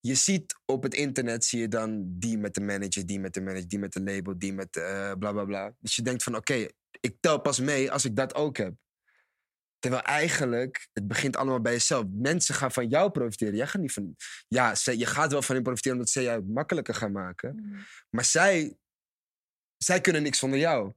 Je 0.00 0.14
ziet 0.14 0.56
op 0.64 0.82
het 0.82 0.94
internet, 0.94 1.44
zie 1.44 1.60
je 1.60 1.68
dan 1.68 2.04
die 2.18 2.38
met 2.38 2.54
de 2.54 2.60
manager, 2.60 3.06
die 3.06 3.20
met 3.20 3.34
de 3.34 3.40
manager, 3.40 3.68
die 3.68 3.78
met 3.78 3.92
de 3.92 4.02
label, 4.02 4.38
die 4.38 4.52
met 4.52 4.76
eh 4.76 5.12
bla 5.18 5.32
bla 5.32 5.44
bla. 5.44 5.74
Dus 5.78 5.96
je 5.96 6.02
denkt 6.02 6.22
van, 6.22 6.36
oké, 6.36 6.66
ik 7.00 7.16
tel 7.20 7.40
pas 7.40 7.60
mee 7.60 7.90
als 7.92 8.04
ik 8.04 8.16
dat 8.16 8.34
ook 8.34 8.56
heb. 8.56 8.74
Terwijl 9.78 10.02
eigenlijk, 10.02 10.88
het 10.92 11.08
begint 11.08 11.36
allemaal 11.36 11.60
bij 11.60 11.72
jezelf. 11.72 12.04
Mensen 12.10 12.54
gaan 12.54 12.72
van 12.72 12.88
jou 12.88 13.10
profiteren. 13.10 13.54
Jij 13.56 13.66
gaat 13.66 13.80
niet 13.80 13.92
van... 13.92 14.16
Ja, 14.48 14.74
zij- 14.74 14.96
je 14.96 15.06
gaat 15.06 15.32
wel 15.32 15.42
van 15.42 15.54
hen 15.54 15.64
profiteren 15.64 15.96
omdat 15.96 16.12
zij 16.12 16.22
jou 16.22 16.36
het 16.36 16.48
makkelijker 16.48 16.94
gaan 16.94 17.12
maken. 17.12 17.76
Maar 18.10 18.24
zij, 18.24 18.76
zij 19.76 20.00
kunnen 20.00 20.22
niks 20.22 20.38
zonder 20.38 20.58
jou. 20.58 20.92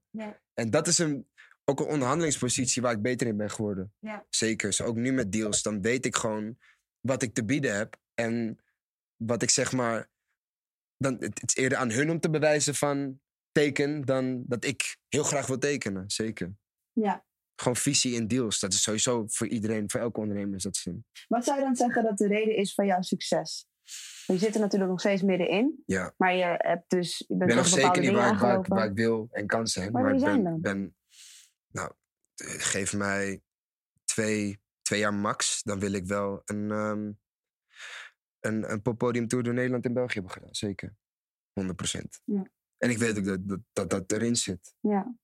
En 0.54 0.70
dat 0.70 0.88
is 0.88 0.98
een, 0.98 1.28
ook 1.70 1.80
een 1.80 1.86
onderhandelingspositie 1.86 2.82
waar 2.82 2.92
ik 2.92 3.02
beter 3.02 3.28
in 3.28 3.38
ben 3.38 3.50
geworden. 3.50 3.94
Ja. 4.00 4.26
Zeker. 4.30 4.68
Dus 4.68 4.82
ook 4.82 4.96
nu 4.96 5.12
met 5.12 5.32
deals. 5.32 5.62
Dan 5.62 5.82
weet 5.82 6.06
ik 6.06 6.16
gewoon 6.16 6.58
wat 7.00 7.22
ik 7.22 7.34
te 7.34 7.46
bieden 7.46 7.76
heb. 7.76 7.98
En 8.14 8.60
wat 9.16 9.42
ik 9.42 9.50
zeg 9.50 9.72
maar... 9.72 10.10
Dan, 10.98 11.16
het 11.20 11.44
is 11.46 11.56
eerder 11.56 11.78
aan 11.78 11.92
hun 11.92 12.10
om 12.10 12.20
te 12.20 12.30
bewijzen 12.30 12.76
van 12.76 13.20
teken... 13.52 14.06
dan 14.06 14.44
dat 14.48 14.66
ik 14.66 14.98
heel 15.08 15.24
graag 15.24 15.48
wil 15.48 15.58
tekenen. 15.58 16.04
Zeker. 16.10 16.56
Ja. 16.92 17.26
Gewoon 17.56 17.76
visie 17.76 18.16
in 18.16 18.28
deals. 18.28 18.60
Dat 18.60 18.74
is 18.74 18.82
sowieso 18.82 19.24
voor 19.28 19.48
iedereen, 19.48 19.90
voor 19.90 20.00
elke 20.00 20.20
ondernemer 20.20 20.56
is 20.56 20.64
dat 20.64 20.76
zin. 20.76 21.06
Wat 21.28 21.44
zou 21.44 21.58
je 21.58 21.64
dan 21.64 21.76
zeggen 21.76 22.04
dat 22.04 22.18
de 22.18 22.28
reden 22.28 22.56
is 22.56 22.74
van 22.74 22.86
jouw 22.86 23.02
succes? 23.02 23.68
Je 24.26 24.38
zit 24.38 24.54
er 24.54 24.60
natuurlijk 24.60 24.90
nog 24.92 25.00
steeds 25.00 25.22
middenin. 25.22 25.84
Ja. 25.86 26.14
Maar 26.18 26.36
je 26.36 26.56
hebt 26.58 26.90
dus 26.90 27.18
je 27.18 27.36
bent 27.36 27.48
ben 27.50 27.56
nog 27.56 27.68
zeker 27.68 28.02
niet 28.02 28.12
waar, 28.12 28.12
ik- 28.12 28.12
waar, 28.12 28.34
ik, 28.34 28.42
aangelopen. 28.42 28.76
waar 28.76 28.86
ik 28.86 28.96
wil 28.96 29.28
en 29.32 29.48
kan 29.48 29.68
zijn. 29.68 29.92
Waar 29.92 30.02
maar 30.02 30.12
wil 30.12 30.20
ik 30.20 30.26
ben, 30.26 30.34
zijn 30.34 30.44
dan? 30.44 30.62
ben... 30.62 30.96
Nou, 31.78 31.92
eh, 32.36 32.48
geef 32.58 32.94
mij 32.94 33.42
twee, 34.04 34.62
twee 34.82 35.00
jaar 35.00 35.14
max. 35.14 35.64
Dan 35.64 35.80
wil 35.80 35.92
ik 35.92 36.06
wel 36.06 36.42
een, 36.46 36.72
ehm 36.72 37.12
een, 38.40 38.72
een 38.72 38.82
poppodiumtour 38.82 39.44
door 39.44 39.54
Nederland 39.54 39.86
en 39.86 39.94
België 39.94 40.14
hebben 40.14 40.32
gedaan. 40.32 40.56
Zeker. 40.56 40.96
100 41.54 42.22
Ja. 42.24 42.48
En 42.78 42.90
ik 42.90 42.98
weet 42.98 43.18
ook 43.18 43.26
dat 43.26 43.48
dat, 43.48 43.60
dat, 43.74 43.90
dat 43.90 44.12
erin 44.12 44.36
zit. 44.36 44.76
Ja. 44.80 45.16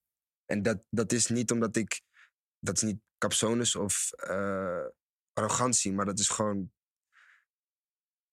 En 0.46 0.62
dat, 0.62 0.84
dat 0.90 1.12
is 1.12 1.28
niet 1.28 1.52
omdat 1.52 1.76
ik... 1.76 2.02
Dat 2.60 2.76
is 2.76 2.82
niet 2.82 3.02
capsones 3.18 3.76
of 3.76 4.12
eh, 4.12 4.86
arrogantie, 5.34 5.94
maar 5.94 6.06
dat 6.06 6.20
is 6.20 6.30
gewoon 6.30 6.72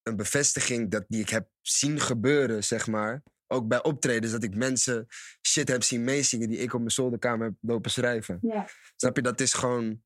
een 0.02 0.16
bevestiging 0.16 0.90
dat, 0.90 1.04
die 1.08 1.20
ik 1.20 1.28
heb 1.28 1.50
zien 1.60 2.00
gebeuren, 2.00 2.64
zeg 2.64 2.86
maar. 2.86 3.22
Ook 3.52 3.68
bij 3.68 3.82
optredens, 3.82 4.32
dat 4.32 4.42
ik 4.42 4.54
mensen 4.54 5.06
shit 5.46 5.68
heb 5.68 5.82
zien 5.82 6.04
meezingen 6.04 6.48
die 6.48 6.58
ik 6.58 6.72
op 6.72 6.78
mijn 6.78 6.90
zolderkamer 6.90 7.46
heb 7.46 7.56
lopen 7.60 7.90
schrijven. 7.90 8.38
Ja. 8.42 8.68
Snap 8.96 9.16
je? 9.16 9.22
Dat 9.22 9.40
is 9.40 9.52
gewoon... 9.52 10.02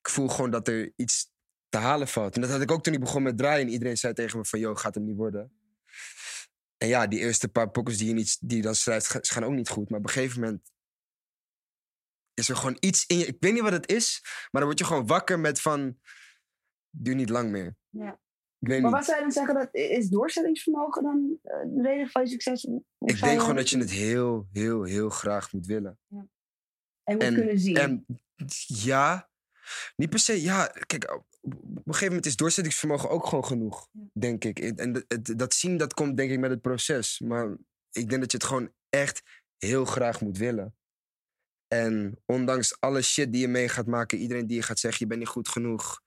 Ik 0.00 0.08
voel 0.08 0.28
gewoon 0.28 0.50
dat 0.50 0.68
er 0.68 0.92
iets 0.96 1.32
te 1.68 1.78
halen 1.78 2.08
valt. 2.08 2.34
En 2.34 2.40
dat 2.40 2.50
had 2.50 2.60
ik 2.60 2.70
ook 2.70 2.82
toen 2.82 2.94
ik 2.94 3.00
begon 3.00 3.22
met 3.22 3.38
draaien. 3.38 3.66
En 3.66 3.72
iedereen 3.72 3.96
zei 3.96 4.12
tegen 4.12 4.38
me 4.38 4.44
van, 4.44 4.58
yo, 4.58 4.74
gaat 4.74 4.94
hem 4.94 5.04
niet 5.04 5.16
worden. 5.16 5.52
En 6.76 6.88
ja, 6.88 7.06
die 7.06 7.18
eerste 7.18 7.48
paar 7.48 7.70
pokkers 7.70 7.98
die 7.98 8.08
je, 8.08 8.14
niet, 8.14 8.38
die 8.40 8.56
je 8.56 8.62
dan 8.62 8.74
schrijft, 8.74 9.28
gaan 9.28 9.44
ook 9.44 9.52
niet 9.52 9.68
goed. 9.68 9.90
Maar 9.90 9.98
op 9.98 10.04
een 10.04 10.12
gegeven 10.12 10.40
moment 10.40 10.72
is 12.34 12.48
er 12.48 12.56
gewoon 12.56 12.76
iets 12.80 13.06
in 13.06 13.18
je. 13.18 13.26
Ik 13.26 13.36
weet 13.40 13.52
niet 13.52 13.62
wat 13.62 13.72
het 13.72 13.92
is, 13.92 14.20
maar 14.22 14.60
dan 14.60 14.64
word 14.64 14.78
je 14.78 14.84
gewoon 14.84 15.06
wakker 15.06 15.38
met 15.40 15.60
van, 15.60 15.98
duurt 16.90 17.16
niet 17.16 17.30
lang 17.30 17.50
meer. 17.50 17.76
Ja. 17.88 18.20
Ik 18.60 18.68
weet 18.68 18.80
Maar 18.82 18.90
niet. 18.90 18.98
wat 18.98 19.04
zou 19.04 19.16
je 19.16 19.22
dan 19.22 19.32
zeggen, 19.32 19.54
dat, 19.54 19.68
is 19.74 20.08
doorzettingsvermogen 20.08 21.02
dan 21.02 21.38
eh, 21.42 21.52
de 21.66 21.82
reden 21.82 22.08
van 22.08 22.22
je 22.22 22.28
succes? 22.28 22.62
Hoe 22.62 22.84
Ik 22.98 23.20
denk 23.20 23.40
gewoon 23.40 23.56
dat 23.56 23.70
je 23.70 23.78
het 23.78 23.90
heel, 23.90 24.46
heel, 24.52 24.82
heel 24.82 25.08
graag 25.10 25.52
moet 25.52 25.66
willen. 25.66 25.98
En 26.08 27.14
moet 27.14 27.22
en- 27.22 27.34
kunnen 27.34 27.58
zien. 27.58 27.76
En 27.76 28.06
ja, 28.66 29.30
niet 29.96 30.10
per 30.10 30.18
se. 30.18 30.42
Ja, 30.42 30.66
kijk, 30.86 31.10
op 31.12 31.24
een 31.42 31.82
gegeven 31.84 32.06
moment 32.06 32.26
is 32.26 32.36
doorzettingsvermogen 32.36 33.10
ook 33.10 33.26
gewoon 33.26 33.44
genoeg, 33.44 33.88
Ja. 33.92 34.00
denk 34.12 34.44
ik. 34.44 34.58
En 34.58 34.92
dat- 34.92 35.32
dat 35.38 35.54
zien, 35.54 35.76
dat 35.76 35.94
komt 35.94 36.16
denk 36.16 36.30
ik 36.30 36.38
met 36.38 36.50
het 36.50 36.60
proces. 36.60 37.20
Maar 37.20 37.56
ik 37.90 38.08
denk 38.08 38.20
dat 38.20 38.30
je 38.30 38.36
het 38.36 38.46
gewoon 38.46 38.72
echt 38.88 39.22
heel 39.56 39.84
graag 39.84 40.20
moet 40.20 40.38
willen. 40.38 40.74
En 41.68 42.20
ondanks 42.26 42.80
alle 42.80 43.02
shit 43.02 43.32
die 43.32 43.40
je 43.40 43.48
mee 43.48 43.68
gaat 43.68 43.86
maken, 43.86 44.18
iedereen 44.18 44.46
die 44.46 44.56
je 44.56 44.62
gaat 44.62 44.78
zeggen, 44.78 45.00
je 45.00 45.06
bent 45.06 45.20
niet 45.20 45.28
goed 45.28 45.48
genoeg. 45.48 46.02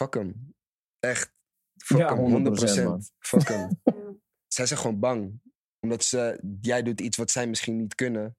Fuck 0.00 0.14
hem. 0.14 0.54
Echt. 0.98 1.32
Fuck 1.76 1.98
Ja, 1.98 2.16
hem, 2.16 2.46
100%, 2.46 2.80
100%. 2.80 2.84
man. 2.84 3.02
Fuck 3.18 3.48
hem. 3.48 3.80
Zij 4.54 4.66
zijn 4.66 4.80
gewoon 4.80 4.98
bang. 5.00 5.40
Omdat 5.80 6.04
ze, 6.04 6.40
jij 6.60 6.82
doet 6.82 7.00
iets 7.00 7.16
wat 7.16 7.30
zij 7.30 7.46
misschien 7.46 7.76
niet 7.76 7.94
kunnen. 7.94 8.36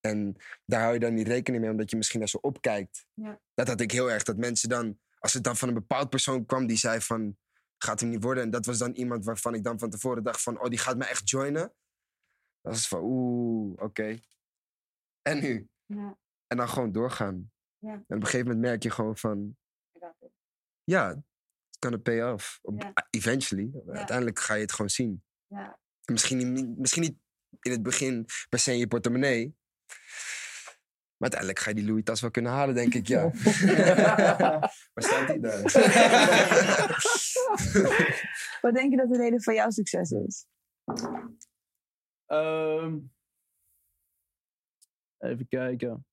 En 0.00 0.36
daar 0.64 0.80
hou 0.80 0.92
je 0.92 1.00
dan 1.00 1.14
niet 1.14 1.26
rekening 1.26 1.62
mee, 1.62 1.70
omdat 1.72 1.90
je 1.90 1.96
misschien 1.96 2.18
naar 2.18 2.28
ze 2.28 2.40
opkijkt. 2.40 3.06
Ja. 3.14 3.40
Dat 3.54 3.68
had 3.68 3.80
ik 3.80 3.90
heel 3.90 4.10
erg. 4.10 4.22
Dat 4.22 4.36
mensen 4.36 4.68
dan 4.68 4.98
als 5.18 5.32
het 5.32 5.44
dan 5.44 5.56
van 5.56 5.68
een 5.68 5.74
bepaald 5.74 6.10
persoon 6.10 6.46
kwam 6.46 6.66
die 6.66 6.76
zei 6.76 7.00
van, 7.00 7.38
gaat 7.78 8.00
hem 8.00 8.08
niet 8.08 8.22
worden. 8.22 8.42
En 8.42 8.50
dat 8.50 8.66
was 8.66 8.78
dan 8.78 8.92
iemand 8.92 9.24
waarvan 9.24 9.54
ik 9.54 9.64
dan 9.64 9.78
van 9.78 9.90
tevoren 9.90 10.22
dacht 10.22 10.42
van, 10.42 10.60
oh, 10.60 10.68
die 10.68 10.78
gaat 10.78 10.96
me 10.96 11.04
echt 11.04 11.30
joinen. 11.30 11.74
Dat 12.60 12.72
was 12.72 12.88
van, 12.88 13.00
oeh, 13.02 13.82
oké. 13.82 14.20
En 15.22 15.40
nu? 15.40 15.68
Ja. 15.86 16.18
En 16.46 16.56
dan 16.56 16.68
gewoon 16.68 16.92
doorgaan. 16.92 17.52
Ja. 17.78 17.92
En 17.92 18.00
op 18.00 18.10
een 18.10 18.24
gegeven 18.24 18.46
moment 18.46 18.64
merk 18.66 18.82
je 18.82 18.90
gewoon 18.90 19.16
van, 19.16 19.56
ja, 20.84 21.10
it's 21.10 21.78
gonna 21.80 21.96
pay 21.98 22.32
off. 22.32 22.58
Op- 22.62 22.82
Ja. 22.82 22.92
Eventually. 23.10 23.70
Uiteindelijk 23.86 24.38
ga 24.38 24.54
je 24.54 24.60
het 24.60 24.72
gewoon 24.72 24.90
zien. 24.90 25.24
Ja. 25.46 25.78
Misschien 26.04 26.52
niet, 26.52 26.78
misschien 26.78 27.02
niet 27.02 27.16
in 27.60 27.70
het 27.70 27.82
begin 27.82 28.26
per 28.48 28.58
se 28.58 28.72
in 28.72 28.78
je 28.78 28.86
portemonnee. 28.88 29.56
Maar 31.16 31.30
uiteindelijk 31.32 31.58
ga 31.60 31.68
je 31.68 31.74
die 31.76 31.86
Louis-tas 31.86 32.20
wel 32.20 32.30
kunnen 32.30 32.52
halen, 32.52 32.74
denk 32.74 32.94
ik, 32.94 33.06
ja. 33.06 33.30
Waar 34.94 35.02
staat 35.04 35.28
die 35.28 35.40
daar? 35.40 35.62
Wat 38.62 38.74
denk 38.74 38.90
je 38.90 38.96
dat 38.96 39.08
de 39.08 39.16
reden 39.16 39.42
van 39.42 39.54
jouw 39.54 39.70
succes 39.70 40.10
is? 40.10 40.46
Ehm, 42.26 42.98
even 45.18 45.48
kijken. 45.48 46.06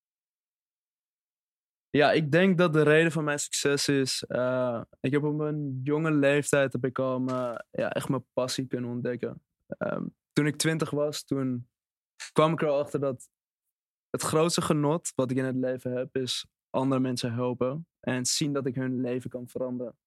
Ja, 1.91 2.11
ik 2.11 2.31
denk 2.31 2.57
dat 2.57 2.73
de 2.73 2.81
reden 2.81 3.11
van 3.11 3.23
mijn 3.23 3.39
succes 3.39 3.87
is. 3.87 4.23
eh, 4.23 4.81
ik 4.99 5.11
heb 5.11 5.23
op 5.23 5.39
een 5.39 5.81
jonge 5.83 6.11
leeftijd 6.11 6.73
heb 6.73 6.85
ik 6.85 6.99
al 6.99 7.19
mijn, 7.19 7.65
ja, 7.71 7.89
echt 7.91 8.09
mijn 8.09 8.25
passie 8.33 8.67
kunnen 8.67 8.89
ontdekken. 8.89 9.41
Ehm, 9.67 10.05
toen 10.33 10.47
ik 10.47 10.55
twintig 10.55 10.89
was, 10.89 11.23
toen 11.23 11.69
kwam 12.31 12.53
ik 12.53 12.61
er 12.61 12.67
al 12.67 12.79
achter 12.79 12.99
dat 12.99 13.29
het 14.09 14.21
grootste 14.21 14.61
genot 14.61 15.11
wat 15.15 15.31
ik 15.31 15.37
in 15.37 15.45
het 15.45 15.55
leven 15.55 15.91
heb, 15.91 16.15
is 16.15 16.45
andere 16.69 17.01
mensen 17.01 17.33
helpen 17.33 17.87
en 17.99 18.25
zien 18.25 18.53
dat 18.53 18.65
ik 18.65 18.75
hun 18.75 19.01
leven 19.01 19.29
kan 19.29 19.47
veranderen. 19.47 19.97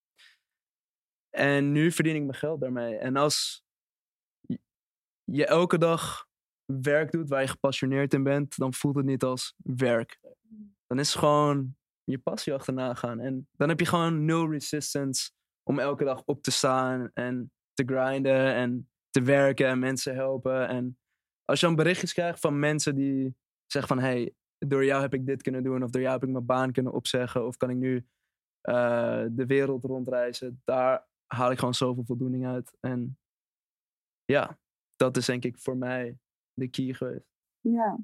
En 1.30 1.72
nu 1.72 1.92
verdien 1.92 2.14
ik 2.14 2.22
mijn 2.22 2.34
geld 2.34 2.60
daarmee. 2.60 2.96
En 2.96 3.16
als 3.16 3.64
je 5.24 5.46
elke 5.46 5.78
dag 5.78 6.26
werk 6.64 7.10
doet 7.12 7.28
waar 7.28 7.40
je 7.40 7.48
gepassioneerd 7.48 8.14
in 8.14 8.22
bent, 8.22 8.56
dan 8.56 8.74
voelt 8.74 8.96
het 8.96 9.04
niet 9.04 9.22
als 9.22 9.54
werk. 9.56 10.20
Dan 10.86 10.98
is 10.98 11.14
gewoon 11.14 11.76
je 12.04 12.18
passie 12.18 12.54
achterna 12.54 12.94
gaan. 12.94 13.20
En 13.20 13.48
dan 13.52 13.68
heb 13.68 13.80
je 13.80 13.86
gewoon 13.86 14.24
nul 14.24 14.50
resistance 14.50 15.30
om 15.62 15.78
elke 15.78 16.04
dag 16.04 16.22
op 16.24 16.42
te 16.42 16.50
staan 16.50 17.10
en 17.12 17.52
te 17.72 17.84
grinden 17.86 18.54
en 18.54 18.90
te 19.10 19.22
werken 19.22 19.66
en 19.66 19.78
mensen 19.78 20.14
helpen. 20.14 20.68
En 20.68 20.98
als 21.44 21.60
je 21.60 21.66
dan 21.66 21.74
berichtjes 21.76 22.12
krijgt 22.12 22.40
van 22.40 22.58
mensen 22.58 22.94
die 22.94 23.36
zeggen 23.66 23.96
van 23.96 24.04
hey, 24.04 24.34
door 24.58 24.84
jou 24.84 25.02
heb 25.02 25.14
ik 25.14 25.26
dit 25.26 25.42
kunnen 25.42 25.62
doen 25.62 25.82
of 25.82 25.90
door 25.90 26.00
jou 26.00 26.14
heb 26.14 26.22
ik 26.22 26.30
mijn 26.30 26.46
baan 26.46 26.72
kunnen 26.72 26.92
opzeggen 26.92 27.46
of 27.46 27.56
kan 27.56 27.70
ik 27.70 27.76
nu 27.76 28.06
eh, 28.60 29.24
de 29.30 29.46
wereld 29.46 29.84
rondreizen, 29.84 30.62
daar 30.64 31.06
haal 31.26 31.50
ik 31.50 31.58
gewoon 31.58 31.74
zoveel 31.74 32.04
voldoening 32.04 32.46
uit. 32.46 32.76
En 32.80 33.18
ja, 34.24 34.58
dat 34.96 35.16
is 35.16 35.26
denk 35.26 35.44
ik 35.44 35.58
voor 35.58 35.76
mij 35.76 36.18
de 36.52 36.68
key 36.68 36.92
geweest. 36.92 37.32
Ja. 37.60 37.98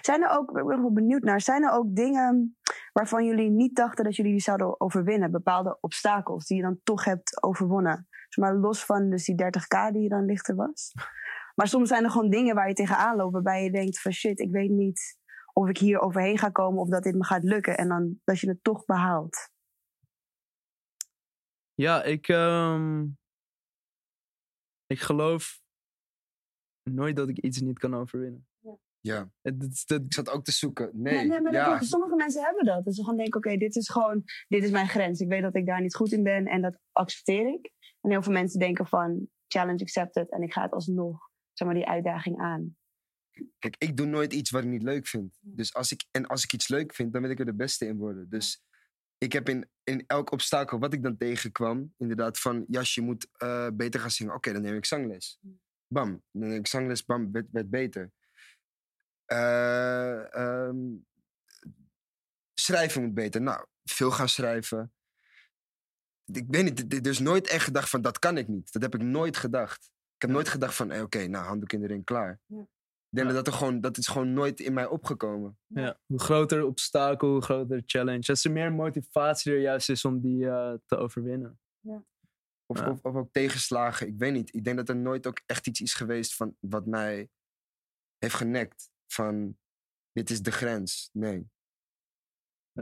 Zijn 0.00 0.22
er 0.22 0.30
ook, 0.30 0.58
ik 0.58 0.66
ben 0.66 0.94
benieuwd 0.94 1.22
naar, 1.22 1.40
zijn 1.40 1.62
er 1.62 1.70
ook 1.70 1.94
dingen 1.94 2.56
waarvan 2.92 3.24
jullie 3.24 3.50
niet 3.50 3.76
dachten 3.76 4.04
dat 4.04 4.16
jullie 4.16 4.32
die 4.32 4.40
zouden 4.40 4.80
overwinnen? 4.80 5.30
Bepaalde 5.30 5.78
obstakels 5.80 6.46
die 6.46 6.56
je 6.56 6.62
dan 6.62 6.80
toch 6.82 7.04
hebt 7.04 7.42
overwonnen? 7.42 8.06
Zeg 8.28 8.44
maar 8.44 8.54
los 8.54 8.84
van 8.84 9.10
dus 9.10 9.24
die 9.24 9.44
30k 9.44 9.92
die 9.92 10.02
je 10.02 10.08
dan 10.08 10.24
lichter 10.24 10.54
was. 10.54 10.92
Maar 11.54 11.68
soms 11.68 11.88
zijn 11.88 12.04
er 12.04 12.10
gewoon 12.10 12.30
dingen 12.30 12.54
waar 12.54 12.68
je 12.68 12.74
tegenaan 12.74 13.16
loopt 13.16 13.32
waarbij 13.32 13.64
je 13.64 13.70
denkt 13.70 14.00
van 14.00 14.12
shit, 14.12 14.40
ik 14.40 14.50
weet 14.50 14.70
niet 14.70 15.18
of 15.52 15.68
ik 15.68 15.78
hier 15.78 16.00
overheen 16.00 16.38
ga 16.38 16.48
komen 16.48 16.80
of 16.80 16.88
dat 16.88 17.02
dit 17.02 17.14
me 17.14 17.24
gaat 17.24 17.42
lukken. 17.42 17.76
En 17.76 17.88
dan 17.88 18.20
dat 18.24 18.40
je 18.40 18.48
het 18.48 18.64
toch 18.64 18.84
behaalt. 18.84 19.50
Ja, 21.74 22.02
ik, 22.02 22.28
ehm, 22.28 23.06
ik 24.86 25.00
geloof 25.00 25.60
nooit 26.82 27.16
dat 27.16 27.28
ik 27.28 27.38
iets 27.38 27.60
niet 27.60 27.78
kan 27.78 27.94
overwinnen. 27.94 28.46
Ja, 29.00 29.30
het, 29.42 29.62
het- 29.86 30.02
ik 30.04 30.12
zat 30.14 30.30
ook 30.30 30.44
te 30.44 30.52
zoeken. 30.52 30.90
Nee, 30.92 31.14
Ja, 31.14 31.20
nee, 31.20 31.28
maar 31.40 31.42
dat 31.52 31.52
ja. 31.52 31.80
sommige 31.80 32.16
mensen 32.16 32.42
hebben 32.42 32.64
dat. 32.64 32.84
Dus 32.84 32.94
ze 32.96 33.02
gewoon 33.02 33.16
denken, 33.18 33.36
oké, 33.38 33.56
dit 33.56 33.76
is 33.76 33.88
gewoon, 33.90 34.22
dit 34.48 34.62
is 34.62 34.70
mijn 34.70 34.88
grens. 34.88 35.20
Ik 35.20 35.28
weet 35.28 35.42
dat 35.42 35.54
ik 35.56 35.66
daar 35.66 35.80
niet 35.82 35.94
goed 35.94 36.12
in 36.12 36.22
ben 36.22 36.46
en 36.46 36.62
dat 36.62 36.78
accepteer 36.92 37.46
ik. 37.52 37.72
En 38.00 38.10
heel 38.10 38.22
veel 38.22 38.32
mensen 38.32 38.58
denken 38.58 38.86
van, 38.86 39.28
challenge 39.48 39.80
accepted 39.82 40.30
en 40.30 40.42
ik 40.42 40.52
ga 40.52 40.62
het 40.62 40.72
alsnog, 40.72 41.28
zeg 41.52 41.66
maar, 41.68 41.76
die 41.76 41.86
uitdaging 41.88 42.38
aan. 42.40 42.76
Kijk, 43.58 43.74
ik 43.78 43.96
doe 43.96 44.06
nooit 44.06 44.32
iets 44.32 44.50
wat 44.50 44.62
ik 44.62 44.68
niet 44.68 44.82
leuk 44.82 45.06
vind. 45.06 45.38
Dus 45.40 45.74
als 45.74 45.92
ik, 45.92 46.04
en 46.10 46.26
als 46.26 46.44
ik 46.44 46.52
iets 46.52 46.68
leuk 46.68 46.94
vind, 46.94 47.12
dan 47.12 47.22
wil 47.22 47.30
ik 47.30 47.38
er 47.38 47.44
de 47.44 47.54
beste 47.54 47.86
in 47.86 47.96
worden. 47.96 48.28
Dus 48.28 48.62
ik 49.18 49.32
heb 49.32 49.48
in, 49.48 49.68
in 49.84 50.04
elk 50.06 50.30
obstakel 50.32 50.78
wat 50.78 50.92
ik 50.92 51.02
dan 51.02 51.16
tegenkwam, 51.16 51.94
inderdaad 51.96 52.38
van, 52.38 52.64
Jas, 52.68 52.94
je 52.94 53.00
moet 53.00 53.28
eh, 53.32 53.68
beter 53.74 54.00
gaan 54.00 54.10
zingen. 54.10 54.34
Oké, 54.34 54.52
dan 54.52 54.62
neem 54.62 54.74
ik 54.76 54.84
zangles. 54.84 55.38
Bam, 55.86 56.22
dan 56.30 56.48
neem 56.48 56.58
ik 56.58 56.66
zangles, 56.66 57.04
bam, 57.04 57.32
werd, 57.32 57.46
werd 57.50 57.70
beter. 57.70 58.12
Eh, 59.28 60.34
ehm, 60.34 60.78
schrijven 62.54 63.02
moet 63.02 63.14
beter. 63.14 63.40
Nou, 63.40 63.66
veel 63.84 64.10
gaan 64.10 64.28
schrijven. 64.28 64.92
Ik 66.24 66.44
weet 66.48 66.64
niet, 66.64 66.92
er 67.06 67.06
is 67.10 67.18
nooit 67.18 67.48
echt 67.48 67.64
gedacht 67.64 67.90
van, 67.90 68.02
dat 68.02 68.18
kan 68.18 68.38
ik 68.38 68.48
niet. 68.48 68.72
Dat 68.72 68.82
heb 68.82 68.94
ik 68.94 69.02
nooit 69.02 69.36
gedacht. 69.36 69.90
Ik 70.14 70.22
heb 70.22 70.30
nooit 70.30 70.48
gedacht 70.48 70.74
van, 70.74 70.90
eh, 70.90 71.02
oké, 71.02 71.26
nou, 71.26 71.44
handdoek 71.46 71.72
in 71.72 71.80
de 71.80 71.86
ring, 71.86 72.04
klaar. 72.04 72.40
Ik 72.48 72.56
denk 73.16 73.28
Ja. 73.28 73.32
dat, 73.34 73.46
er 73.46 73.52
gewoon, 73.52 73.80
dat 73.80 73.96
is 73.98 74.06
gewoon 74.06 74.32
nooit 74.32 74.60
in 74.60 74.72
mij 74.72 74.86
opgekomen. 74.86 75.58
ja, 75.66 76.00
hoe 76.06 76.20
groter 76.20 76.64
obstakel, 76.64 77.28
hoe 77.30 77.42
groter 77.42 77.82
challenge. 77.86 78.26
Als 78.28 78.44
er 78.44 78.50
meer 78.52 78.72
motivatie 78.72 79.52
er 79.52 79.60
juist 79.60 79.88
is 79.90 80.04
om 80.04 80.20
die 80.20 80.48
eh, 80.48 80.74
te 80.86 80.96
overwinnen. 80.96 81.60
Of, 82.66 82.78
Ja. 82.80 82.90
of, 82.90 83.02
of 83.02 83.14
ook 83.14 83.32
tegenslagen. 83.32 84.06
Ik 84.06 84.18
weet 84.18 84.32
niet. 84.32 84.54
Ik 84.54 84.64
denk 84.64 84.76
dat 84.76 84.88
er 84.88 84.96
nooit 84.96 85.26
ook 85.26 85.40
echt 85.46 85.66
iets 85.66 85.80
is 85.80 85.94
geweest 85.94 86.34
van 86.34 86.56
wat 86.60 86.86
mij 86.86 87.28
heeft 88.18 88.34
genekt. 88.34 88.90
Van 89.12 89.56
dit 90.12 90.30
is 90.30 90.42
de 90.42 90.50
grens. 90.50 91.10
Nee. 91.12 91.48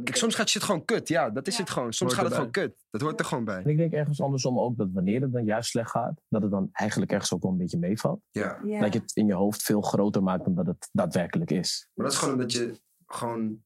Kijk, 0.04 0.16
soms 0.16 0.34
gaat 0.34 0.48
shit 0.48 0.62
gewoon 0.62 0.84
kut. 0.84 1.08
Ja, 1.08 1.30
dat 1.30 1.46
is 1.46 1.54
Ja. 1.56 1.60
het 1.60 1.70
gewoon. 1.70 1.92
Soms 1.92 2.12
Hoort 2.12 2.14
gaat 2.14 2.24
het 2.24 2.34
gewoon 2.34 2.50
kut. 2.50 2.84
Dat 2.90 3.00
hoort 3.00 3.20
er 3.20 3.26
gewoon 3.26 3.44
bij. 3.44 3.62
En 3.62 3.68
ik 3.70 3.76
denk 3.76 3.92
ergens 3.92 4.20
andersom 4.20 4.58
ook 4.58 4.76
dat 4.76 4.88
wanneer 4.92 5.20
het 5.20 5.32
dan 5.32 5.44
juist 5.44 5.70
slecht 5.70 5.90
gaat, 5.90 6.20
dat 6.28 6.42
het 6.42 6.50
dan 6.50 6.68
eigenlijk 6.72 7.12
ergens 7.12 7.32
ook 7.34 7.42
wel 7.42 7.52
een 7.52 7.58
beetje 7.58 7.78
meevalt. 7.78 8.22
Ja. 8.30 8.60
Ja. 8.64 8.80
Dat 8.80 8.92
je 8.92 8.98
het 8.98 9.16
in 9.16 9.26
je 9.26 9.34
hoofd 9.34 9.62
veel 9.62 9.80
groter 9.80 10.22
maakt 10.22 10.44
dan 10.44 10.54
dat 10.54 10.66
het 10.66 10.88
daadwerkelijk 10.92 11.50
is. 11.50 11.88
Maar 11.94 12.04
dat 12.04 12.14
is 12.14 12.20
gewoon 12.20 12.34
omdat 12.34 12.52
je 12.52 12.80
gewoon... 13.06 13.64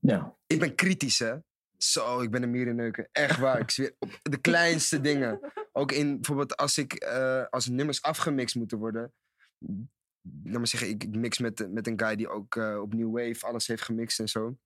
Ja, 0.00 0.36
Ik 0.46 0.58
ben 0.58 0.74
kritisch, 0.74 1.18
hè. 1.18 1.36
Zo, 1.76 2.20
ik 2.20 2.30
ben 2.30 2.42
een 2.42 2.50
mierenneuker. 2.50 3.08
Echt 3.12 3.38
waar. 3.38 3.58
Ik 3.60 3.70
zweer 3.70 3.94
op 3.98 4.18
de 4.22 4.38
kleinste 4.40 5.00
dingen. 5.00 5.52
Ook 5.72 5.92
in 5.92 6.14
bijvoorbeeld 6.14 6.56
als 6.56 6.78
ik 6.78 6.92
eh, 6.92 7.44
als 7.50 7.68
nummers 7.68 8.02
afgemixt 8.02 8.54
moeten 8.54 8.78
worden. 8.78 9.12
Laat 10.44 10.56
maar 10.56 10.66
zeggen, 10.66 10.88
ik 10.88 11.02
ik 11.02 11.16
mix 11.16 11.38
met, 11.38 11.68
met 11.70 11.86
een 11.86 12.00
guy 12.00 12.16
die 12.16 12.28
ook 12.28 12.56
eh, 12.56 12.80
op 12.80 12.94
New 12.94 13.10
Wave 13.10 13.46
alles 13.46 13.66
heeft 13.66 13.82
gemixt 13.82 14.18
en 14.20 14.28
zo. 14.28 14.58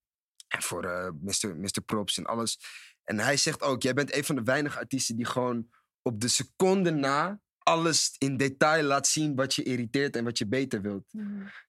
En 0.49 0.63
voor 0.63 0.85
eh, 0.85 1.11
Mr. 1.21 1.57
Mr. 1.57 1.81
Props 1.87 2.19
en 2.19 2.25
alles. 2.25 2.59
En 3.05 3.19
hij 3.19 3.37
zegt 3.37 3.63
ook: 3.63 3.83
Jij 3.83 3.95
bent 3.95 4.15
een 4.15 4.25
van 4.25 4.35
de 4.35 4.43
weinige 4.43 4.79
artiesten 4.79 5.17
die 5.17 5.27
gewoon 5.27 5.69
op 6.03 6.21
de 6.21 6.29
seconde 6.29 6.91
na 6.91 7.41
alles 7.59 8.15
in 8.19 8.37
detail 8.37 8.83
laat 8.83 9.07
zien 9.07 9.35
wat 9.35 9.55
je 9.55 9.63
irriteert 9.63 10.17
en 10.17 10.25
wat 10.25 10.39
je 10.39 10.47
beter 10.47 10.83
wilt. 10.83 11.05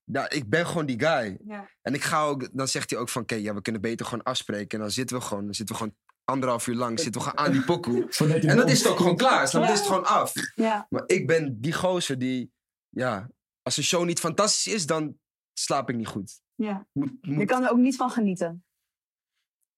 Ja, 0.03 0.29
ik 0.29 0.49
ben 0.49 0.67
gewoon 0.67 0.85
die 0.85 0.99
guy. 0.99 1.37
Ja. 1.45 1.69
En 1.81 1.93
ik 1.93 2.03
ga 2.03 2.23
ook, 2.23 2.49
dan 2.53 2.67
zegt 2.67 2.89
hij 2.89 2.99
ook 2.99 3.09
van, 3.09 3.21
oké, 3.21 3.35
ja, 3.35 3.53
we 3.53 3.61
kunnen 3.61 3.81
beter 3.81 4.05
gewoon 4.05 4.23
afspreken. 4.23 4.77
En 4.77 4.79
dan 4.79 4.91
zitten 4.91 5.17
we 5.17 5.23
gewoon, 5.23 5.45
dan 5.45 5.53
zitten 5.53 5.75
we 5.75 5.81
gewoon 5.81 5.97
anderhalf 6.23 6.67
uur 6.67 6.75
lang, 6.75 6.99
zitten 6.99 7.21
we 7.21 7.27
gewoon 7.27 7.45
aan 7.45 7.51
die 7.51 7.63
pokoe. 7.63 8.07
En 8.47 8.57
dan 8.57 8.67
is 8.67 8.79
het 8.79 8.87
ook 8.87 8.97
gewoon 8.97 9.17
klaar? 9.17 9.51
Dan 9.51 9.63
is 9.63 9.69
het 9.69 9.87
gewoon 9.87 10.05
af. 10.05 10.33
Ja. 10.55 10.87
Maar 10.89 11.03
ik 11.05 11.27
ben 11.27 11.61
die 11.61 11.73
gozer 11.73 12.17
die, 12.17 12.51
ja, 12.89 13.29
als 13.67 13.77
een 13.77 13.83
show 13.83 14.05
niet 14.05 14.19
fantastisch 14.19 14.73
is, 14.73 14.85
dan 14.85 15.19
slaap 15.53 15.89
ik 15.89 15.95
niet 15.95 16.07
goed. 16.07 16.41
ja. 16.55 16.87
Moet, 16.91 17.11
Je 17.21 17.45
kan 17.45 17.63
er 17.63 17.71
ook 17.71 17.77
niet 17.77 17.95
van 17.95 18.09
genieten. 18.09 18.65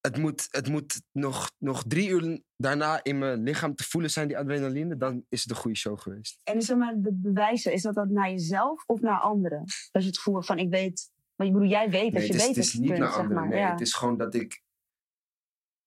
het 0.02 0.18
moet, 0.18 0.48
het 0.50 0.68
moet 0.70 1.02
nog, 1.12 1.52
nog 1.58 1.84
drie 1.88 2.10
uur 2.10 2.42
daarna 2.58 3.04
in 3.04 3.18
mijn 3.18 3.44
lichaam 3.44 3.76
te 3.76 3.84
voelen 3.84 4.12
zijn, 4.12 4.28
die 4.28 4.38
adrenaline. 4.38 4.98
Dan 4.98 5.26
is 5.30 5.42
het 5.42 5.52
een 5.52 5.58
goede 5.58 5.78
show 5.78 6.00
geweest. 6.00 6.40
En 6.44 6.62
zeg 6.62 6.78
maar, 6.78 6.94
de 6.98 7.14
bewijzen, 7.14 7.74
is 7.74 7.82
dat 7.82 7.96
dat 7.96 8.10
naar 8.10 8.30
jezelf 8.30 8.84
of 8.86 9.00
naar 9.02 9.20
anderen? 9.20 9.64
Dat 9.92 10.02
je 10.02 10.08
het 10.08 10.18
gevoel 10.18 10.42
van, 10.42 10.58
ik 10.60 10.70
weet... 10.70 11.12
Maar 11.36 11.48
ik 11.48 11.54
bedoel, 11.54 11.70
jij 11.70 11.90
weet 11.90 12.14
dat 12.14 12.22
Nee, 12.22 12.28
je 12.28 12.34
het 12.34 12.42
is, 12.42 12.48
weet 12.48 12.56
het 12.56 12.66
is 12.66 12.72
het 12.72 12.82
niet 12.82 12.90
kunt, 12.90 13.02
naar 13.02 13.12
zeg 13.12 13.20
anderen. 13.22 13.42
maar. 13.42 13.50
Nee, 13.52 13.60
ja. 13.60 13.72
het 13.72 13.82
is 13.82 13.94
gewoon 13.94 14.18
dat 14.18 14.34
ik... 14.34 14.62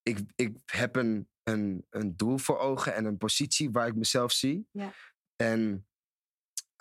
Ik, 0.03 0.18
ik 0.34 0.57
heb 0.66 0.96
een, 0.96 1.28
een, 1.42 1.86
een 1.90 2.16
doel 2.16 2.38
voor 2.38 2.59
ogen 2.59 2.94
en 2.94 3.05
een 3.05 3.16
positie 3.16 3.70
waar 3.70 3.86
ik 3.86 3.94
mezelf 3.94 4.32
zie. 4.32 4.66
Ja. 4.70 4.92
En 5.36 5.86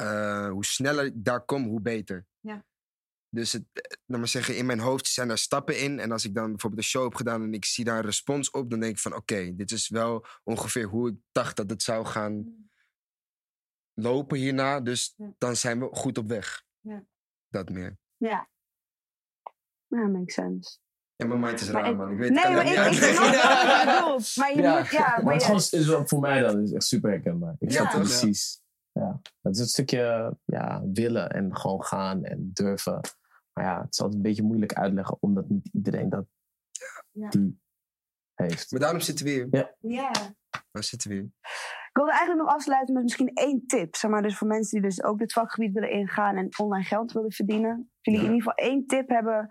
eh, 0.01 0.49
hoe 0.49 0.65
sneller 0.65 1.05
ik 1.05 1.13
daar 1.15 1.45
kom, 1.45 1.63
hoe 1.63 1.81
beter. 1.81 2.25
Ja. 2.39 2.65
Dus 3.29 3.53
het, 3.53 3.63
eh, 3.71 3.81
laat 4.05 4.19
maar 4.19 4.27
zeggen, 4.27 4.57
in 4.57 4.65
mijn 4.65 4.79
hoofd 4.79 5.07
zijn 5.07 5.29
er 5.29 5.37
stappen 5.37 5.79
in. 5.79 5.99
En 5.99 6.11
als 6.11 6.25
ik 6.25 6.35
dan 6.35 6.49
bijvoorbeeld 6.49 6.81
een 6.81 6.87
show 6.89 7.03
heb 7.03 7.15
gedaan 7.15 7.41
en 7.43 7.53
ik 7.53 7.65
zie 7.65 7.85
daar 7.85 7.97
een 7.97 8.05
respons 8.05 8.49
op, 8.51 8.69
dan 8.69 8.79
denk 8.79 8.91
ik 8.93 8.99
van 9.01 9.15
oké, 9.15 9.55
dit 9.55 9.71
is 9.71 9.89
wel 9.89 10.25
ongeveer 10.43 10.85
hoe 10.85 11.09
ik 11.09 11.15
dacht 11.31 11.55
dat 11.55 11.69
het 11.69 11.83
zou 11.83 12.05
gaan 12.05 12.55
lopen 13.93 14.37
hierna. 14.37 14.79
Dus 14.79 15.13
Ja. 15.17 15.33
dan 15.37 15.55
zijn 15.55 15.79
we 15.79 15.89
goed 15.91 16.17
op 16.17 16.27
weg. 16.27 16.63
Ja. 16.79 17.03
Dat 17.47 17.69
meer. 17.69 17.97
Ja. 18.17 18.49
Ja, 19.87 20.07
makes 20.07 20.33
sense. 20.33 20.77
Ja, 21.15 21.27
mijn 21.27 21.39
mind 21.39 21.59
is 21.61 21.71
Maar 21.71 21.81
raar, 21.81 21.91
ik- 21.91 21.97
man. 21.97 22.11
Ik 22.11 22.17
weet 22.17 22.29
Nee, 22.29 22.43
kan 22.43 22.53
maar 22.53 22.65
het 22.65 22.73
ik, 22.85 22.91
niet 22.91 22.97
ik 23.01 23.03
snap 23.03 23.23
uitleggen. 23.23 23.67
wat 23.67 23.79
je 23.79 24.01
bedoelt. 24.01 24.35
Maar 24.35 24.55
je 24.55 24.61
Ja, 24.61 24.79
moet, 24.79 24.89
ja, 24.89 24.99
Maar 24.99 25.23
maar 25.23 25.33
het 25.33 25.45
je, 25.45 25.53
is, 25.53 25.69
gewoon- 25.69 25.81
is 25.83 25.87
wel, 25.89 26.07
voor 26.07 26.19
mij 26.19 26.41
dan 26.41 26.61
is 26.63 26.71
echt 26.71 26.83
super 26.83 27.09
herkenbaar. 27.09 27.55
Ik 27.59 27.71
snap 27.71 27.85
Ja. 27.91 27.91
het 27.99 28.01
precies. 28.07 28.61
Ja. 29.01 29.19
Het 29.41 29.55
is 29.55 29.59
een 29.59 29.65
stukje 29.67 30.37
ja, 30.45 30.81
willen 30.93 31.29
en 31.29 31.55
gewoon 31.57 31.83
gaan 31.83 32.23
en 32.23 32.49
durven. 32.53 32.99
Maar 33.53 33.65
ja, 33.65 33.81
het 33.81 33.93
is 33.93 33.99
altijd 33.99 34.15
een 34.17 34.21
beetje 34.27 34.43
moeilijk 34.43 34.73
uitleggen, 34.73 35.17
omdat 35.19 35.49
niet 35.49 35.69
iedereen 35.73 36.09
dat 36.09 36.25
Ja. 37.11 37.29
die 37.29 37.59
heeft. 38.33 38.71
Maar 38.71 38.79
daarom 38.79 38.99
zitten 38.99 39.25
we 39.25 39.31
hier. 39.31 39.47
Ja. 39.51 39.75
ja. 39.79 40.11
Waar 40.71 40.83
zitten 40.83 41.09
we 41.09 41.15
hier? 41.15 41.23
Ik 41.89 41.97
wilde 41.97 42.11
eigenlijk 42.11 42.41
nog 42.45 42.55
afsluiten 42.55 42.93
met 42.93 43.03
misschien 43.03 43.33
één 43.33 43.65
tip. 43.65 43.95
Zeg 43.95 44.11
maar, 44.11 44.21
dus 44.21 44.37
voor 44.37 44.47
mensen 44.47 44.81
die 44.81 44.89
dus 44.89 45.03
ook 45.03 45.19
dit 45.19 45.33
vakgebied 45.33 45.73
willen 45.73 45.91
ingaan 45.91 46.35
en 46.35 46.47
online 46.59 46.83
geld 46.83 47.11
willen 47.11 47.31
verdienen. 47.31 47.79
Of 47.79 47.87
jullie 48.01 48.19
Ja. 48.19 48.25
in 48.27 48.33
ieder 48.33 48.51
geval 48.51 48.67
één 48.69 48.85
tip 48.87 49.09
hebben 49.09 49.47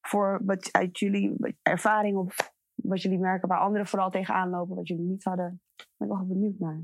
voor 0.00 0.40
wat 0.44 0.68
uit 0.72 0.98
jullie 0.98 1.56
ervaring 1.62 2.16
of 2.16 2.52
wat 2.74 3.02
jullie 3.02 3.18
merken 3.18 3.48
waar 3.48 3.58
anderen 3.60 3.86
vooral 3.86 4.10
tegenaan 4.10 4.50
lopen, 4.50 4.76
wat 4.76 4.88
jullie 4.88 5.04
niet 5.04 5.24
hadden. 5.24 5.60
Ik 5.76 5.88
ben 5.96 6.08
wel 6.08 6.26
benieuwd 6.26 6.58
naar. 6.58 6.82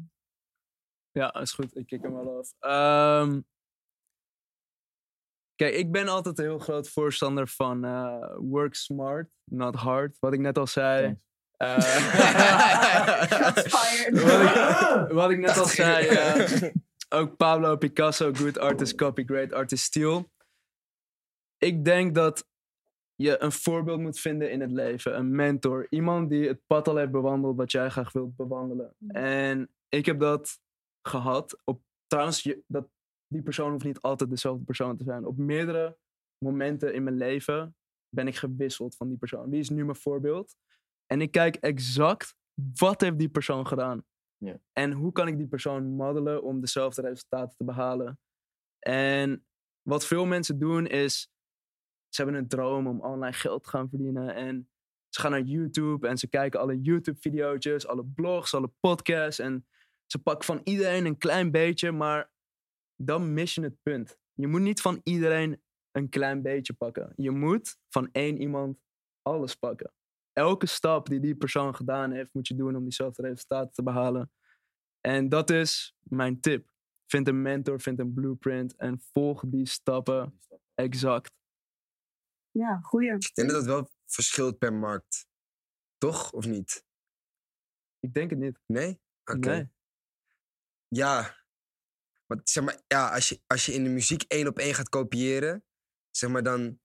Ja, 1.13 1.35
is 1.35 1.53
goed. 1.53 1.77
Ik 1.77 1.87
kik 1.87 2.03
hem 2.03 2.15
wel 2.15 2.39
af. 2.39 2.53
Ehm, 2.59 3.41
kijk, 5.55 5.75
ik 5.75 5.91
ben 5.93 6.09
altijd 6.09 6.39
een 6.39 6.45
heel 6.45 6.59
groot 6.59 6.89
voorstander 6.89 7.49
van 7.49 7.85
eh, 7.85 8.35
work 8.39 8.75
smart, 8.75 9.31
not 9.45 9.75
hard. 9.75 10.17
Wat 10.19 10.33
ik 10.33 10.41
net 10.41 10.59
al 10.59 10.67
zei. 10.67 11.03
Thanks. 11.03 11.23
Eh, 11.61 11.77
wat, 13.45 13.59
ik, 13.59 14.09
wat 15.21 15.31
ik 15.31 15.39
net 15.39 15.59
al 15.59 15.67
zei. 15.67 16.07
eh, 16.07 16.71
ook 17.09 17.37
Pablo 17.37 17.77
Picasso, 17.77 18.33
good 18.33 18.59
artist 18.59 18.95
copy, 18.95 19.25
great 19.25 19.53
artist 19.53 19.85
steal. 19.85 20.31
Ik 21.59 21.85
denk 21.85 22.15
dat 22.15 22.47
je 23.15 23.43
een 23.43 23.53
voorbeeld 23.53 24.01
moet 24.01 24.21
vinden 24.21 24.51
in 24.51 24.61
het 24.61 24.71
leven. 24.71 25.17
Een 25.17 25.35
mentor. 25.35 25.87
Iemand 25.91 26.31
die 26.31 26.49
het 26.49 26.61
pad 26.67 26.89
al 26.89 26.97
heeft 26.97 27.11
bewandeld 27.11 27.57
wat 27.57 27.73
jij 27.73 27.89
graag 27.89 28.13
wilt 28.13 28.37
bewandelen. 28.37 28.95
En 29.09 29.71
ik 29.89 30.07
heb 30.07 30.21
dat 30.21 30.59
gehad. 31.03 31.61
Op, 31.65 31.83
trouwens, 32.07 32.43
je, 32.43 32.63
dat, 32.67 32.89
die 33.27 33.43
persoon 33.43 33.71
hoeft 33.71 33.85
niet 33.85 34.01
altijd 34.01 34.31
dezelfde 34.31 34.65
persoon 34.65 34.97
te 34.97 35.05
zijn. 35.05 35.27
Op 35.27 35.37
meerdere 35.37 35.99
momenten 36.45 36.95
in 36.95 37.03
mijn 37.03 37.17
leven 37.17 37.77
ben 38.09 38.27
ik 38.27 38.37
gewisseld 38.37 38.97
van 38.97 39.09
die 39.09 39.19
persoon. 39.19 39.51
Wie 39.51 39.61
is 39.61 39.71
nu 39.71 39.85
mijn 39.85 39.97
voorbeeld? 39.97 40.57
En 41.07 41.21
ik 41.21 41.31
kijk 41.31 41.57
exact 41.57 42.37
wat 42.75 43.01
heeft 43.01 43.19
die 43.19 43.29
persoon 43.29 43.67
gedaan. 43.67 44.05
Ja. 44.37 44.61
En 44.73 44.93
hoe 44.93 45.13
kan 45.13 45.29
ik 45.29 45.37
die 45.37 45.47
persoon 45.47 45.91
modellen 45.91 46.43
om 46.43 46.61
dezelfde 46.61 47.03
resultaten 47.03 47.57
te 47.57 47.65
behalen. 47.65 48.21
En 48.79 49.47
wat 49.83 50.07
veel 50.07 50.27
mensen 50.27 50.59
doen 50.59 50.87
is, 50.87 51.31
ze 52.09 52.23
hebben 52.23 52.41
een 52.41 52.49
droom 52.49 52.87
om 52.87 53.01
online 53.01 53.33
geld 53.33 53.65
te 53.65 53.71
gaan 53.71 53.89
verdienen. 53.89 54.35
En 54.35 54.71
ze 55.09 55.21
gaan 55.21 55.31
naar 55.31 55.41
YouTube 55.41 56.09
en 56.09 56.19
ze 56.19 56.29
kijken 56.29 56.61
alle 56.61 56.81
YouTube-video's, 56.81 57.87
alle 57.87 58.05
blogs, 58.05 58.55
alle 58.55 58.73
podcasts. 58.81 59.39
En 59.39 59.67
ze 60.13 60.19
pakken 60.19 60.45
van 60.45 60.61
iedereen 60.65 61.07
een 61.07 61.19
klein 61.19 61.51
beetje, 61.51 61.93
maar 61.93 62.33
dan 62.97 63.33
mis 63.33 63.55
je 63.55 63.63
het 63.63 63.83
punt. 63.83 64.19
Je 64.33 64.47
moet 64.47 64.61
niet 64.61 64.81
van 64.81 65.01
iedereen 65.05 65.63
een 65.91 66.09
klein 66.09 66.43
beetje 66.43 66.73
pakken. 66.73 67.13
Je 67.17 67.31
moet 67.31 67.79
van 67.89 68.09
één 68.13 68.41
iemand 68.41 68.79
alles 69.23 69.55
pakken. 69.55 69.93
Elke 70.33 70.67
stap 70.67 71.09
die 71.09 71.21
die 71.21 71.37
persoon 71.37 71.75
gedaan 71.75 72.13
heeft, 72.13 72.33
moet 72.33 72.49
je 72.49 72.55
doen 72.55 72.77
om 72.77 72.83
diezelfde 72.83 73.23
resultaten 73.23 73.73
te 73.73 73.83
behalen. 73.83 74.33
En 75.01 75.29
dat 75.29 75.51
is 75.51 75.95
mijn 76.01 76.41
tip. 76.41 76.69
Vind 77.07 77.29
een 77.29 77.43
mentor, 77.43 77.81
vind 77.81 77.99
een 77.99 78.15
blueprint 78.15 78.77
en 78.77 79.01
volg 79.13 79.43
die 79.47 79.67
stappen 79.67 80.41
exact. 80.75 81.33
Ja, 82.51 82.81
goeie. 82.83 83.15
Ik 83.15 83.35
denk 83.35 83.49
dat 83.49 83.57
het 83.57 83.67
wel 83.67 83.91
verschilt 84.07 84.59
per 84.59 84.73
markt. 84.73 85.27
Toch? 85.99 86.33
Of 86.33 86.47
niet? 86.47 86.85
Ik 88.01 88.15
denk 88.15 88.31
het 88.31 88.39
niet. 88.39 88.59
Nee? 88.67 89.01
Oké. 89.25 89.49
Nee. 89.49 89.71
Ja. 90.95 91.39
Maar 92.27 92.41
zeg 92.45 92.65
maar, 92.65 92.81
ja, 92.87 93.09
als 93.15 93.29
je, 93.29 93.41
als 93.47 93.67
je 93.67 93.73
in 93.75 93.85
de 93.85 93.91
muziek 93.91 94.23
één 94.29 94.47
op 94.47 94.59
één 94.59 94.75
gaat 94.75 94.89
kopiëren, 94.89 95.65
zeg 96.11 96.31
maar, 96.31 96.43
dan 96.43 96.79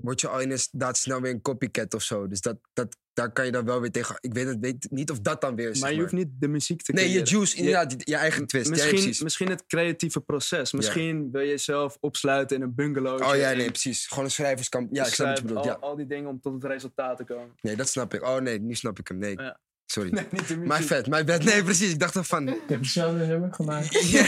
word 0.00 0.20
je 0.20 0.28
al 0.28 0.40
inderdaad 0.40 0.96
snel 0.96 1.20
weer 1.20 1.30
een 1.32 1.42
copycat 1.42 1.94
of 1.94 2.02
zo. 2.02 2.26
Dus 2.26 2.40
dat, 2.40 2.58
dat, 2.72 2.96
daar 3.12 3.32
kan 3.32 3.44
je 3.44 3.52
dan 3.52 3.64
wel 3.64 3.80
weer 3.80 3.90
tegen. 3.90 4.16
Ik 4.20 4.32
weet, 4.32 4.46
het, 4.46 4.58
weet 4.60 4.86
niet 4.90 5.10
of 5.10 5.20
dat 5.20 5.40
dan 5.40 5.54
weer 5.56 5.70
is. 5.70 5.80
Maar 5.80 5.92
je 5.92 6.00
hoeft 6.00 6.12
niet 6.12 6.28
de 6.40 6.48
muziek 6.48 6.82
te 6.82 6.92
Nee, 6.92 7.04
je 7.04 7.10
creëren. 7.10 7.28
juice, 7.32 7.52
Je- 7.56 7.58
inderdaad, 7.62 7.92
je, 7.92 7.98
je 8.04 8.16
eigen 8.16 8.46
twist. 8.46 8.70
Misschien, 8.70 9.14
misschien 9.22 9.48
het 9.50 9.66
creatieve 9.66 10.20
proces. 10.20 10.72
Misschien 10.72 11.30
wil 11.30 11.40
je 11.40 11.48
jezelf 11.48 11.96
opsluiten 12.00 12.56
in 12.56 12.62
een 12.62 12.74
bungalow. 12.74 13.22
Oh 13.22 13.36
ja, 13.36 13.52
nee, 13.52 13.70
precies. 13.70 14.06
Gewoon 14.06 14.24
een 14.24 14.30
schrijverskamp. 14.30 14.94
Ja, 14.94 15.06
ik 15.06 15.12
snap 15.14 15.28
wat 15.28 15.36
je 15.38 15.42
bedoelt. 15.44 15.58
al, 15.66 15.70
Ja. 15.72 15.78
al 15.80 15.96
die 15.96 16.06
dingen 16.06 16.28
om 16.30 16.40
tot 16.40 16.52
het 16.52 16.64
resultaat 16.64 17.16
te 17.16 17.24
komen. 17.24 17.54
Nee, 17.60 17.76
dat 17.76 17.88
snap 17.88 18.14
ik. 18.14 18.22
Oh 18.22 18.36
nee, 18.36 18.60
nu 18.60 18.74
snap 18.74 18.98
ik 18.98 19.08
hem. 19.08 19.18
Nee. 19.18 19.36
Ja. 19.36 19.60
Sorry. 19.92 20.10
Nee, 20.10 20.26
niet 20.30 20.48
de 20.48 20.56
muziek. 20.56 20.78
My 20.78 20.86
vet, 20.86 21.06
my 21.06 21.24
bad. 21.24 21.44
Nee, 21.44 21.62
precies. 21.64 21.92
Ik 21.92 21.98
dacht 21.98 22.16
ervan. 22.16 22.48
Ik 22.48 22.68
heb 22.68 22.80
hetzelfde 22.80 23.26
nummer 23.26 23.54
gemaakt. 23.54 23.92
Ja. 24.10 24.22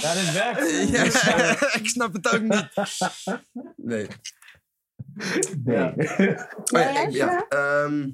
Ja, 0.00 0.14
dit 0.14 0.32
werkt. 0.32 0.90
Ja, 0.90 1.78
ik 1.78 1.88
snap 1.88 2.12
het 2.12 2.32
ook 2.34 2.40
niet. 2.40 2.70
Nee. 3.76 4.06
Nee. 5.64 5.88
Oh 5.88 5.94
ja, 5.94 5.94
Ja, 6.64 7.06
ik, 7.06 7.10
ja, 7.10 7.48
ehm, 7.48 8.10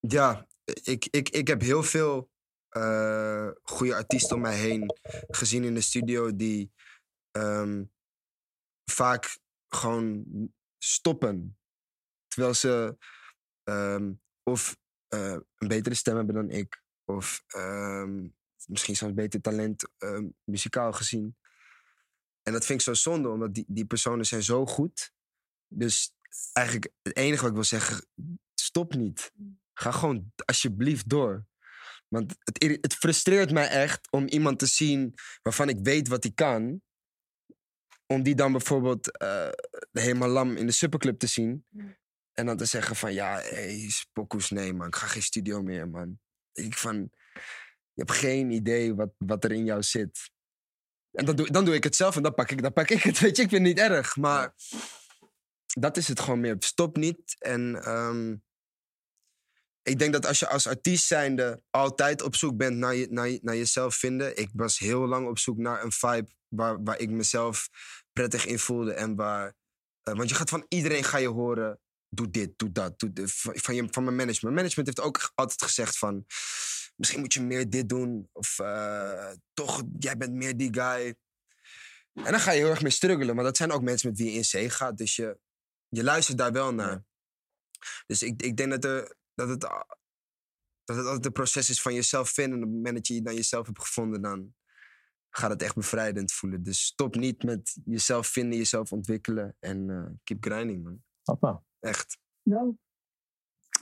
ja 0.00 0.46
ik, 0.82 1.06
ik, 1.10 1.28
ik 1.28 1.48
heb 1.48 1.60
heel 1.60 1.82
veel 1.82 2.30
eh 2.68 3.48
goede 3.62 3.94
artiesten 3.94 4.36
om 4.36 4.42
mij 4.42 4.56
heen 4.56 4.94
gezien 5.28 5.64
in 5.64 5.74
de 5.74 5.80
studio 5.80 6.36
die 6.36 6.72
ehm, 7.30 7.84
vaak 8.90 9.38
gewoon 9.68 10.24
stoppen. 10.78 11.58
Terwijl 12.26 12.54
ze 12.54 12.96
ehm, 13.62 14.12
of 14.42 14.82
eh, 15.14 15.36
een 15.56 15.68
betere 15.68 15.94
stem 15.94 16.16
hebben 16.16 16.34
dan 16.34 16.50
ik, 16.50 16.82
of 17.04 17.44
ehm, 17.46 18.28
misschien 18.66 18.96
zelfs 18.96 19.14
beter 19.14 19.40
talent 19.40 19.88
ehm, 19.98 20.28
muzikaal 20.44 20.92
gezien. 20.92 21.36
En 22.42 22.52
dat 22.52 22.64
vind 22.66 22.78
ik 22.78 22.84
zo 22.84 22.94
zonde, 22.94 23.28
omdat 23.28 23.54
die, 23.54 23.64
die 23.68 23.84
personen 23.84 24.26
zijn 24.26 24.42
zo 24.42 24.66
goed. 24.66 25.12
Dus 25.68 26.14
eigenlijk 26.52 26.92
het 27.02 27.16
enige 27.16 27.40
wat 27.40 27.50
ik 27.50 27.54
wil 27.54 27.64
zeggen, 27.64 28.06
stop 28.54 28.94
niet. 28.94 29.32
Ga 29.72 29.90
gewoon 29.90 30.32
alsjeblieft 30.44 31.08
door. 31.08 31.46
Want 32.08 32.36
het, 32.38 32.78
het 32.80 32.94
frustreert 32.94 33.52
mij 33.52 33.68
echt 33.68 34.10
om 34.10 34.26
iemand 34.26 34.58
te 34.58 34.66
zien 34.66 35.14
waarvan 35.42 35.68
ik 35.68 35.78
weet 35.82 36.08
wat 36.08 36.22
hij 36.22 36.32
kan. 36.32 36.82
Om 38.06 38.22
die 38.22 38.34
dan 38.34 38.52
bijvoorbeeld 38.52 39.18
eh, 39.18 39.48
helemaal 39.92 40.28
lam 40.28 40.56
in 40.56 40.66
de 40.66 40.72
superclub 40.72 41.18
te 41.18 41.26
zien. 41.26 41.66
En 42.34 42.46
dan 42.46 42.56
te 42.56 42.64
zeggen 42.64 42.96
van 42.96 43.12
ja, 43.12 43.38
hey, 43.40 43.86
spokkoes, 43.88 44.50
nee 44.50 44.72
man, 44.72 44.86
ik 44.86 44.94
ga 44.94 45.06
geen 45.06 45.22
studio 45.22 45.62
meer 45.62 45.88
man. 45.88 46.18
Ik 46.52 46.74
van, 46.76 47.10
je 47.92 48.02
hebt 48.04 48.12
geen 48.12 48.50
idee 48.50 48.94
wat, 48.94 49.14
wat 49.18 49.44
er 49.44 49.52
in 49.52 49.64
jou 49.64 49.82
zit. 49.82 50.30
En 51.10 51.24
dan 51.24 51.36
doe, 51.36 51.50
dan 51.50 51.64
doe 51.64 51.74
ik 51.74 51.84
het 51.84 51.96
zelf 51.96 52.16
en 52.16 52.22
dan 52.22 52.34
pak 52.34 52.50
ik, 52.50 52.62
dan 52.62 52.72
pak 52.72 52.90
ik 52.90 53.02
het. 53.02 53.18
Weet 53.20 53.36
je, 53.36 53.42
ik 53.42 53.48
vind 53.48 53.66
het 53.66 53.76
niet 53.76 53.78
erg. 53.90 54.16
Maar 54.16 54.54
dat 55.66 55.96
is 55.96 56.08
het 56.08 56.20
gewoon 56.20 56.40
meer. 56.40 56.56
Stop 56.58 56.96
niet. 56.96 57.36
En 57.38 57.82
ehm, 57.82 58.36
ik 59.82 59.98
denk 59.98 60.12
dat 60.12 60.26
als 60.26 60.38
je 60.38 60.48
als 60.48 60.66
artiest 60.66 61.06
zijnde 61.06 61.62
altijd 61.70 62.22
op 62.22 62.36
zoek 62.36 62.56
bent 62.56 62.76
naar, 62.76 62.94
je, 62.94 63.06
naar, 63.10 63.28
je- 63.28 63.40
naar 63.42 63.56
jezelf 63.56 63.94
vinden. 63.94 64.36
Ik 64.36 64.50
was 64.52 64.78
heel 64.78 65.06
lang 65.06 65.28
op 65.28 65.38
zoek 65.38 65.56
naar 65.58 65.82
een 65.84 65.92
vibe 65.92 66.30
waar, 66.48 66.82
waar 66.82 66.98
ik 66.98 67.10
mezelf 67.10 67.68
prettig 68.12 68.46
in 68.46 68.58
voelde. 68.58 68.92
En 68.92 69.14
waar, 69.14 69.54
eh, 70.02 70.14
want 70.14 70.28
je 70.28 70.34
gaat 70.34 70.50
van 70.50 70.66
iedereen 70.68 71.04
ga 71.04 71.18
je 71.18 71.28
horen, 71.28 71.80
doe 72.16 72.30
dit, 72.30 72.58
doe 72.58 72.72
dat. 72.72 72.98
Doe 72.98 73.12
dit, 73.12 73.32
van, 73.34 73.74
je, 73.74 73.86
van 73.90 74.04
mijn 74.04 74.16
management. 74.16 74.56
Management 74.56 74.86
heeft 74.86 75.08
ook 75.08 75.32
altijd 75.34 75.62
gezegd 75.62 75.98
van, 75.98 76.24
misschien 76.96 77.20
moet 77.20 77.34
je 77.34 77.40
meer 77.42 77.70
dit 77.70 77.88
doen. 77.88 78.28
Of 78.32 78.58
eh, 78.58 79.32
toch, 79.54 79.82
jij 79.98 80.16
bent 80.16 80.32
meer 80.32 80.56
die 80.56 80.74
guy. 80.74 81.14
En 82.12 82.30
dan 82.30 82.40
ga 82.40 82.50
je 82.50 82.60
heel 82.60 82.70
erg 82.70 82.82
mee 82.82 82.90
struggelen. 82.90 83.34
Maar 83.34 83.44
dat 83.44 83.56
zijn 83.56 83.70
ook 83.70 83.82
mensen 83.82 84.08
met 84.08 84.18
wie 84.18 84.30
je 84.30 84.36
in 84.36 84.44
zee 84.44 84.70
gaat. 84.70 84.96
Dus 84.98 85.16
je, 85.16 85.38
je 85.88 86.04
luistert 86.04 86.38
daar 86.38 86.52
wel 86.52 86.74
naar. 86.74 87.04
Dus 88.06 88.22
ik, 88.22 88.42
ik 88.42 88.56
denk 88.56 88.70
dat, 88.70 88.84
er, 88.84 89.16
dat, 89.34 89.48
het, 89.48 89.64
a- 89.64 89.98
dat 90.84 90.96
het 90.96 91.06
altijd 91.06 91.26
een 91.26 91.32
proces 91.32 91.70
is 91.70 91.82
van 91.82 91.94
jezelf 91.94 92.30
vinden. 92.30 92.58
En 92.58 92.64
op 92.64 92.68
het 92.68 92.76
moment 92.76 92.96
dat 92.96 93.06
je 93.06 93.22
dan 93.22 93.34
jezelf 93.34 93.66
hebt 93.66 93.80
gevonden, 93.80 94.22
dan 94.22 94.54
gaat 95.30 95.50
het 95.50 95.62
echt 95.62 95.74
bevrijdend 95.74 96.32
voelen. 96.32 96.62
Dus 96.62 96.84
stop 96.84 97.14
niet 97.14 97.42
met 97.42 97.76
jezelf 97.84 98.26
vinden, 98.26 98.58
jezelf 98.58 98.92
ontwikkelen. 98.92 99.56
En 99.60 99.90
eh, 99.90 100.12
keep 100.24 100.44
grinding, 100.44 100.84
man. 100.84 101.02
Papa. 101.22 101.62
Echt. 101.84 102.18
Dope. 102.42 102.76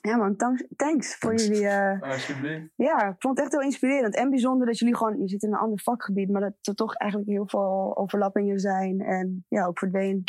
Ja 0.00 0.16
man, 0.16 0.36
thanks, 0.36 0.64
thanks 0.76 1.16
voor 1.16 1.28
Thanks. 1.36 1.46
jullie... 1.46 1.66
eh, 1.68 2.00
Alsjeblieft. 2.02 2.72
ja, 2.76 3.08
ik 3.08 3.14
vond 3.18 3.36
het 3.36 3.46
echt 3.46 3.52
heel 3.52 3.62
inspirerend. 3.70 4.16
En 4.16 4.30
bijzonder 4.30 4.66
dat 4.66 4.78
jullie 4.78 4.96
gewoon... 4.96 5.20
Je 5.20 5.28
zit 5.28 5.42
in 5.42 5.52
een 5.52 5.58
ander 5.58 5.80
vakgebied, 5.80 6.30
maar 6.30 6.40
dat 6.40 6.54
er 6.60 6.74
toch 6.74 6.94
eigenlijk 6.94 7.30
heel 7.30 7.48
veel 7.48 7.96
overlappingen 7.96 8.58
zijn. 8.58 9.00
En 9.00 9.44
ja, 9.48 9.66
ook 9.66 9.78
verdween. 9.78 10.24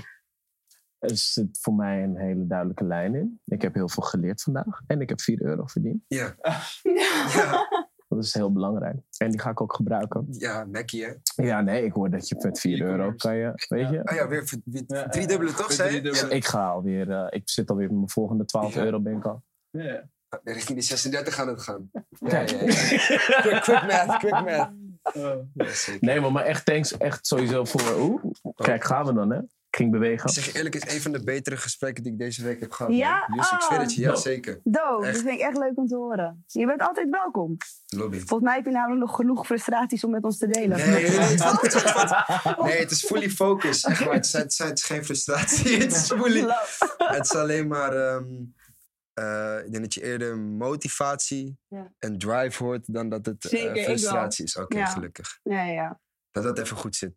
Er 0.99 1.17
zit 1.17 1.59
voor 1.61 1.73
mij 1.73 2.03
een 2.03 2.17
hele 2.17 2.47
duidelijke 2.47 2.83
lijn 2.83 3.15
in. 3.15 3.41
Ik 3.45 3.61
heb 3.61 3.73
heel 3.73 3.89
veel 3.89 4.03
geleerd 4.03 4.41
vandaag. 4.41 4.81
En 4.87 5.01
ik 5.01 5.09
heb 5.09 5.21
4 5.21 5.41
euro 5.41 5.65
verdiend. 5.65 6.03
Ja. 6.07 6.35
ja. 7.33 7.67
Dat 8.15 8.23
is 8.23 8.33
heel 8.33 8.51
belangrijk. 8.51 8.95
En 9.17 9.29
die 9.29 9.39
ga 9.39 9.49
ik 9.49 9.61
ook 9.61 9.73
gebruiken. 9.75 10.25
Ja, 10.29 10.65
Mackie, 10.71 11.03
hè? 11.05 11.11
Ja, 11.43 11.61
nee, 11.61 11.85
ik 11.85 11.93
hoor 11.93 12.09
dat 12.09 12.27
je 12.27 12.35
met 12.39 12.59
4 12.59 12.81
euro 12.81 13.13
kan 13.17 13.35
je, 13.35 13.51
weet 13.67 13.89
je. 13.89 14.01
Oh 14.03 14.15
ja, 14.15 14.27
weer, 14.27 14.53
Ja, 14.87 15.07
drie 15.07 15.27
dubbele 15.27 15.53
toch, 15.53 15.71
zei 15.71 15.93
je? 15.95 16.01
Driedubbele. 16.01 16.35
Ik 16.35 16.45
ga 16.45 16.67
alweer, 16.69 17.11
eh, 17.11 17.25
ik 17.29 17.49
zit 17.49 17.69
alweer 17.69 17.87
met 17.87 17.95
mijn 17.95 18.09
volgende 18.09 18.45
12 18.45 18.73
Ja. 18.73 18.83
euro 18.83 18.99
ben 18.99 19.17
ik 19.17 19.25
al. 19.25 19.43
Ja. 19.69 19.83
Ja, 19.83 20.39
Richting 20.53 20.77
die 20.77 20.87
36 20.87 21.33
gaat 21.35 21.47
het 21.47 21.61
gaan. 21.61 21.91
Ja, 22.19 22.39
ja, 22.39 22.39
ja. 22.39 22.57
Quick, 23.41 23.61
quick 23.61 23.83
math, 23.87 24.17
quick 24.17 24.31
math. 24.31 24.69
Ja, 25.53 25.65
zeker. 25.73 26.07
Nee, 26.07 26.19
maar, 26.19 26.31
maar 26.31 26.43
echt 26.45 26.65
thanks 26.65 26.97
echt 26.97 27.27
sowieso 27.27 27.65
voor... 27.65 27.81
Oeh, 27.99 28.23
kijk, 28.55 28.83
gaan 28.83 29.05
we 29.05 29.13
dan, 29.13 29.31
hè? 29.31 29.39
Ik 29.73 29.79
ging 29.79 29.91
bewegen. 29.91 30.27
Ik 30.27 30.33
zeg 30.33 30.45
je 30.45 30.53
eerlijk, 30.57 30.73
het 30.73 30.85
is 30.87 30.93
een 30.95 31.01
van 31.01 31.11
de 31.11 31.23
betere 31.23 31.57
gesprekken 31.57 32.03
die 32.03 32.11
ik 32.13 32.17
deze 32.19 32.43
week 32.43 32.59
heb 32.59 32.71
gehad. 32.71 32.93
Ja? 32.93 33.25
man. 33.27 33.37
Yusuf, 33.37 33.51
ik 33.57 33.61
zweer 33.61 33.79
het 33.79 33.93
je, 33.93 34.01
ja 34.01 34.11
Oh. 34.11 34.15
zeker. 34.17 34.59
Dope, 34.63 35.05
dat 35.05 35.15
vind 35.15 35.27
ik 35.29 35.39
echt 35.39 35.57
leuk 35.57 35.71
om 35.77 35.87
te 35.87 35.95
horen. 35.95 36.43
Je 36.47 36.65
bent 36.65 36.81
altijd 36.81 37.09
welkom. 37.09 37.57
Lobby. 37.87 38.17
Volgens 38.17 38.41
mij 38.41 38.55
heb 38.55 38.65
je 38.65 38.71
namelijk 38.71 38.99
nog 39.01 39.15
genoeg 39.15 39.45
frustraties 39.45 40.03
om 40.03 40.11
met 40.11 40.23
ons 40.23 40.37
te 40.37 40.47
delen. 40.47 40.77
Nee, 40.77 40.87
nee, 40.87 41.01
nee, 41.01 41.09
het 41.09 42.57
nee, 42.63 42.77
het 42.79 42.91
is 42.91 43.05
fully 43.05 43.29
focus. 43.29 43.83
Echt. 43.83 43.99
Het, 44.11 44.25
is, 44.25 44.33
het, 44.33 44.51
is, 44.51 44.57
het 44.57 44.77
is 44.77 44.83
geen 44.83 45.05
frustratie. 45.05 45.77
Het 45.77 45.91
is 45.91 46.05
fully. 46.11 46.45
Het 46.97 47.23
is 47.23 47.35
alleen 47.35 47.67
maar. 47.67 47.93
ehm, 47.95 48.25
eh, 49.13 49.65
ik 49.65 49.71
denk 49.71 49.83
dat 49.83 49.93
je 49.93 50.03
eerder 50.03 50.37
motivatie 50.37 51.57
Ja. 51.67 51.93
en 51.99 52.17
drive 52.17 52.63
hoort 52.63 52.93
dan 52.93 53.09
dat 53.09 53.25
het 53.25 53.43
eh, 53.45 53.49
Zeker, 53.59 53.83
frustratie 53.83 54.45
is. 54.45 54.57
Oké, 54.57 54.77
Ja. 54.77 54.85
gelukkig. 54.85 55.39
Ja, 55.43 55.63
ja. 55.63 55.99
Dat 56.31 56.43
dat 56.43 56.59
even 56.59 56.77
goed 56.77 56.95
zit. 56.95 57.13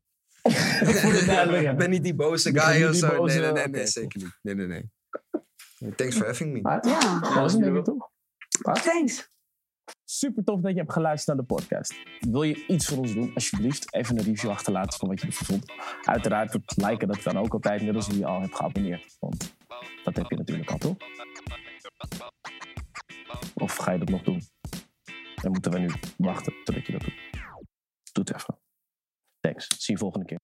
Voor 0.52 1.12
de 1.12 1.22
duidelijkheid. 1.26 1.72
Ik 1.72 1.78
ben 1.78 1.90
niet 1.90 2.02
die 2.02 2.14
boze 2.14 2.58
guy 2.58 2.84
of 2.88 2.94
zo. 2.94 3.16
boze- 3.16 3.38
nee, 3.40 3.52
nee, 3.52 3.62
nee, 3.62 3.68
nee, 3.68 3.86
zeker 3.86 4.20
niet. 4.22 4.38
Nee, 4.42 4.54
nee, 4.54 4.66
nee. 4.66 4.90
Thanks 5.94 6.16
for 6.16 6.26
having 6.26 6.52
me. 6.52 6.60
Maar, 6.60 6.86
Ja. 6.88 7.20
dat 7.20 7.34
was 7.34 7.54
ik 7.54 7.84
toch? 7.84 8.10
Thanks. 8.82 9.30
Super 10.04 10.44
tof 10.44 10.60
dat 10.60 10.72
je 10.72 10.78
hebt 10.78 10.92
geluisterd 10.92 11.36
naar 11.36 11.46
de 11.46 11.54
podcast. 11.54 11.94
Wil 12.20 12.42
je 12.42 12.66
iets 12.66 12.86
voor 12.86 12.98
ons 12.98 13.12
doen? 13.14 13.30
Alsjeblieft, 13.34 13.94
even 13.94 14.18
een 14.18 14.24
review 14.24 14.50
achterlaten 14.50 14.98
van 14.98 15.08
wat 15.08 15.20
je 15.20 15.26
ervan 15.26 15.46
vond. 15.46 15.72
Uiteraard, 16.02 16.52
het 16.52 16.72
liken 16.76 17.08
dat 17.08 17.22
kan 17.22 17.38
ook 17.38 17.52
altijd, 17.52 17.82
net 17.82 17.94
als 17.94 18.06
wie 18.06 18.18
je 18.18 18.26
al 18.26 18.40
hebt 18.40 18.56
geabonneerd. 18.56 19.16
Want 19.18 19.54
dat 20.04 20.16
heb 20.16 20.30
je 20.30 20.36
natuurlijk 20.36 20.70
al, 20.70 20.78
toch? 20.78 20.96
Of 23.54 23.76
ga 23.76 23.90
je 23.92 23.98
dat 23.98 24.08
nog 24.08 24.22
doen? 24.22 24.42
Dan 25.42 25.52
moeten 25.52 25.70
we 25.72 25.78
nu 25.78 25.90
wachten 26.16 26.52
totdat 26.64 26.86
je 26.86 26.92
dat 26.92 27.00
doet. 27.00 27.14
Doe 28.12 28.24
het 28.24 28.34
even. 28.34 28.58
Thanks. 29.46 29.66
Zie 29.84 29.94
je 29.94 30.00
volgende 30.00 30.26
keer. 30.26 30.38